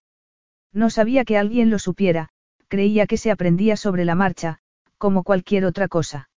[0.72, 2.30] No sabía que alguien lo supiera,
[2.68, 4.60] creía que se aprendía sobre la marcha,
[4.96, 6.30] como cualquier otra cosa.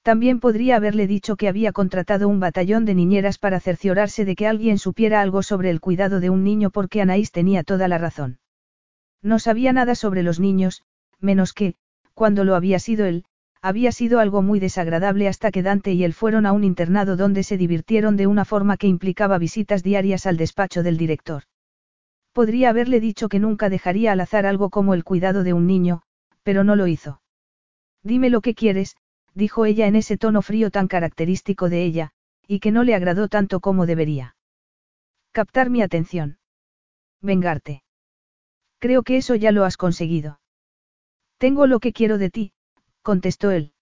[0.00, 4.46] También podría haberle dicho que había contratado un batallón de niñeras para cerciorarse de que
[4.46, 8.38] alguien supiera algo sobre el cuidado de un niño porque Anaís tenía toda la razón.
[9.20, 10.84] No sabía nada sobre los niños,
[11.20, 11.74] menos que,
[12.14, 13.26] cuando lo había sido él,
[13.62, 17.44] había sido algo muy desagradable hasta que Dante y él fueron a un internado donde
[17.44, 21.44] se divirtieron de una forma que implicaba visitas diarias al despacho del director.
[22.32, 26.02] Podría haberle dicho que nunca dejaría al azar algo como el cuidado de un niño,
[26.42, 27.22] pero no lo hizo.
[28.02, 28.96] Dime lo que quieres,
[29.34, 32.10] dijo ella en ese tono frío tan característico de ella,
[32.48, 34.34] y que no le agradó tanto como debería.
[35.30, 36.38] Captar mi atención.
[37.20, 37.84] Vengarte.
[38.80, 40.40] Creo que eso ya lo has conseguido.
[41.38, 42.52] Tengo lo que quiero de ti,
[43.02, 43.72] contestó él.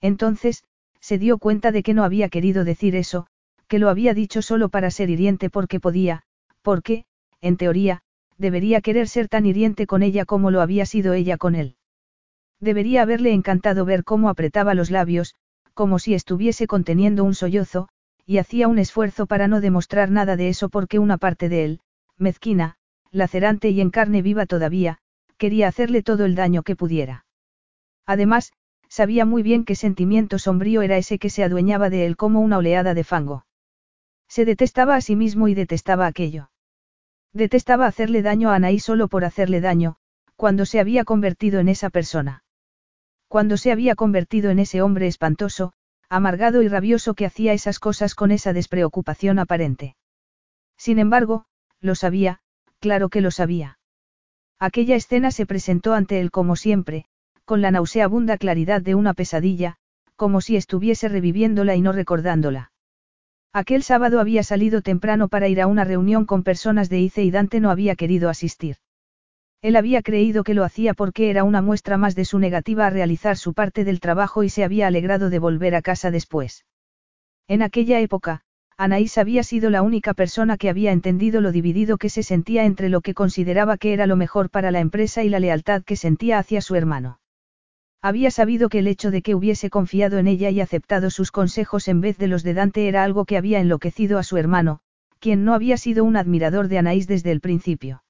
[0.00, 0.64] Entonces,
[1.00, 3.26] se dio cuenta de que no había querido decir eso,
[3.68, 6.22] que lo había dicho solo para ser hiriente porque podía,
[6.62, 7.04] porque,
[7.40, 8.02] en teoría,
[8.38, 11.76] debería querer ser tan hiriente con ella como lo había sido ella con él.
[12.60, 15.34] Debería haberle encantado ver cómo apretaba los labios,
[15.74, 17.88] como si estuviese conteniendo un sollozo,
[18.24, 21.80] y hacía un esfuerzo para no demostrar nada de eso porque una parte de él,
[22.16, 22.76] mezquina,
[23.10, 24.98] lacerante y en carne viva todavía,
[25.36, 27.25] quería hacerle todo el daño que pudiera.
[28.06, 28.52] Además,
[28.88, 32.58] sabía muy bien qué sentimiento sombrío era ese que se adueñaba de él como una
[32.58, 33.46] oleada de fango.
[34.28, 36.50] Se detestaba a sí mismo y detestaba aquello.
[37.32, 39.96] Detestaba hacerle daño a Anaí solo por hacerle daño,
[40.36, 42.44] cuando se había convertido en esa persona.
[43.28, 45.72] Cuando se había convertido en ese hombre espantoso,
[46.08, 49.96] amargado y rabioso que hacía esas cosas con esa despreocupación aparente.
[50.76, 51.46] Sin embargo,
[51.80, 52.40] lo sabía,
[52.78, 53.78] claro que lo sabía.
[54.58, 57.06] Aquella escena se presentó ante él como siempre,
[57.46, 59.76] con la nauseabunda claridad de una pesadilla,
[60.16, 62.72] como si estuviese reviviéndola y no recordándola.
[63.52, 67.30] Aquel sábado había salido temprano para ir a una reunión con personas de ICE y
[67.30, 68.76] Dante no había querido asistir.
[69.62, 72.90] Él había creído que lo hacía porque era una muestra más de su negativa a
[72.90, 76.66] realizar su parte del trabajo y se había alegrado de volver a casa después.
[77.46, 78.42] En aquella época,
[78.76, 82.88] Anaís había sido la única persona que había entendido lo dividido que se sentía entre
[82.88, 86.38] lo que consideraba que era lo mejor para la empresa y la lealtad que sentía
[86.38, 87.20] hacia su hermano.
[88.02, 91.88] Había sabido que el hecho de que hubiese confiado en ella y aceptado sus consejos
[91.88, 94.80] en vez de los de Dante era algo que había enloquecido a su hermano,
[95.18, 98.02] quien no había sido un admirador de Anaís desde el principio.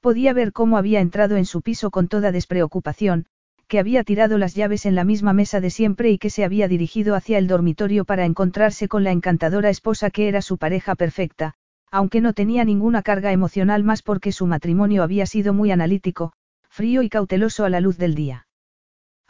[0.00, 3.26] Podía ver cómo había entrado en su piso con toda despreocupación,
[3.66, 6.68] que había tirado las llaves en la misma mesa de siempre y que se había
[6.68, 11.54] dirigido hacia el dormitorio para encontrarse con la encantadora esposa que era su pareja perfecta,
[11.90, 16.32] aunque no tenía ninguna carga emocional más porque su matrimonio había sido muy analítico,
[16.70, 18.47] frío y cauteloso a la luz del día.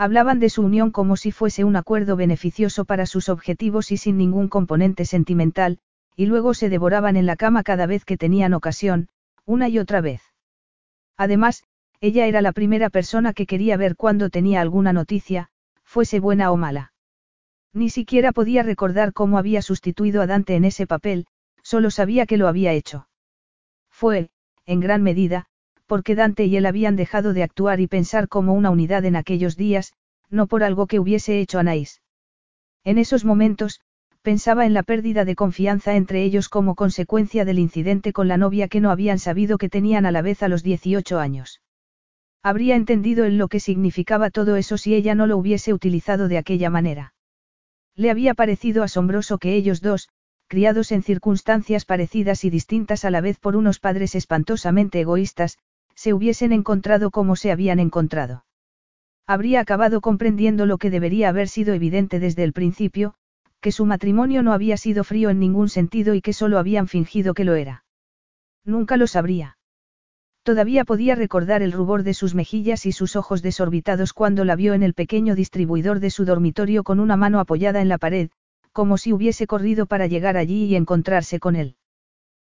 [0.00, 4.16] Hablaban de su unión como si fuese un acuerdo beneficioso para sus objetivos y sin
[4.16, 5.80] ningún componente sentimental,
[6.14, 9.08] y luego se devoraban en la cama cada vez que tenían ocasión,
[9.44, 10.22] una y otra vez.
[11.16, 11.64] Además,
[12.00, 15.50] ella era la primera persona que quería ver cuando tenía alguna noticia,
[15.82, 16.92] fuese buena o mala.
[17.72, 21.26] Ni siquiera podía recordar cómo había sustituido a Dante en ese papel,
[21.62, 23.08] solo sabía que lo había hecho.
[23.90, 24.30] Fue,
[24.64, 25.48] en gran medida,
[25.88, 29.56] porque Dante y él habían dejado de actuar y pensar como una unidad en aquellos
[29.56, 29.94] días,
[30.28, 32.02] no por algo que hubiese hecho Anaís.
[32.84, 33.80] En esos momentos,
[34.20, 38.68] pensaba en la pérdida de confianza entre ellos como consecuencia del incidente con la novia
[38.68, 41.62] que no habían sabido que tenían a la vez a los 18 años.
[42.42, 46.36] Habría entendido él lo que significaba todo eso si ella no lo hubiese utilizado de
[46.36, 47.14] aquella manera.
[47.96, 50.10] Le había parecido asombroso que ellos dos,
[50.48, 55.58] criados en circunstancias parecidas y distintas a la vez por unos padres espantosamente egoístas,
[55.98, 58.44] se hubiesen encontrado como se habían encontrado.
[59.26, 63.14] Habría acabado comprendiendo lo que debería haber sido evidente desde el principio,
[63.60, 67.34] que su matrimonio no había sido frío en ningún sentido y que solo habían fingido
[67.34, 67.84] que lo era.
[68.64, 69.58] Nunca lo sabría.
[70.44, 74.74] Todavía podía recordar el rubor de sus mejillas y sus ojos desorbitados cuando la vio
[74.74, 78.30] en el pequeño distribuidor de su dormitorio con una mano apoyada en la pared,
[78.70, 81.74] como si hubiese corrido para llegar allí y encontrarse con él.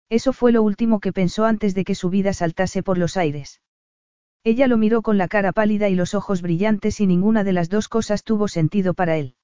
[0.09, 3.61] Eso fue lo último que pensó antes de que su vida saltase por los aires.
[4.43, 7.69] Ella lo miró con la cara pálida y los ojos brillantes y ninguna de las
[7.69, 9.35] dos cosas tuvo sentido para él.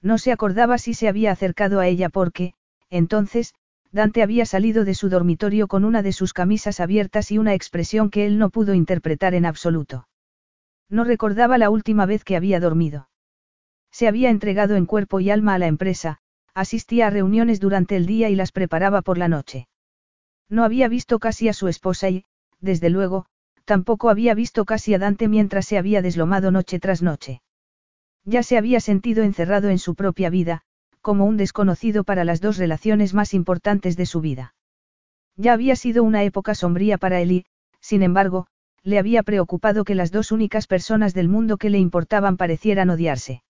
[0.00, 2.54] No se acordaba si se había acercado a ella porque,
[2.88, 3.54] entonces,
[3.92, 8.08] Dante había salido de su dormitorio con una de sus camisas abiertas y una expresión
[8.08, 10.06] que él no pudo interpretar en absoluto.
[10.88, 13.08] No recordaba la última vez que había dormido.
[13.90, 16.18] Se había entregado en cuerpo y alma a la empresa,
[16.54, 19.66] asistía a reuniones durante el día y las preparaba por la noche.
[20.50, 22.24] No había visto casi a su esposa y,
[22.60, 23.26] desde luego,
[23.64, 27.40] tampoco había visto casi a Dante mientras se había deslomado noche tras noche.
[28.24, 30.62] Ya se había sentido encerrado en su propia vida,
[31.00, 34.54] como un desconocido para las dos relaciones más importantes de su vida.
[35.36, 37.46] Ya había sido una época sombría para él y,
[37.80, 38.48] sin embargo,
[38.82, 43.42] le había preocupado que las dos únicas personas del mundo que le importaban parecieran odiarse.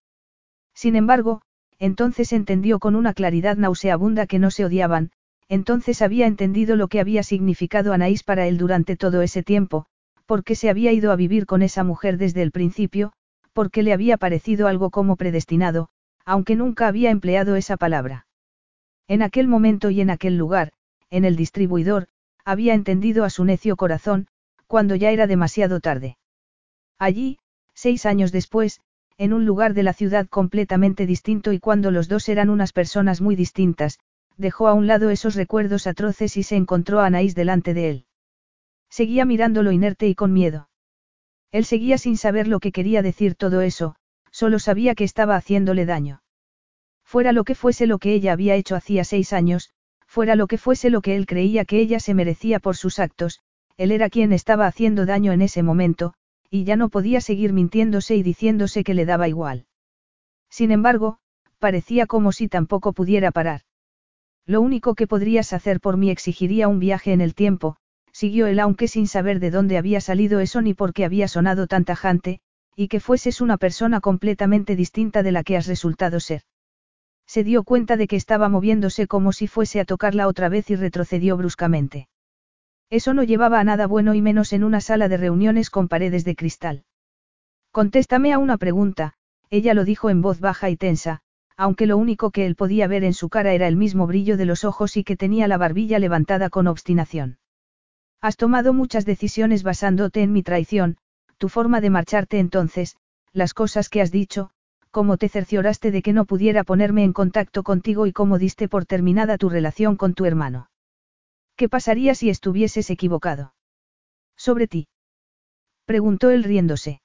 [0.74, 1.42] Sin embargo,
[1.78, 5.12] entonces entendió con una claridad nauseabunda que no se odiaban,
[5.50, 9.84] entonces había entendido lo que había significado Anaís para él durante todo ese tiempo,
[10.24, 13.12] porque se había ido a vivir con esa mujer desde el principio,
[13.52, 15.88] porque le había parecido algo como predestinado,
[16.24, 18.28] aunque nunca había empleado esa palabra.
[19.08, 20.70] En aquel momento y en aquel lugar,
[21.10, 22.06] en el distribuidor,
[22.44, 24.28] había entendido a su necio corazón,
[24.68, 26.16] cuando ya era demasiado tarde.
[26.96, 27.40] Allí,
[27.74, 28.80] seis años después,
[29.18, 33.20] en un lugar de la ciudad completamente distinto y cuando los dos eran unas personas
[33.20, 33.98] muy distintas,
[34.40, 38.04] dejó a un lado esos recuerdos atroces y se encontró a Anaís delante de él.
[38.88, 40.68] Seguía mirándolo inerte y con miedo.
[41.52, 43.96] Él seguía sin saber lo que quería decir todo eso,
[44.30, 46.22] solo sabía que estaba haciéndole daño.
[47.04, 49.72] Fuera lo que fuese lo que ella había hecho hacía seis años,
[50.06, 53.40] fuera lo que fuese lo que él creía que ella se merecía por sus actos,
[53.76, 56.14] él era quien estaba haciendo daño en ese momento,
[56.50, 59.66] y ya no podía seguir mintiéndose y diciéndose que le daba igual.
[60.48, 61.18] Sin embargo,
[61.58, 63.62] parecía como si tampoco pudiera parar.
[64.50, 67.76] Lo único que podrías hacer por mí exigiría un viaje en el tiempo,
[68.10, 71.68] siguió él aunque sin saber de dónde había salido eso ni por qué había sonado
[71.68, 72.40] tan tajante,
[72.74, 76.42] y que fueses una persona completamente distinta de la que has resultado ser.
[77.28, 80.74] Se dio cuenta de que estaba moviéndose como si fuese a tocarla otra vez y
[80.74, 82.08] retrocedió bruscamente.
[82.90, 86.24] Eso no llevaba a nada bueno y menos en una sala de reuniones con paredes
[86.24, 86.82] de cristal.
[87.70, 89.14] Contéstame a una pregunta,
[89.48, 91.22] ella lo dijo en voz baja y tensa,
[91.60, 94.46] aunque lo único que él podía ver en su cara era el mismo brillo de
[94.46, 97.36] los ojos y que tenía la barbilla levantada con obstinación.
[98.22, 100.96] Has tomado muchas decisiones basándote en mi traición,
[101.36, 102.96] tu forma de marcharte entonces,
[103.34, 104.52] las cosas que has dicho,
[104.90, 108.86] cómo te cercioraste de que no pudiera ponerme en contacto contigo y cómo diste por
[108.86, 110.70] terminada tu relación con tu hermano.
[111.56, 113.52] ¿Qué pasaría si estuvieses equivocado?
[114.34, 114.88] Sobre ti.
[115.84, 117.02] Preguntó él riéndose.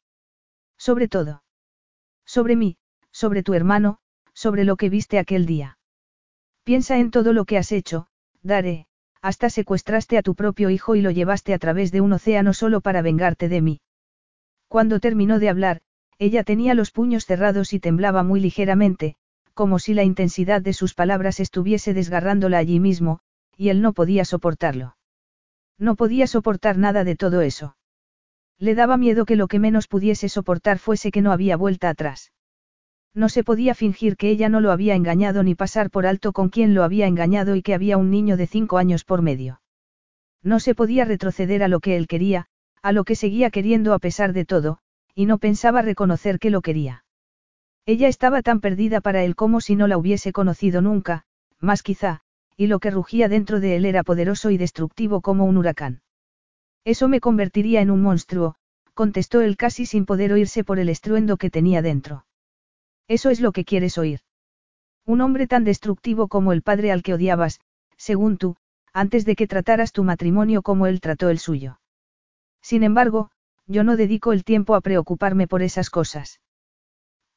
[0.78, 1.44] Sobre todo.
[2.26, 2.78] Sobre mí,
[3.12, 4.00] sobre tu hermano,
[4.36, 5.80] sobre lo que viste aquel día.
[6.64, 8.08] Piensa en todo lo que has hecho,
[8.44, 8.86] Daré,
[9.22, 12.82] hasta secuestraste a tu propio hijo y lo llevaste a través de un océano solo
[12.82, 13.82] para vengarte de mí.
[14.68, 15.82] Cuando terminó de hablar,
[16.20, 19.16] ella tenía los puños cerrados y temblaba muy ligeramente,
[19.54, 23.20] como si la intensidad de sus palabras estuviese desgarrándola allí mismo,
[23.58, 24.98] y él no podía soportarlo.
[25.78, 27.78] No podía soportar nada de todo eso.
[28.60, 32.32] Le daba miedo que lo que menos pudiese soportar fuese que no había vuelta atrás.
[33.16, 36.50] No se podía fingir que ella no lo había engañado ni pasar por alto con
[36.50, 39.62] quien lo había engañado y que había un niño de cinco años por medio.
[40.44, 42.48] No se podía retroceder a lo que él quería,
[42.82, 44.80] a lo que seguía queriendo a pesar de todo,
[45.16, 47.06] y no pensaba reconocer que lo quería.
[47.86, 51.24] Ella estaba tan perdida para él como si no la hubiese conocido nunca,
[51.60, 52.20] más quizá,
[52.58, 56.02] y lo que rugía dentro de él era poderoso y destructivo como un huracán.
[56.84, 58.56] Eso me convertiría en un monstruo,
[58.94, 62.25] contestó él casi sin poder oírse por el estruendo que tenía dentro.
[63.08, 64.22] Eso es lo que quieres oír.
[65.06, 67.60] Un hombre tan destructivo como el padre al que odiabas,
[67.98, 68.56] según tú,
[68.94, 71.80] antes de que trataras tu matrimonio como él trató el suyo.
[72.62, 73.30] Sin embargo,
[73.68, 76.40] yo no dedico el tiempo a preocuparme por esas cosas.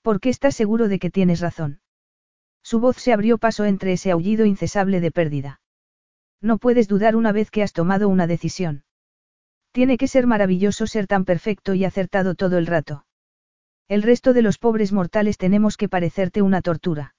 [0.03, 1.81] ¿Por qué estás seguro de que tienes razón?
[2.63, 5.61] Su voz se abrió paso entre ese aullido incesable de pérdida.
[6.41, 8.85] No puedes dudar una vez que has tomado una decisión.
[9.73, 13.05] Tiene que ser maravilloso ser tan perfecto y acertado todo el rato.
[13.89, 17.15] El resto de los pobres mortales tenemos que parecerte una tortura.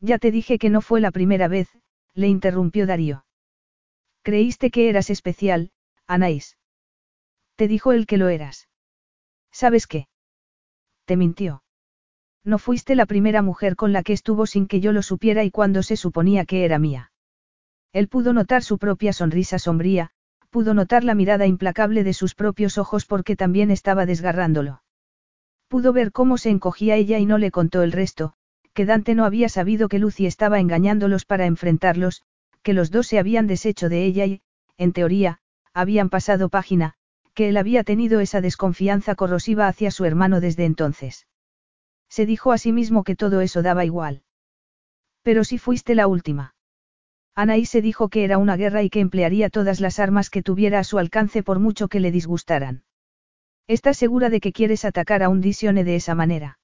[0.00, 1.68] Ya te dije que no fue la primera vez,
[2.14, 3.26] le interrumpió Darío.
[4.22, 5.70] Creíste que eras especial,
[6.06, 6.56] Anaís.
[7.56, 8.68] Te dijo él que lo eras.
[9.50, 10.08] ¿Sabes qué?
[11.04, 11.62] Te mintió.
[12.42, 15.50] No fuiste la primera mujer con la que estuvo sin que yo lo supiera y
[15.50, 17.12] cuando se suponía que era mía.
[17.92, 20.10] Él pudo notar su propia sonrisa sombría,
[20.48, 24.82] pudo notar la mirada implacable de sus propios ojos porque también estaba desgarrándolo.
[25.72, 28.34] Pudo ver cómo se encogía ella y no le contó el resto,
[28.74, 32.24] que Dante no había sabido que Lucy estaba engañándolos para enfrentarlos,
[32.62, 34.42] que los dos se habían deshecho de ella y,
[34.76, 35.38] en teoría,
[35.72, 36.92] habían pasado página,
[37.32, 41.26] que él había tenido esa desconfianza corrosiva hacia su hermano desde entonces.
[42.10, 44.24] Se dijo a sí mismo que todo eso daba igual.
[45.22, 46.54] Pero si fuiste la última.
[47.34, 50.80] Anaí se dijo que era una guerra y que emplearía todas las armas que tuviera
[50.80, 52.82] a su alcance por mucho que le disgustaran.
[53.68, 56.58] ¿Estás segura de que quieres atacar a un Disione de esa manera?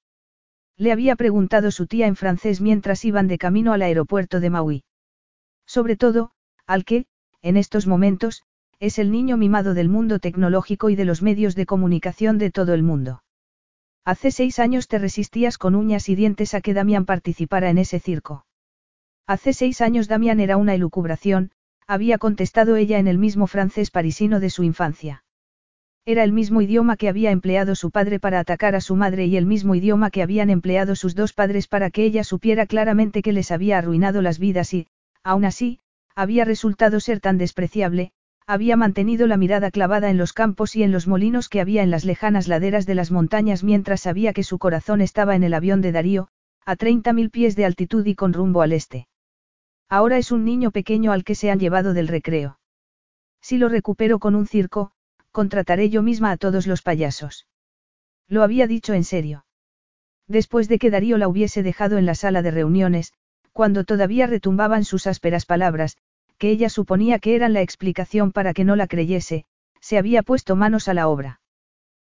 [0.77, 4.83] Le había preguntado su tía en francés mientras iban de camino al aeropuerto de Maui.
[5.65, 6.31] Sobre todo,
[6.65, 7.05] al que,
[7.41, 8.43] en estos momentos,
[8.79, 12.73] es el niño mimado del mundo tecnológico y de los medios de comunicación de todo
[12.73, 13.23] el mundo.
[14.05, 17.99] Hace seis años te resistías con uñas y dientes a que Damián participara en ese
[17.99, 18.45] circo.
[19.27, 21.51] Hace seis años Damián era una elucubración,
[21.87, 25.23] había contestado ella en el mismo francés parisino de su infancia.
[26.09, 29.37] Era el mismo idioma que había empleado su padre para atacar a su madre y
[29.37, 33.31] el mismo idioma que habían empleado sus dos padres para que ella supiera claramente que
[33.31, 34.87] les había arruinado las vidas y,
[35.23, 35.77] aún así,
[36.15, 38.11] había resultado ser tan despreciable,
[38.47, 41.91] había mantenido la mirada clavada en los campos y en los molinos que había en
[41.91, 45.79] las lejanas laderas de las montañas mientras sabía que su corazón estaba en el avión
[45.81, 46.29] de Darío,
[46.65, 49.07] a 30.000 pies de altitud y con rumbo al este.
[49.87, 52.57] Ahora es un niño pequeño al que se han llevado del recreo.
[53.41, 54.91] Si lo recupero con un circo,
[55.31, 57.47] contrataré yo misma a todos los payasos.
[58.27, 59.45] Lo había dicho en serio.
[60.27, 63.13] Después de que Darío la hubiese dejado en la sala de reuniones,
[63.51, 65.97] cuando todavía retumbaban sus ásperas palabras,
[66.37, 69.45] que ella suponía que eran la explicación para que no la creyese,
[69.81, 71.41] se había puesto manos a la obra.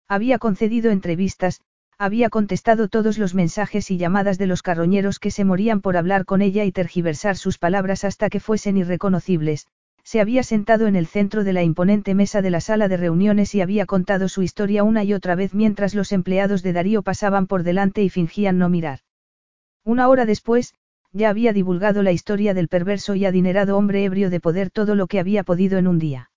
[0.08, 1.60] Había concedido entrevistas,
[1.98, 6.24] había contestado todos los mensajes y llamadas de los carroñeros que se morían por hablar
[6.24, 9.66] con ella y tergiversar sus palabras hasta que fuesen irreconocibles,
[10.06, 13.56] se había sentado en el centro de la imponente mesa de la sala de reuniones
[13.56, 17.48] y había contado su historia una y otra vez mientras los empleados de Darío pasaban
[17.48, 19.00] por delante y fingían no mirar.
[19.82, 20.74] Una hora después,
[21.10, 25.08] ya había divulgado la historia del perverso y adinerado hombre ebrio de poder todo lo
[25.08, 26.30] que había podido en un día.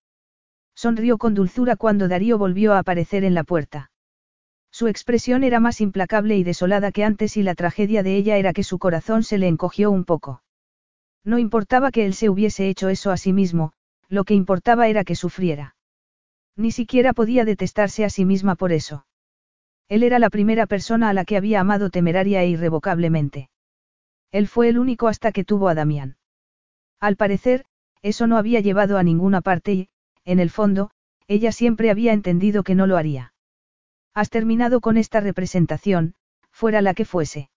[0.73, 3.91] Sonrió con dulzura cuando Darío volvió a aparecer en la puerta.
[4.71, 8.51] Su expresión era más implacable y desolada que antes y la tragedia de ella era
[8.51, 10.41] que su corazón se le encogió un poco.
[11.23, 13.73] No importaba que él se hubiese hecho eso a sí mismo,
[14.07, 15.75] lo que importaba era que sufriera.
[16.55, 19.05] Ni siquiera podía detestarse a sí misma por eso.
[19.87, 23.49] Él era la primera persona a la que había amado temeraria e irrevocablemente.
[24.31, 26.17] Él fue el único hasta que tuvo a Damián.
[26.99, 27.65] Al parecer,
[28.01, 29.89] eso no había llevado a ninguna parte y,
[30.25, 30.91] en el fondo,
[31.27, 33.33] ella siempre había entendido que no lo haría.
[34.13, 36.15] Has terminado con esta representación,
[36.51, 37.49] fuera la que fuese.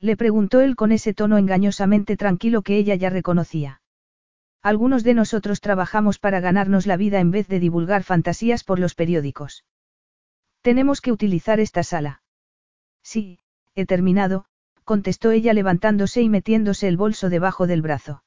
[0.00, 3.80] Le preguntó él con ese tono engañosamente tranquilo que ella ya reconocía.
[4.62, 8.94] Algunos de nosotros trabajamos para ganarnos la vida en vez de divulgar fantasías por los
[8.94, 9.64] periódicos.
[10.62, 12.22] Tenemos que utilizar esta sala.
[13.02, 13.38] Sí,
[13.74, 14.44] he terminado,
[14.84, 18.22] contestó ella levantándose y metiéndose el bolso debajo del brazo.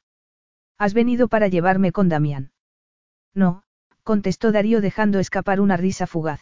[0.78, 2.52] ¿Has venido para llevarme con Damián?
[3.34, 3.64] No,
[4.04, 6.42] contestó Darío dejando escapar una risa fugaz.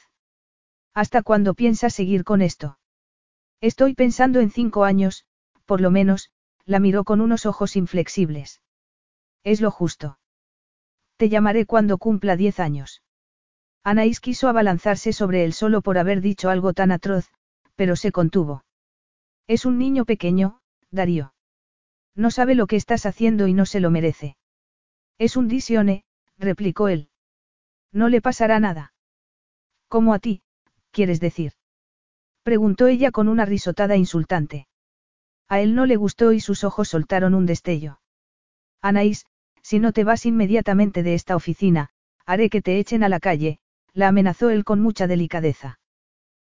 [0.93, 2.78] ¿Hasta cuándo piensas seguir con esto?
[3.61, 5.25] Estoy pensando en cinco años,
[5.65, 6.31] por lo menos,
[6.65, 8.61] la miró con unos ojos inflexibles.
[9.43, 10.19] Es lo justo.
[11.17, 13.03] Te llamaré cuando cumpla diez años.
[13.83, 17.29] Anaís quiso abalanzarse sobre él solo por haber dicho algo tan atroz,
[17.75, 18.63] pero se contuvo.
[19.47, 21.33] Es un niño pequeño, Darío.
[22.15, 24.37] No sabe lo que estás haciendo y no se lo merece.
[25.17, 26.05] Es un disione,
[26.37, 27.09] replicó él.
[27.91, 28.93] No le pasará nada.
[29.87, 30.43] Como a ti,
[30.91, 31.53] quieres decir.
[32.49, 34.65] Preguntó ella con una risotada insultante.
[35.49, 37.99] A él no le gustó y sus ojos soltaron un destello.
[38.81, 39.27] Anaís,
[39.61, 41.91] si no te vas inmediatamente de esta oficina,
[42.25, 43.59] haré que te echen a la calle,
[43.93, 45.79] la amenazó él con mucha delicadeza.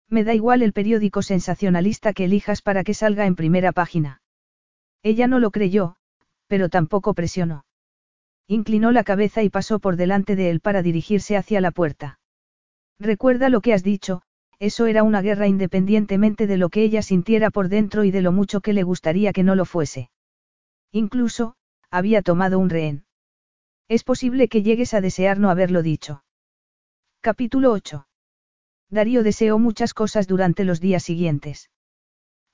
[0.07, 4.21] Me da igual el periódico sensacionalista que elijas para que salga en primera página.
[5.01, 5.95] Ella no lo creyó,
[6.45, 7.65] pero tampoco presionó.
[8.45, 12.19] Inclinó la cabeza y pasó por delante de él para dirigirse hacia la puerta.
[12.99, 14.21] Recuerda lo que has dicho,
[14.59, 18.31] eso era una guerra independientemente de lo que ella sintiera por dentro y de lo
[18.31, 20.09] mucho que le gustaría que no lo fuese.
[20.91, 21.55] Incluso,
[21.91, 23.05] había tomado un rehén.
[23.87, 26.23] Es posible que llegues a desear no haberlo dicho.
[27.21, 28.07] Capítulo 8.
[28.89, 31.69] Darío deseó muchas cosas durante los días siguientes.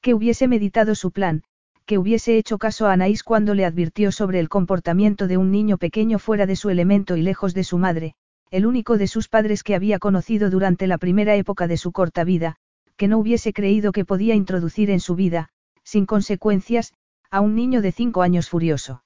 [0.02, 1.44] Que hubiese meditado su plan,
[1.86, 5.78] que hubiese hecho caso a Anaís cuando le advirtió sobre el comportamiento de un niño
[5.78, 8.16] pequeño fuera de su elemento y lejos de su madre,
[8.54, 12.24] el único de sus padres que había conocido durante la primera época de su corta
[12.24, 12.58] vida,
[12.98, 15.50] que no hubiese creído que podía introducir en su vida,
[15.84, 16.94] sin consecuencias,
[17.32, 19.04] a un niño de cinco años furioso.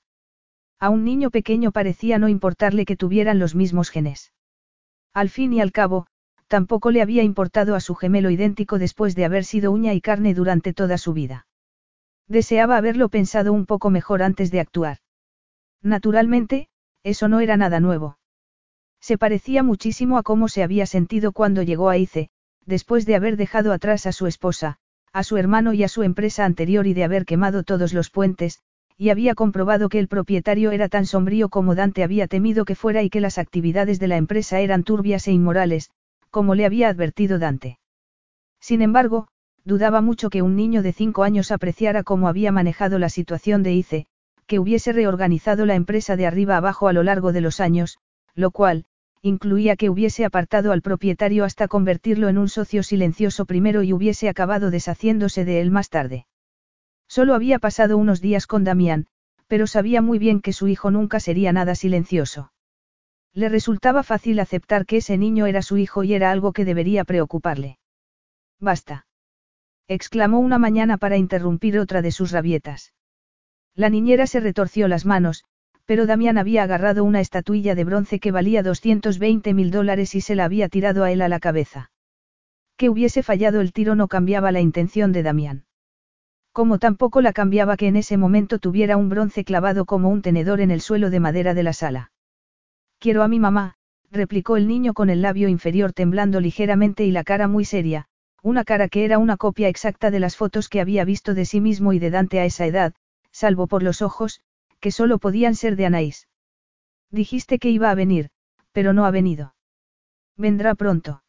[0.82, 4.34] A un niño pequeño parecía no importarle que tuvieran los mismos genes.
[5.14, 6.08] Al fin y al cabo,
[6.50, 10.34] tampoco le había importado a su gemelo idéntico después de haber sido uña y carne
[10.34, 11.48] durante toda su vida.
[12.28, 14.98] Deseaba haberlo pensado un poco mejor antes de actuar.
[15.82, 16.68] Naturalmente,
[17.02, 18.18] eso no era nada nuevo.
[19.02, 22.30] Se parecía muchísimo a cómo se había sentido cuando llegó a Ice,
[22.66, 24.78] después de haber dejado atrás a su esposa,
[25.14, 28.60] a su hermano y a su empresa anterior y de haber quemado todos los puentes,
[28.98, 33.04] y había comprobado que el propietario era tan sombrío como Dante había temido que fuera
[33.04, 35.92] y que las actividades de la empresa eran turbias e inmorales,
[36.32, 37.80] como le había advertido Dante.
[38.60, 39.28] Sin embargo,
[39.64, 43.74] dudaba mucho que un niño de cinco años apreciara cómo había manejado la situación de
[43.74, 44.08] ICE,
[44.48, 48.00] que hubiese reorganizado la empresa de arriba abajo a lo largo de los años,
[48.38, 48.86] lo cual,
[49.24, 54.30] incluía que hubiese apartado al propietario hasta convertirlo en un socio silencioso primero y hubiese
[54.30, 56.28] acabado deshaciéndose de él más tarde.
[57.08, 59.08] Solo había pasado unos días con Damián,
[59.48, 62.52] pero sabía muy bien que su hijo nunca sería nada silencioso.
[63.34, 67.06] Le resultaba fácil aceptar que ese niño era su hijo y era algo que debería
[67.06, 67.80] preocuparle.
[68.60, 69.08] Basta.
[69.88, 72.94] exclamó una mañana para interrumpir otra de sus rabietas.
[73.74, 75.46] La niñera se retorció las manos,
[75.88, 80.36] pero Damián había agarrado una estatuilla de bronce que valía 220 mil dólares y se
[80.36, 81.92] la había tirado a él a la cabeza.
[82.76, 85.64] Que hubiese fallado el tiro no cambiaba la intención de Damián.
[86.52, 90.60] Como tampoco la cambiaba que en ese momento tuviera un bronce clavado como un tenedor
[90.60, 92.12] en el suelo de madera de la sala.
[93.00, 93.76] Quiero a mi mamá,
[94.12, 98.08] replicó el niño con el labio inferior temblando ligeramente y la cara muy seria,
[98.44, 101.62] una cara que era una copia exacta de las fotos que había visto de sí
[101.62, 102.94] mismo y de Dante a esa edad,
[103.32, 104.42] salvo por los ojos,
[104.80, 106.28] que solo podían ser de Anaís.
[107.12, 108.30] Dijiste que iba a venir,
[108.72, 109.56] pero no ha venido.
[110.36, 111.24] Vendrá pronto.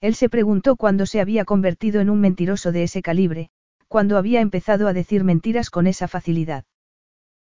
[0.00, 3.50] Él se preguntó cuándo se había convertido en un mentiroso de ese calibre,
[3.86, 6.64] cuando había empezado a decir mentiras con esa facilidad.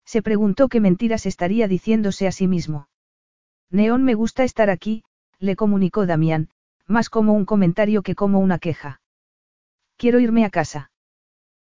[0.05, 2.89] Se preguntó qué mentiras estaría diciéndose a sí mismo.
[3.71, 5.05] Neón me gusta estar aquí,
[5.39, 6.49] le comunicó Damián,
[6.87, 9.03] más como un comentario que como una queja.
[9.97, 10.91] Quiero irme a casa.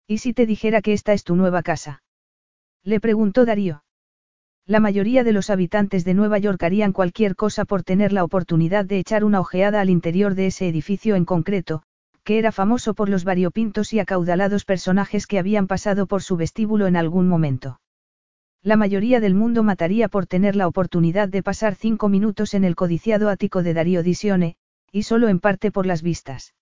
[0.06, 2.03] ¿Y si te dijera que esta es tu nueva casa?
[2.84, 3.82] Le preguntó Darío.
[4.66, 8.84] La mayoría de los habitantes de Nueva York harían cualquier cosa por tener la oportunidad
[8.84, 11.82] de echar una ojeada al interior de ese edificio en concreto,
[12.24, 16.86] que era famoso por los variopintos y acaudalados personajes que habían pasado por su vestíbulo
[16.86, 17.80] en algún momento.
[18.62, 22.76] La mayoría del mundo mataría por tener la oportunidad de pasar cinco minutos en el
[22.76, 24.56] codiciado ático de Darío Disione,
[24.92, 26.54] y solo en parte por las vistas.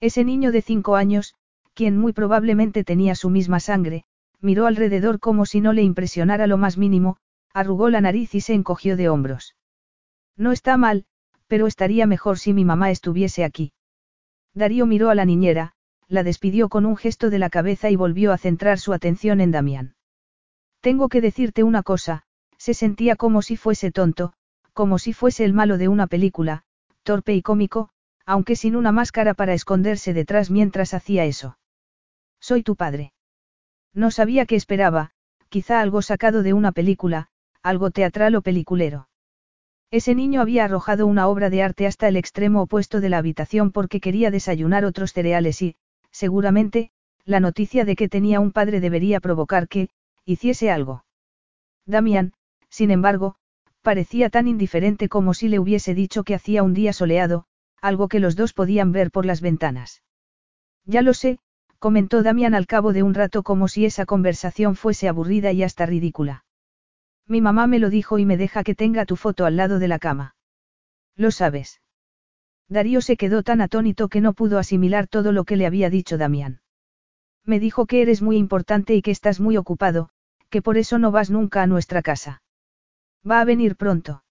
[0.00, 1.34] Ese niño de cinco años,
[1.72, 4.04] quien muy probablemente tenía su misma sangre,
[4.40, 7.16] miró alrededor como si no le impresionara lo más mínimo,
[7.52, 9.56] arrugó la nariz y se encogió de hombros.
[10.36, 11.06] No está mal,
[11.48, 13.72] pero estaría mejor si mi mamá estuviese aquí.
[14.54, 15.72] Darío miró a la niñera,
[16.08, 19.50] la despidió con un gesto de la cabeza y volvió a centrar su atención en
[19.50, 19.94] Damián.
[20.80, 22.22] Tengo que decirte una cosa,
[22.56, 24.32] se sentía como si fuese tonto,
[24.72, 26.62] como si fuese el malo de una película,
[27.02, 27.90] torpe y cómico,
[28.24, 31.58] aunque sin una máscara para esconderse detrás mientras hacía eso.
[32.40, 33.12] Soy tu padre.
[33.94, 35.10] No sabía qué esperaba,
[35.48, 37.28] quizá algo sacado de una película,
[37.62, 39.08] algo teatral o peliculero.
[39.90, 43.72] Ese niño había arrojado una obra de arte hasta el extremo opuesto de la habitación
[43.72, 45.76] porque quería desayunar otros cereales y,
[46.10, 46.90] seguramente,
[47.24, 49.88] la noticia de que tenía un padre debería provocar que,
[50.24, 51.04] hiciese algo.
[51.86, 52.34] Damián,
[52.68, 53.36] sin embargo,
[53.80, 57.46] parecía tan indiferente como si le hubiese dicho que hacía un día soleado,
[57.80, 60.02] algo que los dos podían ver por las ventanas.
[60.84, 61.38] Ya lo sé,
[61.78, 65.86] comentó Damián al cabo de un rato como si esa conversación fuese aburrida y hasta
[65.86, 66.44] ridícula.
[67.26, 69.88] Mi mamá me lo dijo y me deja que tenga tu foto al lado de
[69.88, 70.34] la cama.
[71.14, 71.80] Lo sabes.
[72.68, 76.18] Darío se quedó tan atónito que no pudo asimilar todo lo que le había dicho
[76.18, 76.60] Damián.
[77.44, 80.10] Me dijo que eres muy importante y que estás muy ocupado,
[80.50, 82.42] que por eso no vas nunca a nuestra casa.
[83.28, 84.22] Va a venir pronto.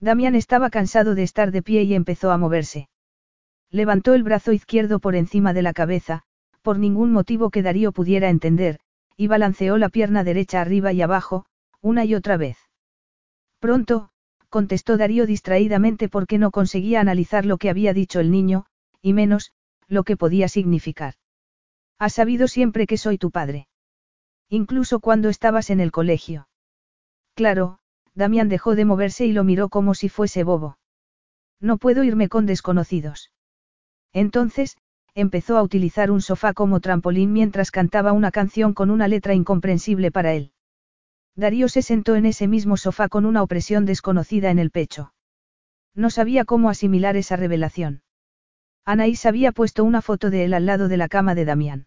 [0.00, 2.88] Damián estaba cansado de estar de pie y empezó a moverse.
[3.70, 6.24] Levantó el brazo izquierdo por encima de la cabeza,
[6.62, 8.78] por ningún motivo que Darío pudiera entender,
[9.16, 11.44] y balanceó la pierna derecha arriba y abajo,
[11.80, 12.56] una y otra vez.
[13.58, 14.10] Pronto,
[14.48, 18.66] contestó Darío distraídamente porque no conseguía analizar lo que había dicho el niño,
[19.00, 19.52] y menos,
[19.88, 21.14] lo que podía significar.
[21.98, 23.68] Has sabido siempre que soy tu padre.
[24.48, 26.48] Incluso cuando estabas en el colegio.
[27.34, 27.78] Claro,
[28.14, 30.78] Damián dejó de moverse y lo miró como si fuese bobo.
[31.60, 33.30] No puedo irme con desconocidos.
[34.12, 34.76] Entonces,
[35.14, 40.10] empezó a utilizar un sofá como trampolín mientras cantaba una canción con una letra incomprensible
[40.10, 40.52] para él.
[41.36, 45.12] Darío se sentó en ese mismo sofá con una opresión desconocida en el pecho.
[45.94, 48.02] No sabía cómo asimilar esa revelación.
[48.84, 51.86] Anaís había puesto una foto de él al lado de la cama de Damián.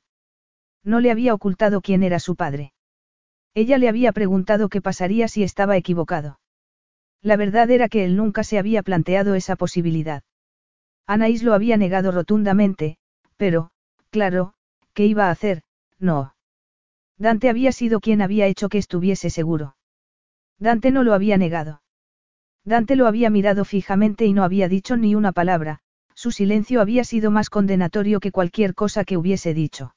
[0.84, 2.74] No le había ocultado quién era su padre.
[3.54, 6.40] Ella le había preguntado qué pasaría si estaba equivocado.
[7.22, 10.24] La verdad era que él nunca se había planteado esa posibilidad.
[11.08, 12.98] Anaís lo había negado rotundamente,
[13.38, 13.70] pero,
[14.10, 14.54] claro,
[14.94, 15.64] ¿qué iba a hacer?
[16.00, 16.36] No.
[17.18, 19.76] Dante había sido quien había hecho que estuviese seguro.
[20.60, 21.82] Dante no lo había negado.
[22.64, 25.80] Dante lo había mirado fijamente y no había dicho ni una palabra,
[26.14, 29.96] su silencio había sido más condenatorio que cualquier cosa que hubiese dicho.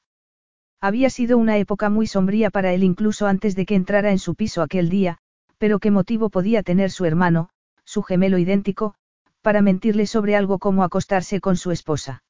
[0.81, 4.35] Había sido una época muy sombría para él incluso antes de que entrara en su
[4.35, 5.17] piso aquel día,
[5.57, 7.49] pero qué motivo podía tener su hermano,
[7.83, 8.95] su gemelo idéntico,
[9.41, 12.23] para mentirle sobre algo como acostarse con su esposa.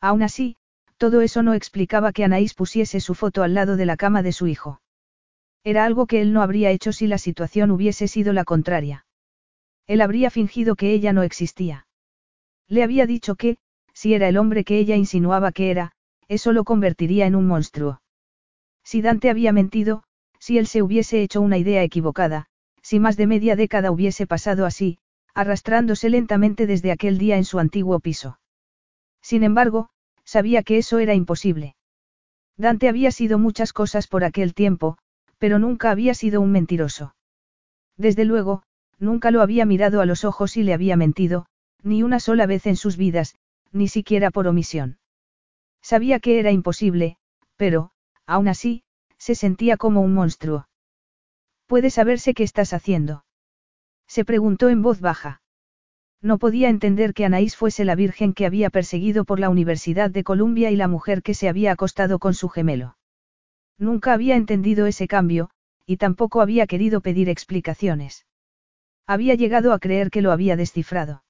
[0.00, 0.56] Aún así,
[0.96, 4.32] todo eso no explicaba que Anaís pusiese su foto al lado de la cama de
[4.32, 4.80] su hijo.
[5.64, 9.04] Era algo que él no habría hecho si la situación hubiese sido la contraria.
[9.86, 11.86] Él habría fingido que ella no existía.
[12.68, 13.58] Le había dicho que,
[13.92, 15.92] si era el hombre que ella insinuaba que era,
[16.28, 18.00] eso lo convertiría en un monstruo.
[18.84, 20.02] Si Dante había mentido,
[20.38, 22.46] si él se hubiese hecho una idea equivocada,
[22.82, 24.98] si más de media década hubiese pasado así,
[25.34, 28.38] arrastrándose lentamente desde aquel día en su antiguo piso.
[29.26, 29.88] Sin embargo,
[30.24, 31.74] sabía que eso era imposible.
[32.56, 34.98] Dante había sido muchas cosas por aquel tiempo,
[35.38, 37.16] pero nunca había sido un mentiroso.
[37.96, 38.62] Desde luego,
[39.00, 41.46] nunca lo había mirado a los ojos y le había mentido,
[41.82, 43.34] ni una sola vez en sus vidas,
[43.72, 45.00] ni siquiera por omisión.
[45.82, 47.16] Sabía que era imposible,
[47.56, 47.90] pero,
[48.26, 48.84] aún así,
[49.18, 50.68] se sentía como un monstruo.
[51.66, 53.24] ¿Puede saberse qué estás haciendo?
[54.06, 55.40] Se preguntó en voz baja.
[56.22, 60.24] No podía entender que Anaís fuese la virgen que había perseguido por la Universidad de
[60.24, 62.96] Columbia y la mujer que se había acostado con su gemelo.
[63.78, 65.50] Nunca había entendido ese cambio,
[65.84, 68.26] y tampoco había querido pedir explicaciones.
[69.06, 71.22] Había llegado a creer que lo había descifrado.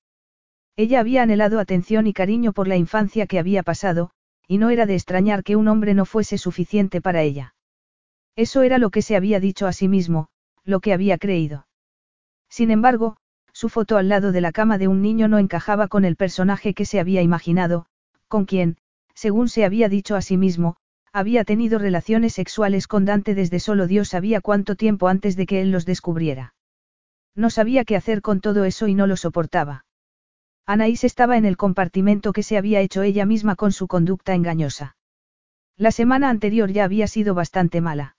[0.76, 4.10] Ella había anhelado atención y cariño por la infancia que había pasado,
[4.46, 7.54] y no era de extrañar que un hombre no fuese suficiente para ella.
[8.36, 10.28] Eso era lo que se había dicho a sí mismo,
[10.64, 11.66] lo que había creído.
[12.48, 13.16] Sin embargo,
[13.56, 16.74] su foto al lado de la cama de un niño no encajaba con el personaje
[16.74, 17.86] que se había imaginado,
[18.28, 18.76] con quien,
[19.14, 20.76] según se había dicho a sí mismo,
[21.10, 25.62] había tenido relaciones sexuales con Dante desde solo Dios sabía cuánto tiempo antes de que
[25.62, 26.52] él los descubriera.
[27.34, 29.86] No sabía qué hacer con todo eso y no lo soportaba.
[30.66, 34.98] Anaís estaba en el compartimento que se había hecho ella misma con su conducta engañosa.
[35.78, 38.16] La semana anterior ya había sido bastante mala.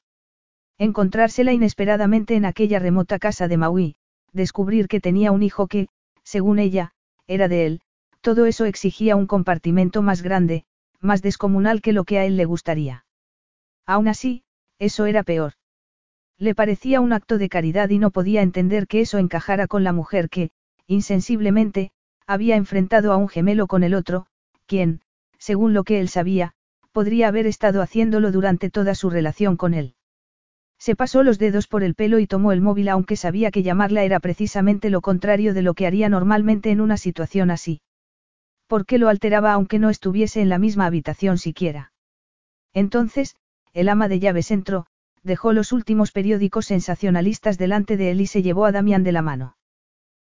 [0.80, 3.98] Encontrársela inesperadamente en aquella remota casa de Maui,
[4.34, 5.88] descubrir que tenía un hijo que,
[6.24, 6.92] según ella,
[7.28, 7.82] era de él,
[8.22, 10.66] todo eso exigía un compartimento más grande,
[11.00, 13.06] más descomunal que lo que a él le gustaría.
[13.86, 14.44] Aún así,
[14.80, 15.54] eso era peor.
[16.38, 19.94] Le parecía un acto de caridad y no podía entender que eso encajara con la
[19.94, 20.52] mujer que,
[20.86, 21.92] insensiblemente,
[22.28, 24.28] había enfrentado a un gemelo con el otro,
[24.66, 25.02] quien,
[25.40, 26.54] según lo que él sabía,
[26.92, 29.96] podría haber estado haciéndolo durante toda su relación con él.
[30.80, 34.04] Se pasó los dedos por el pelo y tomó el móvil aunque sabía que llamarla
[34.04, 37.82] era precisamente lo contrario de lo que haría normalmente en una situación así.
[38.68, 41.94] ¿Por qué lo alteraba aunque no estuviese en la misma habitación siquiera?
[42.74, 43.36] Entonces,
[43.74, 44.88] el ama de llaves entró,
[45.24, 49.22] dejó los últimos periódicos sensacionalistas delante de él y se llevó a Damián de la
[49.22, 49.58] mano.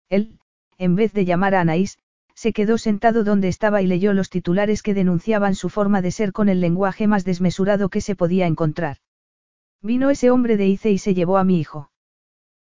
[0.09, 0.39] Él,
[0.79, 1.99] en vez de llamar a Anaís,
[2.35, 6.33] se quedó sentado donde estaba y leyó los titulares que denunciaban su forma de ser
[6.33, 8.99] con el lenguaje más desmesurado que se podía encontrar.
[9.83, 11.91] Vino ese hombre de Ice y se llevó a mi hijo.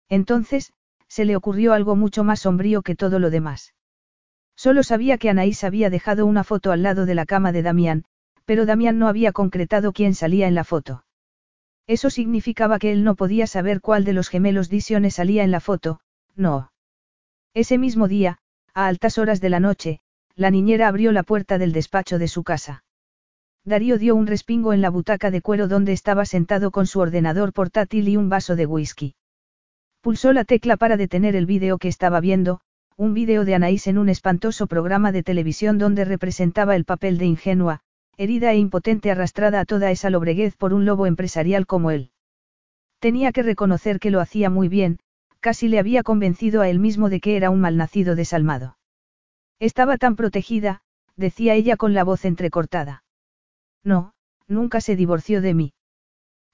[0.08, 0.72] Entonces,
[1.08, 3.74] se le ocurrió algo mucho más sombrío que todo lo demás.
[4.56, 8.04] Solo sabía que Anaís había dejado una foto al lado de la cama de Damián,
[8.44, 11.04] pero Damián no había concretado quién salía en la foto.
[11.86, 15.60] Eso significaba que él no podía saber cuál de los gemelos Disione salía en la
[15.60, 16.00] foto,
[16.34, 16.72] no.
[17.52, 18.38] Ese mismo día,
[18.72, 20.00] a altas horas de la noche,
[20.34, 22.84] la niñera abrió la puerta del despacho de su casa.
[23.66, 27.54] Darío dio un respingo en la butaca de cuero donde estaba sentado con su ordenador
[27.54, 29.14] portátil y un vaso de whisky.
[30.02, 32.60] Pulsó la tecla para detener el vídeo que estaba viendo,
[32.96, 37.24] un vídeo de Anaís en un espantoso programa de televisión donde representaba el papel de
[37.24, 37.80] ingenua,
[38.18, 42.10] herida e impotente arrastrada a toda esa lobreguez por un lobo empresarial como él.
[42.98, 44.98] Tenía que reconocer que lo hacía muy bien,
[45.40, 48.76] casi le había convencido a él mismo de que era un malnacido desalmado.
[49.58, 50.82] Estaba tan protegida,
[51.16, 53.03] decía ella con la voz entrecortada.
[53.84, 54.14] No,
[54.48, 55.74] nunca se divorció de mí.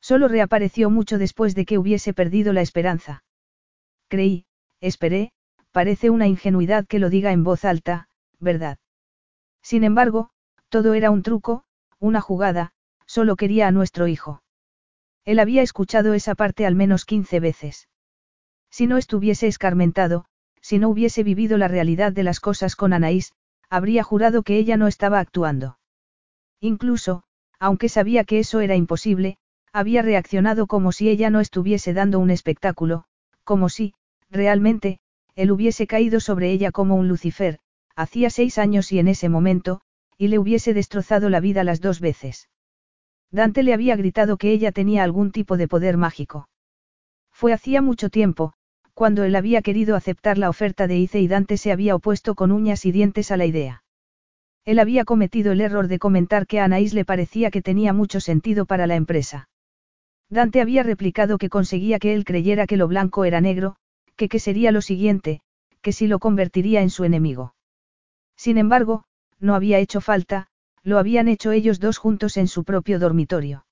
[0.01, 3.25] Solo reapareció mucho después de que hubiese perdido la esperanza.
[4.09, 4.47] Creí,
[4.81, 5.33] esperé,
[5.73, 8.79] parece una ingenuidad que lo diga en voz alta, ¿verdad?
[9.63, 10.31] Sin embargo,
[10.69, 11.65] todo era un truco,
[11.99, 12.73] una jugada,
[13.07, 14.43] solo quería a nuestro hijo.
[15.25, 17.89] Él había escuchado esa parte al menos quince veces.
[18.71, 20.25] Si no estuviese escarmentado,
[20.63, 23.33] si no hubiese vivido la realidad de las cosas con Anaís,
[23.69, 25.80] habría jurado que ella no estaba actuando.
[26.61, 27.23] Incluso,
[27.59, 29.39] aunque sabía que eso era imposible,
[29.73, 33.05] había reaccionado como si ella no estuviese dando un espectáculo,
[33.45, 33.95] como si,
[34.31, 34.99] realmente,
[35.35, 37.59] él hubiese caído sobre ella como un Lucifer,
[37.97, 39.81] hacía seis años y en ese momento,
[40.19, 42.49] y le hubiese destrozado la vida las dos veces.
[43.31, 46.49] Dante le había gritado que ella tenía algún tipo de poder mágico.
[47.31, 48.53] Fue hacía mucho tiempo,
[48.93, 52.53] cuando él había querido aceptar la oferta de Ice y Dante se había opuesto con
[52.53, 53.83] uñas y dientes a la idea.
[54.65, 58.21] Él había cometido el error de comentar que a Anaís le parecía que tenía mucho
[58.21, 59.49] sentido para la empresa.
[60.29, 63.77] Dante había replicado que conseguía que él creyera que lo blanco era negro,
[64.17, 65.41] que sería lo siguiente,
[65.81, 67.55] que si lo convertiría en su enemigo.
[68.37, 69.05] Sin embargo,
[69.39, 70.49] no había hecho falta,
[70.83, 73.67] lo habían hecho ellos dos juntos en su propio dormitorio.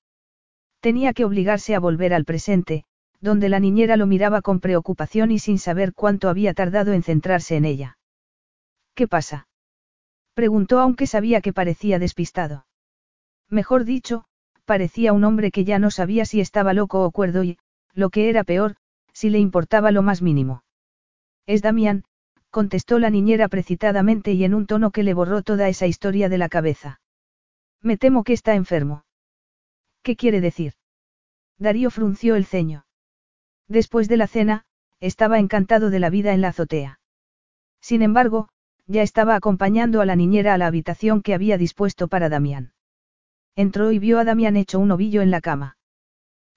[0.79, 2.85] Tenía que obligarse a volver al presente,
[3.21, 7.57] donde la niñera lo miraba con preocupación y sin saber cuánto había tardado en centrarse
[7.57, 7.97] en ella.
[8.95, 9.48] ¿Qué pasa?
[10.39, 12.65] Preguntó aunque sabía que parecía despistado.
[13.49, 14.23] Mejor dicho,
[14.63, 17.57] parecía un hombre que ya no sabía si estaba loco o cuerdo y,
[17.93, 18.77] lo que era peor,
[19.11, 20.63] si le importaba lo más mínimo.
[21.45, 22.05] Es Damián,
[22.51, 26.37] contestó la niñera precitadamente y en un tono que le borró toda esa historia de
[26.37, 27.01] la cabeza.
[27.81, 29.03] Me temo que está enfermo.
[30.03, 30.71] ¿Qué quiere decir?
[31.57, 32.85] Darío frunció el ceño.
[33.67, 34.63] Después de la cena,
[35.01, 37.01] estaba encantado de la vida en la azotea.
[37.81, 38.47] Sin embargo,
[38.89, 42.73] ya estaba acompañando a la niñera a la habitación que había dispuesto para Damián.
[43.55, 45.77] Entró y vio a Damián hecho un ovillo en la cama.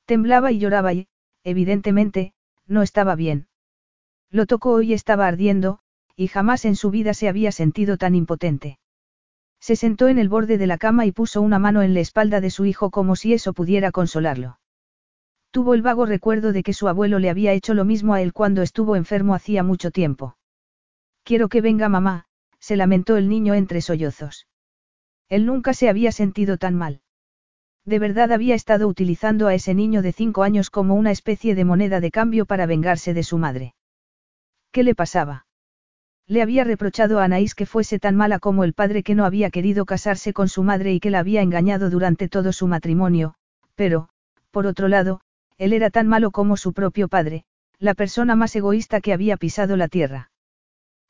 [0.06, 1.08] Temblaba y lloraba y,
[1.44, 2.32] evidentemente,
[2.66, 3.48] no estaba bien.
[4.30, 5.80] Lo tocó y estaba ardiendo,
[6.16, 8.78] y jamás en su vida se había sentido tan impotente.
[9.60, 12.40] Se sentó en el borde de la cama y puso una mano en la espalda
[12.40, 14.58] de su hijo como si eso pudiera consolarlo.
[15.50, 18.32] Tuvo el vago recuerdo de que su abuelo le había hecho lo mismo a él
[18.32, 20.38] cuando estuvo enfermo hacía mucho tiempo.
[21.24, 22.24] Quiero que venga mamá,
[22.58, 24.46] se lamentó el niño entre sollozos.
[25.28, 27.00] Él nunca se había sentido tan mal.
[27.84, 31.64] De verdad había estado utilizando a ese niño de cinco años como una especie de
[31.64, 33.74] moneda de cambio para vengarse de su madre.
[34.72, 35.46] ¿Qué le pasaba?
[36.26, 39.50] Le había reprochado a Anaís que fuese tan mala como el padre que no había
[39.50, 43.34] querido casarse con su madre y que la había engañado durante todo su matrimonio,
[43.74, 44.08] pero,
[44.50, 45.20] por otro lado,
[45.58, 47.44] él era tan malo como su propio padre,
[47.78, 50.31] la persona más egoísta que había pisado la tierra.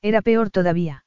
[0.02, 1.04] Era peor todavía.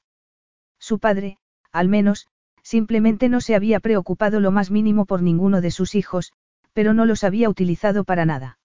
[0.79, 1.37] Su padre,
[1.71, 2.27] al menos,
[2.63, 6.33] simplemente no se había preocupado lo más mínimo por ninguno de sus hijos,
[6.73, 8.57] pero no los había utilizado para nada.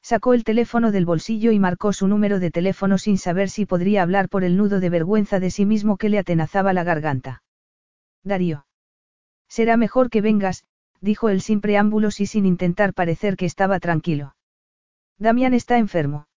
[0.00, 4.02] Sacó el teléfono del bolsillo y marcó su número de teléfono sin saber si podría
[4.02, 7.42] hablar por el nudo de vergüenza de sí mismo que le atenazaba la garganta.
[8.22, 8.66] Darío.
[9.48, 10.64] Será mejor que vengas,
[11.00, 14.34] dijo él sin preámbulos y sin intentar parecer que estaba tranquilo.
[15.18, 16.28] Damián está enfermo.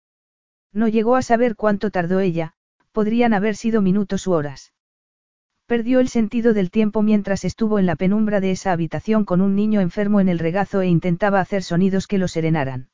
[0.74, 2.56] No llegó a saber cuánto tardó ella,
[2.92, 4.74] podrían haber sido minutos u horas.
[5.66, 9.56] Perdió el sentido del tiempo mientras estuvo en la penumbra de esa habitación con un
[9.56, 12.90] niño enfermo en el regazo e intentaba hacer sonidos que lo serenaran.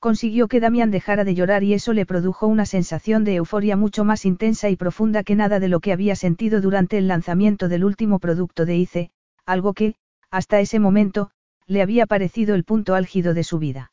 [0.00, 4.04] Consiguió que Damián dejara de llorar y eso le produjo una sensación de euforia mucho
[4.04, 7.84] más intensa y profunda que nada de lo que había sentido durante el lanzamiento del
[7.84, 9.10] último producto de ICE,
[9.46, 9.94] algo que,
[10.30, 11.30] hasta ese momento,
[11.66, 13.92] le había parecido el punto álgido de su vida.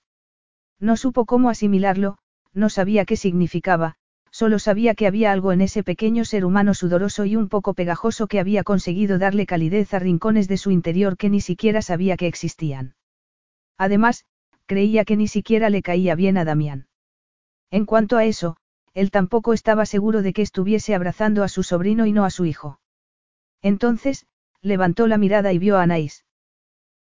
[0.79, 2.17] No supo cómo asimilarlo,
[2.53, 3.95] no sabía qué significaba,
[4.31, 8.27] solo sabía que había algo en ese pequeño ser humano sudoroso y un poco pegajoso
[8.27, 12.27] que había conseguido darle calidez a rincones de su interior que ni siquiera sabía que
[12.27, 12.95] existían.
[13.77, 14.25] Además,
[14.65, 16.87] creía que ni siquiera le caía bien a Damián.
[17.69, 18.57] En cuanto a eso,
[18.93, 22.45] él tampoco estaba seguro de que estuviese abrazando a su sobrino y no a su
[22.45, 22.79] hijo.
[23.61, 24.25] Entonces,
[24.61, 26.25] levantó la mirada y vio a Anaís.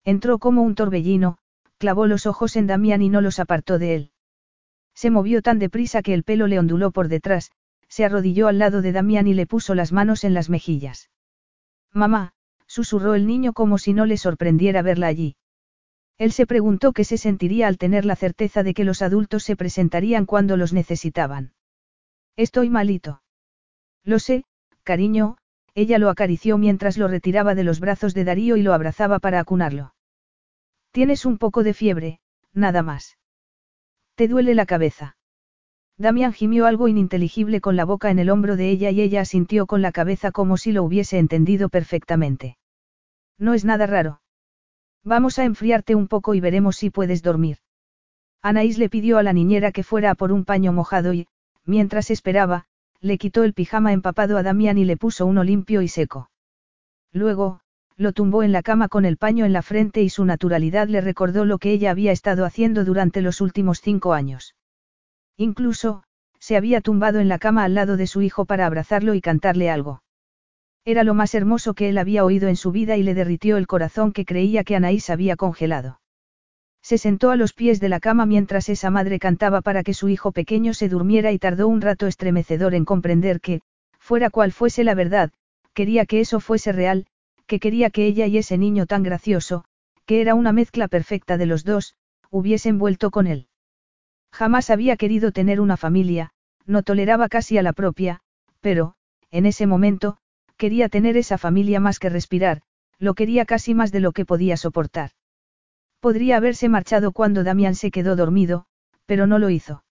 [0.05, 1.39] Entró como un torbellino,
[1.79, 4.11] clavó los ojos en Damián y no los apartó de él.
[4.99, 7.53] Se movió tan deprisa que el pelo le onduló por detrás,
[7.87, 11.09] se arrodilló al lado de Damián y le puso las manos en las mejillas.
[11.93, 12.33] Mamá,
[12.67, 15.37] susurró el niño como si no le sorprendiera verla allí.
[16.17, 19.55] Él se preguntó qué se sentiría al tener la certeza de que los adultos se
[19.55, 21.53] presentarían cuando los necesitaban.
[22.35, 23.23] Estoy malito.
[24.03, 24.47] Lo sé,
[24.83, 25.37] cariño,
[25.77, 29.39] ella lo acarició mientras lo retiraba de los brazos de Darío y lo abrazaba para
[29.39, 29.95] acunarlo.
[30.91, 32.19] Tienes un poco de fiebre,
[32.53, 33.17] nada más.
[34.19, 35.17] ¿Te duele la cabeza?
[35.97, 39.65] Damián gimió algo ininteligible con la boca en el hombro de ella y ella asintió
[39.67, 42.59] con la cabeza como si lo hubiese entendido perfectamente.
[43.39, 44.21] No es nada raro.
[45.05, 47.59] Vamos a enfriarte un poco y veremos si puedes dormir.
[48.43, 51.29] Anaís le pidió a la niñera que fuera a por un paño mojado y,
[51.65, 52.65] mientras esperaba,
[53.01, 56.29] le quitó el pijama empapado a Damián y le puso uno limpio y seco.
[57.13, 57.61] Luego,
[57.99, 61.01] lo tumbó en la cama con el paño en la frente y su naturalidad le
[61.01, 64.55] recordó lo que ella había estado haciendo durante los últimos cinco años.
[65.37, 66.05] Incluso,
[66.39, 69.69] se había tumbado en la cama al lado de su hijo para abrazarlo y cantarle
[69.69, 70.03] algo.
[70.85, 73.67] Era lo más hermoso que él había oído en su vida y le derritió el
[73.67, 76.01] corazón que creía que Anaís había congelado.
[76.81, 80.09] Se sentó a los pies de la cama mientras esa madre cantaba para que su
[80.09, 83.61] hijo pequeño se durmiera y tardó un rato estremecedor en comprender que,
[83.99, 85.33] fuera cual fuese la verdad,
[85.75, 87.07] quería que eso fuese real,
[87.49, 89.65] que quería que ella y ese niño tan gracioso,
[90.07, 91.97] que era una mezcla perfecta de los dos,
[92.31, 93.49] hubiesen vuelto con él.
[94.31, 96.31] Jamás había querido tener una familia,
[96.67, 98.21] no toleraba casi a la propia,
[98.61, 98.95] pero,
[99.31, 100.19] en ese momento,
[100.59, 102.61] quería tener esa familia más que respirar,
[102.99, 105.11] lo quería casi más de lo que podía soportar.
[106.01, 108.67] Podría haberse marchado cuando Damián se quedó dormido,
[109.07, 109.85] pero no lo hizo.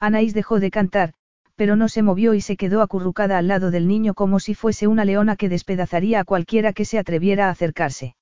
[0.00, 1.14] Anaís dejó de cantar,
[1.56, 4.86] pero no se movió y se quedó acurrucada al lado del niño como si fuese
[4.86, 8.16] una leona que despedazaría a cualquiera que se atreviera a acercarse.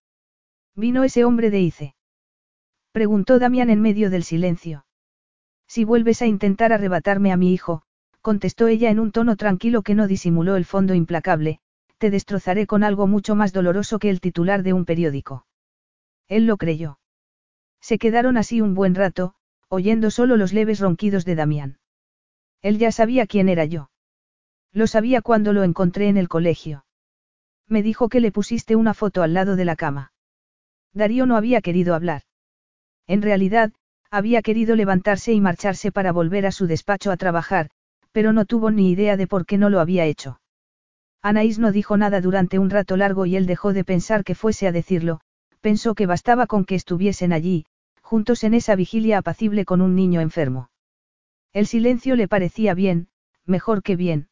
[0.75, 1.95] ¿Vino ese hombre de Ice?
[2.93, 4.85] Preguntó Damián en medio del silencio.
[5.67, 7.83] Si vuelves a intentar arrebatarme a mi hijo,
[8.21, 11.61] contestó ella en un tono tranquilo que no disimuló el fondo implacable,
[11.99, 15.47] te destrozaré con algo mucho más doloroso que el titular de un periódico.
[16.29, 16.99] Él lo creyó.
[17.81, 19.35] Se quedaron así un buen rato,
[19.69, 21.80] oyendo solo los leves ronquidos de Damián.
[22.63, 23.91] Él ya sabía quién era yo.
[24.73, 26.85] Lo sabía cuando lo encontré en el colegio.
[27.67, 30.13] Me dijo que le pusiste una foto al lado de la cama.
[30.93, 32.23] Darío no había querido hablar.
[33.07, 33.73] En realidad,
[34.11, 37.71] había querido levantarse y marcharse para volver a su despacho a trabajar,
[38.13, 40.41] pero no tuvo ni idea de por qué no lo había hecho.
[41.23, 44.67] Anaís no dijo nada durante un rato largo y él dejó de pensar que fuese
[44.67, 45.21] a decirlo,
[45.61, 47.67] pensó que bastaba con que estuviesen allí,
[48.01, 50.70] juntos en esa vigilia apacible con un niño enfermo.
[51.53, 53.09] El silencio le parecía bien,
[53.45, 54.29] mejor que bien.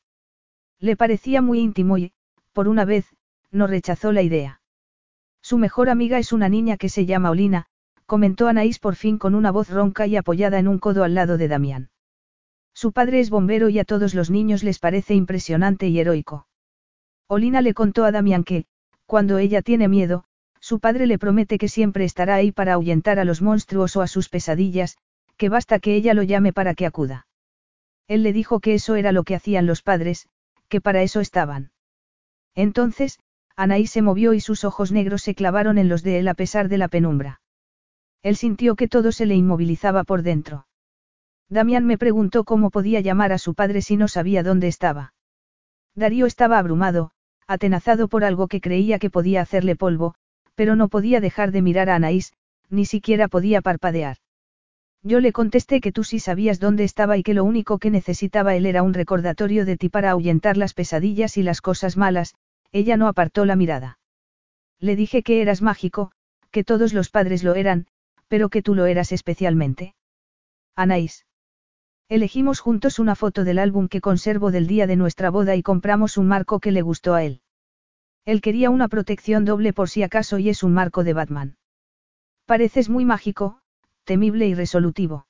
[0.79, 2.13] Le parecía muy íntimo y,
[2.53, 3.07] por una vez,
[3.51, 4.61] no rechazó la idea.
[5.43, 7.67] Su mejor amiga es una niña que se llama Olina,
[8.07, 11.39] comentó Anaís por fin con una voz ronca y apoyada en un codo al lado
[11.39, 11.91] de Damián.
[12.73, 16.47] Su padre es bombero y a todos los niños les parece impresionante y heroico.
[17.27, 18.67] Olina le contó a Damián que,
[19.07, 20.25] cuando ella tiene miedo,
[20.61, 24.07] su padre le promete que siempre estará ahí para ahuyentar a los monstruos o a
[24.07, 24.97] sus pesadillas,
[25.39, 27.27] que basta que ella lo llame para que acuda.
[28.09, 30.29] Él le dijo que eso era lo que hacían los padres,
[30.69, 31.71] que para eso estaban.
[32.55, 33.21] Entonces,
[33.57, 36.69] Anaí se movió y sus ojos negros se clavaron en los de él a pesar
[36.69, 37.41] de la penumbra.
[38.23, 40.67] Él sintió que todo se le inmovilizaba por dentro.
[41.49, 45.15] Damián me preguntó cómo podía llamar a su padre si no sabía dónde estaba.
[45.95, 47.13] Darío estaba abrumado,
[47.47, 50.15] atenazado por algo que creía que podía hacerle polvo,
[50.55, 52.33] pero no podía dejar de mirar a Anaís,
[52.69, 54.19] ni siquiera podía parpadear.
[55.03, 58.57] Yo le contesté que tú sí sabías dónde estaba y que lo único que necesitaba
[58.57, 62.35] él era un recordatorio de ti para ahuyentar las pesadillas y las cosas malas,
[62.73, 63.99] ella no apartó la mirada.
[64.81, 66.13] Le dije que eras mágico,
[66.51, 67.87] que todos los padres lo eran,
[68.29, 69.95] pero que tú lo eras especialmente.
[70.75, 71.27] Anaís.
[72.09, 76.17] Elegimos juntos una foto del álbum que conservo del día de nuestra boda y compramos
[76.17, 77.43] un marco que le gustó a él.
[78.25, 81.57] Él quería una protección doble por si acaso y es un marco de Batman.
[82.47, 83.61] Pareces muy mágico,
[84.09, 85.27] temible y resolutivo.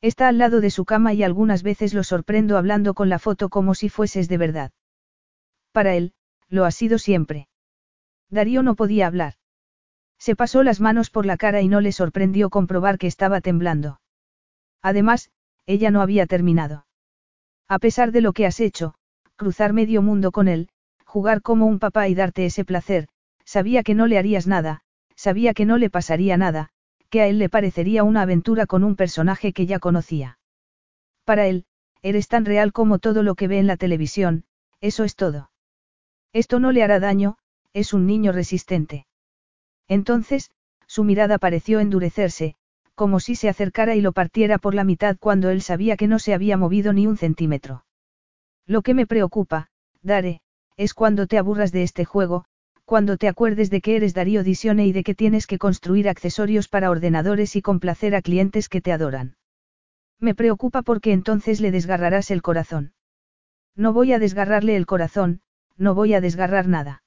[0.00, 3.50] Está al lado de su cama y algunas veces lo sorprendo hablando con la foto
[3.50, 4.72] como si fueses de verdad.
[5.70, 6.14] Para él,
[6.48, 7.48] lo ha sido siempre.
[8.30, 9.34] Darío no podía hablar.
[10.18, 14.00] Se pasó las manos por la cara y no le sorprendió comprobar que estaba temblando.
[14.80, 15.30] Además,
[15.66, 16.86] ella no había terminado.
[17.68, 18.94] A pesar de lo que has hecho,
[19.36, 20.70] cruzar medio mundo con él,
[21.04, 23.08] jugar como un papá y darte ese placer,
[23.44, 24.80] sabía que no le harías nada,
[25.16, 26.70] sabía que no le pasaría nada,
[27.10, 30.38] que a él le parecería una aventura con un personaje que ya conocía.
[31.24, 31.66] Para él,
[32.02, 34.44] eres tan real como todo lo que ve en la televisión,
[34.80, 35.50] eso es todo.
[36.32, 37.36] Esto no le hará daño,
[37.72, 39.06] es un niño resistente.
[39.88, 40.50] Entonces,
[40.86, 42.54] su mirada pareció endurecerse,
[42.94, 46.18] como si se acercara y lo partiera por la mitad cuando él sabía que no
[46.18, 47.84] se había movido ni un centímetro.
[48.66, 49.68] Lo que me preocupa,
[50.02, 50.42] Dare,
[50.76, 52.44] es cuando te aburras de este juego,
[52.90, 56.66] cuando te acuerdes de que eres Darío Disione y de que tienes que construir accesorios
[56.66, 59.36] para ordenadores y complacer a clientes que te adoran.
[60.18, 62.92] Me preocupa porque entonces le desgarrarás el corazón.
[63.76, 65.40] No voy a desgarrarle el corazón,
[65.76, 67.04] no voy a desgarrar nada.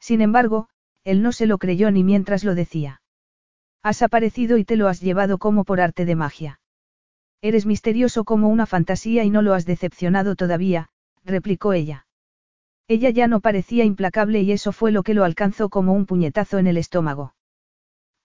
[0.00, 0.68] Sin embargo,
[1.04, 3.00] él no se lo creyó ni mientras lo decía.
[3.84, 6.58] Has aparecido y te lo has llevado como por arte de magia.
[7.42, 10.88] Eres misterioso como una fantasía y no lo has decepcionado todavía,
[11.24, 12.05] replicó ella.
[12.88, 16.58] Ella ya no parecía implacable y eso fue lo que lo alcanzó como un puñetazo
[16.58, 17.34] en el estómago.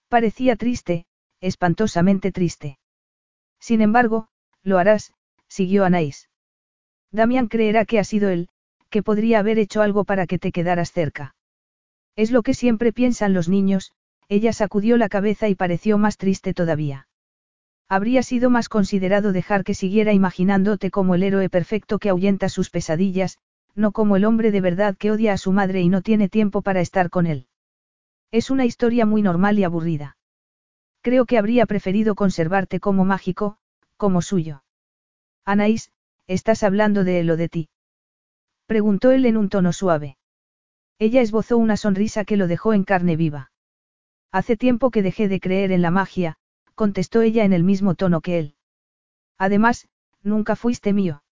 [0.08, 1.06] Parecía triste,
[1.40, 2.78] espantosamente triste.
[3.58, 4.28] Sin embargo,
[4.62, 5.12] lo harás,
[5.48, 6.28] siguió Anaís.
[7.10, 8.48] Damián creerá que ha sido él,
[8.88, 11.34] que podría haber hecho algo para que te quedaras cerca.
[12.14, 13.92] Es lo que siempre piensan los niños,
[14.28, 17.08] ella sacudió la cabeza y pareció más triste todavía.
[17.88, 22.70] Habría sido más considerado dejar que siguiera imaginándote como el héroe perfecto que ahuyenta sus
[22.70, 23.38] pesadillas,
[23.74, 26.62] no como el hombre de verdad que odia a su madre y no tiene tiempo
[26.62, 27.46] para estar con él.
[28.30, 30.16] Es una historia muy normal y aburrida.
[31.00, 33.58] Creo que habría preferido conservarte como mágico,
[33.96, 34.62] como suyo.
[35.44, 35.90] Anaís,
[36.26, 37.68] estás hablando de él o de ti.
[38.66, 40.16] Preguntó él en un tono suave.
[40.98, 43.50] Ella esbozó una sonrisa que lo dejó en carne viva.
[44.30, 46.36] Hace tiempo que dejé de creer en la magia,
[46.74, 48.54] contestó ella en el mismo tono que él.
[49.36, 49.88] Además,
[50.22, 51.22] nunca fuiste mío.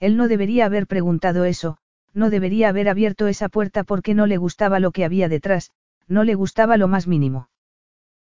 [0.00, 1.78] Él no debería haber preguntado eso,
[2.12, 5.70] no debería haber abierto esa puerta porque no le gustaba lo que había detrás,
[6.08, 7.48] no le gustaba lo más mínimo.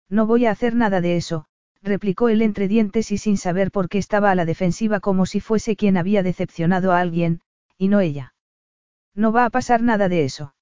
[0.08, 1.46] No voy a hacer nada de eso,
[1.82, 5.40] replicó él entre dientes y sin saber por qué estaba a la defensiva como si
[5.40, 7.40] fuese quien había decepcionado a alguien,
[7.78, 8.34] y no ella.
[9.14, 10.54] No va a pasar nada de eso.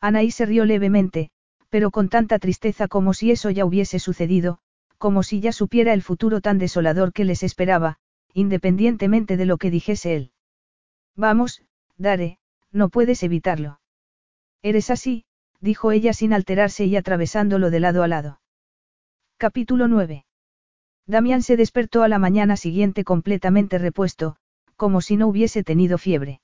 [0.00, 1.30] Anaí se rió levemente,
[1.68, 4.58] pero con tanta tristeza como si eso ya hubiese sucedido,
[4.96, 7.98] como si ya supiera el futuro tan desolador que les esperaba,
[8.38, 10.32] independientemente de lo que dijese él.
[11.16, 11.62] Vamos,
[11.96, 12.38] Dare,
[12.70, 13.80] no puedes evitarlo.
[14.62, 15.24] Eres así,
[15.60, 18.40] dijo ella sin alterarse y atravesándolo de lado a lado.
[19.38, 20.24] Capítulo 9.
[21.06, 24.36] Damián se despertó a la mañana siguiente completamente repuesto,
[24.76, 26.40] como si no hubiese tenido fiebre.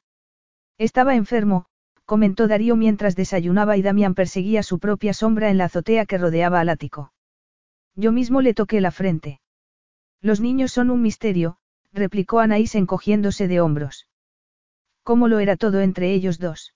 [0.78, 1.66] Estaba enfermo,
[2.04, 6.58] comentó Darío mientras desayunaba y Damián perseguía su propia sombra en la azotea que rodeaba
[6.58, 7.12] al ático.
[7.94, 9.40] Yo mismo le toqué la frente.
[10.20, 11.58] Los niños son un misterio,
[11.94, 14.08] replicó Anaís encogiéndose de hombros.
[15.04, 16.74] ¿Cómo lo era todo entre ellos dos?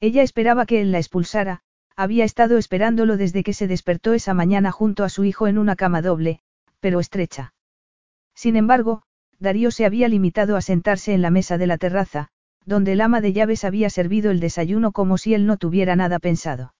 [0.00, 1.60] Ella esperaba que él la expulsara,
[1.96, 5.74] había estado esperándolo desde que se despertó esa mañana junto a su hijo en una
[5.74, 6.40] cama doble,
[6.78, 7.52] pero estrecha.
[8.34, 9.02] Sin embargo,
[9.40, 12.28] Darío se había limitado a sentarse en la mesa de la terraza,
[12.64, 16.20] donde el ama de llaves había servido el desayuno como si él no tuviera nada
[16.20, 16.74] pensado.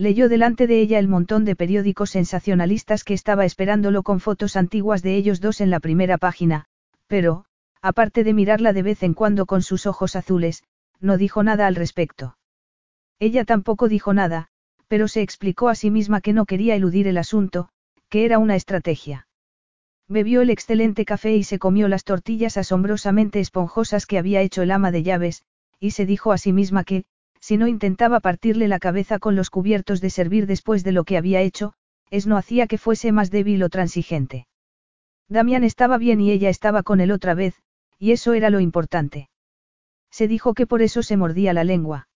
[0.00, 5.02] Leyó delante de ella el montón de periódicos sensacionalistas que estaba esperándolo con fotos antiguas
[5.02, 6.66] de ellos dos en la primera página,
[7.08, 7.46] pero,
[7.82, 10.62] aparte de mirarla de vez en cuando con sus ojos azules,
[11.00, 12.38] no dijo nada al respecto.
[13.18, 14.46] Ella tampoco dijo nada,
[14.86, 17.68] pero se explicó a sí misma que no quería eludir el asunto,
[18.08, 19.26] que era una estrategia.
[20.06, 24.70] Bebió el excelente café y se comió las tortillas asombrosamente esponjosas que había hecho el
[24.70, 25.42] ama de llaves,
[25.80, 27.04] y se dijo a sí misma que,
[27.40, 31.16] si no intentaba partirle la cabeza con los cubiertos de servir después de lo que
[31.16, 31.72] había hecho,
[32.10, 34.46] es no hacía que fuese más débil o transigente.
[35.28, 37.54] Damián estaba bien y ella estaba con él otra vez,
[37.98, 39.28] y eso era lo importante.
[40.10, 42.08] Se dijo que por eso se mordía la lengua.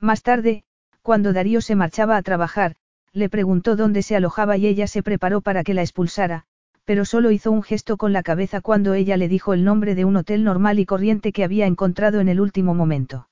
[0.00, 0.62] Más tarde,
[1.02, 2.76] cuando Darío se marchaba a trabajar,
[3.12, 6.44] le preguntó dónde se alojaba y ella se preparó para que la expulsara,
[6.84, 10.04] pero solo hizo un gesto con la cabeza cuando ella le dijo el nombre de
[10.04, 13.28] un hotel normal y corriente que había encontrado en el último momento.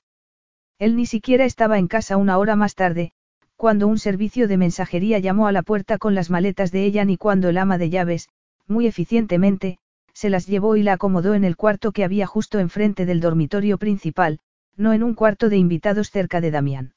[0.78, 3.12] Él ni siquiera estaba en casa una hora más tarde,
[3.56, 7.16] cuando un servicio de mensajería llamó a la puerta con las maletas de ella ni
[7.16, 8.28] cuando el ama de llaves,
[8.66, 9.78] muy eficientemente,
[10.12, 13.78] se las llevó y la acomodó en el cuarto que había justo enfrente del dormitorio
[13.78, 14.38] principal,
[14.76, 16.94] no en un cuarto de invitados cerca de Damián.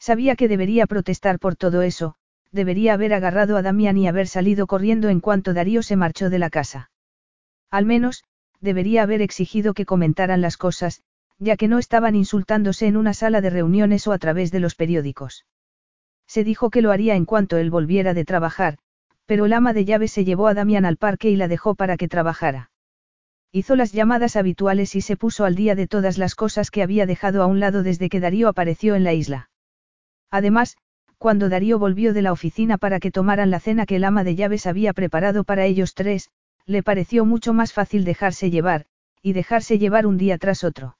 [0.00, 2.16] Sabía que debería protestar por todo eso,
[2.50, 6.38] debería haber agarrado a Damián y haber salido corriendo en cuanto Darío se marchó de
[6.38, 6.90] la casa.
[7.70, 8.24] Al menos,
[8.60, 11.02] debería haber exigido que comentaran las cosas,
[11.38, 14.74] ya que no estaban insultándose en una sala de reuniones o a través de los
[14.74, 15.46] periódicos.
[16.26, 18.78] Se dijo que lo haría en cuanto él volviera de trabajar,
[19.24, 21.96] pero el ama de llaves se llevó a Damián al parque y la dejó para
[21.96, 22.70] que trabajara.
[23.50, 27.06] Hizo las llamadas habituales y se puso al día de todas las cosas que había
[27.06, 29.48] dejado a un lado desde que Darío apareció en la isla.
[30.30, 30.76] Además,
[31.16, 34.34] cuando Darío volvió de la oficina para que tomaran la cena que el ama de
[34.34, 36.28] llaves había preparado para ellos tres,
[36.66, 38.84] le pareció mucho más fácil dejarse llevar,
[39.22, 40.97] y dejarse llevar un día tras otro.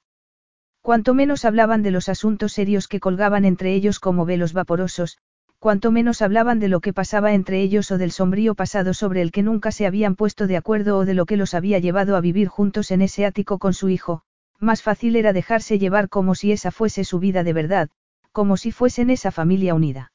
[0.82, 5.18] Cuanto menos hablaban de los asuntos serios que colgaban entre ellos como velos vaporosos,
[5.58, 9.32] cuanto menos hablaban de lo que pasaba entre ellos o del sombrío pasado sobre el
[9.32, 12.20] que nunca se habían puesto de acuerdo o de lo que los había llevado a
[12.20, 14.22] vivir juntos en ese ático con su hijo,
[14.60, 17.88] más fácil era dejarse llevar como si esa fuese su vida de verdad,
[18.32, 20.12] como si fuesen esa familia unida.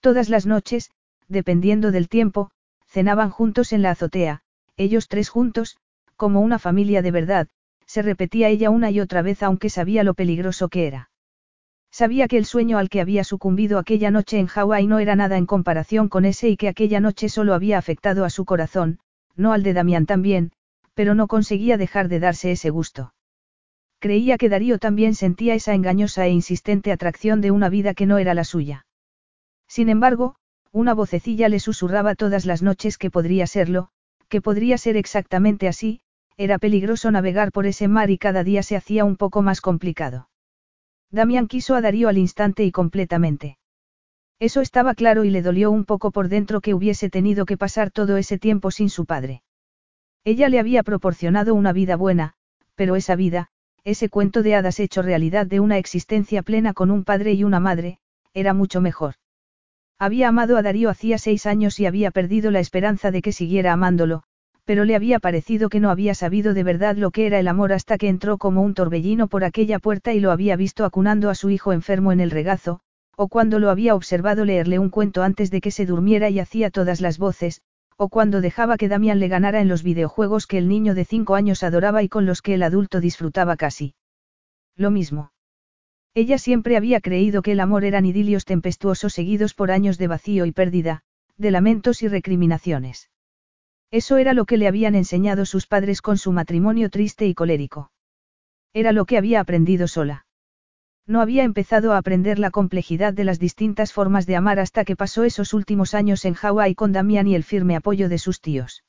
[0.00, 0.90] Todas las noches,
[1.28, 2.50] dependiendo del tiempo,
[2.86, 4.42] cenaban juntos en la azotea,
[4.76, 5.76] ellos tres juntos,
[6.16, 7.48] como una familia de verdad,
[7.90, 11.10] se repetía ella una y otra vez aunque sabía lo peligroso que era.
[11.90, 15.36] Sabía que el sueño al que había sucumbido aquella noche en Hawái no era nada
[15.36, 19.00] en comparación con ese y que aquella noche solo había afectado a su corazón,
[19.34, 20.52] no al de Damián también,
[20.94, 23.12] pero no conseguía dejar de darse ese gusto.
[23.98, 28.18] Creía que Darío también sentía esa engañosa e insistente atracción de una vida que no
[28.18, 28.86] era la suya.
[29.66, 30.36] Sin embargo,
[30.70, 33.88] una vocecilla le susurraba todas las noches que podría serlo,
[34.28, 36.02] que podría ser exactamente así,
[36.40, 40.30] era peligroso navegar por ese mar y cada día se hacía un poco más complicado.
[41.10, 43.58] Damián quiso a Darío al instante y completamente.
[44.38, 47.90] Eso estaba claro y le dolió un poco por dentro que hubiese tenido que pasar
[47.90, 49.42] todo ese tiempo sin su padre.
[50.24, 52.32] Ella le había proporcionado una vida buena,
[52.74, 53.48] pero esa vida,
[53.84, 57.60] ese cuento de hadas hecho realidad de una existencia plena con un padre y una
[57.60, 57.98] madre,
[58.32, 59.16] era mucho mejor.
[59.98, 63.74] Había amado a Darío hacía seis años y había perdido la esperanza de que siguiera
[63.74, 64.22] amándolo,
[64.64, 67.72] pero le había parecido que no había sabido de verdad lo que era el amor
[67.72, 71.34] hasta que entró como un torbellino por aquella puerta y lo había visto acunando a
[71.34, 72.80] su hijo enfermo en el regazo,
[73.16, 76.70] o cuando lo había observado leerle un cuento antes de que se durmiera y hacía
[76.70, 77.60] todas las voces,
[77.96, 81.34] o cuando dejaba que Damián le ganara en los videojuegos que el niño de cinco
[81.34, 83.94] años adoraba y con los que el adulto disfrutaba casi.
[84.74, 85.32] Lo mismo.
[86.14, 90.46] Ella siempre había creído que el amor eran idilios tempestuosos seguidos por años de vacío
[90.46, 91.02] y pérdida,
[91.36, 93.09] de lamentos y recriminaciones.
[93.90, 97.90] Eso era lo que le habían enseñado sus padres con su matrimonio triste y colérico.
[98.72, 100.26] Era lo que había aprendido sola.
[101.06, 104.94] No había empezado a aprender la complejidad de las distintas formas de amar hasta que
[104.94, 108.84] pasó esos últimos años en Hawái con Damián y el firme apoyo de sus tíos.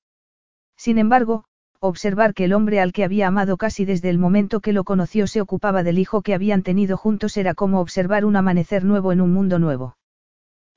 [0.78, 1.46] Sin embargo,
[1.80, 5.26] observar que el hombre al que había amado casi desde el momento que lo conoció
[5.26, 9.22] se ocupaba del hijo que habían tenido juntos era como observar un amanecer nuevo en
[9.22, 9.98] un mundo nuevo.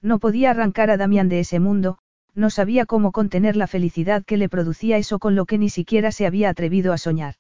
[0.01, 1.99] No podía arrancar a Damián de ese mundo,
[2.35, 6.13] no sabía cómo contener la felicidad que le producía eso con lo que ni siquiera
[6.13, 7.37] se había atrevido a soñar.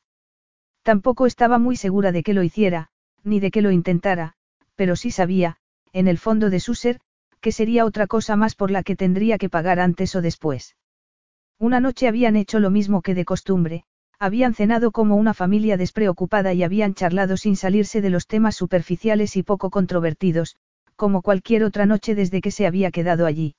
[0.82, 2.89] Tampoco estaba muy segura de que lo hiciera,
[3.23, 4.34] ni de que lo intentara,
[4.76, 5.56] pero sí sabía,
[5.92, 7.00] en el fondo de su ser,
[7.40, 10.76] que sería otra cosa más por la que tendría que pagar antes o después.
[11.58, 13.84] Una noche habían hecho lo mismo que de costumbre,
[14.18, 19.36] habían cenado como una familia despreocupada y habían charlado sin salirse de los temas superficiales
[19.36, 20.56] y poco controvertidos,
[20.97, 23.56] como cualquier otra noche desde que se había quedado allí.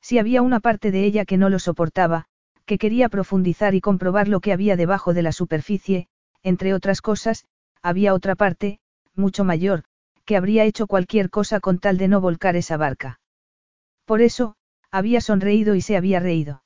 [0.00, 2.26] Si había una parte de ella que no lo soportaba,
[2.64, 6.08] que quería profundizar y comprobar lo que había debajo de la superficie,
[6.42, 7.46] entre otras cosas,
[7.82, 8.80] había otra parte,
[9.14, 9.84] mucho mayor,
[10.24, 13.20] que habría hecho cualquier cosa con tal de no volcar esa barca.
[14.04, 14.56] Por eso,
[14.90, 16.62] había sonreído y se había reído.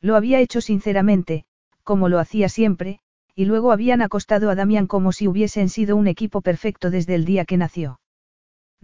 [0.00, 1.46] Lo había hecho sinceramente,
[1.82, 3.00] como lo hacía siempre,
[3.34, 7.24] y luego habían acostado a Damián como si hubiesen sido un equipo perfecto desde el
[7.24, 8.00] día que nació.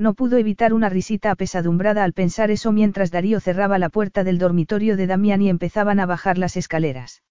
[0.00, 4.38] No pudo evitar una risita apesadumbrada al pensar eso mientras Darío cerraba la puerta del
[4.38, 7.22] dormitorio de Damián y empezaban a bajar las escaleras.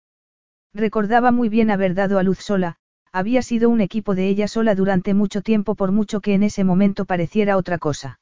[0.72, 2.76] Recordaba muy bien haber dado a luz sola,
[3.12, 6.64] había sido un equipo de ella sola durante mucho tiempo por mucho que en ese
[6.64, 8.20] momento pareciera otra cosa.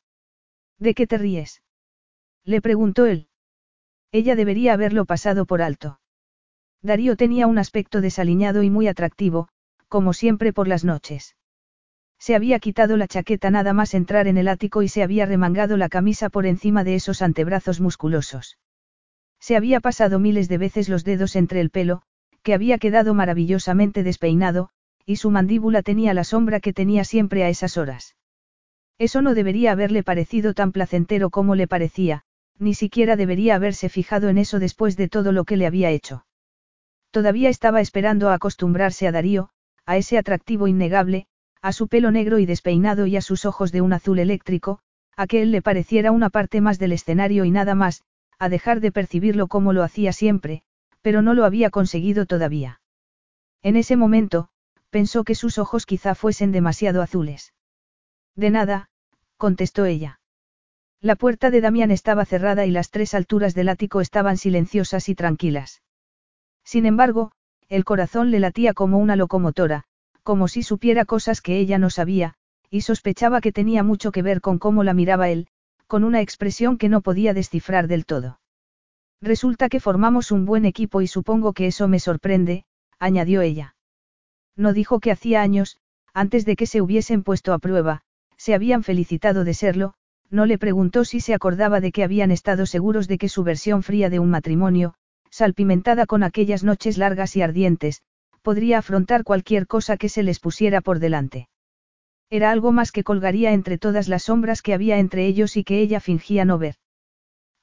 [0.79, 1.61] ¿De qué te ríes?
[2.45, 3.27] Le preguntó él.
[4.13, 5.99] Ella debería haberlo pasado por alto.
[6.81, 9.49] Darío tenía un aspecto desaliñado y muy atractivo,
[9.89, 11.36] como siempre por las noches.
[12.19, 15.77] Se había quitado la chaqueta nada más entrar en el ático y se había remangado
[15.77, 18.57] la camisa por encima de esos antebrazos musculosos.
[19.39, 22.01] Se había pasado miles de veces los dedos entre el pelo,
[22.43, 24.69] que había quedado maravillosamente despeinado,
[25.05, 28.15] y su mandíbula tenía la sombra que tenía siempre a esas horas.
[28.97, 32.23] Eso no debería haberle parecido tan placentero como le parecía,
[32.57, 36.25] ni siquiera debería haberse fijado en eso después de todo lo que le había hecho.
[37.11, 39.49] Todavía estaba esperando a acostumbrarse a Darío,
[39.85, 41.27] a ese atractivo innegable,
[41.67, 44.79] a su pelo negro y despeinado y a sus ojos de un azul eléctrico,
[45.17, 48.03] a que él le pareciera una parte más del escenario y nada más,
[48.39, 50.63] a dejar de percibirlo como lo hacía siempre,
[51.01, 52.79] pero no lo había conseguido todavía.
[53.63, 54.47] En ese momento,
[54.91, 57.53] pensó que sus ojos quizá fuesen demasiado azules.
[58.33, 58.89] De nada,
[59.35, 60.21] contestó ella.
[61.01, 65.15] La puerta de Damián estaba cerrada y las tres alturas del ático estaban silenciosas y
[65.15, 65.81] tranquilas.
[66.63, 67.33] Sin embargo,
[67.67, 69.83] el corazón le latía como una locomotora,
[70.27, 72.33] como si supiera cosas que ella no sabía,
[72.69, 75.47] y sospechaba que tenía mucho que ver con cómo la miraba él,
[75.87, 78.41] con una expresión que no podía descifrar del todo.
[79.21, 82.65] Resulta que formamos un buen equipo y supongo que eso me sorprende,
[82.99, 83.77] añadió ella.
[84.57, 85.77] No dijo que hacía años,
[86.13, 88.01] antes de que se hubiesen puesto a prueba,
[88.35, 89.93] se habían felicitado de serlo,
[90.29, 93.81] no le preguntó si se acordaba de que habían estado seguros de que su versión
[93.81, 94.93] fría de un matrimonio,
[95.29, 98.01] salpimentada con aquellas noches largas y ardientes,
[98.41, 101.49] podría afrontar cualquier cosa que se les pusiera por delante.
[102.29, 105.79] Era algo más que colgaría entre todas las sombras que había entre ellos y que
[105.79, 106.75] ella fingía no ver.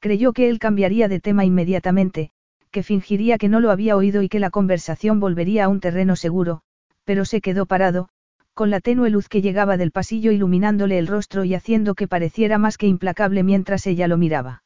[0.01, 2.31] Creyó que él cambiaría de tema inmediatamente,
[2.70, 6.17] que fingiría que no lo había oído y que la conversación volvería a un terreno
[6.17, 6.62] seguro,
[7.05, 8.09] pero se quedó parado,
[8.53, 12.59] con la tenue luz que llegaba del pasillo iluminándole el rostro y haciendo que pareciera
[12.59, 14.64] más que implacable mientras ella lo miraba.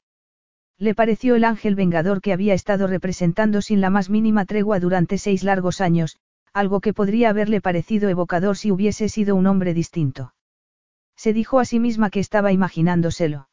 [0.78, 5.18] Le pareció el ángel vengador que había estado representando sin la más mínima tregua durante
[5.18, 6.18] seis largos años,
[6.52, 10.34] algo que podría haberle parecido evocador si hubiese sido un hombre distinto.
[11.16, 13.48] Se dijo a sí misma que estaba imaginándoselo.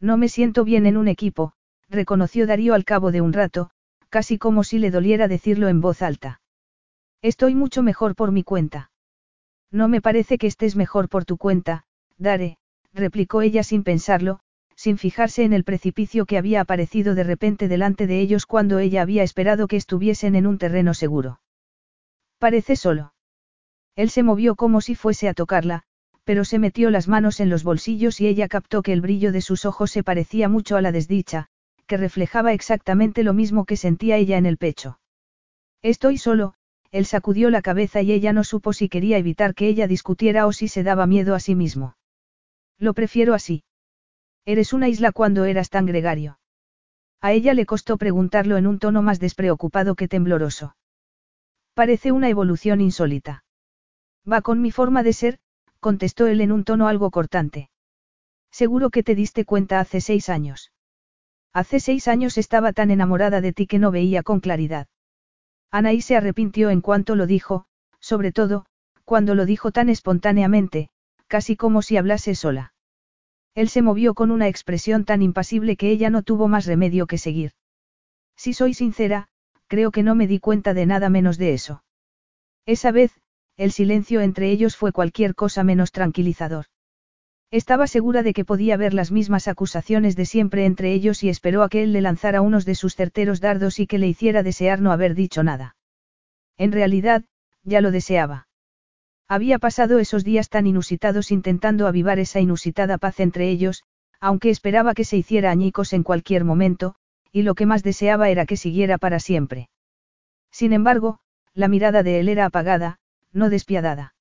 [0.00, 1.52] No me siento bien en un equipo,
[1.90, 3.70] reconoció Darío al cabo de un rato,
[4.08, 6.40] casi como si le doliera decirlo en voz alta.
[7.20, 8.90] Estoy mucho mejor por mi cuenta.
[9.70, 11.84] No me parece que estés mejor por tu cuenta,
[12.16, 12.56] Dare,
[12.94, 14.40] replicó ella sin pensarlo,
[14.78, 19.02] sin fijarse en el precipicio que había aparecido de repente delante de ellos cuando ella
[19.02, 21.40] había esperado que estuviesen en un terreno seguro.
[22.38, 23.12] Parece solo.
[23.96, 25.82] Él se movió como si fuese a tocarla,
[26.22, 29.40] pero se metió las manos en los bolsillos y ella captó que el brillo de
[29.40, 31.48] sus ojos se parecía mucho a la desdicha,
[31.88, 35.00] que reflejaba exactamente lo mismo que sentía ella en el pecho.
[35.82, 36.54] Estoy solo,
[36.92, 40.52] él sacudió la cabeza y ella no supo si quería evitar que ella discutiera o
[40.52, 41.96] si se daba miedo a sí mismo.
[42.78, 43.64] Lo prefiero así.
[44.48, 46.38] Eres una isla cuando eras tan gregario.
[47.20, 50.74] A ella le costó preguntarlo en un tono más despreocupado que tembloroso.
[51.74, 53.44] Parece una evolución insólita.
[54.24, 55.38] Va con mi forma de ser,
[55.80, 57.68] contestó él en un tono algo cortante.
[58.50, 60.72] Seguro que te diste cuenta hace seis años.
[61.52, 64.86] Hace seis años estaba tan enamorada de ti que no veía con claridad.
[65.70, 67.66] Anaí se arrepintió en cuanto lo dijo,
[68.00, 68.64] sobre todo,
[69.04, 70.88] cuando lo dijo tan espontáneamente,
[71.26, 72.72] casi como si hablase sola.
[73.58, 77.18] Él se movió con una expresión tan impasible que ella no tuvo más remedio que
[77.18, 77.50] seguir.
[78.36, 79.26] Si soy sincera,
[79.66, 81.82] creo que no me di cuenta de nada menos de eso.
[82.66, 83.20] Esa vez,
[83.56, 86.66] el silencio entre ellos fue cualquier cosa menos tranquilizador.
[87.50, 91.64] Estaba segura de que podía ver las mismas acusaciones de siempre entre ellos y esperó
[91.64, 94.80] a que él le lanzara unos de sus certeros dardos y que le hiciera desear
[94.80, 95.74] no haber dicho nada.
[96.58, 97.24] En realidad,
[97.64, 98.47] ya lo deseaba.
[99.28, 103.84] Había pasado esos días tan inusitados intentando avivar esa inusitada paz entre ellos,
[104.20, 106.94] aunque esperaba que se hiciera añicos en cualquier momento,
[107.30, 109.68] y lo que más deseaba era que siguiera para siempre.
[110.50, 111.20] Sin embargo,
[111.52, 113.00] la mirada de él era apagada,
[113.32, 114.14] no despiadada.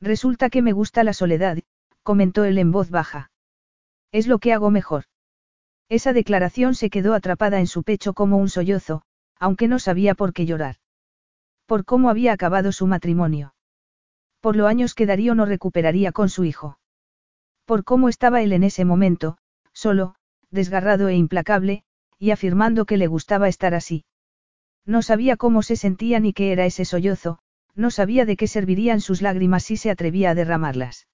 [0.00, 1.58] Resulta que me gusta la soledad,
[2.02, 3.30] comentó él en voz baja.
[4.10, 5.04] Es lo que hago mejor.
[5.88, 9.02] Esa declaración se quedó atrapada en su pecho como un sollozo,
[9.38, 10.76] aunque no sabía por qué llorar.
[11.66, 13.53] Por cómo había acabado su matrimonio.
[14.44, 16.78] Por lo años que Darío no recuperaría con su hijo.
[17.64, 19.38] Por cómo estaba él en ese momento,
[19.72, 20.16] solo,
[20.50, 21.82] desgarrado e implacable,
[22.18, 24.04] y afirmando que le gustaba estar así.
[24.84, 27.38] No sabía cómo se sentía ni qué era ese sollozo,
[27.74, 31.08] no sabía de qué servirían sus lágrimas si se atrevía a derramarlas.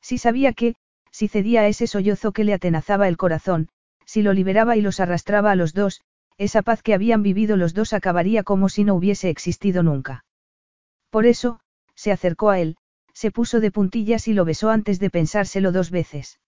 [0.00, 0.76] Si sabía que,
[1.10, 3.68] si cedía a ese sollozo que le atenazaba el corazón,
[4.06, 6.00] si lo liberaba y los arrastraba a los dos,
[6.38, 10.24] esa paz que habían vivido los dos acabaría como si no hubiese existido nunca.
[11.10, 11.60] Por eso,
[11.96, 12.76] se acercó a él,
[13.12, 16.38] se puso de puntillas y lo besó antes de pensárselo dos veces.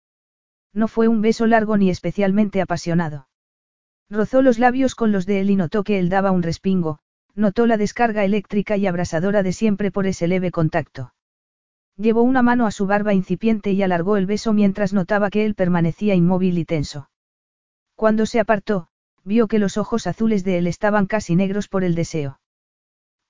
[0.73, 3.27] No fue un beso largo ni especialmente apasionado.
[4.11, 6.99] Rozó los labios con los de él y notó que él daba un respingo,
[7.35, 11.15] notó la descarga eléctrica y abrasadora de siempre por ese leve contacto.
[11.97, 15.55] Llevó una mano a su barba incipiente y alargó el beso mientras notaba que él
[15.55, 17.11] permanecía inmóvil y tenso.
[17.97, 18.89] Cuando se apartó,
[19.25, 22.41] vio que los ojos azules de él estaban casi negros por el deseo.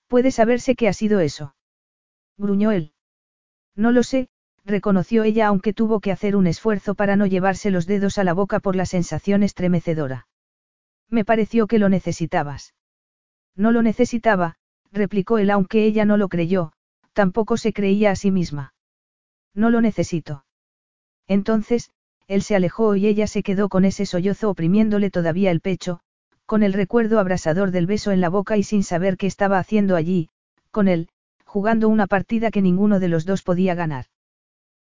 [0.06, 1.54] ¿Puede saberse qué ha sido eso?
[2.38, 2.92] Gruñó él.
[3.76, 4.28] No lo sé,
[4.64, 8.32] reconoció ella aunque tuvo que hacer un esfuerzo para no llevarse los dedos a la
[8.32, 10.26] boca por la sensación estremecedora.
[11.10, 12.74] Me pareció que lo necesitabas.
[13.54, 14.56] No lo necesitaba,
[14.92, 16.72] replicó él aunque ella no lo creyó,
[17.18, 18.74] Tampoco se creía a sí misma.
[19.52, 20.44] No lo necesito.
[21.26, 21.90] Entonces,
[22.28, 25.98] él se alejó y ella se quedó con ese sollozo oprimiéndole todavía el pecho,
[26.46, 29.96] con el recuerdo abrasador del beso en la boca y sin saber qué estaba haciendo
[29.96, 30.30] allí,
[30.70, 31.08] con él,
[31.48, 34.04] jugando una partida que ninguno de los dos podía ganar.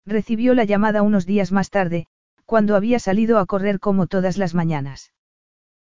[0.07, 2.07] Recibió la llamada unos días más tarde,
[2.47, 5.13] cuando había salido a correr como todas las mañanas.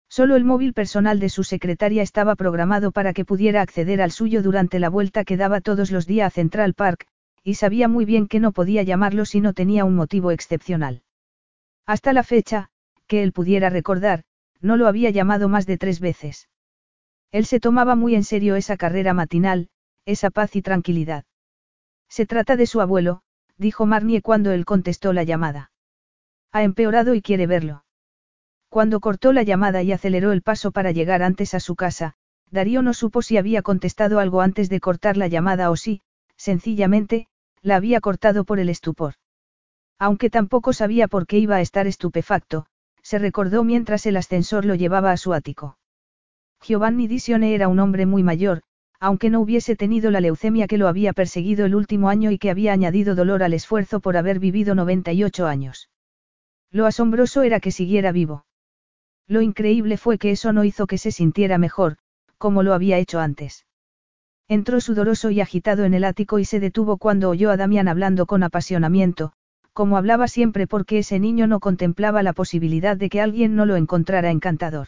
[0.08, 4.42] Solo el móvil personal de su secretaria estaba programado para que pudiera acceder al suyo
[4.42, 7.08] durante la vuelta que daba todos los días a Central Park,
[7.44, 11.04] y sabía muy bien que no podía llamarlo si no tenía un motivo excepcional.
[11.86, 12.70] Hasta la fecha,
[13.06, 14.24] que él pudiera recordar,
[14.62, 16.48] no lo había llamado más de tres veces.
[17.32, 19.68] Él se tomaba muy en serio esa carrera matinal,
[20.10, 21.26] esa paz y tranquilidad.
[22.10, 23.22] Se trata de su abuelo,
[23.58, 25.72] dijo Marnie cuando él contestó la llamada.
[26.52, 27.84] Ha empeorado y quiere verlo.
[28.70, 32.16] Cuando cortó la llamada y aceleró el paso para llegar antes a su casa,
[32.52, 36.02] Darío no supo si había contestado algo antes de cortar la llamada o si,
[36.36, 37.28] sencillamente,
[37.62, 39.16] la había cortado por el estupor.
[40.00, 42.66] Aunque tampoco sabía por qué iba a estar estupefacto,
[43.04, 45.78] se recordó mientras el ascensor lo llevaba a su ático.
[46.62, 48.62] Giovanni Disione era un hombre muy mayor,
[49.00, 52.50] aunque no hubiese tenido la leucemia que lo había perseguido el último año y que
[52.50, 55.90] había añadido dolor al esfuerzo por haber vivido 98 años.
[56.72, 58.46] Lo asombroso era que siguiera vivo.
[59.28, 61.98] Lo increíble fue que eso no hizo que se sintiera mejor,
[62.38, 63.66] como lo había hecho antes.
[64.48, 68.26] Entró sudoroso y agitado en el ático y se detuvo cuando oyó a Damián hablando
[68.26, 69.32] con apasionamiento,
[69.74, 73.76] como hablaba siempre porque ese niño no contemplaba la posibilidad de que alguien no lo
[73.76, 74.88] encontrara encantador.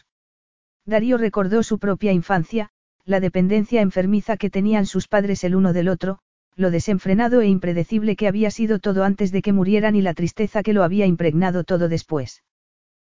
[0.84, 2.70] Darío recordó su propia infancia,
[3.04, 6.18] la dependencia enfermiza que tenían sus padres el uno del otro,
[6.54, 10.62] lo desenfrenado e impredecible que había sido todo antes de que murieran y la tristeza
[10.62, 12.42] que lo había impregnado todo después.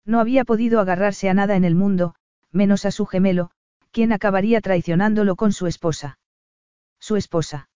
[0.05, 2.15] No había podido agarrarse a nada en el mundo,
[2.51, 3.51] menos a su gemelo,
[3.91, 6.19] quien acabaría traicionándolo con su esposa.
[6.99, 7.69] Su esposa.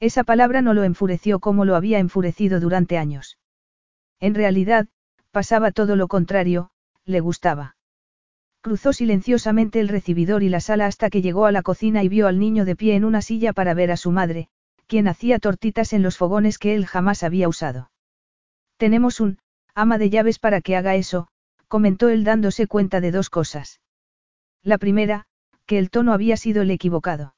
[0.00, 3.38] Esa palabra no lo enfureció como lo había enfurecido durante años.
[4.18, 4.88] En realidad,
[5.30, 6.70] pasaba todo lo contrario,
[7.04, 7.76] le gustaba.
[8.62, 12.28] Cruzó silenciosamente el recibidor y la sala hasta que llegó a la cocina y vio
[12.28, 14.48] al niño de pie en una silla para ver a su madre,
[14.86, 17.90] quien hacía tortitas en los fogones que él jamás había usado.
[18.76, 19.38] Tenemos un,
[19.74, 21.26] ama de llaves para que haga eso,
[21.66, 23.80] comentó él dándose cuenta de dos cosas.
[24.62, 25.26] La primera,
[25.66, 27.34] que el tono había sido el equivocado.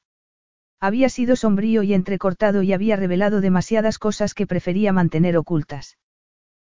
[0.79, 5.97] Había sido sombrío y entrecortado y había revelado demasiadas cosas que prefería mantener ocultas.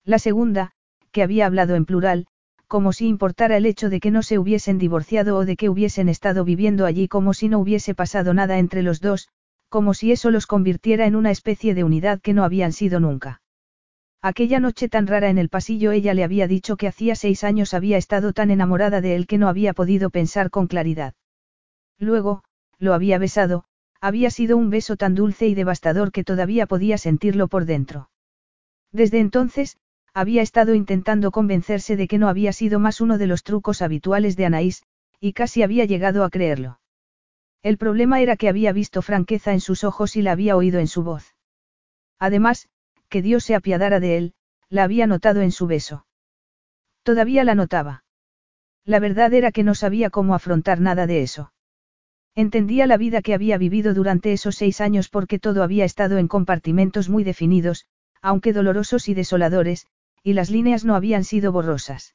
[0.05, 0.73] La segunda,
[1.13, 2.27] que había hablado en plural,
[2.71, 6.09] como si importara el hecho de que no se hubiesen divorciado o de que hubiesen
[6.09, 9.29] estado viviendo allí como si no hubiese pasado nada entre los dos,
[9.69, 13.43] como si eso los convirtiera en una especie de unidad que no habían sido nunca.
[14.23, 17.75] Aquella noche tan rara en el pasillo ella le había dicho que hacía seis años
[17.75, 21.15] había estado tan enamorada de él que no había podido pensar con claridad.
[21.99, 22.45] Luego,
[22.79, 23.65] lo había besado,
[24.01, 28.11] había sido un beso tan dulce y devastador que todavía podía sentirlo por dentro.
[28.93, 29.77] Desde entonces,
[30.13, 34.37] había estado intentando convencerse de que no había sido más uno de los trucos habituales
[34.37, 34.83] de Anaís,
[35.21, 36.81] y casi había llegado a creerlo.
[37.63, 40.87] El problema era que había visto franqueza en sus ojos y la había oído en
[40.87, 41.35] su voz.
[42.19, 42.69] Además,
[43.09, 44.35] que Dios se apiadara de él,
[44.69, 46.07] la había notado en su beso.
[47.03, 48.05] Todavía la notaba.
[48.85, 51.53] La verdad era que no sabía cómo afrontar nada de eso.
[52.35, 56.29] Entendía la vida que había vivido durante esos seis años porque todo había estado en
[56.29, 57.87] compartimentos muy definidos,
[58.23, 59.87] aunque dolorosos y desoladores,
[60.23, 62.15] y las líneas no habían sido borrosas.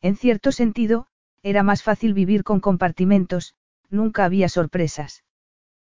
[0.00, 1.06] En cierto sentido,
[1.42, 3.54] era más fácil vivir con compartimentos,
[3.90, 5.24] nunca había sorpresas.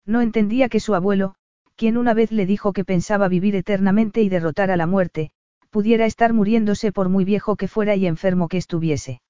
[0.07, 1.35] No entendía que su abuelo,
[1.77, 5.31] quien una vez le dijo que pensaba vivir eternamente y derrotar a la muerte,
[5.71, 9.21] pudiera estar muriéndose por muy viejo que fuera y enfermo que estuviese.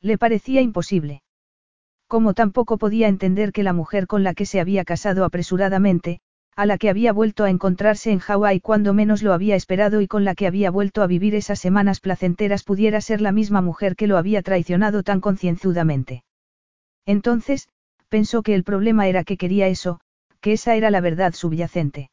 [0.00, 1.22] Le parecía imposible.
[2.08, 6.20] Como tampoco podía entender que la mujer con la que se había casado apresuradamente,
[6.54, 10.06] a la que había vuelto a encontrarse en Hawái cuando menos lo había esperado y
[10.06, 13.96] con la que había vuelto a vivir esas semanas placenteras pudiera ser la misma mujer
[13.96, 16.24] que lo había traicionado tan concienzudamente.
[17.06, 17.68] Entonces,
[18.08, 20.00] pensó que el problema era que quería eso,
[20.40, 22.10] que esa era la verdad subyacente.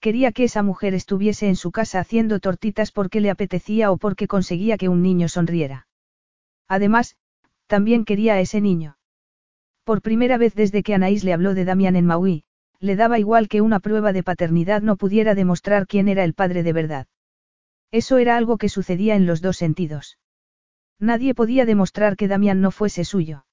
[0.00, 4.28] Quería que esa mujer estuviese en su casa haciendo tortitas porque le apetecía o porque
[4.28, 5.88] conseguía que un niño sonriera.
[6.68, 7.16] Además,
[7.66, 8.98] también quería a ese niño.
[9.84, 12.44] Por primera vez desde que Anaís le habló de Damián en Maui,
[12.80, 16.62] le daba igual que una prueba de paternidad no pudiera demostrar quién era el padre
[16.62, 17.06] de verdad.
[17.90, 20.18] Eso era algo que sucedía en los dos sentidos.
[20.98, 23.46] Nadie podía demostrar que Damián no fuese suyo.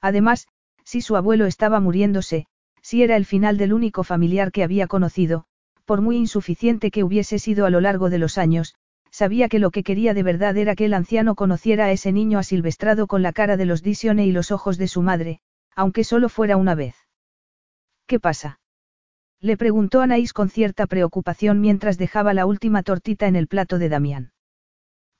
[0.00, 0.48] Además,
[0.84, 2.46] si su abuelo estaba muriéndose,
[2.82, 5.44] si era el final del único familiar que había conocido,
[5.84, 8.74] por muy insuficiente que hubiese sido a lo largo de los años,
[9.10, 12.38] sabía que lo que quería de verdad era que el anciano conociera a ese niño
[12.38, 15.40] asilvestrado con la cara de los Disione y los ojos de su madre,
[15.74, 16.94] aunque solo fuera una vez.
[18.10, 18.58] ¿Qué pasa?
[19.40, 23.88] Le preguntó Anaís con cierta preocupación mientras dejaba la última tortita en el plato de
[23.88, 24.32] Damián.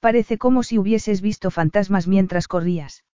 [0.00, 3.04] Parece como si hubieses visto fantasmas mientras corrías.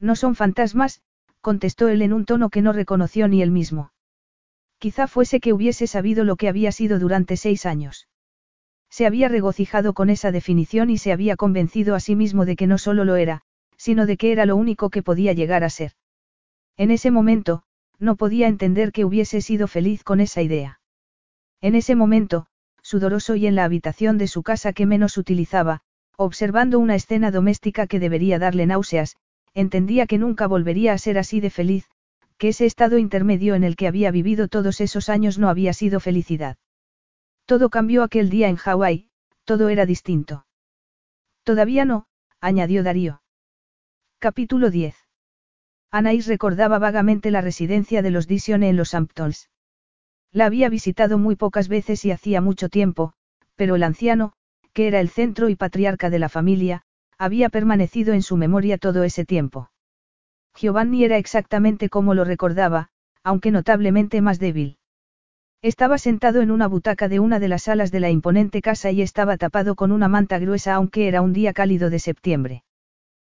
[0.00, 1.02] No son fantasmas,
[1.42, 3.92] contestó él en un tono que no reconoció ni él mismo.
[4.78, 8.08] Quizá fuese que hubiese sabido lo que había sido durante seis años.
[8.88, 12.66] Se había regocijado con esa definición y se había convencido a sí mismo de que
[12.66, 13.42] no solo lo era,
[13.76, 15.92] sino de que era lo único que podía llegar a ser.
[16.78, 17.64] En ese momento,
[17.98, 20.80] no podía entender que hubiese sido feliz con esa idea.
[21.60, 22.46] En ese momento,
[22.82, 25.80] sudoroso y en la habitación de su casa que menos utilizaba,
[26.16, 29.16] observando una escena doméstica que debería darle náuseas,
[29.54, 31.88] entendía que nunca volvería a ser así de feliz,
[32.36, 36.00] que ese estado intermedio en el que había vivido todos esos años no había sido
[36.00, 36.56] felicidad.
[37.46, 39.08] Todo cambió aquel día en Hawái,
[39.44, 40.46] todo era distinto.
[41.42, 42.06] Todavía no,
[42.40, 43.22] añadió Darío.
[44.18, 45.03] Capítulo 10.
[45.96, 49.48] Anaís recordaba vagamente la residencia de los Disione en los Hamptons.
[50.32, 53.12] La había visitado muy pocas veces y hacía mucho tiempo,
[53.54, 54.32] pero el anciano,
[54.72, 56.82] que era el centro y patriarca de la familia,
[57.16, 59.70] había permanecido en su memoria todo ese tiempo.
[60.56, 62.88] Giovanni era exactamente como lo recordaba,
[63.22, 64.78] aunque notablemente más débil.
[65.62, 69.00] Estaba sentado en una butaca de una de las salas de la imponente casa y
[69.00, 72.63] estaba tapado con una manta gruesa aunque era un día cálido de septiembre.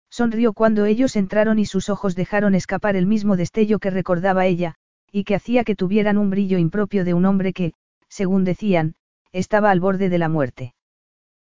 [0.09, 4.75] Sonrió cuando ellos entraron y sus ojos dejaron escapar el mismo destello que recordaba ella,
[5.11, 7.73] y que hacía que tuvieran un brillo impropio de un hombre que,
[8.07, 8.95] según decían,
[9.31, 10.73] estaba al borde de la muerte.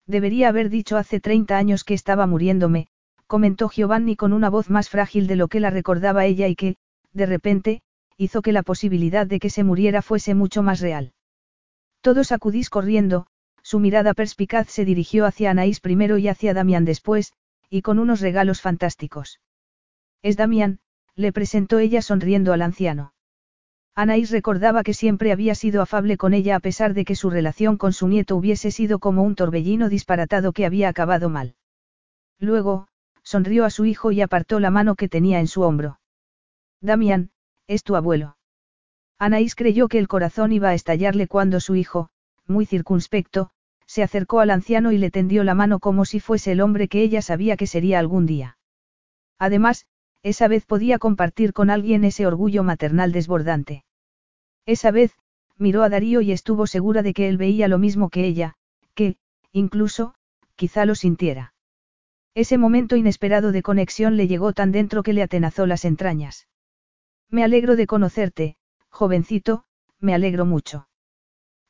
[0.06, 2.88] Debería haber dicho hace 30 años que estaba muriéndome,
[3.26, 6.76] comentó Giovanni con una voz más frágil de lo que la recordaba ella y que,
[7.12, 7.82] de repente,
[8.16, 11.12] hizo que la posibilidad de que se muriera fuese mucho más real.
[12.02, 13.26] Todos acudís corriendo,
[13.62, 17.32] su mirada perspicaz se dirigió hacia Anaís primero y hacia Damián después,
[17.70, 19.40] y con unos regalos fantásticos.
[20.22, 20.80] Es Damián,
[21.14, 23.14] le presentó ella sonriendo al anciano.
[23.94, 27.76] Anaís recordaba que siempre había sido afable con ella a pesar de que su relación
[27.76, 31.54] con su nieto hubiese sido como un torbellino disparatado que había acabado mal.
[32.38, 32.88] Luego,
[33.22, 36.00] sonrió a su hijo y apartó la mano que tenía en su hombro.
[36.80, 37.30] Damián,
[37.66, 38.36] es tu abuelo.
[39.18, 42.08] Anaís creyó que el corazón iba a estallarle cuando su hijo,
[42.46, 43.50] muy circunspecto,
[43.90, 47.02] se acercó al anciano y le tendió la mano como si fuese el hombre que
[47.02, 48.56] ella sabía que sería algún día.
[49.36, 49.84] Además,
[50.22, 53.84] esa vez podía compartir con alguien ese orgullo maternal desbordante.
[54.64, 55.18] Esa vez,
[55.58, 58.54] miró a Darío y estuvo segura de que él veía lo mismo que ella,
[58.94, 59.16] que,
[59.50, 60.14] incluso,
[60.54, 61.52] quizá lo sintiera.
[62.36, 66.46] Ese momento inesperado de conexión le llegó tan dentro que le atenazó las entrañas.
[67.28, 68.56] Me alegro de conocerte,
[68.88, 69.64] jovencito,
[69.98, 70.86] me alegro mucho.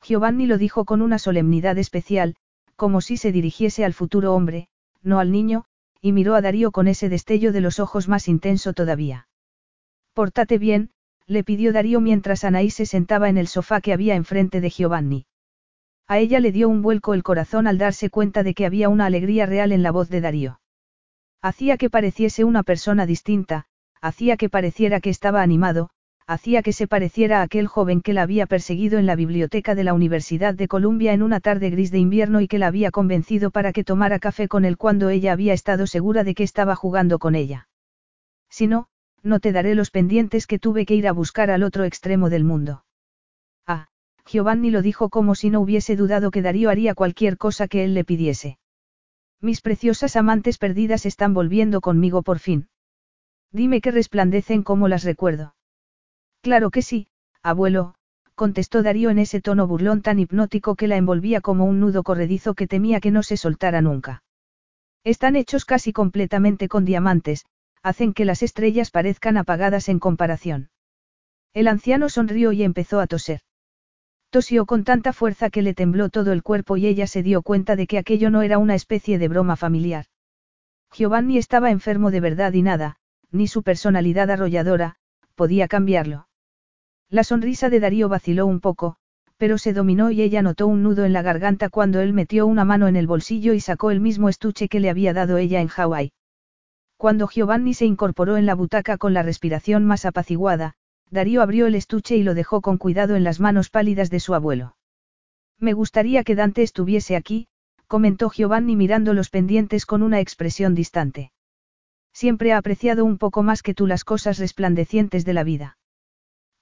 [0.03, 2.37] Giovanni lo dijo con una solemnidad especial,
[2.77, 4.69] como si se dirigiese al futuro hombre,
[5.03, 5.65] no al niño,
[6.01, 9.29] y miró a Darío con ese destello de los ojos más intenso todavía.
[10.15, 10.91] Pórtate bien,
[11.27, 15.27] le pidió Darío mientras Anaí se sentaba en el sofá que había enfrente de Giovanni.
[16.09, 19.07] A ella le dio un vuelco el corazón al darse cuenta de que había una
[19.07, 20.61] alegría real en la voz de Darío.
[21.41, 23.67] Hacía que pareciese una persona distinta,
[24.01, 25.91] hacía que pareciera que estaba animado,
[26.31, 29.83] hacía que se pareciera a aquel joven que la había perseguido en la biblioteca de
[29.83, 33.50] la Universidad de Columbia en una tarde gris de invierno y que la había convencido
[33.50, 37.18] para que tomara café con él cuando ella había estado segura de que estaba jugando
[37.18, 37.67] con ella.
[38.49, 38.86] Si no,
[39.25, 42.44] no te daré los pendientes que tuve que ir a buscar al otro extremo del
[42.44, 42.84] mundo.
[43.67, 43.89] Ah,
[44.25, 47.92] Giovanni lo dijo como si no hubiese dudado que Darío haría cualquier cosa que él
[47.92, 48.57] le pidiese.
[49.41, 52.68] Mis preciosas amantes perdidas están volviendo conmigo por fin.
[53.50, 55.55] Dime que resplandecen como las recuerdo.
[56.43, 57.09] Claro que sí,
[57.43, 57.94] abuelo,
[58.35, 62.55] contestó Darío en ese tono burlón tan hipnótico que la envolvía como un nudo corredizo
[62.55, 64.23] que temía que no se soltara nunca.
[65.05, 67.44] Están hechos casi completamente con diamantes,
[67.83, 70.70] hacen que las estrellas parezcan apagadas en comparación.
[71.52, 73.41] El anciano sonrió y empezó a toser.
[74.31, 77.77] Tosió con tanta fuerza que le tembló todo el cuerpo y ella se dio cuenta
[77.77, 80.07] de que aquello no era una especie de broma familiar.
[80.93, 82.97] Giovanni estaba enfermo de verdad y nada,
[83.31, 84.97] ni su personalidad arrolladora,
[85.35, 86.28] podía cambiarlo.
[87.11, 88.97] La sonrisa de Darío vaciló un poco,
[89.37, 92.65] pero se dominó y ella notó un nudo en la garganta cuando él metió una
[92.65, 95.67] mano en el bolsillo y sacó el mismo estuche que le había dado ella en
[95.67, 96.13] Hawái.
[96.97, 100.75] Cuando Giovanni se incorporó en la butaca con la respiración más apaciguada,
[101.11, 104.35] Darío abrió el estuche y lo dejó con cuidado en las manos pálidas de su
[104.35, 104.77] abuelo.
[105.59, 107.49] Me gustaría que Dante estuviese aquí,
[107.89, 111.33] comentó Giovanni mirando los pendientes con una expresión distante.
[112.13, 115.79] Siempre ha apreciado un poco más que tú las cosas resplandecientes de la vida.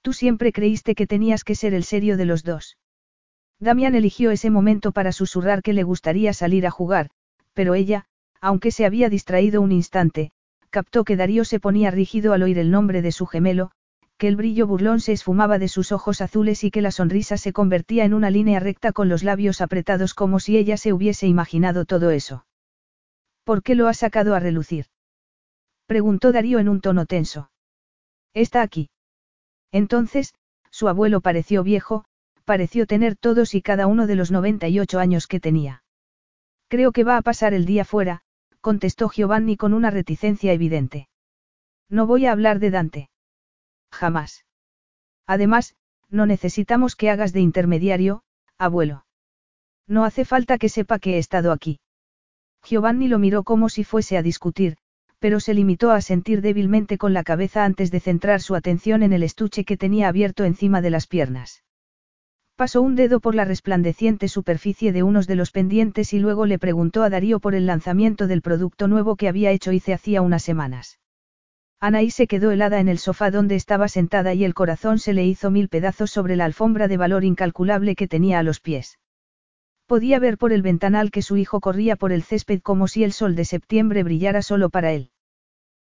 [0.01, 2.77] Tú siempre creíste que tenías que ser el serio de los dos.
[3.59, 7.09] Damián eligió ese momento para susurrar que le gustaría salir a jugar,
[7.53, 8.05] pero ella,
[8.39, 10.31] aunque se había distraído un instante,
[10.69, 13.71] captó que Darío se ponía rígido al oír el nombre de su gemelo,
[14.17, 17.53] que el brillo burlón se esfumaba de sus ojos azules y que la sonrisa se
[17.53, 21.85] convertía en una línea recta con los labios apretados como si ella se hubiese imaginado
[21.85, 22.45] todo eso.
[23.43, 24.85] ¿Por qué lo ha sacado a relucir?
[25.85, 27.49] Preguntó Darío en un tono tenso.
[28.33, 28.89] Está aquí.
[29.71, 30.33] Entonces,
[30.71, 32.05] su abuelo pareció viejo,
[32.45, 35.83] pareció tener todos y cada uno de los 98 años que tenía.
[36.67, 38.21] Creo que va a pasar el día fuera,
[38.61, 41.07] contestó Giovanni con una reticencia evidente.
[41.89, 43.09] No voy a hablar de Dante.
[43.91, 44.45] Jamás.
[45.25, 45.75] Además,
[46.09, 48.23] no necesitamos que hagas de intermediario,
[48.57, 49.05] abuelo.
[49.87, 51.79] No hace falta que sepa que he estado aquí.
[52.63, 54.77] Giovanni lo miró como si fuese a discutir,
[55.19, 59.13] pero se limitó a sentir débilmente con la cabeza antes de centrar su atención en
[59.13, 61.63] el estuche que tenía abierto encima de las piernas.
[62.55, 66.59] Pasó un dedo por la resplandeciente superficie de unos de los pendientes y luego le
[66.59, 70.43] preguntó a Darío por el lanzamiento del producto nuevo que había hecho Ice hacía unas
[70.43, 70.99] semanas.
[71.79, 75.23] Anaí se quedó helada en el sofá donde estaba sentada y el corazón se le
[75.25, 78.99] hizo mil pedazos sobre la alfombra de valor incalculable que tenía a los pies.
[79.89, 83.11] Podía ver por el ventanal que su hijo corría por el césped como si el
[83.11, 85.09] sol de septiembre brillara solo para él.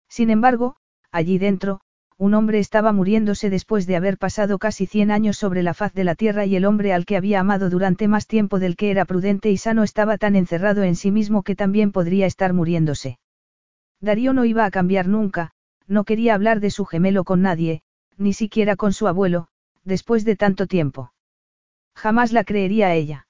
[0.09, 0.75] Sin embargo,
[1.09, 1.80] allí dentro,
[2.17, 6.03] un hombre estaba muriéndose después de haber pasado casi cien años sobre la faz de
[6.03, 9.06] la tierra y el hombre al que había amado durante más tiempo del que era
[9.06, 13.19] prudente y sano estaba tan encerrado en sí mismo que también podría estar muriéndose.
[14.01, 15.51] Darío no iba a cambiar nunca,
[15.88, 17.83] no quería hablar de su gemelo con nadie,
[18.17, 19.48] ni siquiera con su abuelo,
[19.85, 21.14] después de tanto tiempo.
[21.95, 23.27] Jamás la creería a ella.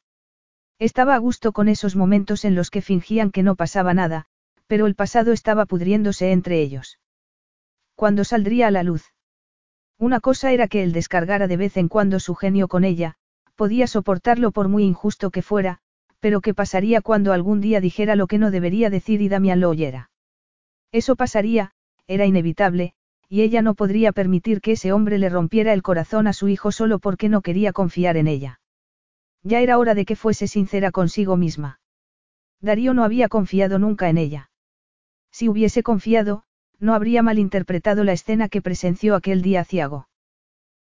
[0.80, 4.26] Estaba a gusto con esos momentos en los que fingían que no pasaba nada,
[4.68, 7.00] pero el pasado estaba pudriéndose entre ellos.
[7.96, 9.14] ¿Cuándo saldría a la luz?
[10.00, 13.16] Una cosa era que él descargara de vez en cuando su genio con ella,
[13.56, 15.80] podía soportarlo por muy injusto que fuera,
[16.20, 19.70] pero ¿qué pasaría cuando algún día dijera lo que no debería decir y Damián lo
[19.70, 20.10] oyera?
[20.92, 21.72] Eso pasaría,
[22.08, 22.94] era inevitable,
[23.30, 26.72] y ella no podría permitir que ese hombre le rompiera el corazón a su hijo
[26.72, 28.60] solo porque no quería confiar en ella.
[29.44, 31.80] Ya era hora de que fuese sincera consigo misma.
[32.62, 34.50] Darío no había confiado nunca en ella.
[35.32, 36.44] Si hubiese confiado,
[36.80, 40.08] no habría malinterpretado la escena que presenció aquel día ciago.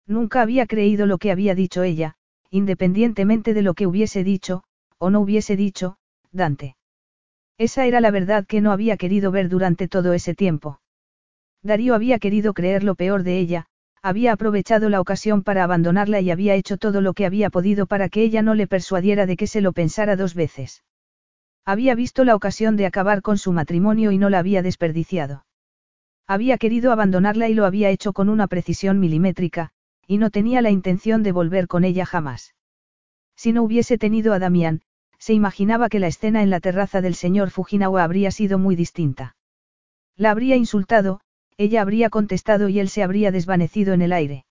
[0.07, 2.17] Nunca había creído lo que había dicho ella,
[2.51, 4.63] independientemente de lo que hubiese dicho,
[4.99, 5.97] o no hubiese dicho,
[6.33, 6.77] Dante.
[7.57, 10.81] Esa era la verdad que no había querido ver durante todo ese tiempo.
[11.63, 13.67] Darío había querido creer lo peor de ella,
[14.03, 18.09] había aprovechado la ocasión para abandonarla y había hecho todo lo que había podido para
[18.09, 20.83] que ella no le persuadiera de que se lo pensara dos veces.
[21.65, 25.45] Había visto la ocasión de acabar con su matrimonio y no la había desperdiciado.
[26.27, 29.71] Había querido abandonarla y lo había hecho con una precisión milimétrica,
[30.07, 32.55] y no tenía la intención de volver con ella jamás.
[33.37, 34.83] Si no hubiese tenido a Damián,
[35.19, 39.37] se imaginaba que la escena en la terraza del señor Fujinawa habría sido muy distinta.
[40.17, 41.21] La habría insultado,
[41.61, 44.47] ella habría contestado y él se habría desvanecido en el aire.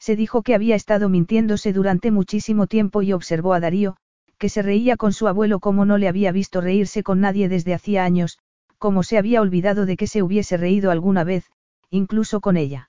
[0.00, 3.96] Se dijo que había estado mintiéndose durante muchísimo tiempo y observó a Darío,
[4.38, 7.74] que se reía con su abuelo como no le había visto reírse con nadie desde
[7.74, 8.38] hacía años,
[8.78, 11.50] como se había olvidado de que se hubiese reído alguna vez,
[11.90, 12.88] incluso con ella.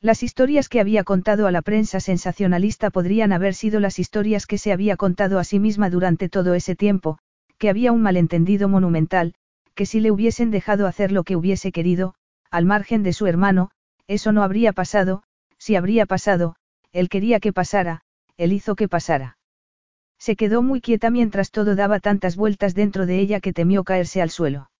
[0.00, 4.58] Las historias que había contado a la prensa sensacionalista podrían haber sido las historias que
[4.58, 7.18] se había contado a sí misma durante todo ese tiempo,
[7.58, 9.34] que había un malentendido monumental,
[9.74, 12.14] que si le hubiesen dejado hacer lo que hubiese querido,
[12.52, 13.70] al margen de su hermano,
[14.06, 15.22] eso no habría pasado,
[15.58, 16.54] si habría pasado,
[16.92, 18.02] él quería que pasara,
[18.36, 19.38] él hizo que pasara.
[20.18, 24.20] Se quedó muy quieta mientras todo daba tantas vueltas dentro de ella que temió caerse
[24.20, 24.70] al suelo.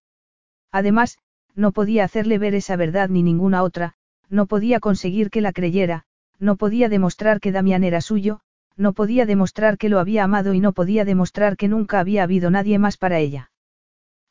[0.71, 1.19] Además,
[1.55, 3.95] no podía hacerle ver esa verdad ni ninguna otra,
[4.29, 6.05] no podía conseguir que la creyera,
[6.39, 8.41] no podía demostrar que Damián era suyo,
[8.77, 12.51] no podía demostrar que lo había amado y no podía demostrar que nunca había habido
[12.51, 13.51] nadie más para ella.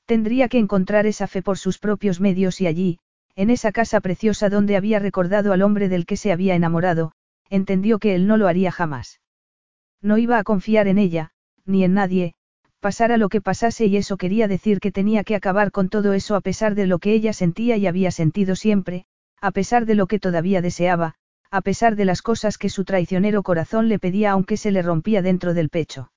[0.06, 3.00] Tendría que encontrar esa fe por sus propios medios y allí,
[3.36, 7.14] en esa casa preciosa donde había recordado al hombre del que se había enamorado,
[7.50, 9.22] entendió que él no lo haría jamás.
[10.02, 11.32] No iba a confiar en ella,
[11.66, 12.34] ni en nadie,
[12.80, 16.36] pasara lo que pasase y eso quería decir que tenía que acabar con todo eso
[16.36, 19.06] a pesar de lo que ella sentía y había sentido siempre,
[19.40, 21.16] a pesar de lo que todavía deseaba,
[21.52, 25.22] a pesar de las cosas que su traicionero corazón le pedía aunque se le rompía
[25.22, 26.12] dentro del pecho.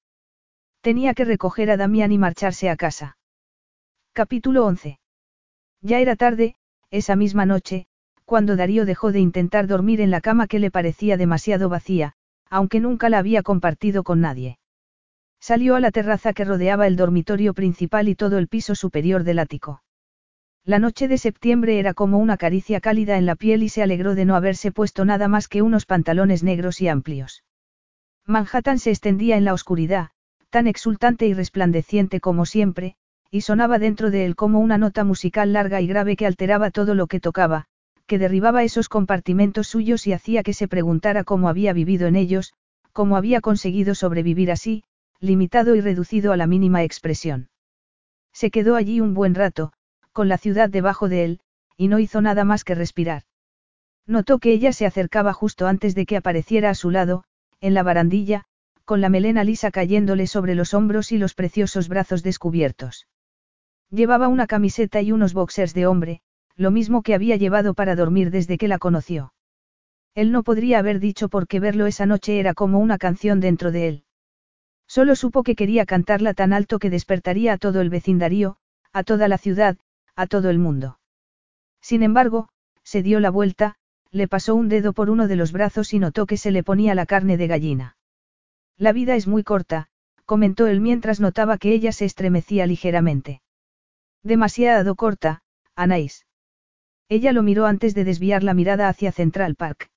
[0.81, 3.17] Tenía que recoger a Damián y marcharse a casa.
[4.13, 4.99] Capítulo 11.
[5.81, 6.57] Ya era tarde,
[6.91, 7.87] esa misma noche,
[8.25, 12.15] cuando Darío dejó de intentar dormir en la cama que le parecía demasiado vacía,
[12.49, 14.59] aunque nunca la había compartido con nadie.
[15.41, 19.39] Salió a la terraza que rodeaba el dormitorio principal y todo el piso superior del
[19.39, 19.83] ático.
[20.65, 24.15] La noche de septiembre era como una caricia cálida en la piel y se alegró
[24.15, 27.45] de no haberse puesto nada más que unos pantalones negros y amplios.
[28.25, 30.09] Manhattan se extendía en la oscuridad,
[30.49, 32.97] tan exultante y resplandeciente como siempre,
[33.35, 36.95] y sonaba dentro de él como una nota musical larga y grave que alteraba todo
[36.95, 37.65] lo que tocaba,
[38.07, 42.53] que derribaba esos compartimentos suyos y hacía que se preguntara cómo había vivido en ellos,
[42.93, 44.85] cómo había conseguido sobrevivir así,
[45.19, 47.49] limitado y reducido a la mínima expresión.
[48.33, 49.73] Se quedó allí un buen rato,
[50.13, 51.41] con la ciudad debajo de él,
[51.77, 53.25] y no hizo nada más que respirar.
[54.07, 57.25] Notó que ella se acercaba justo antes de que apareciera a su lado,
[57.61, 58.45] en la barandilla,
[58.85, 63.09] con la melena lisa cayéndole sobre los hombros y los preciosos brazos descubiertos.
[63.95, 66.21] Llevaba una camiseta y unos boxers de hombre,
[66.57, 69.35] lo mismo que había llevado para dormir desde que la conoció.
[70.17, 73.71] Él no podría haber dicho por qué verlo esa noche era como una canción dentro
[73.71, 74.05] de él.
[74.89, 78.57] Solo supo que quería cantarla tan alto que despertaría a todo el vecindario,
[78.93, 79.77] a toda la ciudad,
[80.17, 80.99] a todo el mundo.
[81.81, 82.49] Sin embargo,
[82.83, 83.77] se dio la vuelta,
[84.11, 86.97] le pasó un dedo por uno de los brazos y notó que se le ponía
[86.97, 87.97] la carne de gallina.
[88.77, 89.87] La vida es muy corta,
[90.25, 93.41] comentó él mientras notaba que ella se estremecía ligeramente.
[94.25, 95.43] Demasiado corta,
[95.77, 96.27] Anaís.
[97.11, 99.91] Ella lo miró antes de desviar la mirada hacia Central Park.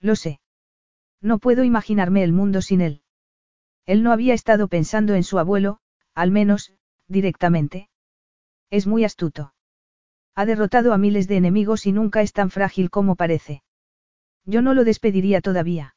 [0.00, 0.40] Lo sé.
[1.20, 3.02] No puedo imaginarme el mundo sin él.
[3.84, 5.80] Él no había estado pensando en su abuelo,
[6.14, 6.72] al menos,
[7.08, 7.90] directamente.
[8.70, 9.52] Es muy astuto.
[10.34, 13.62] Ha derrotado a miles de enemigos y nunca es tan frágil como parece.
[14.46, 15.94] Yo no lo despediría todavía.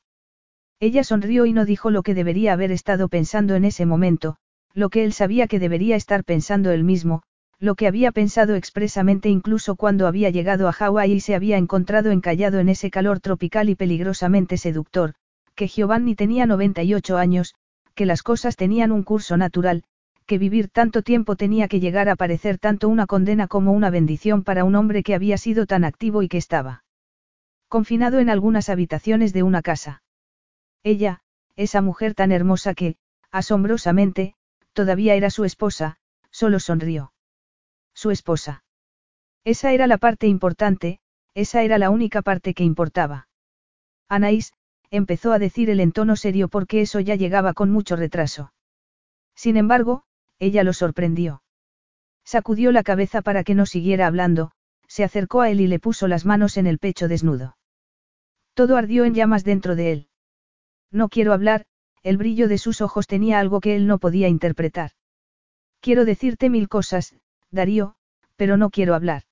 [0.81, 4.35] Ella sonrió y no dijo lo que debería haber estado pensando en ese momento,
[4.73, 7.23] lo que él sabía que debería estar pensando él mismo,
[7.65, 12.11] lo que había pensado expresamente incluso cuando había llegado a Hawái y se había encontrado
[12.11, 15.15] encallado en ese calor tropical y peligrosamente seductor,
[15.55, 17.55] que Giovanni tenía 98 años,
[17.95, 19.83] que las cosas tenían un curso natural,
[20.27, 24.43] que vivir tanto tiempo tenía que llegar a parecer tanto una condena como una bendición
[24.43, 26.83] para un hombre que había sido tan activo y que estaba
[27.67, 30.03] confinado en algunas habitaciones de una casa.
[30.83, 31.21] Ella,
[31.55, 32.95] esa mujer tan hermosa que,
[33.31, 34.35] asombrosamente,
[34.73, 35.97] todavía era su esposa,
[36.29, 37.14] solo sonrió.
[37.95, 38.63] Su esposa.
[39.45, 40.99] Esa era la parte importante,
[41.33, 43.29] esa era la única parte que importaba.
[44.09, 44.53] Anaís,
[44.91, 48.53] empezó a decir el en tono serio porque eso ya llegaba con mucho retraso.
[49.35, 50.03] Sin embargo,
[50.39, 51.41] ella lo sorprendió.
[52.23, 54.51] Sacudió la cabeza para que no siguiera hablando,
[54.87, 57.57] se acercó a él y le puso las manos en el pecho desnudo.
[58.53, 60.09] Todo ardió en llamas dentro de él.
[60.91, 61.65] No quiero hablar,
[62.03, 64.91] el brillo de sus ojos tenía algo que él no podía interpretar.
[65.81, 67.15] Quiero decirte mil cosas,
[67.55, 67.95] Darío,
[68.35, 69.23] pero no quiero hablar.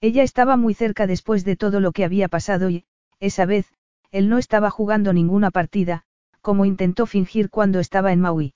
[0.00, 2.84] Ella estaba muy cerca después de todo lo que había pasado y,
[3.18, 3.66] esa vez,
[4.12, 6.04] él no estaba jugando ninguna partida,
[6.40, 8.54] como intentó fingir cuando estaba en Maui.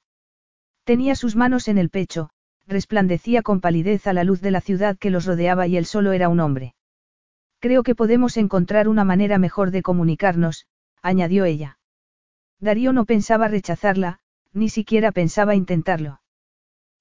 [0.85, 2.31] Tenía sus manos en el pecho,
[2.67, 6.13] resplandecía con palidez a la luz de la ciudad que los rodeaba y él solo
[6.13, 6.75] era un hombre.
[7.59, 10.67] Creo que podemos encontrar una manera mejor de comunicarnos,
[11.03, 11.79] añadió ella.
[12.61, 14.21] Darío no pensaba rechazarla,
[14.53, 16.22] ni siquiera pensaba intentarlo.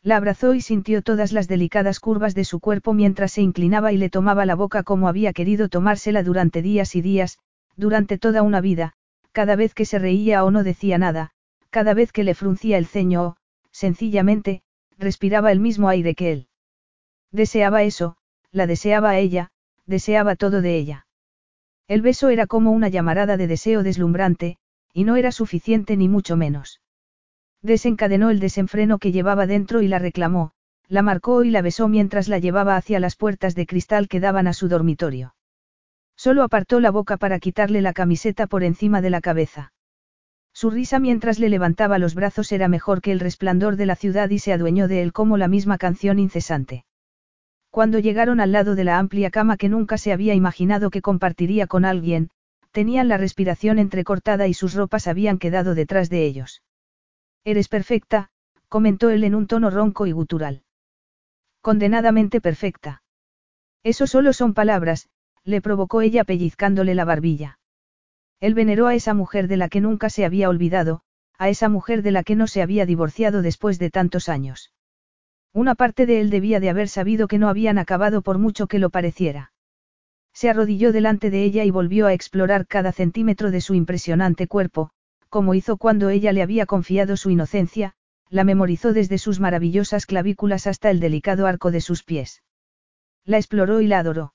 [0.03, 3.97] La abrazó y sintió todas las delicadas curvas de su cuerpo mientras se inclinaba y
[3.97, 7.37] le tomaba la boca como había querido tomársela durante días y días,
[7.75, 8.93] durante toda una vida,
[9.31, 11.31] cada vez que se reía o no decía nada,
[11.69, 13.37] Cada vez que le fruncía el ceño o,
[13.71, 14.61] sencillamente,
[14.97, 16.47] respiraba el mismo aire que él.
[17.31, 18.17] Deseaba eso,
[18.51, 19.51] la deseaba a ella,
[19.85, 21.07] deseaba todo de ella.
[21.87, 24.57] El beso era como una llamarada de deseo deslumbrante,
[24.93, 26.81] y no era suficiente ni mucho menos.
[27.61, 30.51] Desencadenó el desenfreno que llevaba dentro y la reclamó,
[30.87, 34.47] la marcó y la besó mientras la llevaba hacia las puertas de cristal que daban
[34.47, 35.35] a su dormitorio.
[36.15, 39.73] Solo apartó la boca para quitarle la camiseta por encima de la cabeza.
[40.53, 44.29] Su risa mientras le levantaba los brazos era mejor que el resplandor de la ciudad
[44.29, 46.83] y se adueñó de él como la misma canción incesante.
[47.69, 51.67] Cuando llegaron al lado de la amplia cama que nunca se había imaginado que compartiría
[51.67, 52.29] con alguien,
[52.71, 56.61] tenían la respiración entrecortada y sus ropas habían quedado detrás de ellos.
[57.43, 58.29] Eres perfecta,
[58.67, 60.63] comentó él en un tono ronco y gutural.
[61.61, 63.03] Condenadamente perfecta.
[63.83, 65.09] Eso solo son palabras,
[65.43, 67.59] le provocó ella pellizcándole la barbilla.
[68.39, 71.01] Él veneró a esa mujer de la que nunca se había olvidado,
[71.37, 74.71] a esa mujer de la que no se había divorciado después de tantos años.
[75.53, 78.79] Una parte de él debía de haber sabido que no habían acabado por mucho que
[78.79, 79.51] lo pareciera.
[80.33, 84.91] Se arrodilló delante de ella y volvió a explorar cada centímetro de su impresionante cuerpo,
[85.31, 87.93] como hizo cuando ella le había confiado su inocencia,
[88.29, 92.43] la memorizó desde sus maravillosas clavículas hasta el delicado arco de sus pies.
[93.23, 94.33] La exploró y la adoró.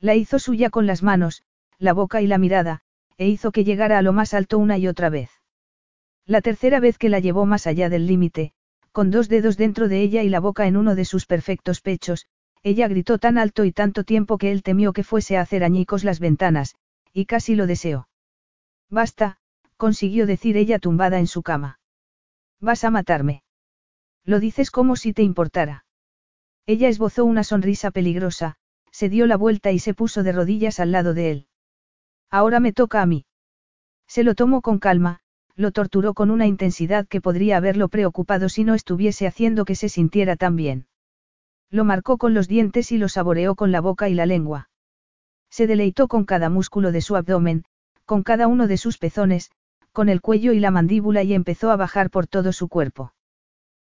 [0.00, 1.42] La hizo suya con las manos,
[1.78, 2.80] la boca y la mirada,
[3.18, 5.30] e hizo que llegara a lo más alto una y otra vez.
[6.24, 8.54] La tercera vez que la llevó más allá del límite,
[8.92, 12.26] con dos dedos dentro de ella y la boca en uno de sus perfectos pechos,
[12.62, 16.04] ella gritó tan alto y tanto tiempo que él temió que fuese a hacer añicos
[16.04, 16.74] las ventanas,
[17.12, 18.08] y casi lo deseó.
[18.88, 19.40] Basta,
[19.76, 21.80] consiguió decir ella tumbada en su cama.
[22.60, 23.42] Vas a matarme.
[24.24, 25.84] Lo dices como si te importara.
[26.66, 28.56] Ella esbozó una sonrisa peligrosa,
[28.90, 31.46] se dio la vuelta y se puso de rodillas al lado de él.
[32.30, 33.24] Ahora me toca a mí.
[34.08, 35.20] Se lo tomó con calma,
[35.54, 39.88] lo torturó con una intensidad que podría haberlo preocupado si no estuviese haciendo que se
[39.88, 40.86] sintiera tan bien.
[41.70, 44.70] Lo marcó con los dientes y lo saboreó con la boca y la lengua.
[45.50, 47.64] Se deleitó con cada músculo de su abdomen,
[48.04, 49.50] con cada uno de sus pezones,
[49.96, 53.14] con el cuello y la mandíbula y empezó a bajar por todo su cuerpo.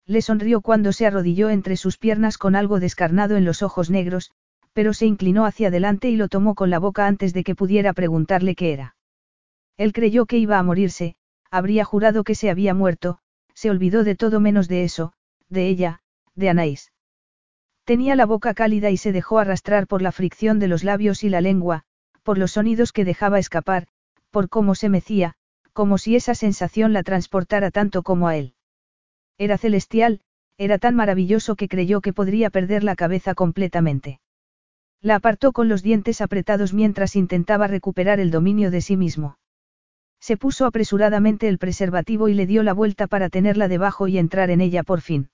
[0.06, 4.30] Le sonrió cuando se arrodilló entre sus piernas con algo descarnado en los ojos negros,
[4.72, 7.92] pero se inclinó hacia adelante y lo tomó con la boca antes de que pudiera
[7.92, 8.94] preguntarle qué era.
[9.76, 11.16] Él creyó que iba a morirse,
[11.50, 13.18] habría jurado que se había muerto,
[13.54, 15.12] se olvidó de todo menos de eso,
[15.48, 16.02] de ella,
[16.36, 16.92] de Anaís.
[17.82, 21.30] Tenía la boca cálida y se dejó arrastrar por la fricción de los labios y
[21.30, 21.82] la lengua,
[22.22, 23.88] por los sonidos que dejaba escapar,
[24.30, 25.34] por cómo se mecía,
[25.76, 28.54] como si esa sensación la transportara tanto como a él.
[29.36, 30.22] Era celestial,
[30.56, 34.18] era tan maravilloso que creyó que podría perder la cabeza completamente.
[35.02, 39.36] La apartó con los dientes apretados mientras intentaba recuperar el dominio de sí mismo.
[40.18, 44.48] Se puso apresuradamente el preservativo y le dio la vuelta para tenerla debajo y entrar
[44.48, 45.28] en ella por fin.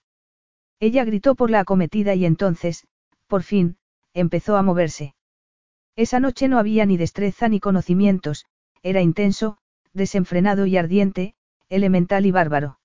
[0.80, 2.84] Ella gritó por la acometida y entonces,
[3.28, 3.76] por fin,
[4.12, 5.14] empezó a moverse.
[5.94, 8.44] Esa noche no había ni destreza ni conocimientos,
[8.82, 9.58] era intenso,
[9.94, 11.34] desenfrenado y ardiente,
[11.68, 12.78] elemental y bárbaro.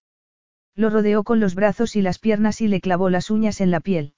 [0.75, 3.79] Lo rodeó con los brazos y las piernas y le clavó las uñas en la
[3.79, 4.13] piel.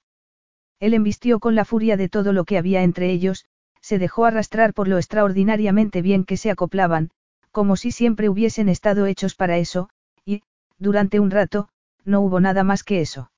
[0.79, 3.45] Él embistió con la furia de todo lo que había entre ellos,
[3.81, 7.11] se dejó arrastrar por lo extraordinariamente bien que se acoplaban,
[7.51, 9.89] como si siempre hubiesen estado hechos para eso,
[10.25, 10.43] y,
[10.77, 11.69] durante un rato,
[12.05, 13.31] no hubo nada más que eso.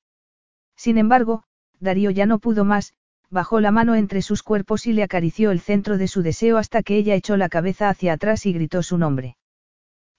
[0.76, 1.44] Sin embargo,
[1.80, 2.94] Darío ya no pudo más,
[3.30, 6.82] bajó la mano entre sus cuerpos y le acarició el centro de su deseo hasta
[6.82, 9.36] que ella echó la cabeza hacia atrás y gritó su nombre.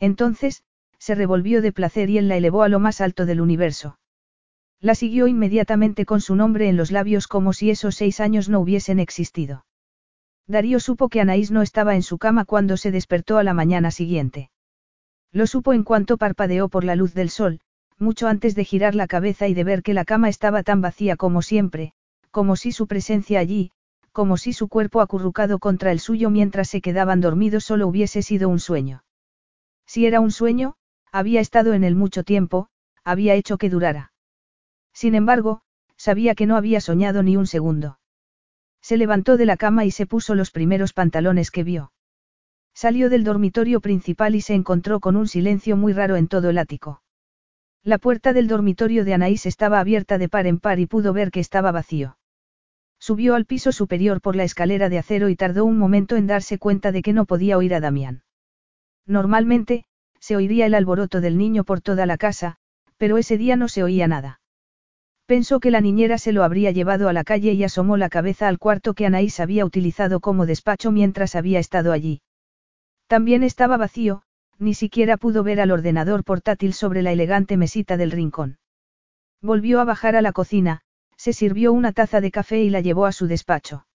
[0.03, 0.63] Entonces,
[0.99, 3.99] se revolvió de placer y él la elevó a lo más alto del universo.
[4.81, 8.59] La siguió inmediatamente con su nombre en los labios como si esos seis años no
[8.59, 9.65] hubiesen existido.
[10.45, 13.91] Darío supo que Anaís no estaba en su cama cuando se despertó a la mañana
[13.91, 14.49] siguiente.
[15.31, 17.61] Lo supo en cuanto parpadeó por la luz del sol,
[17.97, 21.15] mucho antes de girar la cabeza y de ver que la cama estaba tan vacía
[21.15, 21.93] como siempre,
[22.29, 23.71] como si su presencia allí,
[24.11, 28.49] como si su cuerpo acurrucado contra el suyo mientras se quedaban dormidos solo hubiese sido
[28.49, 29.02] un sueño.
[29.85, 30.75] Si era un sueño,
[31.11, 32.67] había estado en él mucho tiempo,
[33.03, 34.13] había hecho que durara.
[34.93, 35.61] Sin embargo,
[35.97, 37.99] sabía que no había soñado ni un segundo.
[38.81, 41.91] Se levantó de la cama y se puso los primeros pantalones que vio.
[42.73, 46.57] Salió del dormitorio principal y se encontró con un silencio muy raro en todo el
[46.57, 47.01] ático.
[47.83, 51.31] La puerta del dormitorio de Anaís estaba abierta de par en par y pudo ver
[51.31, 52.17] que estaba vacío.
[52.99, 56.57] Subió al piso superior por la escalera de acero y tardó un momento en darse
[56.57, 58.23] cuenta de que no podía oír a Damián.
[59.05, 59.85] Normalmente,
[60.19, 62.55] se oiría el alboroto del niño por toda la casa,
[62.97, 64.39] pero ese día no se oía nada.
[65.25, 68.47] Pensó que la niñera se lo habría llevado a la calle y asomó la cabeza
[68.47, 72.21] al cuarto que Anaís había utilizado como despacho mientras había estado allí.
[73.07, 74.23] También estaba vacío,
[74.59, 78.57] ni siquiera pudo ver al ordenador portátil sobre la elegante mesita del rincón.
[79.41, 80.81] Volvió a bajar a la cocina,
[81.17, 83.85] se sirvió una taza de café y la llevó a su despacho.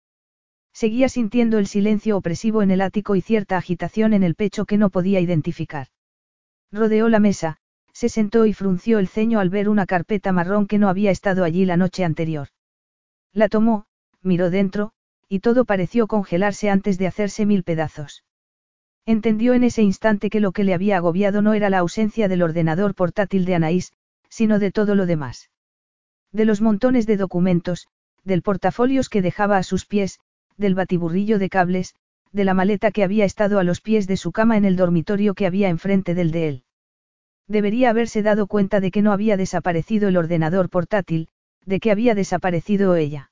[0.78, 4.78] Seguía sintiendo el silencio opresivo en el ático y cierta agitación en el pecho que
[4.78, 5.88] no podía identificar.
[6.70, 7.56] Rodeó la mesa,
[7.92, 11.42] se sentó y frunció el ceño al ver una carpeta marrón que no había estado
[11.42, 12.50] allí la noche anterior.
[13.32, 13.86] La tomó,
[14.22, 14.92] miró dentro,
[15.28, 18.22] y todo pareció congelarse antes de hacerse mil pedazos.
[19.04, 22.42] Entendió en ese instante que lo que le había agobiado no era la ausencia del
[22.42, 23.92] ordenador portátil de Anaís,
[24.28, 25.50] sino de todo lo demás.
[26.30, 27.88] De los montones de documentos,
[28.22, 30.20] del portafolios que dejaba a sus pies,
[30.58, 31.94] del batiburrillo de cables,
[32.32, 35.34] de la maleta que había estado a los pies de su cama en el dormitorio
[35.34, 36.64] que había enfrente del de él.
[37.46, 41.28] Debería haberse dado cuenta de que no había desaparecido el ordenador portátil,
[41.64, 43.30] de que había desaparecido ella.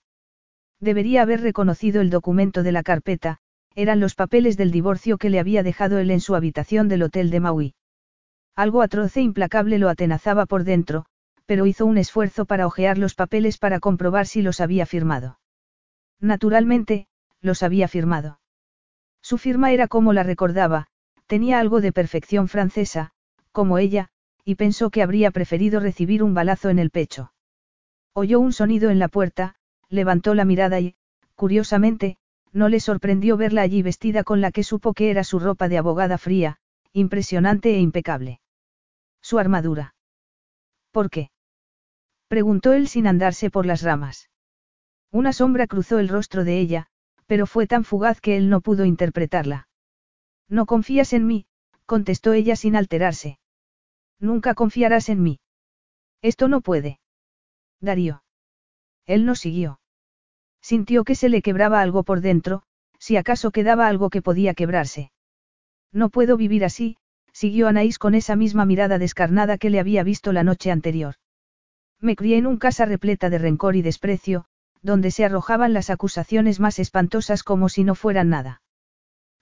[0.80, 3.38] Debería haber reconocido el documento de la carpeta,
[3.74, 7.30] eran los papeles del divorcio que le había dejado él en su habitación del hotel
[7.30, 7.74] de Maui.
[8.54, 11.04] Algo atroz e implacable lo atenazaba por dentro,
[11.44, 15.38] pero hizo un esfuerzo para hojear los papeles para comprobar si los había firmado.
[16.20, 17.06] Naturalmente,
[17.46, 18.40] los había firmado.
[19.22, 20.88] Su firma era como la recordaba,
[21.26, 23.12] tenía algo de perfección francesa,
[23.52, 24.10] como ella,
[24.44, 27.32] y pensó que habría preferido recibir un balazo en el pecho.
[28.12, 29.56] Oyó un sonido en la puerta,
[29.88, 30.94] levantó la mirada y,
[31.34, 32.18] curiosamente,
[32.52, 35.78] no le sorprendió verla allí vestida con la que supo que era su ropa de
[35.78, 36.58] abogada fría,
[36.92, 38.40] impresionante e impecable.
[39.20, 39.94] Su armadura.
[40.92, 41.30] ¿Por qué?
[42.28, 44.30] preguntó él sin andarse por las ramas.
[45.10, 46.88] Una sombra cruzó el rostro de ella,
[47.26, 49.68] pero fue tan fugaz que él no pudo interpretarla.
[50.48, 51.46] No confías en mí,
[51.84, 53.38] contestó ella sin alterarse.
[54.18, 55.40] Nunca confiarás en mí.
[56.22, 57.00] Esto no puede.
[57.80, 58.22] Darío.
[59.04, 59.80] Él no siguió.
[60.60, 62.62] Sintió que se le quebraba algo por dentro,
[62.98, 65.12] si acaso quedaba algo que podía quebrarse.
[65.92, 66.96] No puedo vivir así,
[67.32, 71.16] siguió Anaís con esa misma mirada descarnada que le había visto la noche anterior.
[72.00, 74.46] Me crié en un casa repleta de rencor y desprecio,
[74.82, 78.62] donde se arrojaban las acusaciones más espantosas como si no fueran nada.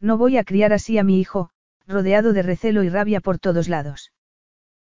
[0.00, 1.50] No voy a criar así a mi hijo,
[1.86, 4.12] rodeado de recelo y rabia por todos lados.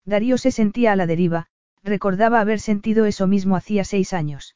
[0.06, 1.48] Darío se sentía a la deriva,
[1.84, 4.56] recordaba haber sentido eso mismo hacía seis años.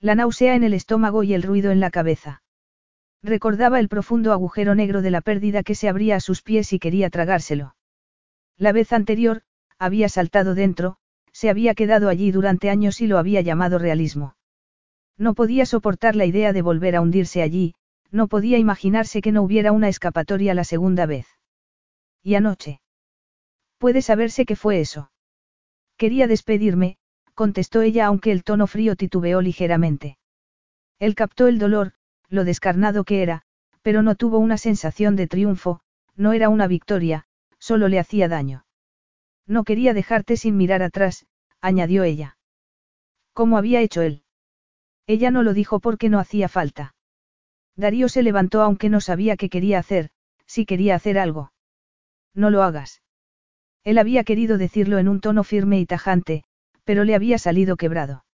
[0.00, 2.42] La náusea en el estómago y el ruido en la cabeza.
[3.22, 6.78] Recordaba el profundo agujero negro de la pérdida que se abría a sus pies y
[6.78, 7.74] quería tragárselo.
[8.56, 9.42] La vez anterior,
[9.78, 10.98] había saltado dentro,
[11.32, 14.34] se había quedado allí durante años y lo había llamado realismo.
[15.18, 17.74] No podía soportar la idea de volver a hundirse allí,
[18.10, 21.26] no podía imaginarse que no hubiera una escapatoria la segunda vez.
[22.22, 22.80] ¿Y anoche?
[23.78, 25.10] Puede saberse qué fue eso.
[25.96, 26.96] Quería despedirme,
[27.34, 30.18] contestó ella aunque el tono frío titubeó ligeramente.
[30.98, 31.92] Él captó el dolor,
[32.28, 33.42] lo descarnado que era,
[33.82, 35.80] pero no tuvo una sensación de triunfo,
[36.16, 37.26] no era una victoria,
[37.58, 38.64] solo le hacía daño.
[39.46, 41.26] No quería dejarte sin mirar atrás,
[41.60, 42.36] añadió ella.
[43.32, 44.22] ¿Cómo había hecho él?
[45.08, 46.94] Ella no lo dijo porque no hacía falta.
[47.74, 50.10] Darío se levantó aunque no sabía qué quería hacer,
[50.46, 51.50] si quería hacer algo.
[52.34, 53.02] No lo hagas.
[53.84, 56.44] Él había querido decirlo en un tono firme y tajante,
[56.84, 58.26] pero le había salido quebrado.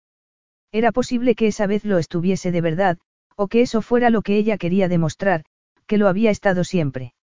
[0.71, 2.97] Era posible que esa vez lo estuviese de verdad,
[3.35, 5.45] o que eso fuera lo que ella quería demostrar,
[5.85, 7.13] que lo había estado siempre.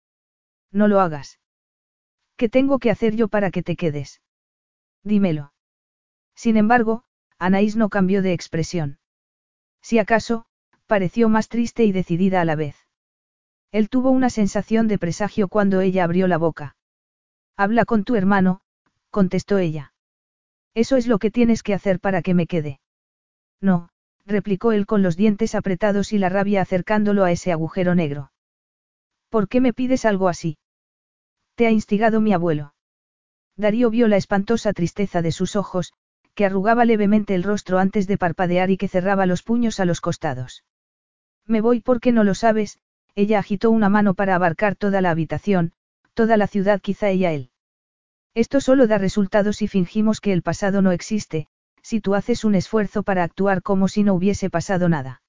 [0.70, 1.40] No lo hagas.
[2.36, 4.20] ¿Qué tengo que hacer yo para que te quedes?
[5.02, 5.52] Dímelo.
[6.36, 7.02] Sin embargo,
[7.36, 8.99] Anaís no cambió de expresión.
[9.82, 10.44] Si acaso,
[10.86, 12.76] pareció más triste y decidida a la vez.
[13.72, 16.76] Él tuvo una sensación de presagio cuando ella abrió la boca.
[17.56, 18.62] Habla con tu hermano,
[19.10, 19.92] contestó ella.
[20.74, 22.80] Eso es lo que tienes que hacer para que me quede.
[23.60, 23.90] No,
[24.26, 28.32] replicó él con los dientes apretados y la rabia acercándolo a ese agujero negro.
[29.28, 30.58] ¿Por qué me pides algo así?
[31.54, 32.74] Te ha instigado mi abuelo.
[33.56, 35.92] Darío vio la espantosa tristeza de sus ojos,
[36.34, 40.00] que arrugaba levemente el rostro antes de parpadear y que cerraba los puños a los
[40.00, 40.64] costados.
[41.46, 42.78] Me voy porque no lo sabes,
[43.14, 45.72] ella agitó una mano para abarcar toda la habitación,
[46.14, 47.50] toda la ciudad quizá ella él.
[48.34, 51.48] Esto solo da resultados si fingimos que el pasado no existe,
[51.82, 55.22] si tú haces un esfuerzo para actuar como si no hubiese pasado nada.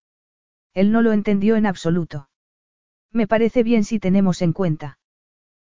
[0.74, 2.30] Él no lo entendió en absoluto.
[3.12, 5.00] Me parece bien si tenemos en cuenta.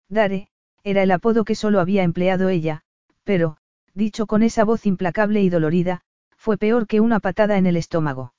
[0.09, 0.49] Dare,
[0.83, 2.83] era el apodo que solo había empleado ella,
[3.23, 3.57] pero,
[3.93, 6.01] dicho con esa voz implacable y dolorida,
[6.37, 8.33] fue peor que una patada en el estómago.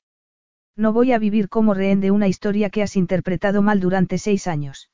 [0.77, 4.47] No voy a vivir como rehén de una historia que has interpretado mal durante seis
[4.47, 4.91] años.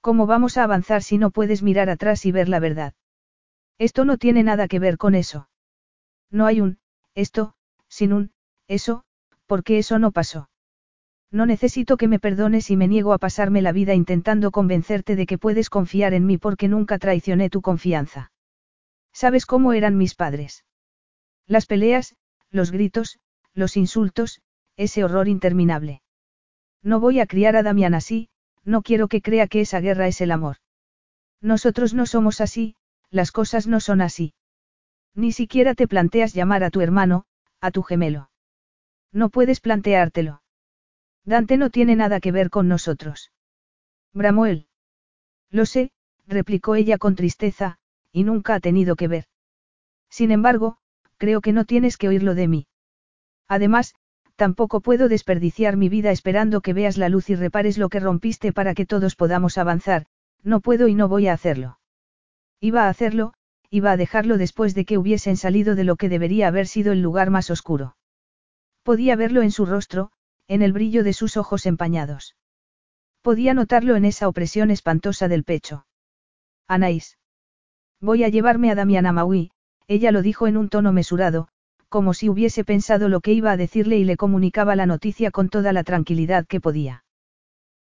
[0.00, 2.94] ¿Cómo vamos a avanzar si no puedes mirar atrás y ver la verdad?
[3.78, 5.48] Esto no tiene nada que ver con eso.
[6.30, 6.78] No hay un,
[7.14, 7.54] esto,
[7.88, 8.32] sin un,
[8.66, 9.04] eso,
[9.46, 10.50] porque eso no pasó.
[11.30, 15.26] No necesito que me perdones y me niego a pasarme la vida intentando convencerte de
[15.26, 18.32] que puedes confiar en mí porque nunca traicioné tu confianza.
[19.20, 20.64] ¿Sabes cómo eran mis padres?
[21.48, 22.14] Las peleas,
[22.50, 23.18] los gritos,
[23.52, 24.42] los insultos,
[24.76, 26.02] ese horror interminable.
[26.84, 28.28] No voy a criar a Damián así,
[28.64, 30.58] no quiero que crea que esa guerra es el amor.
[31.40, 32.76] Nosotros no somos así,
[33.10, 34.34] las cosas no son así.
[35.16, 37.24] Ni siquiera te planteas llamar a tu hermano,
[37.60, 38.30] a tu gemelo.
[39.10, 40.42] No puedes planteártelo.
[41.24, 43.32] Dante no tiene nada que ver con nosotros.
[44.12, 44.68] Bramuel.
[45.50, 45.90] Lo sé,
[46.28, 47.80] replicó ella con tristeza,
[48.18, 49.26] y nunca ha tenido que ver.
[50.10, 50.78] Sin embargo,
[51.18, 52.66] creo que no tienes que oírlo de mí.
[53.46, 53.94] Además,
[54.34, 58.52] tampoco puedo desperdiciar mi vida esperando que veas la luz y repares lo que rompiste
[58.52, 60.06] para que todos podamos avanzar,
[60.42, 61.78] no puedo y no voy a hacerlo.
[62.60, 63.34] Iba a hacerlo,
[63.70, 67.00] iba a dejarlo después de que hubiesen salido de lo que debería haber sido el
[67.00, 67.96] lugar más oscuro.
[68.82, 70.10] Podía verlo en su rostro,
[70.48, 72.34] en el brillo de sus ojos empañados.
[73.22, 75.86] Podía notarlo en esa opresión espantosa del pecho.
[76.66, 77.17] Anaís.
[78.00, 79.50] Voy a llevarme a Damián a Maui,
[79.88, 81.48] ella lo dijo en un tono mesurado,
[81.88, 85.48] como si hubiese pensado lo que iba a decirle y le comunicaba la noticia con
[85.48, 87.04] toda la tranquilidad que podía.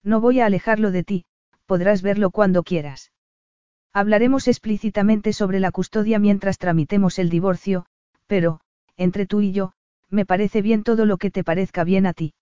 [0.02, 1.24] No voy a alejarlo de ti,
[1.66, 3.12] podrás verlo cuando quieras.
[3.92, 7.86] Hablaremos explícitamente sobre la custodia mientras tramitemos el divorcio,
[8.26, 8.60] pero,
[8.96, 9.72] entre tú y yo,
[10.08, 12.32] me parece bien todo lo que te parezca bien a ti.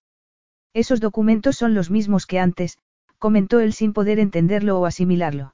[0.74, 2.78] Esos documentos son los mismos que antes,
[3.18, 5.53] comentó él sin poder entenderlo o asimilarlo.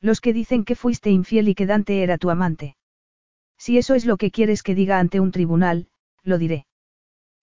[0.00, 2.76] Los que dicen que fuiste infiel y que Dante era tu amante.
[3.58, 5.88] Si eso es lo que quieres que diga ante un tribunal,
[6.22, 6.66] lo diré.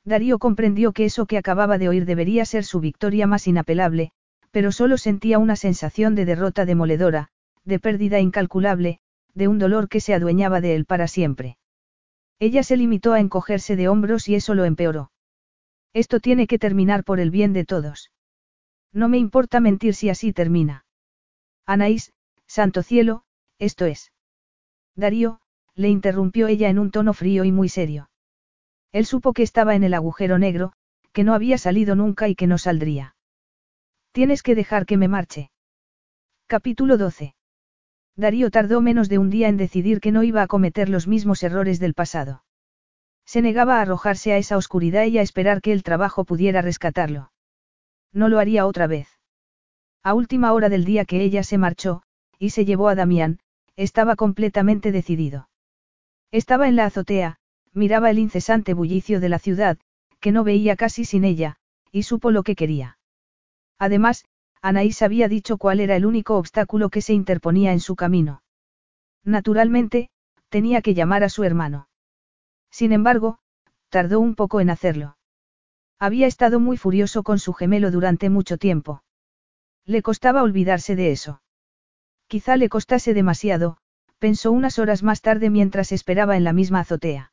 [0.05, 4.11] Darío comprendió que eso que acababa de oír debería ser su victoria más inapelable,
[4.51, 7.29] pero solo sentía una sensación de derrota demoledora,
[7.65, 8.99] de pérdida incalculable,
[9.33, 11.57] de un dolor que se adueñaba de él para siempre.
[12.39, 15.11] Ella se limitó a encogerse de hombros y eso lo empeoró.
[15.93, 18.11] Esto tiene que terminar por el bien de todos.
[18.93, 20.85] No me importa mentir si así termina.
[21.65, 22.13] Anaís,
[22.47, 23.23] santo cielo,
[23.59, 24.11] esto es.
[24.95, 25.39] Darío,
[25.75, 28.09] le interrumpió ella en un tono frío y muy serio.
[28.91, 30.73] Él supo que estaba en el agujero negro,
[31.11, 33.15] que no había salido nunca y que no saldría.
[34.11, 35.51] Tienes que dejar que me marche.
[36.47, 37.35] Capítulo 12.
[38.15, 41.43] Darío tardó menos de un día en decidir que no iba a cometer los mismos
[41.43, 42.45] errores del pasado.
[43.25, 47.31] Se negaba a arrojarse a esa oscuridad y a esperar que el trabajo pudiera rescatarlo.
[48.13, 49.09] No lo haría otra vez.
[50.03, 52.03] A última hora del día que ella se marchó,
[52.39, 53.39] y se llevó a Damián,
[53.75, 55.49] estaba completamente decidido.
[56.31, 57.37] Estaba en la azotea,
[57.73, 59.77] miraba el incesante bullicio de la ciudad,
[60.19, 61.57] que no veía casi sin ella,
[61.91, 62.97] y supo lo que quería.
[63.77, 64.25] Además,
[64.61, 68.41] Anaís había dicho cuál era el único obstáculo que se interponía en su camino.
[69.23, 70.09] Naturalmente,
[70.49, 71.87] tenía que llamar a su hermano.
[72.71, 73.39] Sin embargo,
[73.89, 75.17] tardó un poco en hacerlo.
[75.99, 79.03] Había estado muy furioso con su gemelo durante mucho tiempo.
[79.85, 81.41] Le costaba olvidarse de eso.
[82.27, 83.77] Quizá le costase demasiado,
[84.19, 87.31] pensó unas horas más tarde mientras esperaba en la misma azotea.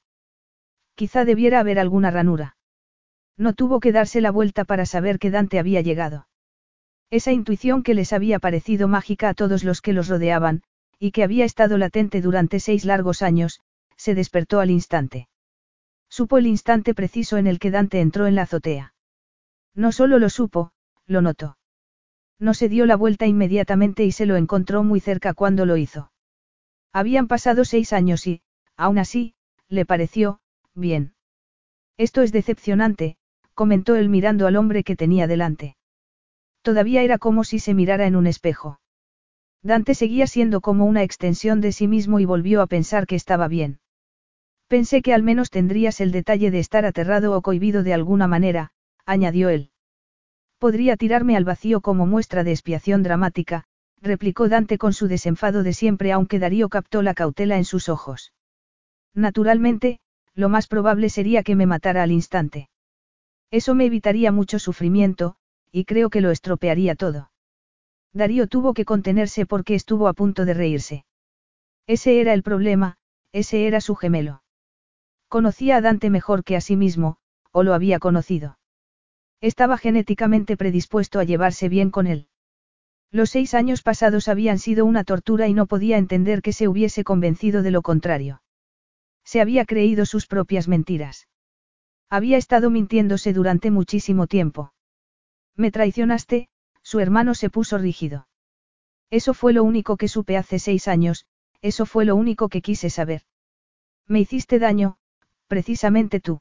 [0.95, 2.57] Quizá debiera haber alguna ranura.
[3.37, 6.29] No tuvo que darse la vuelta para saber que Dante había llegado.
[7.11, 10.62] Esa intuición que les había parecido mágica a todos los que los rodeaban,
[10.99, 13.61] y que había estado latente durante seis largos años,
[13.97, 15.29] se despertó al instante.
[16.09, 18.95] Supo el instante preciso en el que Dante entró en la azotea.
[19.75, 20.73] No solo lo supo,
[21.07, 21.57] lo notó.
[22.43, 26.11] No se dio la vuelta inmediatamente y se lo encontró muy cerca cuando lo hizo.
[26.93, 28.43] Habían pasado seis años y,
[28.77, 29.37] aún así,
[29.69, 30.41] le pareció,
[30.75, 31.15] bien.
[31.97, 33.17] Esto es decepcionante,
[33.55, 35.77] comentó él mirando al hombre que tenía delante.
[36.62, 38.81] Todavía era como si se mirara en un espejo.
[39.62, 43.47] Dante seguía siendo como una extensión de sí mismo y volvió a pensar que estaba
[43.47, 43.79] bien.
[44.67, 48.73] Pensé que al menos tendrías el detalle de estar aterrado o cohibido de alguna manera,
[49.07, 49.72] añadió él.
[50.62, 53.65] Podría tirarme al vacío como muestra de expiación dramática,
[54.00, 58.32] replicó Dante con su desenfado de siempre aunque Darío captó la cautela en sus ojos.
[59.12, 59.99] Naturalmente,
[60.34, 62.70] lo más probable sería que me matara al instante.
[63.50, 65.34] Eso me evitaría mucho sufrimiento,
[65.73, 67.32] y creo que lo estropearía todo.
[68.12, 71.05] Darío tuvo que contenerse porque estuvo a punto de reírse.
[71.89, 72.99] Ese era el problema,
[73.32, 74.44] ese era su gemelo.
[75.26, 77.16] Conocía a Dante mejor que a sí mismo,
[77.50, 78.58] o lo había conocido.
[79.43, 82.29] Estaba genéticamente predispuesto a llevarse bien con él.
[83.11, 87.03] Los seis años pasados habían sido una tortura y no podía entender que se hubiese
[87.03, 88.41] convencido de lo contrario.
[89.25, 91.29] Se había creído sus propias mentiras.
[92.09, 94.73] Había estado mintiéndose durante muchísimo tiempo.
[95.57, 96.49] Me traicionaste,
[96.83, 98.29] su hermano se puso rígido.
[99.11, 101.27] Eso fue lo único que supe hace seis años,
[101.62, 103.23] eso fue lo único que quise saber.
[104.07, 104.99] Me hiciste daño,
[105.49, 106.41] precisamente tú.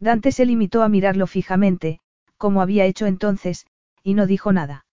[0.00, 2.00] Dante se limitó a mirarlo fijamente,
[2.38, 3.66] como había hecho entonces,
[4.02, 4.86] y no dijo nada.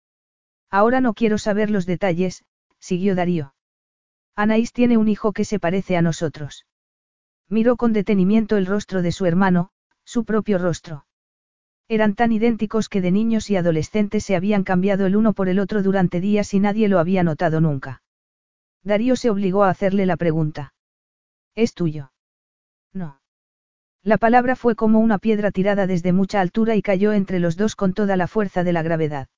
[0.71, 2.45] Ahora no quiero saber los detalles,
[2.79, 3.55] siguió Darío.
[4.35, 6.65] Anaís tiene un hijo que se parece a nosotros.
[7.49, 9.71] Miró con detenimiento el rostro de su hermano,
[10.05, 11.05] su propio rostro.
[11.89, 15.59] Eran tan idénticos que de niños y adolescentes se habían cambiado el uno por el
[15.59, 18.03] otro durante días y nadie lo había notado nunca.
[18.83, 20.73] Darío se obligó a hacerle la pregunta.
[21.55, 22.13] ¿Es tuyo?
[22.95, 23.22] No.
[24.05, 27.77] La palabra fue como una piedra tirada desde mucha altura y cayó entre los dos
[27.77, 29.29] con toda la fuerza de la gravedad.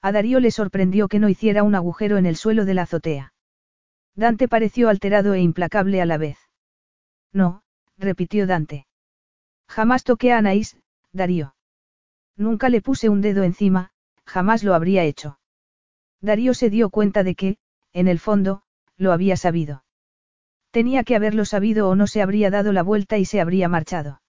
[0.00, 3.34] A Darío le sorprendió que no hiciera un agujero en el suelo de la azotea.
[4.14, 6.38] Dante pareció alterado e implacable a la vez.
[7.32, 7.62] No,
[7.98, 8.86] repitió Dante.
[9.68, 10.76] Jamás toqué a Anaís,
[11.12, 11.54] Darío.
[12.36, 13.90] Nunca le puse un dedo encima,
[14.24, 15.38] jamás lo habría hecho.
[16.20, 17.58] Darío se dio cuenta de que,
[17.92, 18.62] en el fondo,
[18.96, 19.84] lo había sabido.
[20.72, 24.22] Tenía que haberlo sabido o no se habría dado la vuelta y se habría marchado.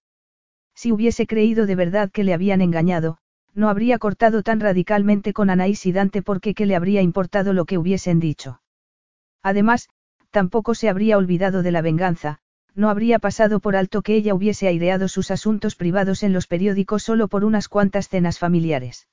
[0.75, 3.17] Si hubiese creído de verdad que le habían engañado,
[3.53, 7.63] no habría cortado tan radicalmente con Anaís y Dante porque qué le habría importado lo
[7.63, 8.61] que hubiesen dicho.
[9.41, 9.87] Además,
[10.31, 12.39] tampoco se habría olvidado de la venganza,
[12.75, 17.03] no habría pasado por alto que ella hubiese aireado sus asuntos privados en los periódicos
[17.03, 19.07] solo por unas cuantas cenas familiares.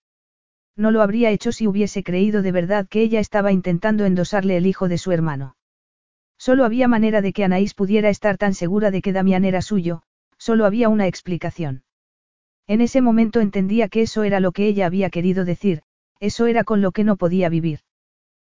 [0.76, 4.66] No lo habría hecho si hubiese creído de verdad que ella estaba intentando endosarle el
[4.66, 5.54] hijo de su hermano.
[6.40, 10.02] Solo había manera de que Anaís pudiera estar tan segura de que Damián era suyo,
[10.38, 11.82] solo había una explicación.
[12.66, 15.82] En ese momento entendía que eso era lo que ella había querido decir,
[16.18, 17.80] eso era con lo que no podía vivir.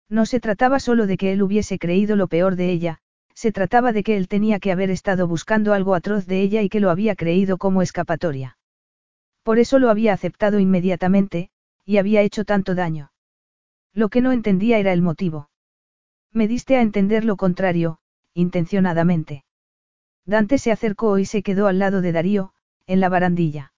[0.10, 2.98] No se trataba solo de que él hubiese creído lo peor de ella,
[3.36, 6.70] se trataba de que él tenía que haber estado buscando algo atroz de ella y
[6.70, 8.58] que lo había creído como escapatoria.
[9.44, 11.50] Por eso lo había aceptado inmediatamente,
[11.86, 13.12] y había hecho tanto daño.
[13.94, 15.50] Lo que no entendía era el motivo.
[16.36, 18.00] Me diste a entender lo contrario,
[18.34, 19.46] intencionadamente.
[20.26, 22.52] Dante se acercó y se quedó al lado de Darío,
[22.88, 23.72] en la barandilla.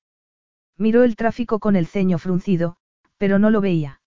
[0.76, 2.78] Miró el tráfico con el ceño fruncido,
[3.20, 4.02] pero no lo veía.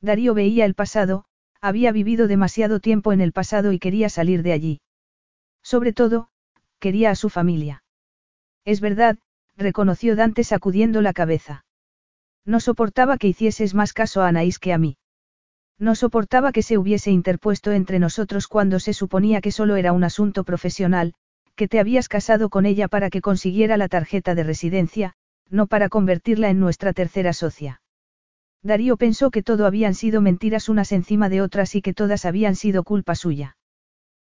[0.00, 1.26] Darío veía el pasado,
[1.60, 4.80] había vivido demasiado tiempo en el pasado y quería salir de allí.
[5.62, 6.30] Sobre todo,
[6.78, 7.84] quería a su familia.
[8.64, 9.18] Es verdad,
[9.54, 11.66] reconoció Dante sacudiendo la cabeza.
[12.46, 14.96] No soportaba que hicieses más caso a Anaís que a mí.
[15.78, 20.04] No soportaba que se hubiese interpuesto entre nosotros cuando se suponía que solo era un
[20.04, 21.14] asunto profesional,
[21.54, 25.14] que te habías casado con ella para que consiguiera la tarjeta de residencia,
[25.50, 27.82] no para convertirla en nuestra tercera socia.
[28.62, 32.56] Darío pensó que todo habían sido mentiras unas encima de otras y que todas habían
[32.56, 33.56] sido culpa suya.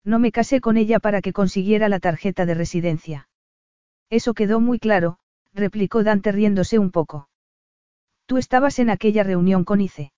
[0.04, 3.28] No me casé con ella para que consiguiera la tarjeta de residencia.
[4.10, 5.18] Eso quedó muy claro,
[5.52, 7.28] replicó Dante riéndose un poco.
[8.26, 10.12] Tú estabas en aquella reunión con Ice.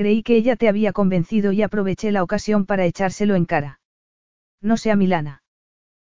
[0.00, 3.80] Creí que ella te había convencido y aproveché la ocasión para echárselo en cara.
[4.62, 5.42] No sea Milana.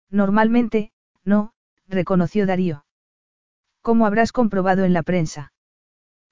[0.09, 0.91] Normalmente,
[1.23, 1.53] no,
[1.87, 2.83] reconoció Darío.
[3.81, 5.53] ¿Cómo habrás comprobado en la prensa?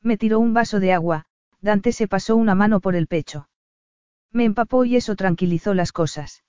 [0.02, 1.28] Me tiró un vaso de agua,
[1.62, 3.48] Dante se pasó una mano por el pecho.
[4.34, 6.44] Me empapó y eso tranquilizó las cosas.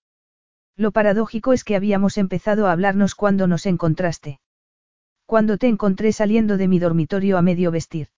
[0.75, 4.41] Lo paradójico es que habíamos empezado a hablarnos cuando nos encontraste.
[5.25, 8.09] Cuando te encontré saliendo de mi dormitorio a medio vestir.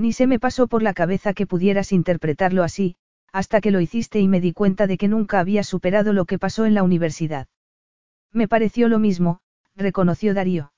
[0.00, 2.96] Ni se me pasó por la cabeza que pudieras interpretarlo así,
[3.32, 6.38] hasta que lo hiciste y me di cuenta de que nunca habías superado lo que
[6.38, 7.48] pasó en la universidad.
[8.32, 9.40] Me pareció lo mismo,
[9.76, 10.72] reconoció Darío.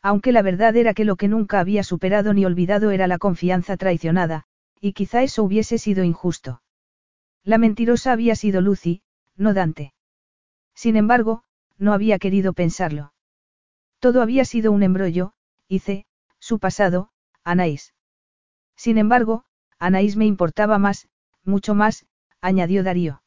[0.00, 3.76] Aunque la verdad era que lo que nunca había superado ni olvidado era la confianza
[3.76, 4.44] traicionada,
[4.80, 6.62] y quizá eso hubiese sido injusto.
[7.44, 9.02] La mentirosa había sido Lucy,
[9.36, 9.92] no Dante.
[10.74, 11.42] Sin embargo,
[11.76, 13.12] no había querido pensarlo.
[13.98, 15.34] Todo había sido un embrollo,
[15.68, 16.06] hice,
[16.38, 17.10] su pasado,
[17.44, 17.92] Anaís.
[18.78, 19.44] Sin embargo,
[19.80, 21.08] Anaís me importaba más,
[21.44, 22.06] mucho más,
[22.40, 23.22] añadió Darío.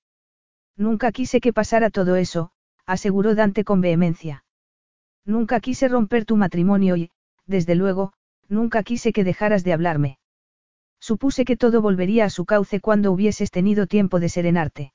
[0.77, 2.51] Nunca quise que pasara todo eso,
[2.85, 4.45] aseguró Dante con vehemencia.
[5.25, 7.11] Nunca quise romper tu matrimonio y,
[7.45, 8.13] desde luego,
[8.47, 10.19] nunca quise que dejaras de hablarme.
[11.01, 14.93] Supuse que todo volvería a su cauce cuando hubieses tenido tiempo de serenarte.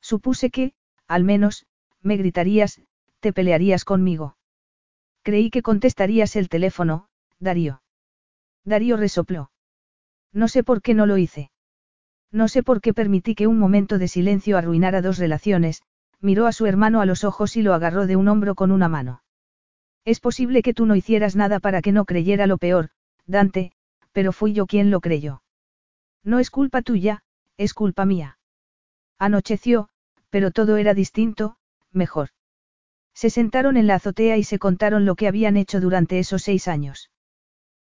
[0.00, 0.72] Supuse que,
[1.06, 1.66] al menos,
[2.02, 2.80] me gritarías,
[3.20, 4.36] te pelearías conmigo.
[5.22, 7.08] Creí que contestarías el teléfono,
[7.38, 7.80] Darío.
[8.64, 9.50] Darío resopló.
[10.32, 11.50] No sé por qué no lo hice.
[12.30, 15.82] No sé por qué permití que un momento de silencio arruinara dos relaciones,
[16.20, 18.88] miró a su hermano a los ojos y lo agarró de un hombro con una
[18.88, 19.22] mano.
[20.04, 22.90] Es posible que tú no hicieras nada para que no creyera lo peor,
[23.26, 23.72] Dante,
[24.12, 25.42] pero fui yo quien lo creyó.
[26.24, 27.22] No es culpa tuya,
[27.56, 28.38] es culpa mía.
[29.18, 29.88] Anocheció,
[30.30, 31.56] pero todo era distinto,
[31.92, 32.30] mejor.
[33.14, 36.68] Se sentaron en la azotea y se contaron lo que habían hecho durante esos seis
[36.68, 37.10] años.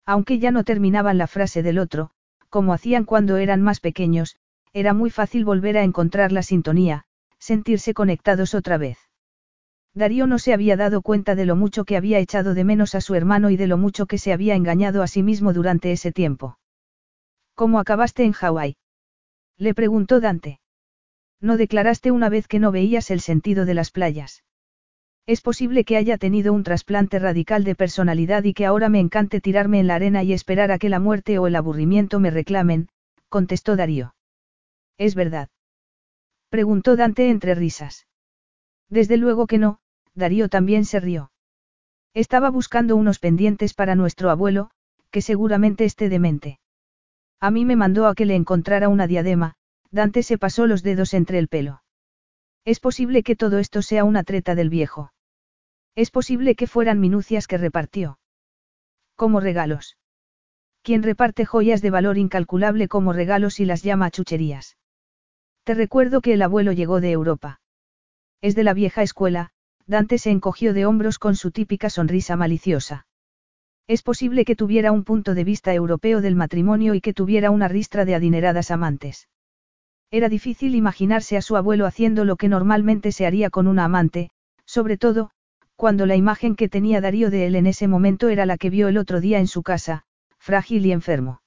[0.05, 2.11] Aunque ya no terminaban la frase del otro,
[2.53, 4.37] como hacían cuando eran más pequeños,
[4.75, 7.07] era muy fácil volver a encontrar la sintonía,
[7.39, 8.99] sentirse conectados otra vez.
[9.95, 13.01] Darío no se había dado cuenta de lo mucho que había echado de menos a
[13.01, 16.13] su hermano y de lo mucho que se había engañado a sí mismo durante ese
[16.13, 16.59] tiempo.
[17.55, 18.77] ¿Cómo acabaste en Hawái?
[19.57, 20.61] Le preguntó Dante.
[21.41, 24.45] No declaraste una vez que no veías el sentido de las playas.
[25.27, 29.41] Es posible que haya tenido un trasplante radical de personalidad y que ahora me encante
[29.41, 32.89] tirarme en la arena y esperar a que la muerte o el aburrimiento me reclamen,
[33.29, 34.15] contestó Darío.
[34.99, 35.49] ¿Es verdad?
[36.49, 38.07] Preguntó Dante entre risas.
[38.89, 39.79] Desde luego que no,
[40.15, 41.31] Darío también se rió.
[42.15, 44.71] Estaba buscando unos pendientes para nuestro abuelo,
[45.11, 46.59] que seguramente esté demente.
[47.41, 49.55] A mí me mandó a que le encontrara una diadema,
[49.91, 51.82] Dante se pasó los dedos entre el pelo.
[52.65, 55.13] Es posible que todo esto sea una treta del viejo.
[55.97, 58.19] Es posible que fueran minucias que repartió.
[59.17, 59.97] Como regalos.
[60.83, 64.77] ¿Quién reparte joyas de valor incalculable como regalos y las llama chucherías?
[65.65, 67.61] Te recuerdo que el abuelo llegó de Europa.
[68.41, 69.51] Es de la vieja escuela,
[69.87, 73.07] Dante se encogió de hombros con su típica sonrisa maliciosa.
[73.87, 77.69] Es posible que tuviera un punto de vista europeo del matrimonio y que tuviera una
[77.69, 79.29] ristra de adineradas amantes.
[80.15, 84.29] Era difícil imaginarse a su abuelo haciendo lo que normalmente se haría con una amante,
[84.67, 85.31] sobre todo,
[85.75, 88.89] cuando la imagen que tenía Darío de él en ese momento era la que vio
[88.89, 90.05] el otro día en su casa,
[90.39, 91.41] frágil y enfermo.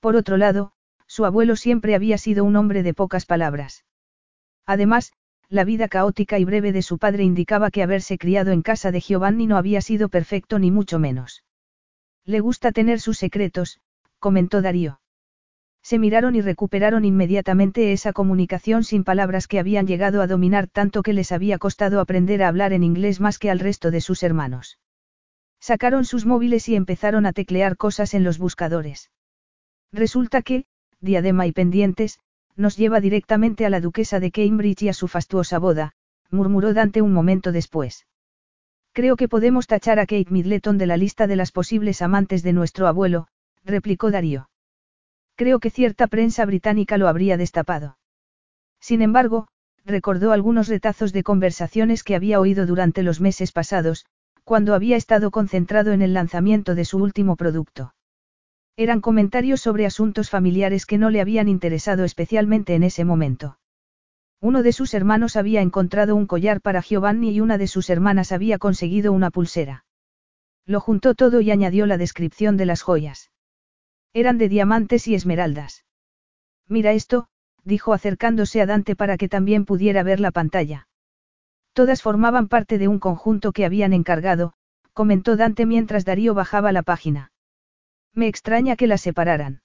[0.00, 0.72] Por otro lado,
[1.06, 3.84] su abuelo siempre había sido un hombre de pocas palabras.
[4.64, 5.12] Además,
[5.50, 9.00] la vida caótica y breve de su padre indicaba que haberse criado en casa de
[9.00, 11.44] Giovanni no había sido perfecto ni mucho menos.
[12.24, 13.78] Le gusta tener sus secretos,
[14.18, 15.00] comentó Darío.
[15.84, 21.02] Se miraron y recuperaron inmediatamente esa comunicación sin palabras que habían llegado a dominar tanto
[21.02, 24.22] que les había costado aprender a hablar en inglés más que al resto de sus
[24.22, 24.78] hermanos.
[25.60, 29.10] Sacaron sus móviles y empezaron a teclear cosas en los buscadores.
[29.92, 30.64] Resulta que,
[31.00, 32.18] diadema y pendientes,
[32.56, 35.92] nos lleva directamente a la duquesa de Cambridge y a su fastuosa boda,
[36.30, 38.06] murmuró Dante un momento después.
[38.92, 42.54] Creo que podemos tachar a Kate Middleton de la lista de las posibles amantes de
[42.54, 43.26] nuestro abuelo,
[43.64, 44.48] replicó Darío.
[45.36, 47.98] Creo que cierta prensa británica lo habría destapado.
[48.80, 49.48] Sin embargo,
[49.84, 54.06] recordó algunos retazos de conversaciones que había oído durante los meses pasados,
[54.44, 57.94] cuando había estado concentrado en el lanzamiento de su último producto.
[58.76, 63.58] Eran comentarios sobre asuntos familiares que no le habían interesado especialmente en ese momento.
[64.40, 68.32] Uno de sus hermanos había encontrado un collar para Giovanni y una de sus hermanas
[68.32, 69.84] había conseguido una pulsera.
[70.66, 73.30] Lo juntó todo y añadió la descripción de las joyas.
[74.14, 75.84] Eran de diamantes y esmeraldas.
[76.68, 77.26] Mira esto,
[77.64, 80.88] dijo acercándose a Dante para que también pudiera ver la pantalla.
[81.72, 84.54] Todas formaban parte de un conjunto que habían encargado,
[84.92, 87.32] comentó Dante mientras Darío bajaba la página.
[88.14, 89.62] Me extraña que las separaran.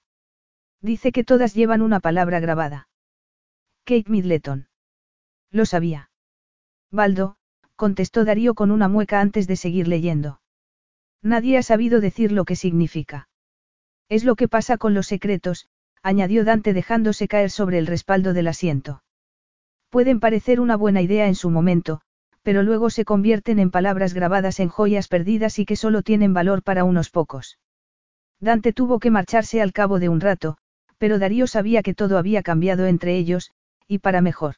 [0.82, 2.88] Dice que todas llevan una palabra grabada.
[3.84, 4.68] Kate Middleton.
[5.52, 6.10] Lo sabía.
[6.90, 7.36] Baldo,
[7.76, 10.40] contestó Darío con una mueca antes de seguir leyendo.
[11.22, 13.29] Nadie ha sabido decir lo que significa.
[14.10, 15.68] Es lo que pasa con los secretos,
[16.02, 19.04] añadió Dante dejándose caer sobre el respaldo del asiento.
[19.88, 22.00] Pueden parecer una buena idea en su momento,
[22.42, 26.64] pero luego se convierten en palabras grabadas en joyas perdidas y que solo tienen valor
[26.64, 27.60] para unos pocos.
[28.40, 30.56] Dante tuvo que marcharse al cabo de un rato,
[30.98, 33.52] pero Darío sabía que todo había cambiado entre ellos,
[33.86, 34.56] y para mejor.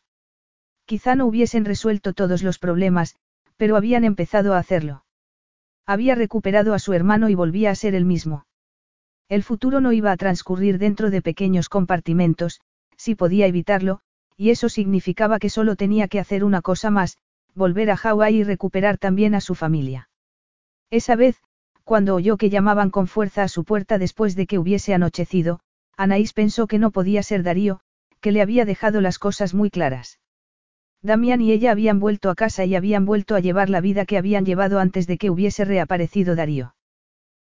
[0.86, 3.16] Quizá no hubiesen resuelto todos los problemas,
[3.58, 5.04] pero habían empezado a hacerlo.
[5.84, 8.46] Había recuperado a su hermano y volvía a ser el mismo.
[9.32, 12.60] El futuro no iba a transcurrir dentro de pequeños compartimentos,
[12.98, 14.00] si podía evitarlo,
[14.36, 17.16] y eso significaba que solo tenía que hacer una cosa más,
[17.54, 20.10] volver a Hawái y recuperar también a su familia.
[20.90, 21.40] Esa vez,
[21.82, 25.60] cuando oyó que llamaban con fuerza a su puerta después de que hubiese anochecido,
[25.96, 27.80] Anaís pensó que no podía ser Darío,
[28.20, 30.20] que le había dejado las cosas muy claras.
[31.00, 34.18] Damián y ella habían vuelto a casa y habían vuelto a llevar la vida que
[34.18, 36.74] habían llevado antes de que hubiese reaparecido Darío.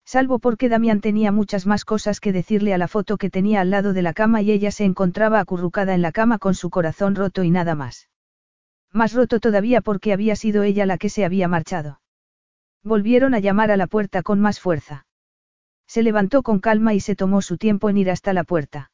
[0.05, 3.71] Salvo porque Damián tenía muchas más cosas que decirle a la foto que tenía al
[3.71, 7.15] lado de la cama y ella se encontraba acurrucada en la cama con su corazón
[7.15, 8.09] roto y nada más.
[8.93, 12.01] Más roto todavía porque había sido ella la que se había marchado.
[12.83, 15.07] Volvieron a llamar a la puerta con más fuerza.
[15.87, 18.91] Se levantó con calma y se tomó su tiempo en ir hasta la puerta.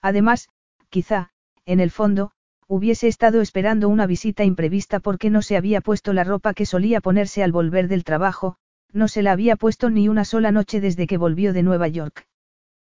[0.00, 0.48] Además,
[0.88, 1.30] quizá,
[1.66, 2.32] en el fondo,
[2.66, 7.00] hubiese estado esperando una visita imprevista porque no se había puesto la ropa que solía
[7.00, 8.56] ponerse al volver del trabajo,
[8.92, 12.26] no se la había puesto ni una sola noche desde que volvió de Nueva York.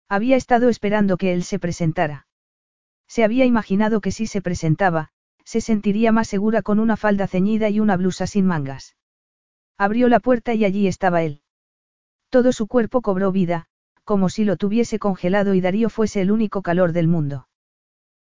[0.09, 2.27] Había estado esperando que él se presentara.
[3.07, 5.10] Se había imaginado que si se presentaba,
[5.44, 8.97] se sentiría más segura con una falda ceñida y una blusa sin mangas.
[9.77, 11.43] Abrió la puerta y allí estaba él.
[12.28, 13.67] Todo su cuerpo cobró vida,
[14.05, 17.49] como si lo tuviese congelado y Darío fuese el único calor del mundo.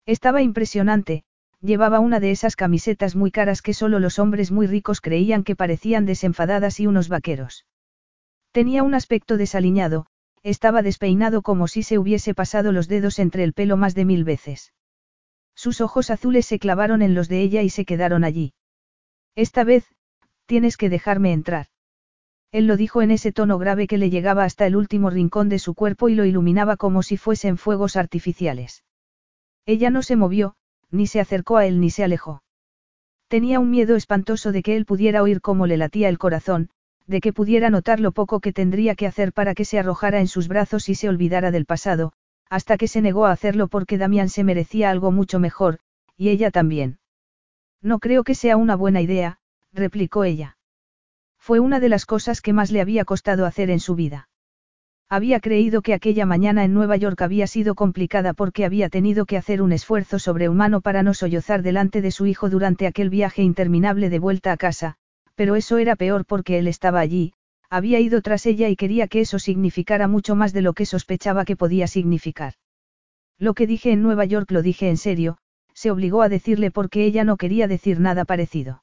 [0.06, 1.24] Estaba impresionante,
[1.66, 5.56] Llevaba una de esas camisetas muy caras que solo los hombres muy ricos creían que
[5.56, 7.66] parecían desenfadadas y unos vaqueros.
[8.52, 10.06] Tenía un aspecto desaliñado,
[10.44, 14.22] estaba despeinado como si se hubiese pasado los dedos entre el pelo más de mil
[14.22, 14.74] veces.
[15.56, 18.54] Sus ojos azules se clavaron en los de ella y se quedaron allí.
[19.34, 19.92] Esta vez,
[20.46, 21.66] tienes que dejarme entrar.
[22.52, 25.58] Él lo dijo en ese tono grave que le llegaba hasta el último rincón de
[25.58, 28.84] su cuerpo y lo iluminaba como si fuesen fuegos artificiales.
[29.64, 30.54] Ella no se movió,
[30.90, 32.42] ni se acercó a él ni se alejó.
[33.28, 36.70] Tenía un miedo espantoso de que él pudiera oír cómo le latía el corazón,
[37.06, 40.28] de que pudiera notar lo poco que tendría que hacer para que se arrojara en
[40.28, 42.12] sus brazos y se olvidara del pasado,
[42.48, 45.78] hasta que se negó a hacerlo porque Damián se merecía algo mucho mejor,
[46.16, 46.98] y ella también.
[47.82, 49.38] No creo que sea una buena idea,
[49.72, 50.56] replicó ella.
[51.38, 54.28] Fue una de las cosas que más le había costado hacer en su vida.
[55.08, 59.36] Había creído que aquella mañana en Nueva York había sido complicada porque había tenido que
[59.36, 64.10] hacer un esfuerzo sobrehumano para no sollozar delante de su hijo durante aquel viaje interminable
[64.10, 64.96] de vuelta a casa,
[65.36, 67.34] pero eso era peor porque él estaba allí,
[67.70, 71.44] había ido tras ella y quería que eso significara mucho más de lo que sospechaba
[71.44, 72.54] que podía significar.
[73.38, 75.38] Lo que dije en Nueva York lo dije en serio,
[75.72, 78.82] se obligó a decirle porque ella no quería decir nada parecido.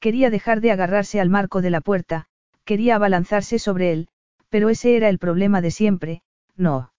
[0.00, 2.26] Quería dejar de agarrarse al marco de la puerta,
[2.64, 4.08] quería abalanzarse sobre él,
[4.48, 6.22] pero ese era el problema de siempre,
[6.56, 6.92] no.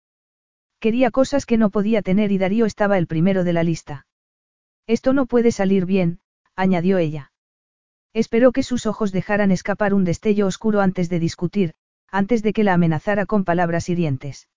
[0.79, 4.05] Quería cosas que no podía tener y Darío estaba el primero de la lista.
[4.87, 6.19] Esto no puede salir bien,
[6.55, 7.31] añadió ella.
[8.13, 11.73] Esperó que sus ojos dejaran escapar un destello oscuro antes de discutir,
[12.09, 14.49] antes de que la amenazara con palabras hirientes.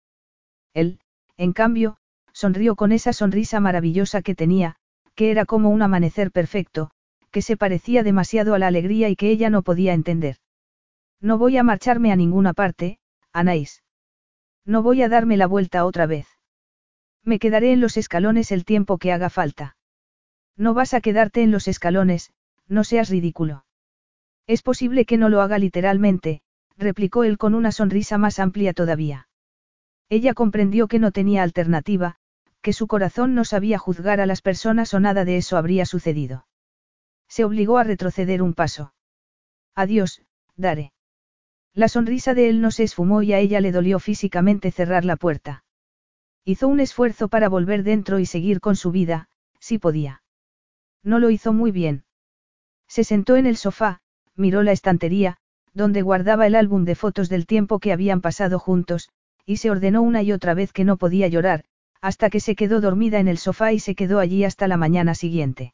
[0.72, 1.00] Él,
[1.36, 1.98] en cambio,
[2.32, 4.76] sonrió con esa sonrisa maravillosa que tenía,
[5.14, 6.90] que era como un amanecer perfecto,
[7.30, 10.36] que se parecía demasiado a la alegría y que ella no podía entender.
[11.22, 12.98] No voy a marcharme a ninguna parte,
[13.32, 13.84] Anaís.
[14.66, 16.26] No voy a darme la vuelta otra vez.
[17.22, 19.76] Me quedaré en los escalones el tiempo que haga falta.
[20.56, 22.32] No vas a quedarte en los escalones,
[22.66, 23.64] no seas ridículo.
[24.48, 26.42] Es posible que no lo haga literalmente,
[26.76, 29.28] replicó él con una sonrisa más amplia todavía.
[30.08, 32.16] Ella comprendió que no tenía alternativa,
[32.62, 36.48] que su corazón no sabía juzgar a las personas o nada de eso habría sucedido.
[37.28, 38.92] Se obligó a retroceder un paso.
[39.76, 40.22] Adiós,
[40.56, 40.92] Dare.
[41.74, 45.16] La sonrisa de él no se esfumó y a ella le dolió físicamente cerrar la
[45.16, 45.64] puerta.
[46.44, 49.28] Hizo un esfuerzo para volver dentro y seguir con su vida,
[49.58, 50.22] si podía.
[51.02, 52.04] No lo hizo muy bien.
[52.88, 54.00] Se sentó en el sofá,
[54.36, 55.38] miró la estantería,
[55.72, 59.08] donde guardaba el álbum de fotos del tiempo que habían pasado juntos,
[59.46, 61.64] y se ordenó una y otra vez que no podía llorar,
[62.02, 65.14] hasta que se quedó dormida en el sofá y se quedó allí hasta la mañana
[65.14, 65.72] siguiente.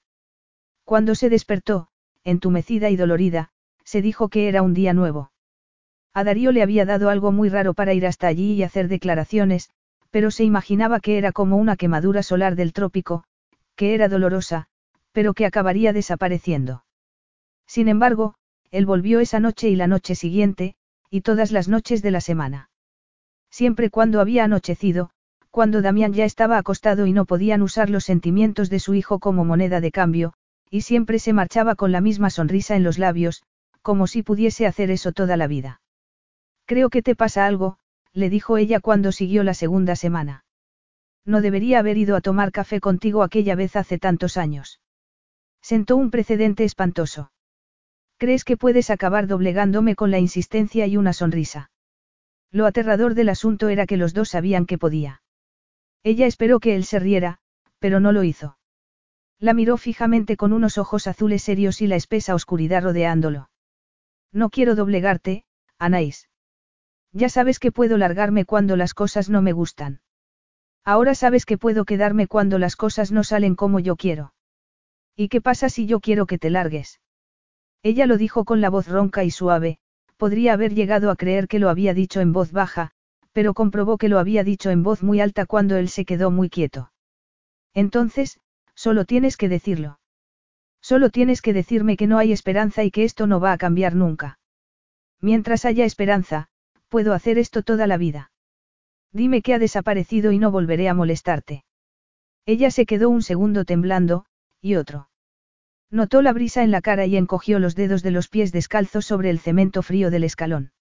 [0.85, 1.89] Cuando se despertó,
[2.23, 3.51] entumecida y dolorida,
[3.83, 5.33] se dijo que era un día nuevo.
[6.15, 9.71] A Darío le había dado algo muy raro para ir hasta allí y hacer declaraciones,
[10.11, 13.25] pero se imaginaba que era como una quemadura solar del trópico,
[13.77, 14.67] que era dolorosa,
[15.13, 16.85] pero que acabaría desapareciendo.
[17.67, 18.35] Sin embargo,
[18.71, 20.75] él volvió esa noche y la noche siguiente,
[21.11, 22.71] y todas las noches de la semana.
[23.51, 25.11] Siempre cuando había anochecido,
[25.51, 29.45] cuando Damián ya estaba acostado y no podían usar los sentimientos de su hijo como
[29.45, 30.35] moneda de cambio,
[30.71, 33.43] y siempre se marchaba con la misma sonrisa en los labios,
[33.83, 35.81] como si pudiese hacer eso toda la vida.
[36.69, 37.79] Creo que te pasa algo,
[38.13, 40.45] le dijo ella cuando siguió la segunda semana.
[41.25, 44.79] No debería haber ido a tomar café contigo aquella vez hace tantos años.
[45.63, 47.33] Sentó un precedente espantoso.
[48.19, 51.71] ¿Crees que puedes acabar doblegándome con la insistencia y una sonrisa?
[52.51, 55.23] Lo aterrador del asunto era que los dos sabían que podía.
[56.03, 57.39] Ella esperó que él se riera,
[57.79, 58.59] pero no lo hizo.
[59.39, 63.49] La miró fijamente con unos ojos azules serios y la espesa oscuridad rodeándolo.
[64.33, 65.47] No quiero doblegarte,
[65.79, 66.29] Anaís.
[67.13, 70.01] Ya sabes que puedo largarme cuando las cosas no me gustan.
[70.85, 74.33] Ahora sabes que puedo quedarme cuando las cosas no salen como yo quiero.
[75.17, 77.01] ¿Y qué pasa si yo quiero que te largues?
[77.83, 79.79] Ella lo dijo con la voz ronca y suave,
[80.17, 82.93] podría haber llegado a creer que lo había dicho en voz baja,
[83.33, 86.51] pero comprobó que lo había dicho en voz muy alta cuando él se quedó muy
[86.51, 86.93] quieto.
[87.75, 88.41] Entonces,
[88.75, 90.01] solo tienes que decirlo.
[90.81, 93.95] Solo tienes que decirme que no hay esperanza y que esto no va a cambiar
[93.95, 94.39] nunca.
[95.21, 96.49] Mientras haya esperanza,
[96.89, 98.31] puedo hacer esto toda la vida.
[99.13, 101.65] Dime que ha desaparecido y no volveré a molestarte.
[102.47, 104.25] Ella se quedó un segundo temblando,
[104.61, 105.09] y otro.
[105.91, 109.31] Notó la brisa en la cara y encogió los dedos de los pies descalzos sobre
[109.31, 110.73] el cemento frío del escalón.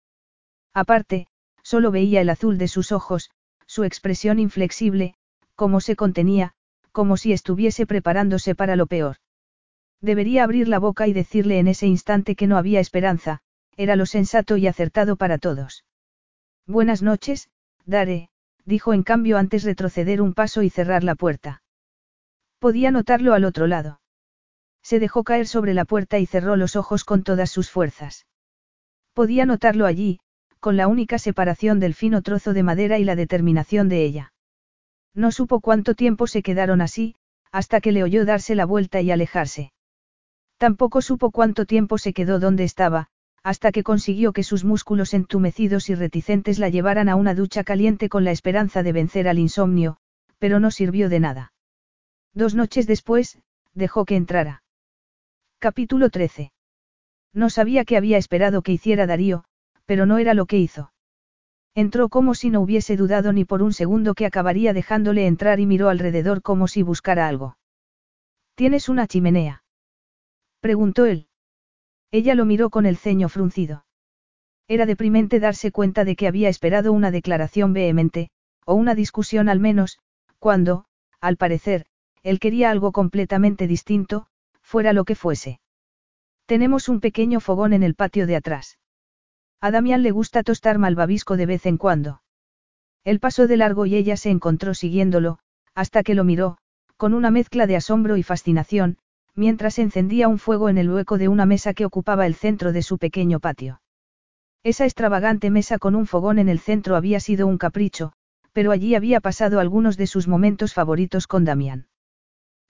[0.73, 1.27] Aparte,
[1.63, 3.29] solo veía el azul de sus ojos,
[3.65, 5.15] su expresión inflexible,
[5.55, 6.53] cómo se contenía,
[6.91, 9.17] como si estuviese preparándose para lo peor.
[10.01, 13.39] Debería abrir la boca y decirle en ese instante que no había esperanza,
[13.75, 15.83] era lo sensato y acertado para todos.
[16.67, 17.49] Buenas noches,
[17.85, 18.27] Dare,
[18.65, 21.63] dijo en cambio antes retroceder un paso y cerrar la puerta.
[22.59, 24.01] Podía notarlo al otro lado.
[24.83, 28.25] Se dejó caer sobre la puerta y cerró los ojos con todas sus fuerzas.
[29.13, 30.19] Podía notarlo allí,
[30.59, 34.33] con la única separación del fino trozo de madera y la determinación de ella.
[35.13, 37.15] No supo cuánto tiempo se quedaron así,
[37.49, 39.71] hasta que le oyó darse la vuelta y alejarse.
[40.57, 43.07] Tampoco supo cuánto tiempo se quedó donde estaba,
[43.43, 48.09] hasta que consiguió que sus músculos entumecidos y reticentes la llevaran a una ducha caliente
[48.09, 49.97] con la esperanza de vencer al insomnio,
[50.37, 51.53] pero no sirvió de nada.
[52.33, 53.39] Dos noches después,
[53.73, 54.63] dejó que entrara.
[55.59, 56.51] Capítulo 13.
[57.33, 59.43] No sabía qué había esperado que hiciera Darío,
[59.85, 60.91] pero no era lo que hizo.
[61.73, 65.67] Entró como si no hubiese dudado ni por un segundo que acabaría dejándole entrar y
[65.67, 67.57] miró alrededor como si buscara algo.
[68.55, 69.63] ¿Tienes una chimenea?
[70.59, 71.26] preguntó él.
[72.11, 73.85] Ella lo miró con el ceño fruncido.
[74.67, 78.29] Era deprimente darse cuenta de que había esperado una declaración vehemente,
[78.65, 79.99] o una discusión al menos,
[80.39, 80.85] cuando,
[81.21, 81.85] al parecer,
[82.23, 84.27] él quería algo completamente distinto,
[84.61, 85.59] fuera lo que fuese.
[86.45, 88.77] Tenemos un pequeño fogón en el patio de atrás.
[89.61, 92.21] A Damián le gusta tostar malvavisco de vez en cuando.
[93.03, 95.39] Él pasó de largo y ella se encontró siguiéndolo,
[95.73, 96.57] hasta que lo miró,
[96.97, 98.97] con una mezcla de asombro y fascinación,
[99.37, 102.81] mientras encendía un fuego en el hueco de una mesa que ocupaba el centro de
[102.81, 103.81] su pequeño patio.
[104.63, 108.13] Esa extravagante mesa con un fogón en el centro había sido un capricho,
[108.51, 111.87] pero allí había pasado algunos de sus momentos favoritos con Damián.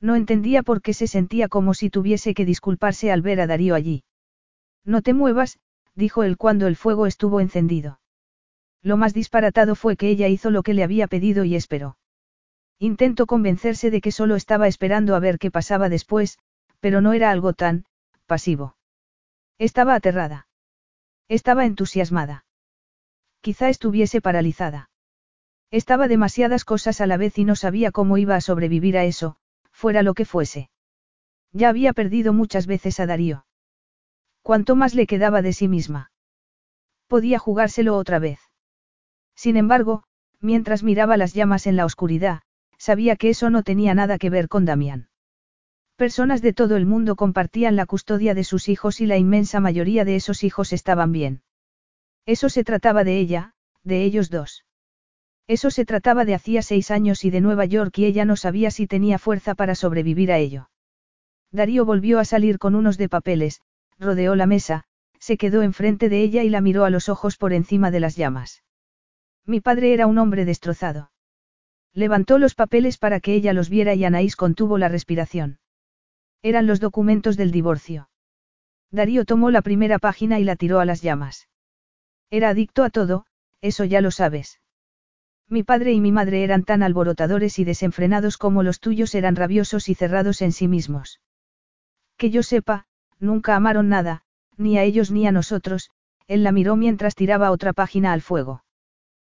[0.02, 3.74] No entendía por qué se sentía como si tuviese que disculparse al ver a Darío
[3.74, 4.04] allí.
[4.84, 5.60] No te muevas,
[5.96, 8.02] dijo él cuando el fuego estuvo encendido.
[8.84, 11.98] Lo más disparatado fue que ella hizo lo que le había pedido y esperó.
[12.78, 16.38] Intentó convencerse de que solo estaba esperando a ver qué pasaba después,
[16.80, 17.86] pero no era algo tan,
[18.26, 18.76] pasivo.
[19.58, 20.48] Estaba aterrada.
[21.28, 22.46] Estaba entusiasmada.
[23.42, 24.90] Quizá estuviese paralizada.
[25.72, 29.38] Estaba demasiadas cosas a la vez y no sabía cómo iba a sobrevivir a eso,
[29.72, 30.70] fuera lo que fuese.
[31.52, 33.46] Ya había perdido muchas veces a Darío.
[34.42, 36.12] Cuanto más le quedaba de sí misma.
[37.08, 38.40] Podía jugárselo otra vez.
[39.36, 40.04] Sin embargo,
[40.40, 42.42] mientras miraba las llamas en la oscuridad,
[42.78, 45.10] sabía que eso no tenía nada que ver con Damián.
[45.98, 50.06] Personas de todo el mundo compartían la custodia de sus hijos y la inmensa mayoría
[50.06, 51.42] de esos hijos estaban bien.
[52.28, 54.64] Eso se trataba de ella, de ellos dos.
[55.48, 58.70] Eso se trataba de hacía seis años y de Nueva York y ella no sabía
[58.70, 60.70] si tenía fuerza para sobrevivir a ello.
[61.52, 63.62] Darío volvió a salir con unos de papeles,
[63.98, 64.84] rodeó la mesa,
[65.18, 68.16] se quedó enfrente de ella y la miró a los ojos por encima de las
[68.16, 68.64] llamas.
[69.48, 71.10] Mi padre era un hombre destrozado.
[71.92, 75.58] Levantó los papeles para que ella los viera y Anaís contuvo la respiración.
[76.42, 78.10] Eran los documentos del divorcio.
[78.92, 81.48] Darío tomó la primera página y la tiró a las llamas.
[82.30, 83.26] Era adicto a todo,
[83.62, 84.62] eso ya lo sabes.
[85.50, 89.88] Mi padre y mi madre eran tan alborotadores y desenfrenados como los tuyos eran rabiosos
[89.88, 91.22] y cerrados en sí mismos.
[92.18, 92.86] Que yo sepa,
[93.20, 94.24] nunca amaron nada,
[94.58, 95.90] ni a ellos ni a nosotros,
[96.28, 98.64] él la miró mientras tiraba otra página al fuego.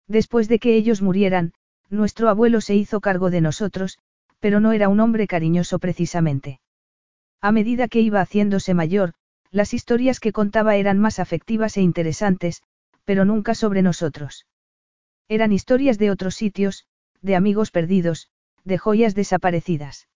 [0.08, 1.54] Después de que ellos murieran,
[1.90, 4.00] nuestro abuelo se hizo cargo de nosotros,
[4.40, 6.60] pero no era un hombre cariñoso precisamente.
[7.42, 9.14] A medida que iba haciéndose mayor,
[9.52, 12.64] las historias que contaba eran más afectivas e interesantes,
[13.06, 14.46] pero nunca sobre nosotros.
[15.28, 16.86] Eran historias de otros sitios,
[17.22, 18.30] de amigos perdidos,
[18.64, 20.08] de joyas desaparecidas.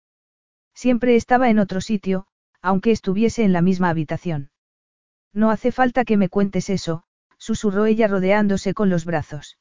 [0.74, 2.28] Siempre estaba en otro sitio,
[2.62, 4.52] aunque estuviese en la misma habitación.
[5.34, 7.04] No hace falta que me cuentes eso,
[7.38, 9.58] susurró ella rodeándose con los brazos.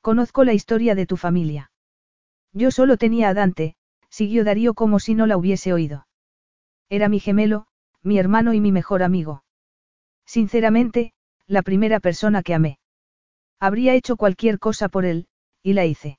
[0.00, 1.70] Conozco la historia de tu familia.
[2.52, 3.76] Yo solo tenía a Dante,
[4.08, 6.06] siguió Darío como si no la hubiese oído.
[6.90, 7.66] Era mi gemelo,
[8.02, 9.44] mi hermano y mi mejor amigo.
[10.26, 11.12] Sinceramente,
[11.46, 12.78] la primera persona que amé.
[13.60, 15.28] Habría hecho cualquier cosa por él,
[15.62, 16.18] y la hice.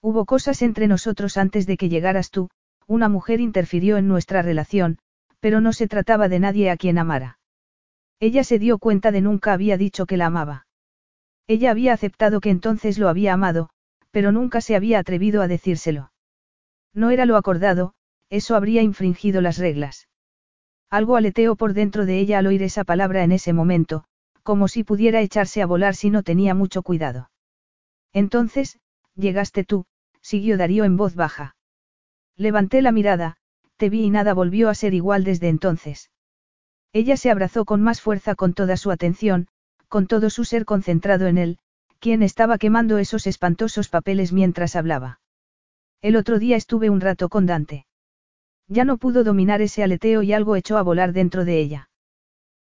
[0.00, 2.48] Hubo cosas entre nosotros antes de que llegaras tú,
[2.86, 4.98] una mujer interfirió en nuestra relación,
[5.40, 7.38] pero no se trataba de nadie a quien amara.
[8.18, 10.66] Ella se dio cuenta de nunca había dicho que la amaba.
[11.46, 13.68] Ella había aceptado que entonces lo había amado,
[14.10, 16.12] pero nunca se había atrevido a decírselo.
[16.94, 17.94] No era lo acordado,
[18.32, 20.08] eso habría infringido las reglas.
[20.88, 24.04] Algo aleteó por dentro de ella al oír esa palabra en ese momento,
[24.42, 27.30] como si pudiera echarse a volar si no tenía mucho cuidado.
[28.14, 28.78] Entonces,
[29.16, 29.84] llegaste tú,
[30.22, 31.56] siguió Darío en voz baja.
[32.34, 33.36] Levanté la mirada,
[33.76, 36.10] te vi y nada volvió a ser igual desde entonces.
[36.94, 39.48] Ella se abrazó con más fuerza con toda su atención,
[39.88, 41.58] con todo su ser concentrado en él,
[41.98, 45.20] quien estaba quemando esos espantosos papeles mientras hablaba.
[46.00, 47.84] El otro día estuve un rato con Dante.
[48.72, 51.90] Ya no pudo dominar ese aleteo y algo echó a volar dentro de ella.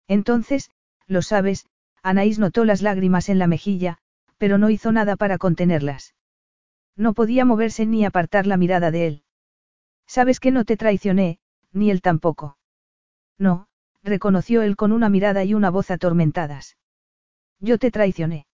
[0.08, 0.72] Entonces,
[1.06, 1.68] lo sabes,
[2.02, 4.00] Anaís notó las lágrimas en la mejilla,
[4.40, 6.16] pero no hizo nada para contenerlas.
[6.96, 9.24] No podía moverse ni apartar la mirada de él.
[10.08, 11.38] Sabes que no te traicioné,
[11.74, 12.58] ni él tampoco.
[13.38, 13.68] No,
[14.02, 16.76] reconoció él con una mirada y una voz atormentadas.
[17.60, 18.48] Yo te traicioné.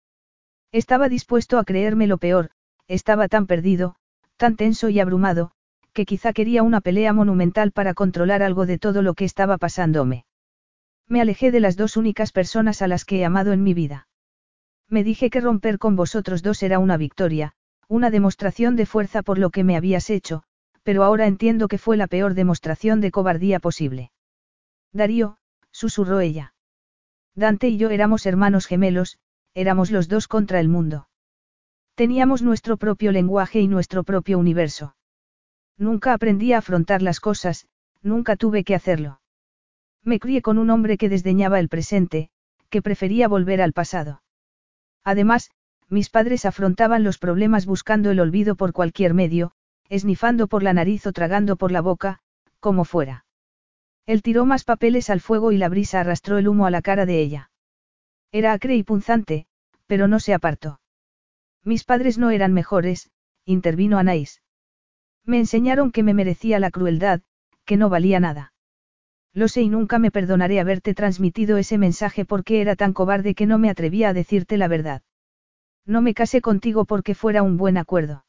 [0.72, 2.50] Estaba dispuesto a creerme lo peor,
[2.88, 3.96] estaba tan perdido,
[4.38, 5.52] tan tenso y abrumado,
[5.94, 10.26] que quizá quería una pelea monumental para controlar algo de todo lo que estaba pasándome.
[11.08, 14.08] Me alejé de las dos únicas personas a las que he amado en mi vida.
[14.90, 17.54] Me dije que romper con vosotros dos era una victoria,
[17.88, 20.44] una demostración de fuerza por lo que me habías hecho,
[20.84, 24.12] pero ahora entiendo que fue la peor demostración de cobardía posible.
[24.92, 25.38] Darío,
[25.72, 26.54] susurró ella.
[27.36, 29.18] Dante y yo éramos hermanos gemelos,
[29.54, 31.08] éramos los dos contra el mundo.
[31.96, 34.96] Teníamos nuestro propio lenguaje y nuestro propio universo.
[35.78, 37.68] Nunca aprendí a afrontar las cosas,
[38.02, 39.22] nunca tuve que hacerlo.
[40.04, 42.30] Me crié con un hombre que desdeñaba el presente,
[42.70, 44.22] que prefería volver al pasado.
[45.04, 45.52] Además,
[45.90, 49.52] mis padres afrontaban los problemas buscando el olvido por cualquier medio,
[49.90, 52.20] esnifando por la nariz o tragando por la boca,
[52.60, 53.26] como fuera.
[54.06, 57.06] Él tiró más papeles al fuego y la brisa arrastró el humo a la cara
[57.06, 57.52] de ella.
[58.32, 59.46] Era acre y punzante,
[59.88, 60.82] pero no se apartó.
[61.64, 63.12] Mis padres no eran mejores,
[63.46, 64.43] intervino Anaís.
[65.26, 67.22] Me enseñaron que me merecía la crueldad,
[67.66, 68.54] que no valía nada.
[69.34, 73.46] Lo sé y nunca me perdonaré haberte transmitido ese mensaje porque era tan cobarde que
[73.46, 75.02] no me atrevía a decirte la verdad.
[75.86, 78.26] No me casé contigo porque fuera un buen acuerdo.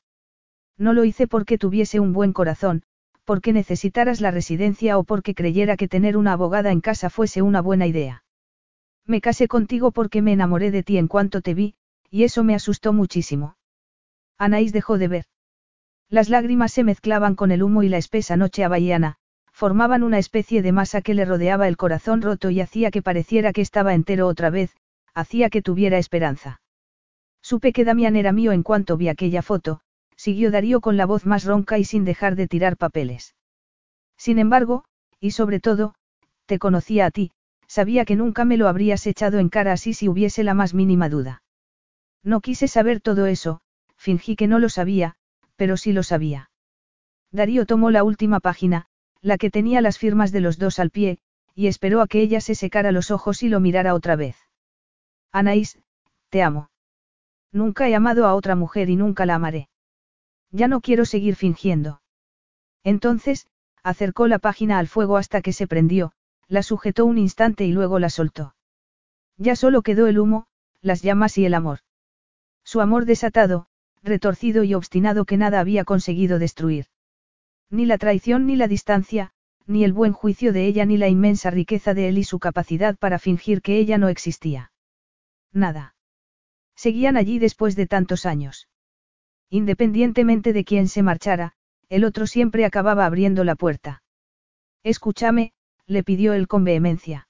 [0.79, 2.83] No lo hice porque tuviese un buen corazón,
[3.25, 7.61] porque necesitaras la residencia o porque creyera que tener una abogada en casa fuese una
[7.61, 8.25] buena idea.
[9.07, 11.75] Me casé contigo porque me enamoré de ti en cuanto te vi,
[12.11, 13.57] y eso me asustó muchísimo.
[14.39, 15.25] Anaís dejó de ver.
[16.15, 19.17] Las lágrimas se mezclaban con el humo y la espesa noche abahiana,
[19.51, 23.53] formaban una especie de masa que le rodeaba el corazón roto y hacía que pareciera
[23.53, 24.77] que estaba entero otra vez,
[25.13, 26.61] hacía que tuviera esperanza.
[27.43, 29.81] Supe que Damián era mío en cuanto vi aquella foto,
[30.15, 33.35] siguió Darío con la voz más ronca y sin dejar de tirar papeles.
[34.17, 34.85] Sin embargo,
[35.19, 35.97] y sobre todo,
[36.47, 37.33] te conocía a ti,
[37.67, 41.09] sabía que nunca me lo habrías echado en cara así si hubiese la más mínima
[41.09, 41.43] duda.
[42.23, 43.63] No quise saber todo eso,
[43.97, 45.17] fingí que no lo sabía,
[45.57, 46.51] pero sí lo sabía.
[47.31, 48.87] Darío tomó la última página,
[49.21, 51.19] la que tenía las firmas de los dos al pie,
[51.55, 54.37] y esperó a que ella se secara los ojos y lo mirara otra vez.
[55.33, 55.79] Anaís,
[56.29, 56.71] te amo.
[57.53, 59.69] Nunca he amado a otra mujer y nunca la amaré.
[60.51, 62.03] Ya no quiero seguir fingiendo.
[62.83, 63.47] Entonces,
[63.83, 66.13] acercó la página al fuego hasta que se prendió,
[66.49, 68.55] la sujetó un instante y luego la soltó.
[69.37, 70.47] Ya solo quedó el humo,
[70.81, 71.81] las llamas y el amor.
[72.65, 73.67] Su amor desatado,
[74.05, 76.87] retorcido y obstinado que nada había conseguido destruir.
[77.71, 79.33] Ni la traición ni la distancia,
[79.67, 82.97] ni el buen juicio de ella ni la inmensa riqueza de él y su capacidad
[82.97, 84.73] para fingir que ella no existía.
[85.53, 85.97] Nada.
[86.77, 88.69] Seguían allí después de tantos años.
[89.49, 91.53] Independientemente de quién se marchara,
[91.89, 94.03] el otro siempre acababa abriendo la puerta.
[94.83, 95.53] Escúchame,
[95.87, 97.29] le pidió él con vehemencia.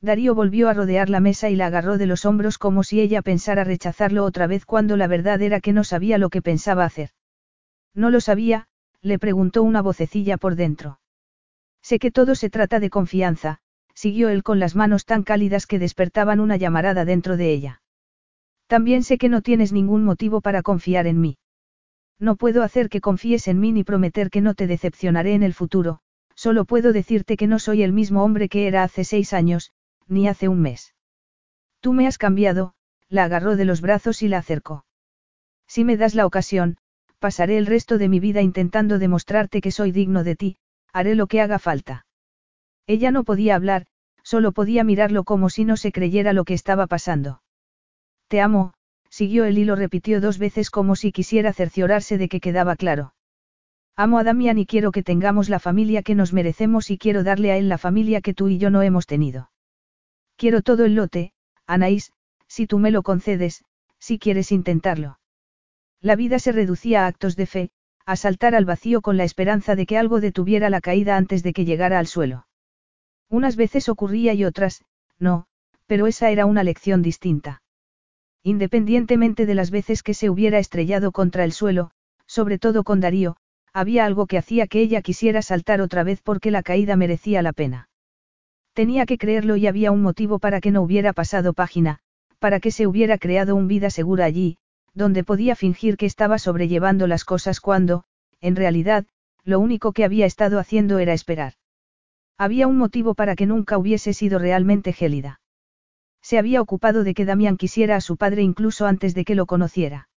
[0.00, 3.22] Darío volvió a rodear la mesa y la agarró de los hombros como si ella
[3.22, 7.10] pensara rechazarlo otra vez cuando la verdad era que no sabía lo que pensaba hacer.
[7.94, 8.68] No lo sabía,
[9.00, 11.00] le preguntó una vocecilla por dentro.
[11.82, 13.60] Sé que todo se trata de confianza,
[13.94, 17.82] siguió él con las manos tan cálidas que despertaban una llamarada dentro de ella.
[18.66, 21.38] También sé que no tienes ningún motivo para confiar en mí.
[22.18, 25.54] No puedo hacer que confíes en mí ni prometer que no te decepcionaré en el
[25.54, 26.00] futuro,
[26.34, 29.70] solo puedo decirte que no soy el mismo hombre que era hace seis años,
[30.08, 30.94] ni hace un mes.
[31.80, 32.74] Tú me has cambiado,
[33.08, 34.84] la agarró de los brazos y la acercó.
[35.66, 36.76] Si me das la ocasión,
[37.18, 40.56] pasaré el resto de mi vida intentando demostrarte que soy digno de ti,
[40.92, 42.06] haré lo que haga falta.
[42.86, 43.86] Ella no podía hablar,
[44.22, 47.42] solo podía mirarlo como si no se creyera lo que estaba pasando.
[48.28, 48.74] Te amo,
[49.08, 53.14] siguió él y lo repitió dos veces como si quisiera cerciorarse de que quedaba claro.
[53.96, 57.50] Amo a Damián y quiero que tengamos la familia que nos merecemos y quiero darle
[57.52, 59.50] a él la familia que tú y yo no hemos tenido.
[60.36, 61.32] Quiero todo el lote,
[61.66, 62.12] Anaís,
[62.46, 63.64] si tú me lo concedes,
[63.98, 65.18] si quieres intentarlo.
[66.00, 67.70] La vida se reducía a actos de fe,
[68.04, 71.52] a saltar al vacío con la esperanza de que algo detuviera la caída antes de
[71.52, 72.46] que llegara al suelo.
[73.28, 74.84] Unas veces ocurría y otras,
[75.18, 75.46] no,
[75.86, 77.62] pero esa era una lección distinta.
[78.42, 81.90] Independientemente de las veces que se hubiera estrellado contra el suelo,
[82.26, 83.36] sobre todo con Darío,
[83.72, 87.52] había algo que hacía que ella quisiera saltar otra vez porque la caída merecía la
[87.52, 87.85] pena.
[88.76, 92.00] Tenía que creerlo y había un motivo para que no hubiera pasado página,
[92.38, 94.58] para que se hubiera creado un vida segura allí,
[94.92, 98.04] donde podía fingir que estaba sobrellevando las cosas cuando,
[98.42, 99.06] en realidad,
[99.44, 101.54] lo único que había estado haciendo era esperar.
[102.36, 105.40] Había un motivo para que nunca hubiese sido realmente gélida.
[106.20, 109.46] Se había ocupado de que Damián quisiera a su padre incluso antes de que lo
[109.46, 110.10] conociera.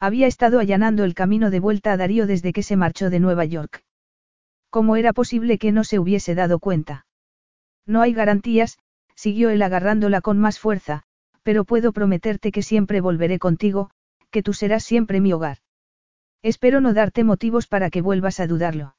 [0.00, 3.44] Había estado allanando el camino de vuelta a Darío desde que se marchó de Nueva
[3.44, 3.84] York.
[4.70, 7.05] ¿Cómo era posible que no se hubiese dado cuenta?
[7.86, 8.78] No hay garantías,
[9.14, 11.04] siguió él agarrándola con más fuerza,
[11.42, 13.90] pero puedo prometerte que siempre volveré contigo,
[14.30, 15.58] que tú serás siempre mi hogar.
[16.42, 18.96] Espero no darte motivos para que vuelvas a dudarlo.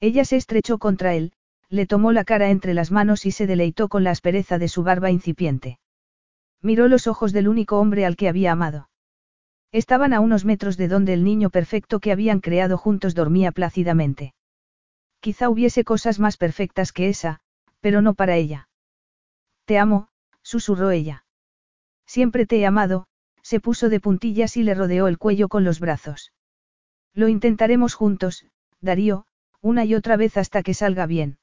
[0.00, 1.32] Ella se estrechó contra él,
[1.68, 4.82] le tomó la cara entre las manos y se deleitó con la aspereza de su
[4.82, 5.78] barba incipiente.
[6.62, 8.88] Miró los ojos del único hombre al que había amado.
[9.70, 14.34] Estaban a unos metros de donde el niño perfecto que habían creado juntos dormía plácidamente.
[15.20, 17.40] Quizá hubiese cosas más perfectas que esa,
[17.80, 18.68] pero no para ella.
[19.64, 20.08] Te amo,
[20.42, 21.24] susurró ella.
[22.06, 23.06] Siempre te he amado,
[23.42, 26.32] se puso de puntillas y le rodeó el cuello con los brazos.
[27.14, 28.46] Lo intentaremos juntos,
[28.80, 29.26] Darío,
[29.60, 31.38] una y otra vez hasta que salga bien.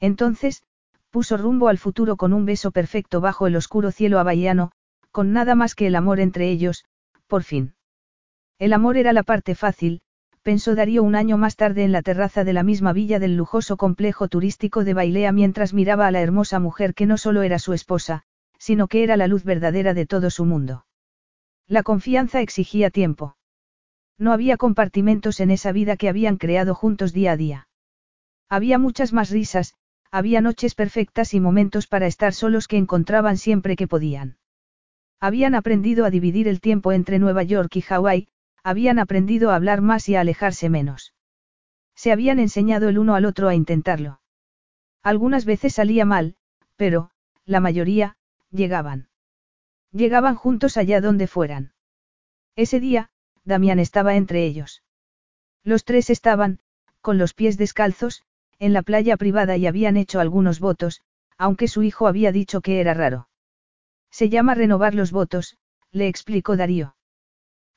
[0.00, 0.62] Entonces,
[1.10, 4.72] puso rumbo al futuro con un beso perfecto bajo el oscuro cielo abahiano,
[5.10, 6.84] con nada más que el amor entre ellos,
[7.26, 7.74] por fin.
[8.58, 10.02] El amor era la parte fácil,
[10.46, 13.76] pensó Darío un año más tarde en la terraza de la misma villa del lujoso
[13.76, 17.72] complejo turístico de Bailea mientras miraba a la hermosa mujer que no solo era su
[17.72, 18.22] esposa,
[18.56, 20.86] sino que era la luz verdadera de todo su mundo.
[21.66, 23.36] La confianza exigía tiempo.
[24.18, 27.68] No había compartimentos en esa vida que habían creado juntos día a día.
[28.48, 29.74] Había muchas más risas,
[30.12, 34.36] había noches perfectas y momentos para estar solos que encontraban siempre que podían.
[35.18, 38.28] Habían aprendido a dividir el tiempo entre Nueva York y Hawái,
[38.66, 41.14] habían aprendido a hablar más y a alejarse menos.
[41.94, 44.20] Se habían enseñado el uno al otro a intentarlo.
[45.04, 46.34] Algunas veces salía mal,
[46.74, 47.10] pero,
[47.44, 48.16] la mayoría,
[48.50, 49.08] llegaban.
[49.92, 51.74] Llegaban juntos allá donde fueran.
[52.56, 53.10] Ese día,
[53.44, 54.82] Damián estaba entre ellos.
[55.62, 56.58] Los tres estaban,
[57.00, 58.24] con los pies descalzos,
[58.58, 61.02] en la playa privada y habían hecho algunos votos,
[61.38, 63.28] aunque su hijo había dicho que era raro.
[64.10, 65.56] Se llama renovar los votos,
[65.92, 66.95] le explicó Darío.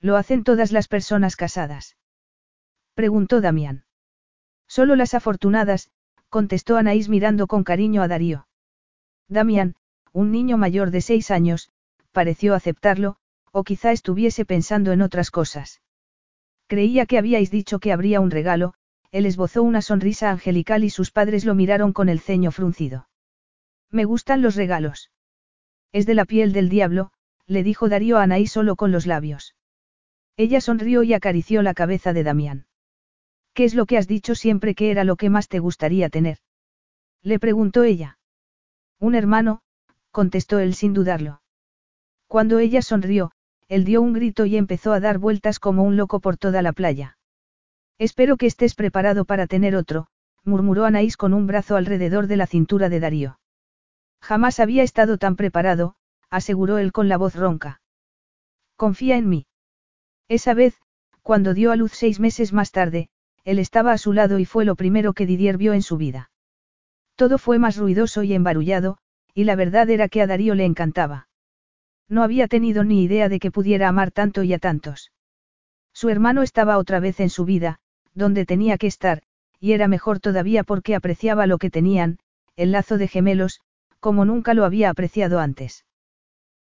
[0.02, 1.98] Lo hacen todas las personas casadas.
[2.94, 3.84] Preguntó Damián.
[4.68, 5.92] Solo las afortunadas,
[6.30, 8.48] contestó Anaís mirando con cariño a Darío.
[9.28, 9.76] Damián,
[10.14, 11.72] un niño mayor de seis años,
[12.12, 13.18] pareció aceptarlo,
[13.52, 15.82] o quizá estuviese pensando en otras cosas.
[16.68, 18.76] Creía que habíais dicho que habría un regalo,
[19.12, 23.10] él esbozó una sonrisa angelical y sus padres lo miraron con el ceño fruncido.
[23.90, 25.12] Me gustan los regalos.
[25.92, 27.12] Es de la piel del diablo,
[27.48, 29.56] le dijo Darío a Anaí solo con los labios.
[30.40, 32.66] Ella sonrió y acarició la cabeza de Damián.
[33.54, 36.38] ¿Qué es lo que has dicho siempre que era lo que más te gustaría tener?
[37.22, 38.20] Le preguntó ella.
[39.02, 39.60] Un hermano,
[40.12, 41.42] contestó él sin dudarlo.
[42.28, 43.34] Cuando ella sonrió,
[43.68, 46.72] él dio un grito y empezó a dar vueltas como un loco por toda la
[46.72, 47.18] playa.
[47.98, 50.08] Espero que estés preparado para tener otro,
[50.46, 53.40] murmuró Anaís con un brazo alrededor de la cintura de Darío.
[54.22, 55.96] Jamás había estado tan preparado,
[56.30, 57.82] aseguró él con la voz ronca.
[58.78, 59.49] Confía en mí.
[60.30, 60.78] Esa vez,
[61.24, 63.10] cuando dio a luz seis meses más tarde,
[63.44, 66.32] él estaba a su lado y fue lo primero que Didier vio en su vida.
[67.16, 69.00] Todo fue más ruidoso y embarullado,
[69.34, 71.28] y la verdad era que a Darío le encantaba.
[72.08, 75.12] No había tenido ni idea de que pudiera amar tanto y a tantos.
[75.94, 77.80] Su hermano estaba otra vez en su vida,
[78.14, 79.24] donde tenía que estar,
[79.60, 82.20] y era mejor todavía porque apreciaba lo que tenían,
[82.56, 83.62] el lazo de gemelos,
[84.00, 85.86] como nunca lo había apreciado antes.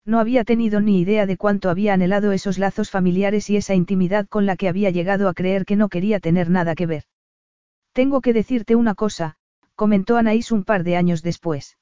[0.07, 4.25] No había tenido ni idea de cuánto había anhelado esos lazos familiares y esa intimidad
[4.25, 7.03] con la que había llegado a creer que no quería tener nada que ver.
[7.91, 9.35] Tengo que decirte una cosa,
[9.75, 11.77] comentó Anaís un par de años después.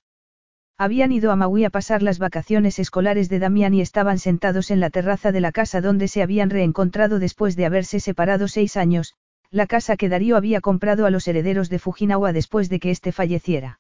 [0.76, 4.80] Habían ido a Maui a pasar las vacaciones escolares de Damián y estaban sentados en
[4.80, 9.14] la terraza de la casa donde se habían reencontrado después de haberse separado seis años,
[9.52, 13.12] la casa que Darío había comprado a los herederos de Fujinawa después de que éste
[13.12, 13.80] falleciera.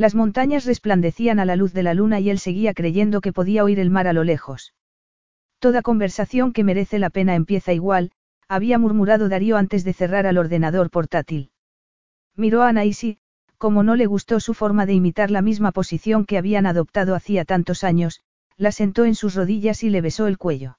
[0.00, 3.64] Las montañas resplandecían a la luz de la luna y él seguía creyendo que podía
[3.64, 4.72] oír el mar a lo lejos.
[5.58, 8.10] Toda conversación que merece la pena empieza igual,
[8.48, 11.50] había murmurado Darío antes de cerrar al ordenador portátil.
[12.34, 13.18] Miró a Anaisi,
[13.58, 17.44] como no le gustó su forma de imitar la misma posición que habían adoptado hacía
[17.44, 18.22] tantos años,
[18.56, 20.78] la sentó en sus rodillas y le besó el cuello.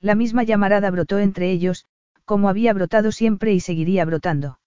[0.00, 1.84] La misma llamarada brotó entre ellos,
[2.24, 4.59] como había brotado siempre y seguiría brotando.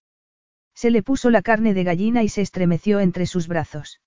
[0.76, 4.02] Se le puso la carne de gallina y se estremeció entre sus brazos.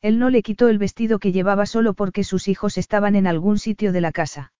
[0.00, 3.58] Él no le quitó el vestido que llevaba solo porque sus hijos estaban en algún
[3.58, 4.52] sitio de la casa.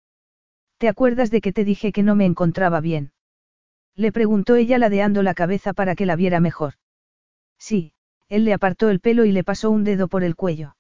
[0.79, 3.13] ¿Te acuerdas de que te dije que no me encontraba bien?
[3.97, 6.75] Le preguntó ella ladeando la cabeza para que la viera mejor.
[7.59, 7.93] Sí,
[8.29, 10.77] él le apartó el pelo y le pasó un dedo por el cuello.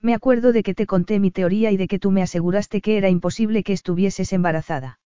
[0.00, 2.96] Me acuerdo de que te conté mi teoría y de que tú me aseguraste que
[2.96, 4.98] era imposible que estuvieses embarazada.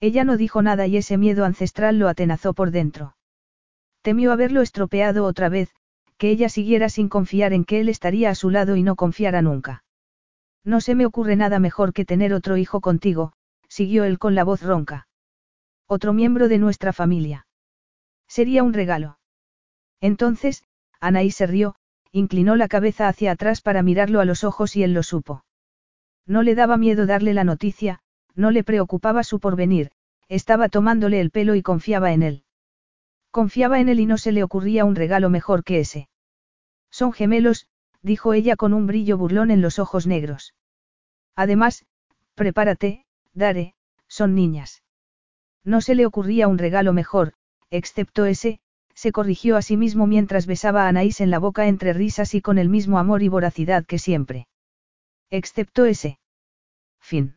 [0.00, 3.16] Ella no dijo nada y ese miedo ancestral lo atenazó por dentro.
[4.04, 5.70] Temió haberlo estropeado otra vez,
[6.18, 9.40] que ella siguiera sin confiar en que él estaría a su lado y no confiara
[9.40, 9.82] nunca.
[10.62, 13.32] No se me ocurre nada mejor que tener otro hijo contigo,
[13.66, 15.08] siguió él con la voz ronca.
[15.86, 17.46] Otro miembro de nuestra familia.
[18.28, 19.18] Sería un regalo.
[20.02, 20.64] Entonces,
[21.00, 21.74] Anaís se rió,
[22.12, 25.46] inclinó la cabeza hacia atrás para mirarlo a los ojos y él lo supo.
[26.26, 28.00] No le daba miedo darle la noticia,
[28.34, 29.92] no le preocupaba su porvenir,
[30.28, 32.44] estaba tomándole el pelo y confiaba en él.
[33.34, 36.08] Confiaba en él y no se le ocurría un regalo mejor que ese.
[36.88, 37.66] Son gemelos,
[38.00, 40.54] dijo ella con un brillo burlón en los ojos negros.
[41.34, 41.84] Además,
[42.36, 43.74] prepárate, Dare,
[44.06, 44.84] son niñas.
[45.64, 47.32] No se le ocurría un regalo mejor,
[47.70, 48.60] excepto ese,
[48.94, 52.40] se corrigió a sí mismo mientras besaba a Anaís en la boca entre risas y
[52.40, 54.46] con el mismo amor y voracidad que siempre.
[55.28, 56.20] Excepto ese.
[57.00, 57.34] Fin.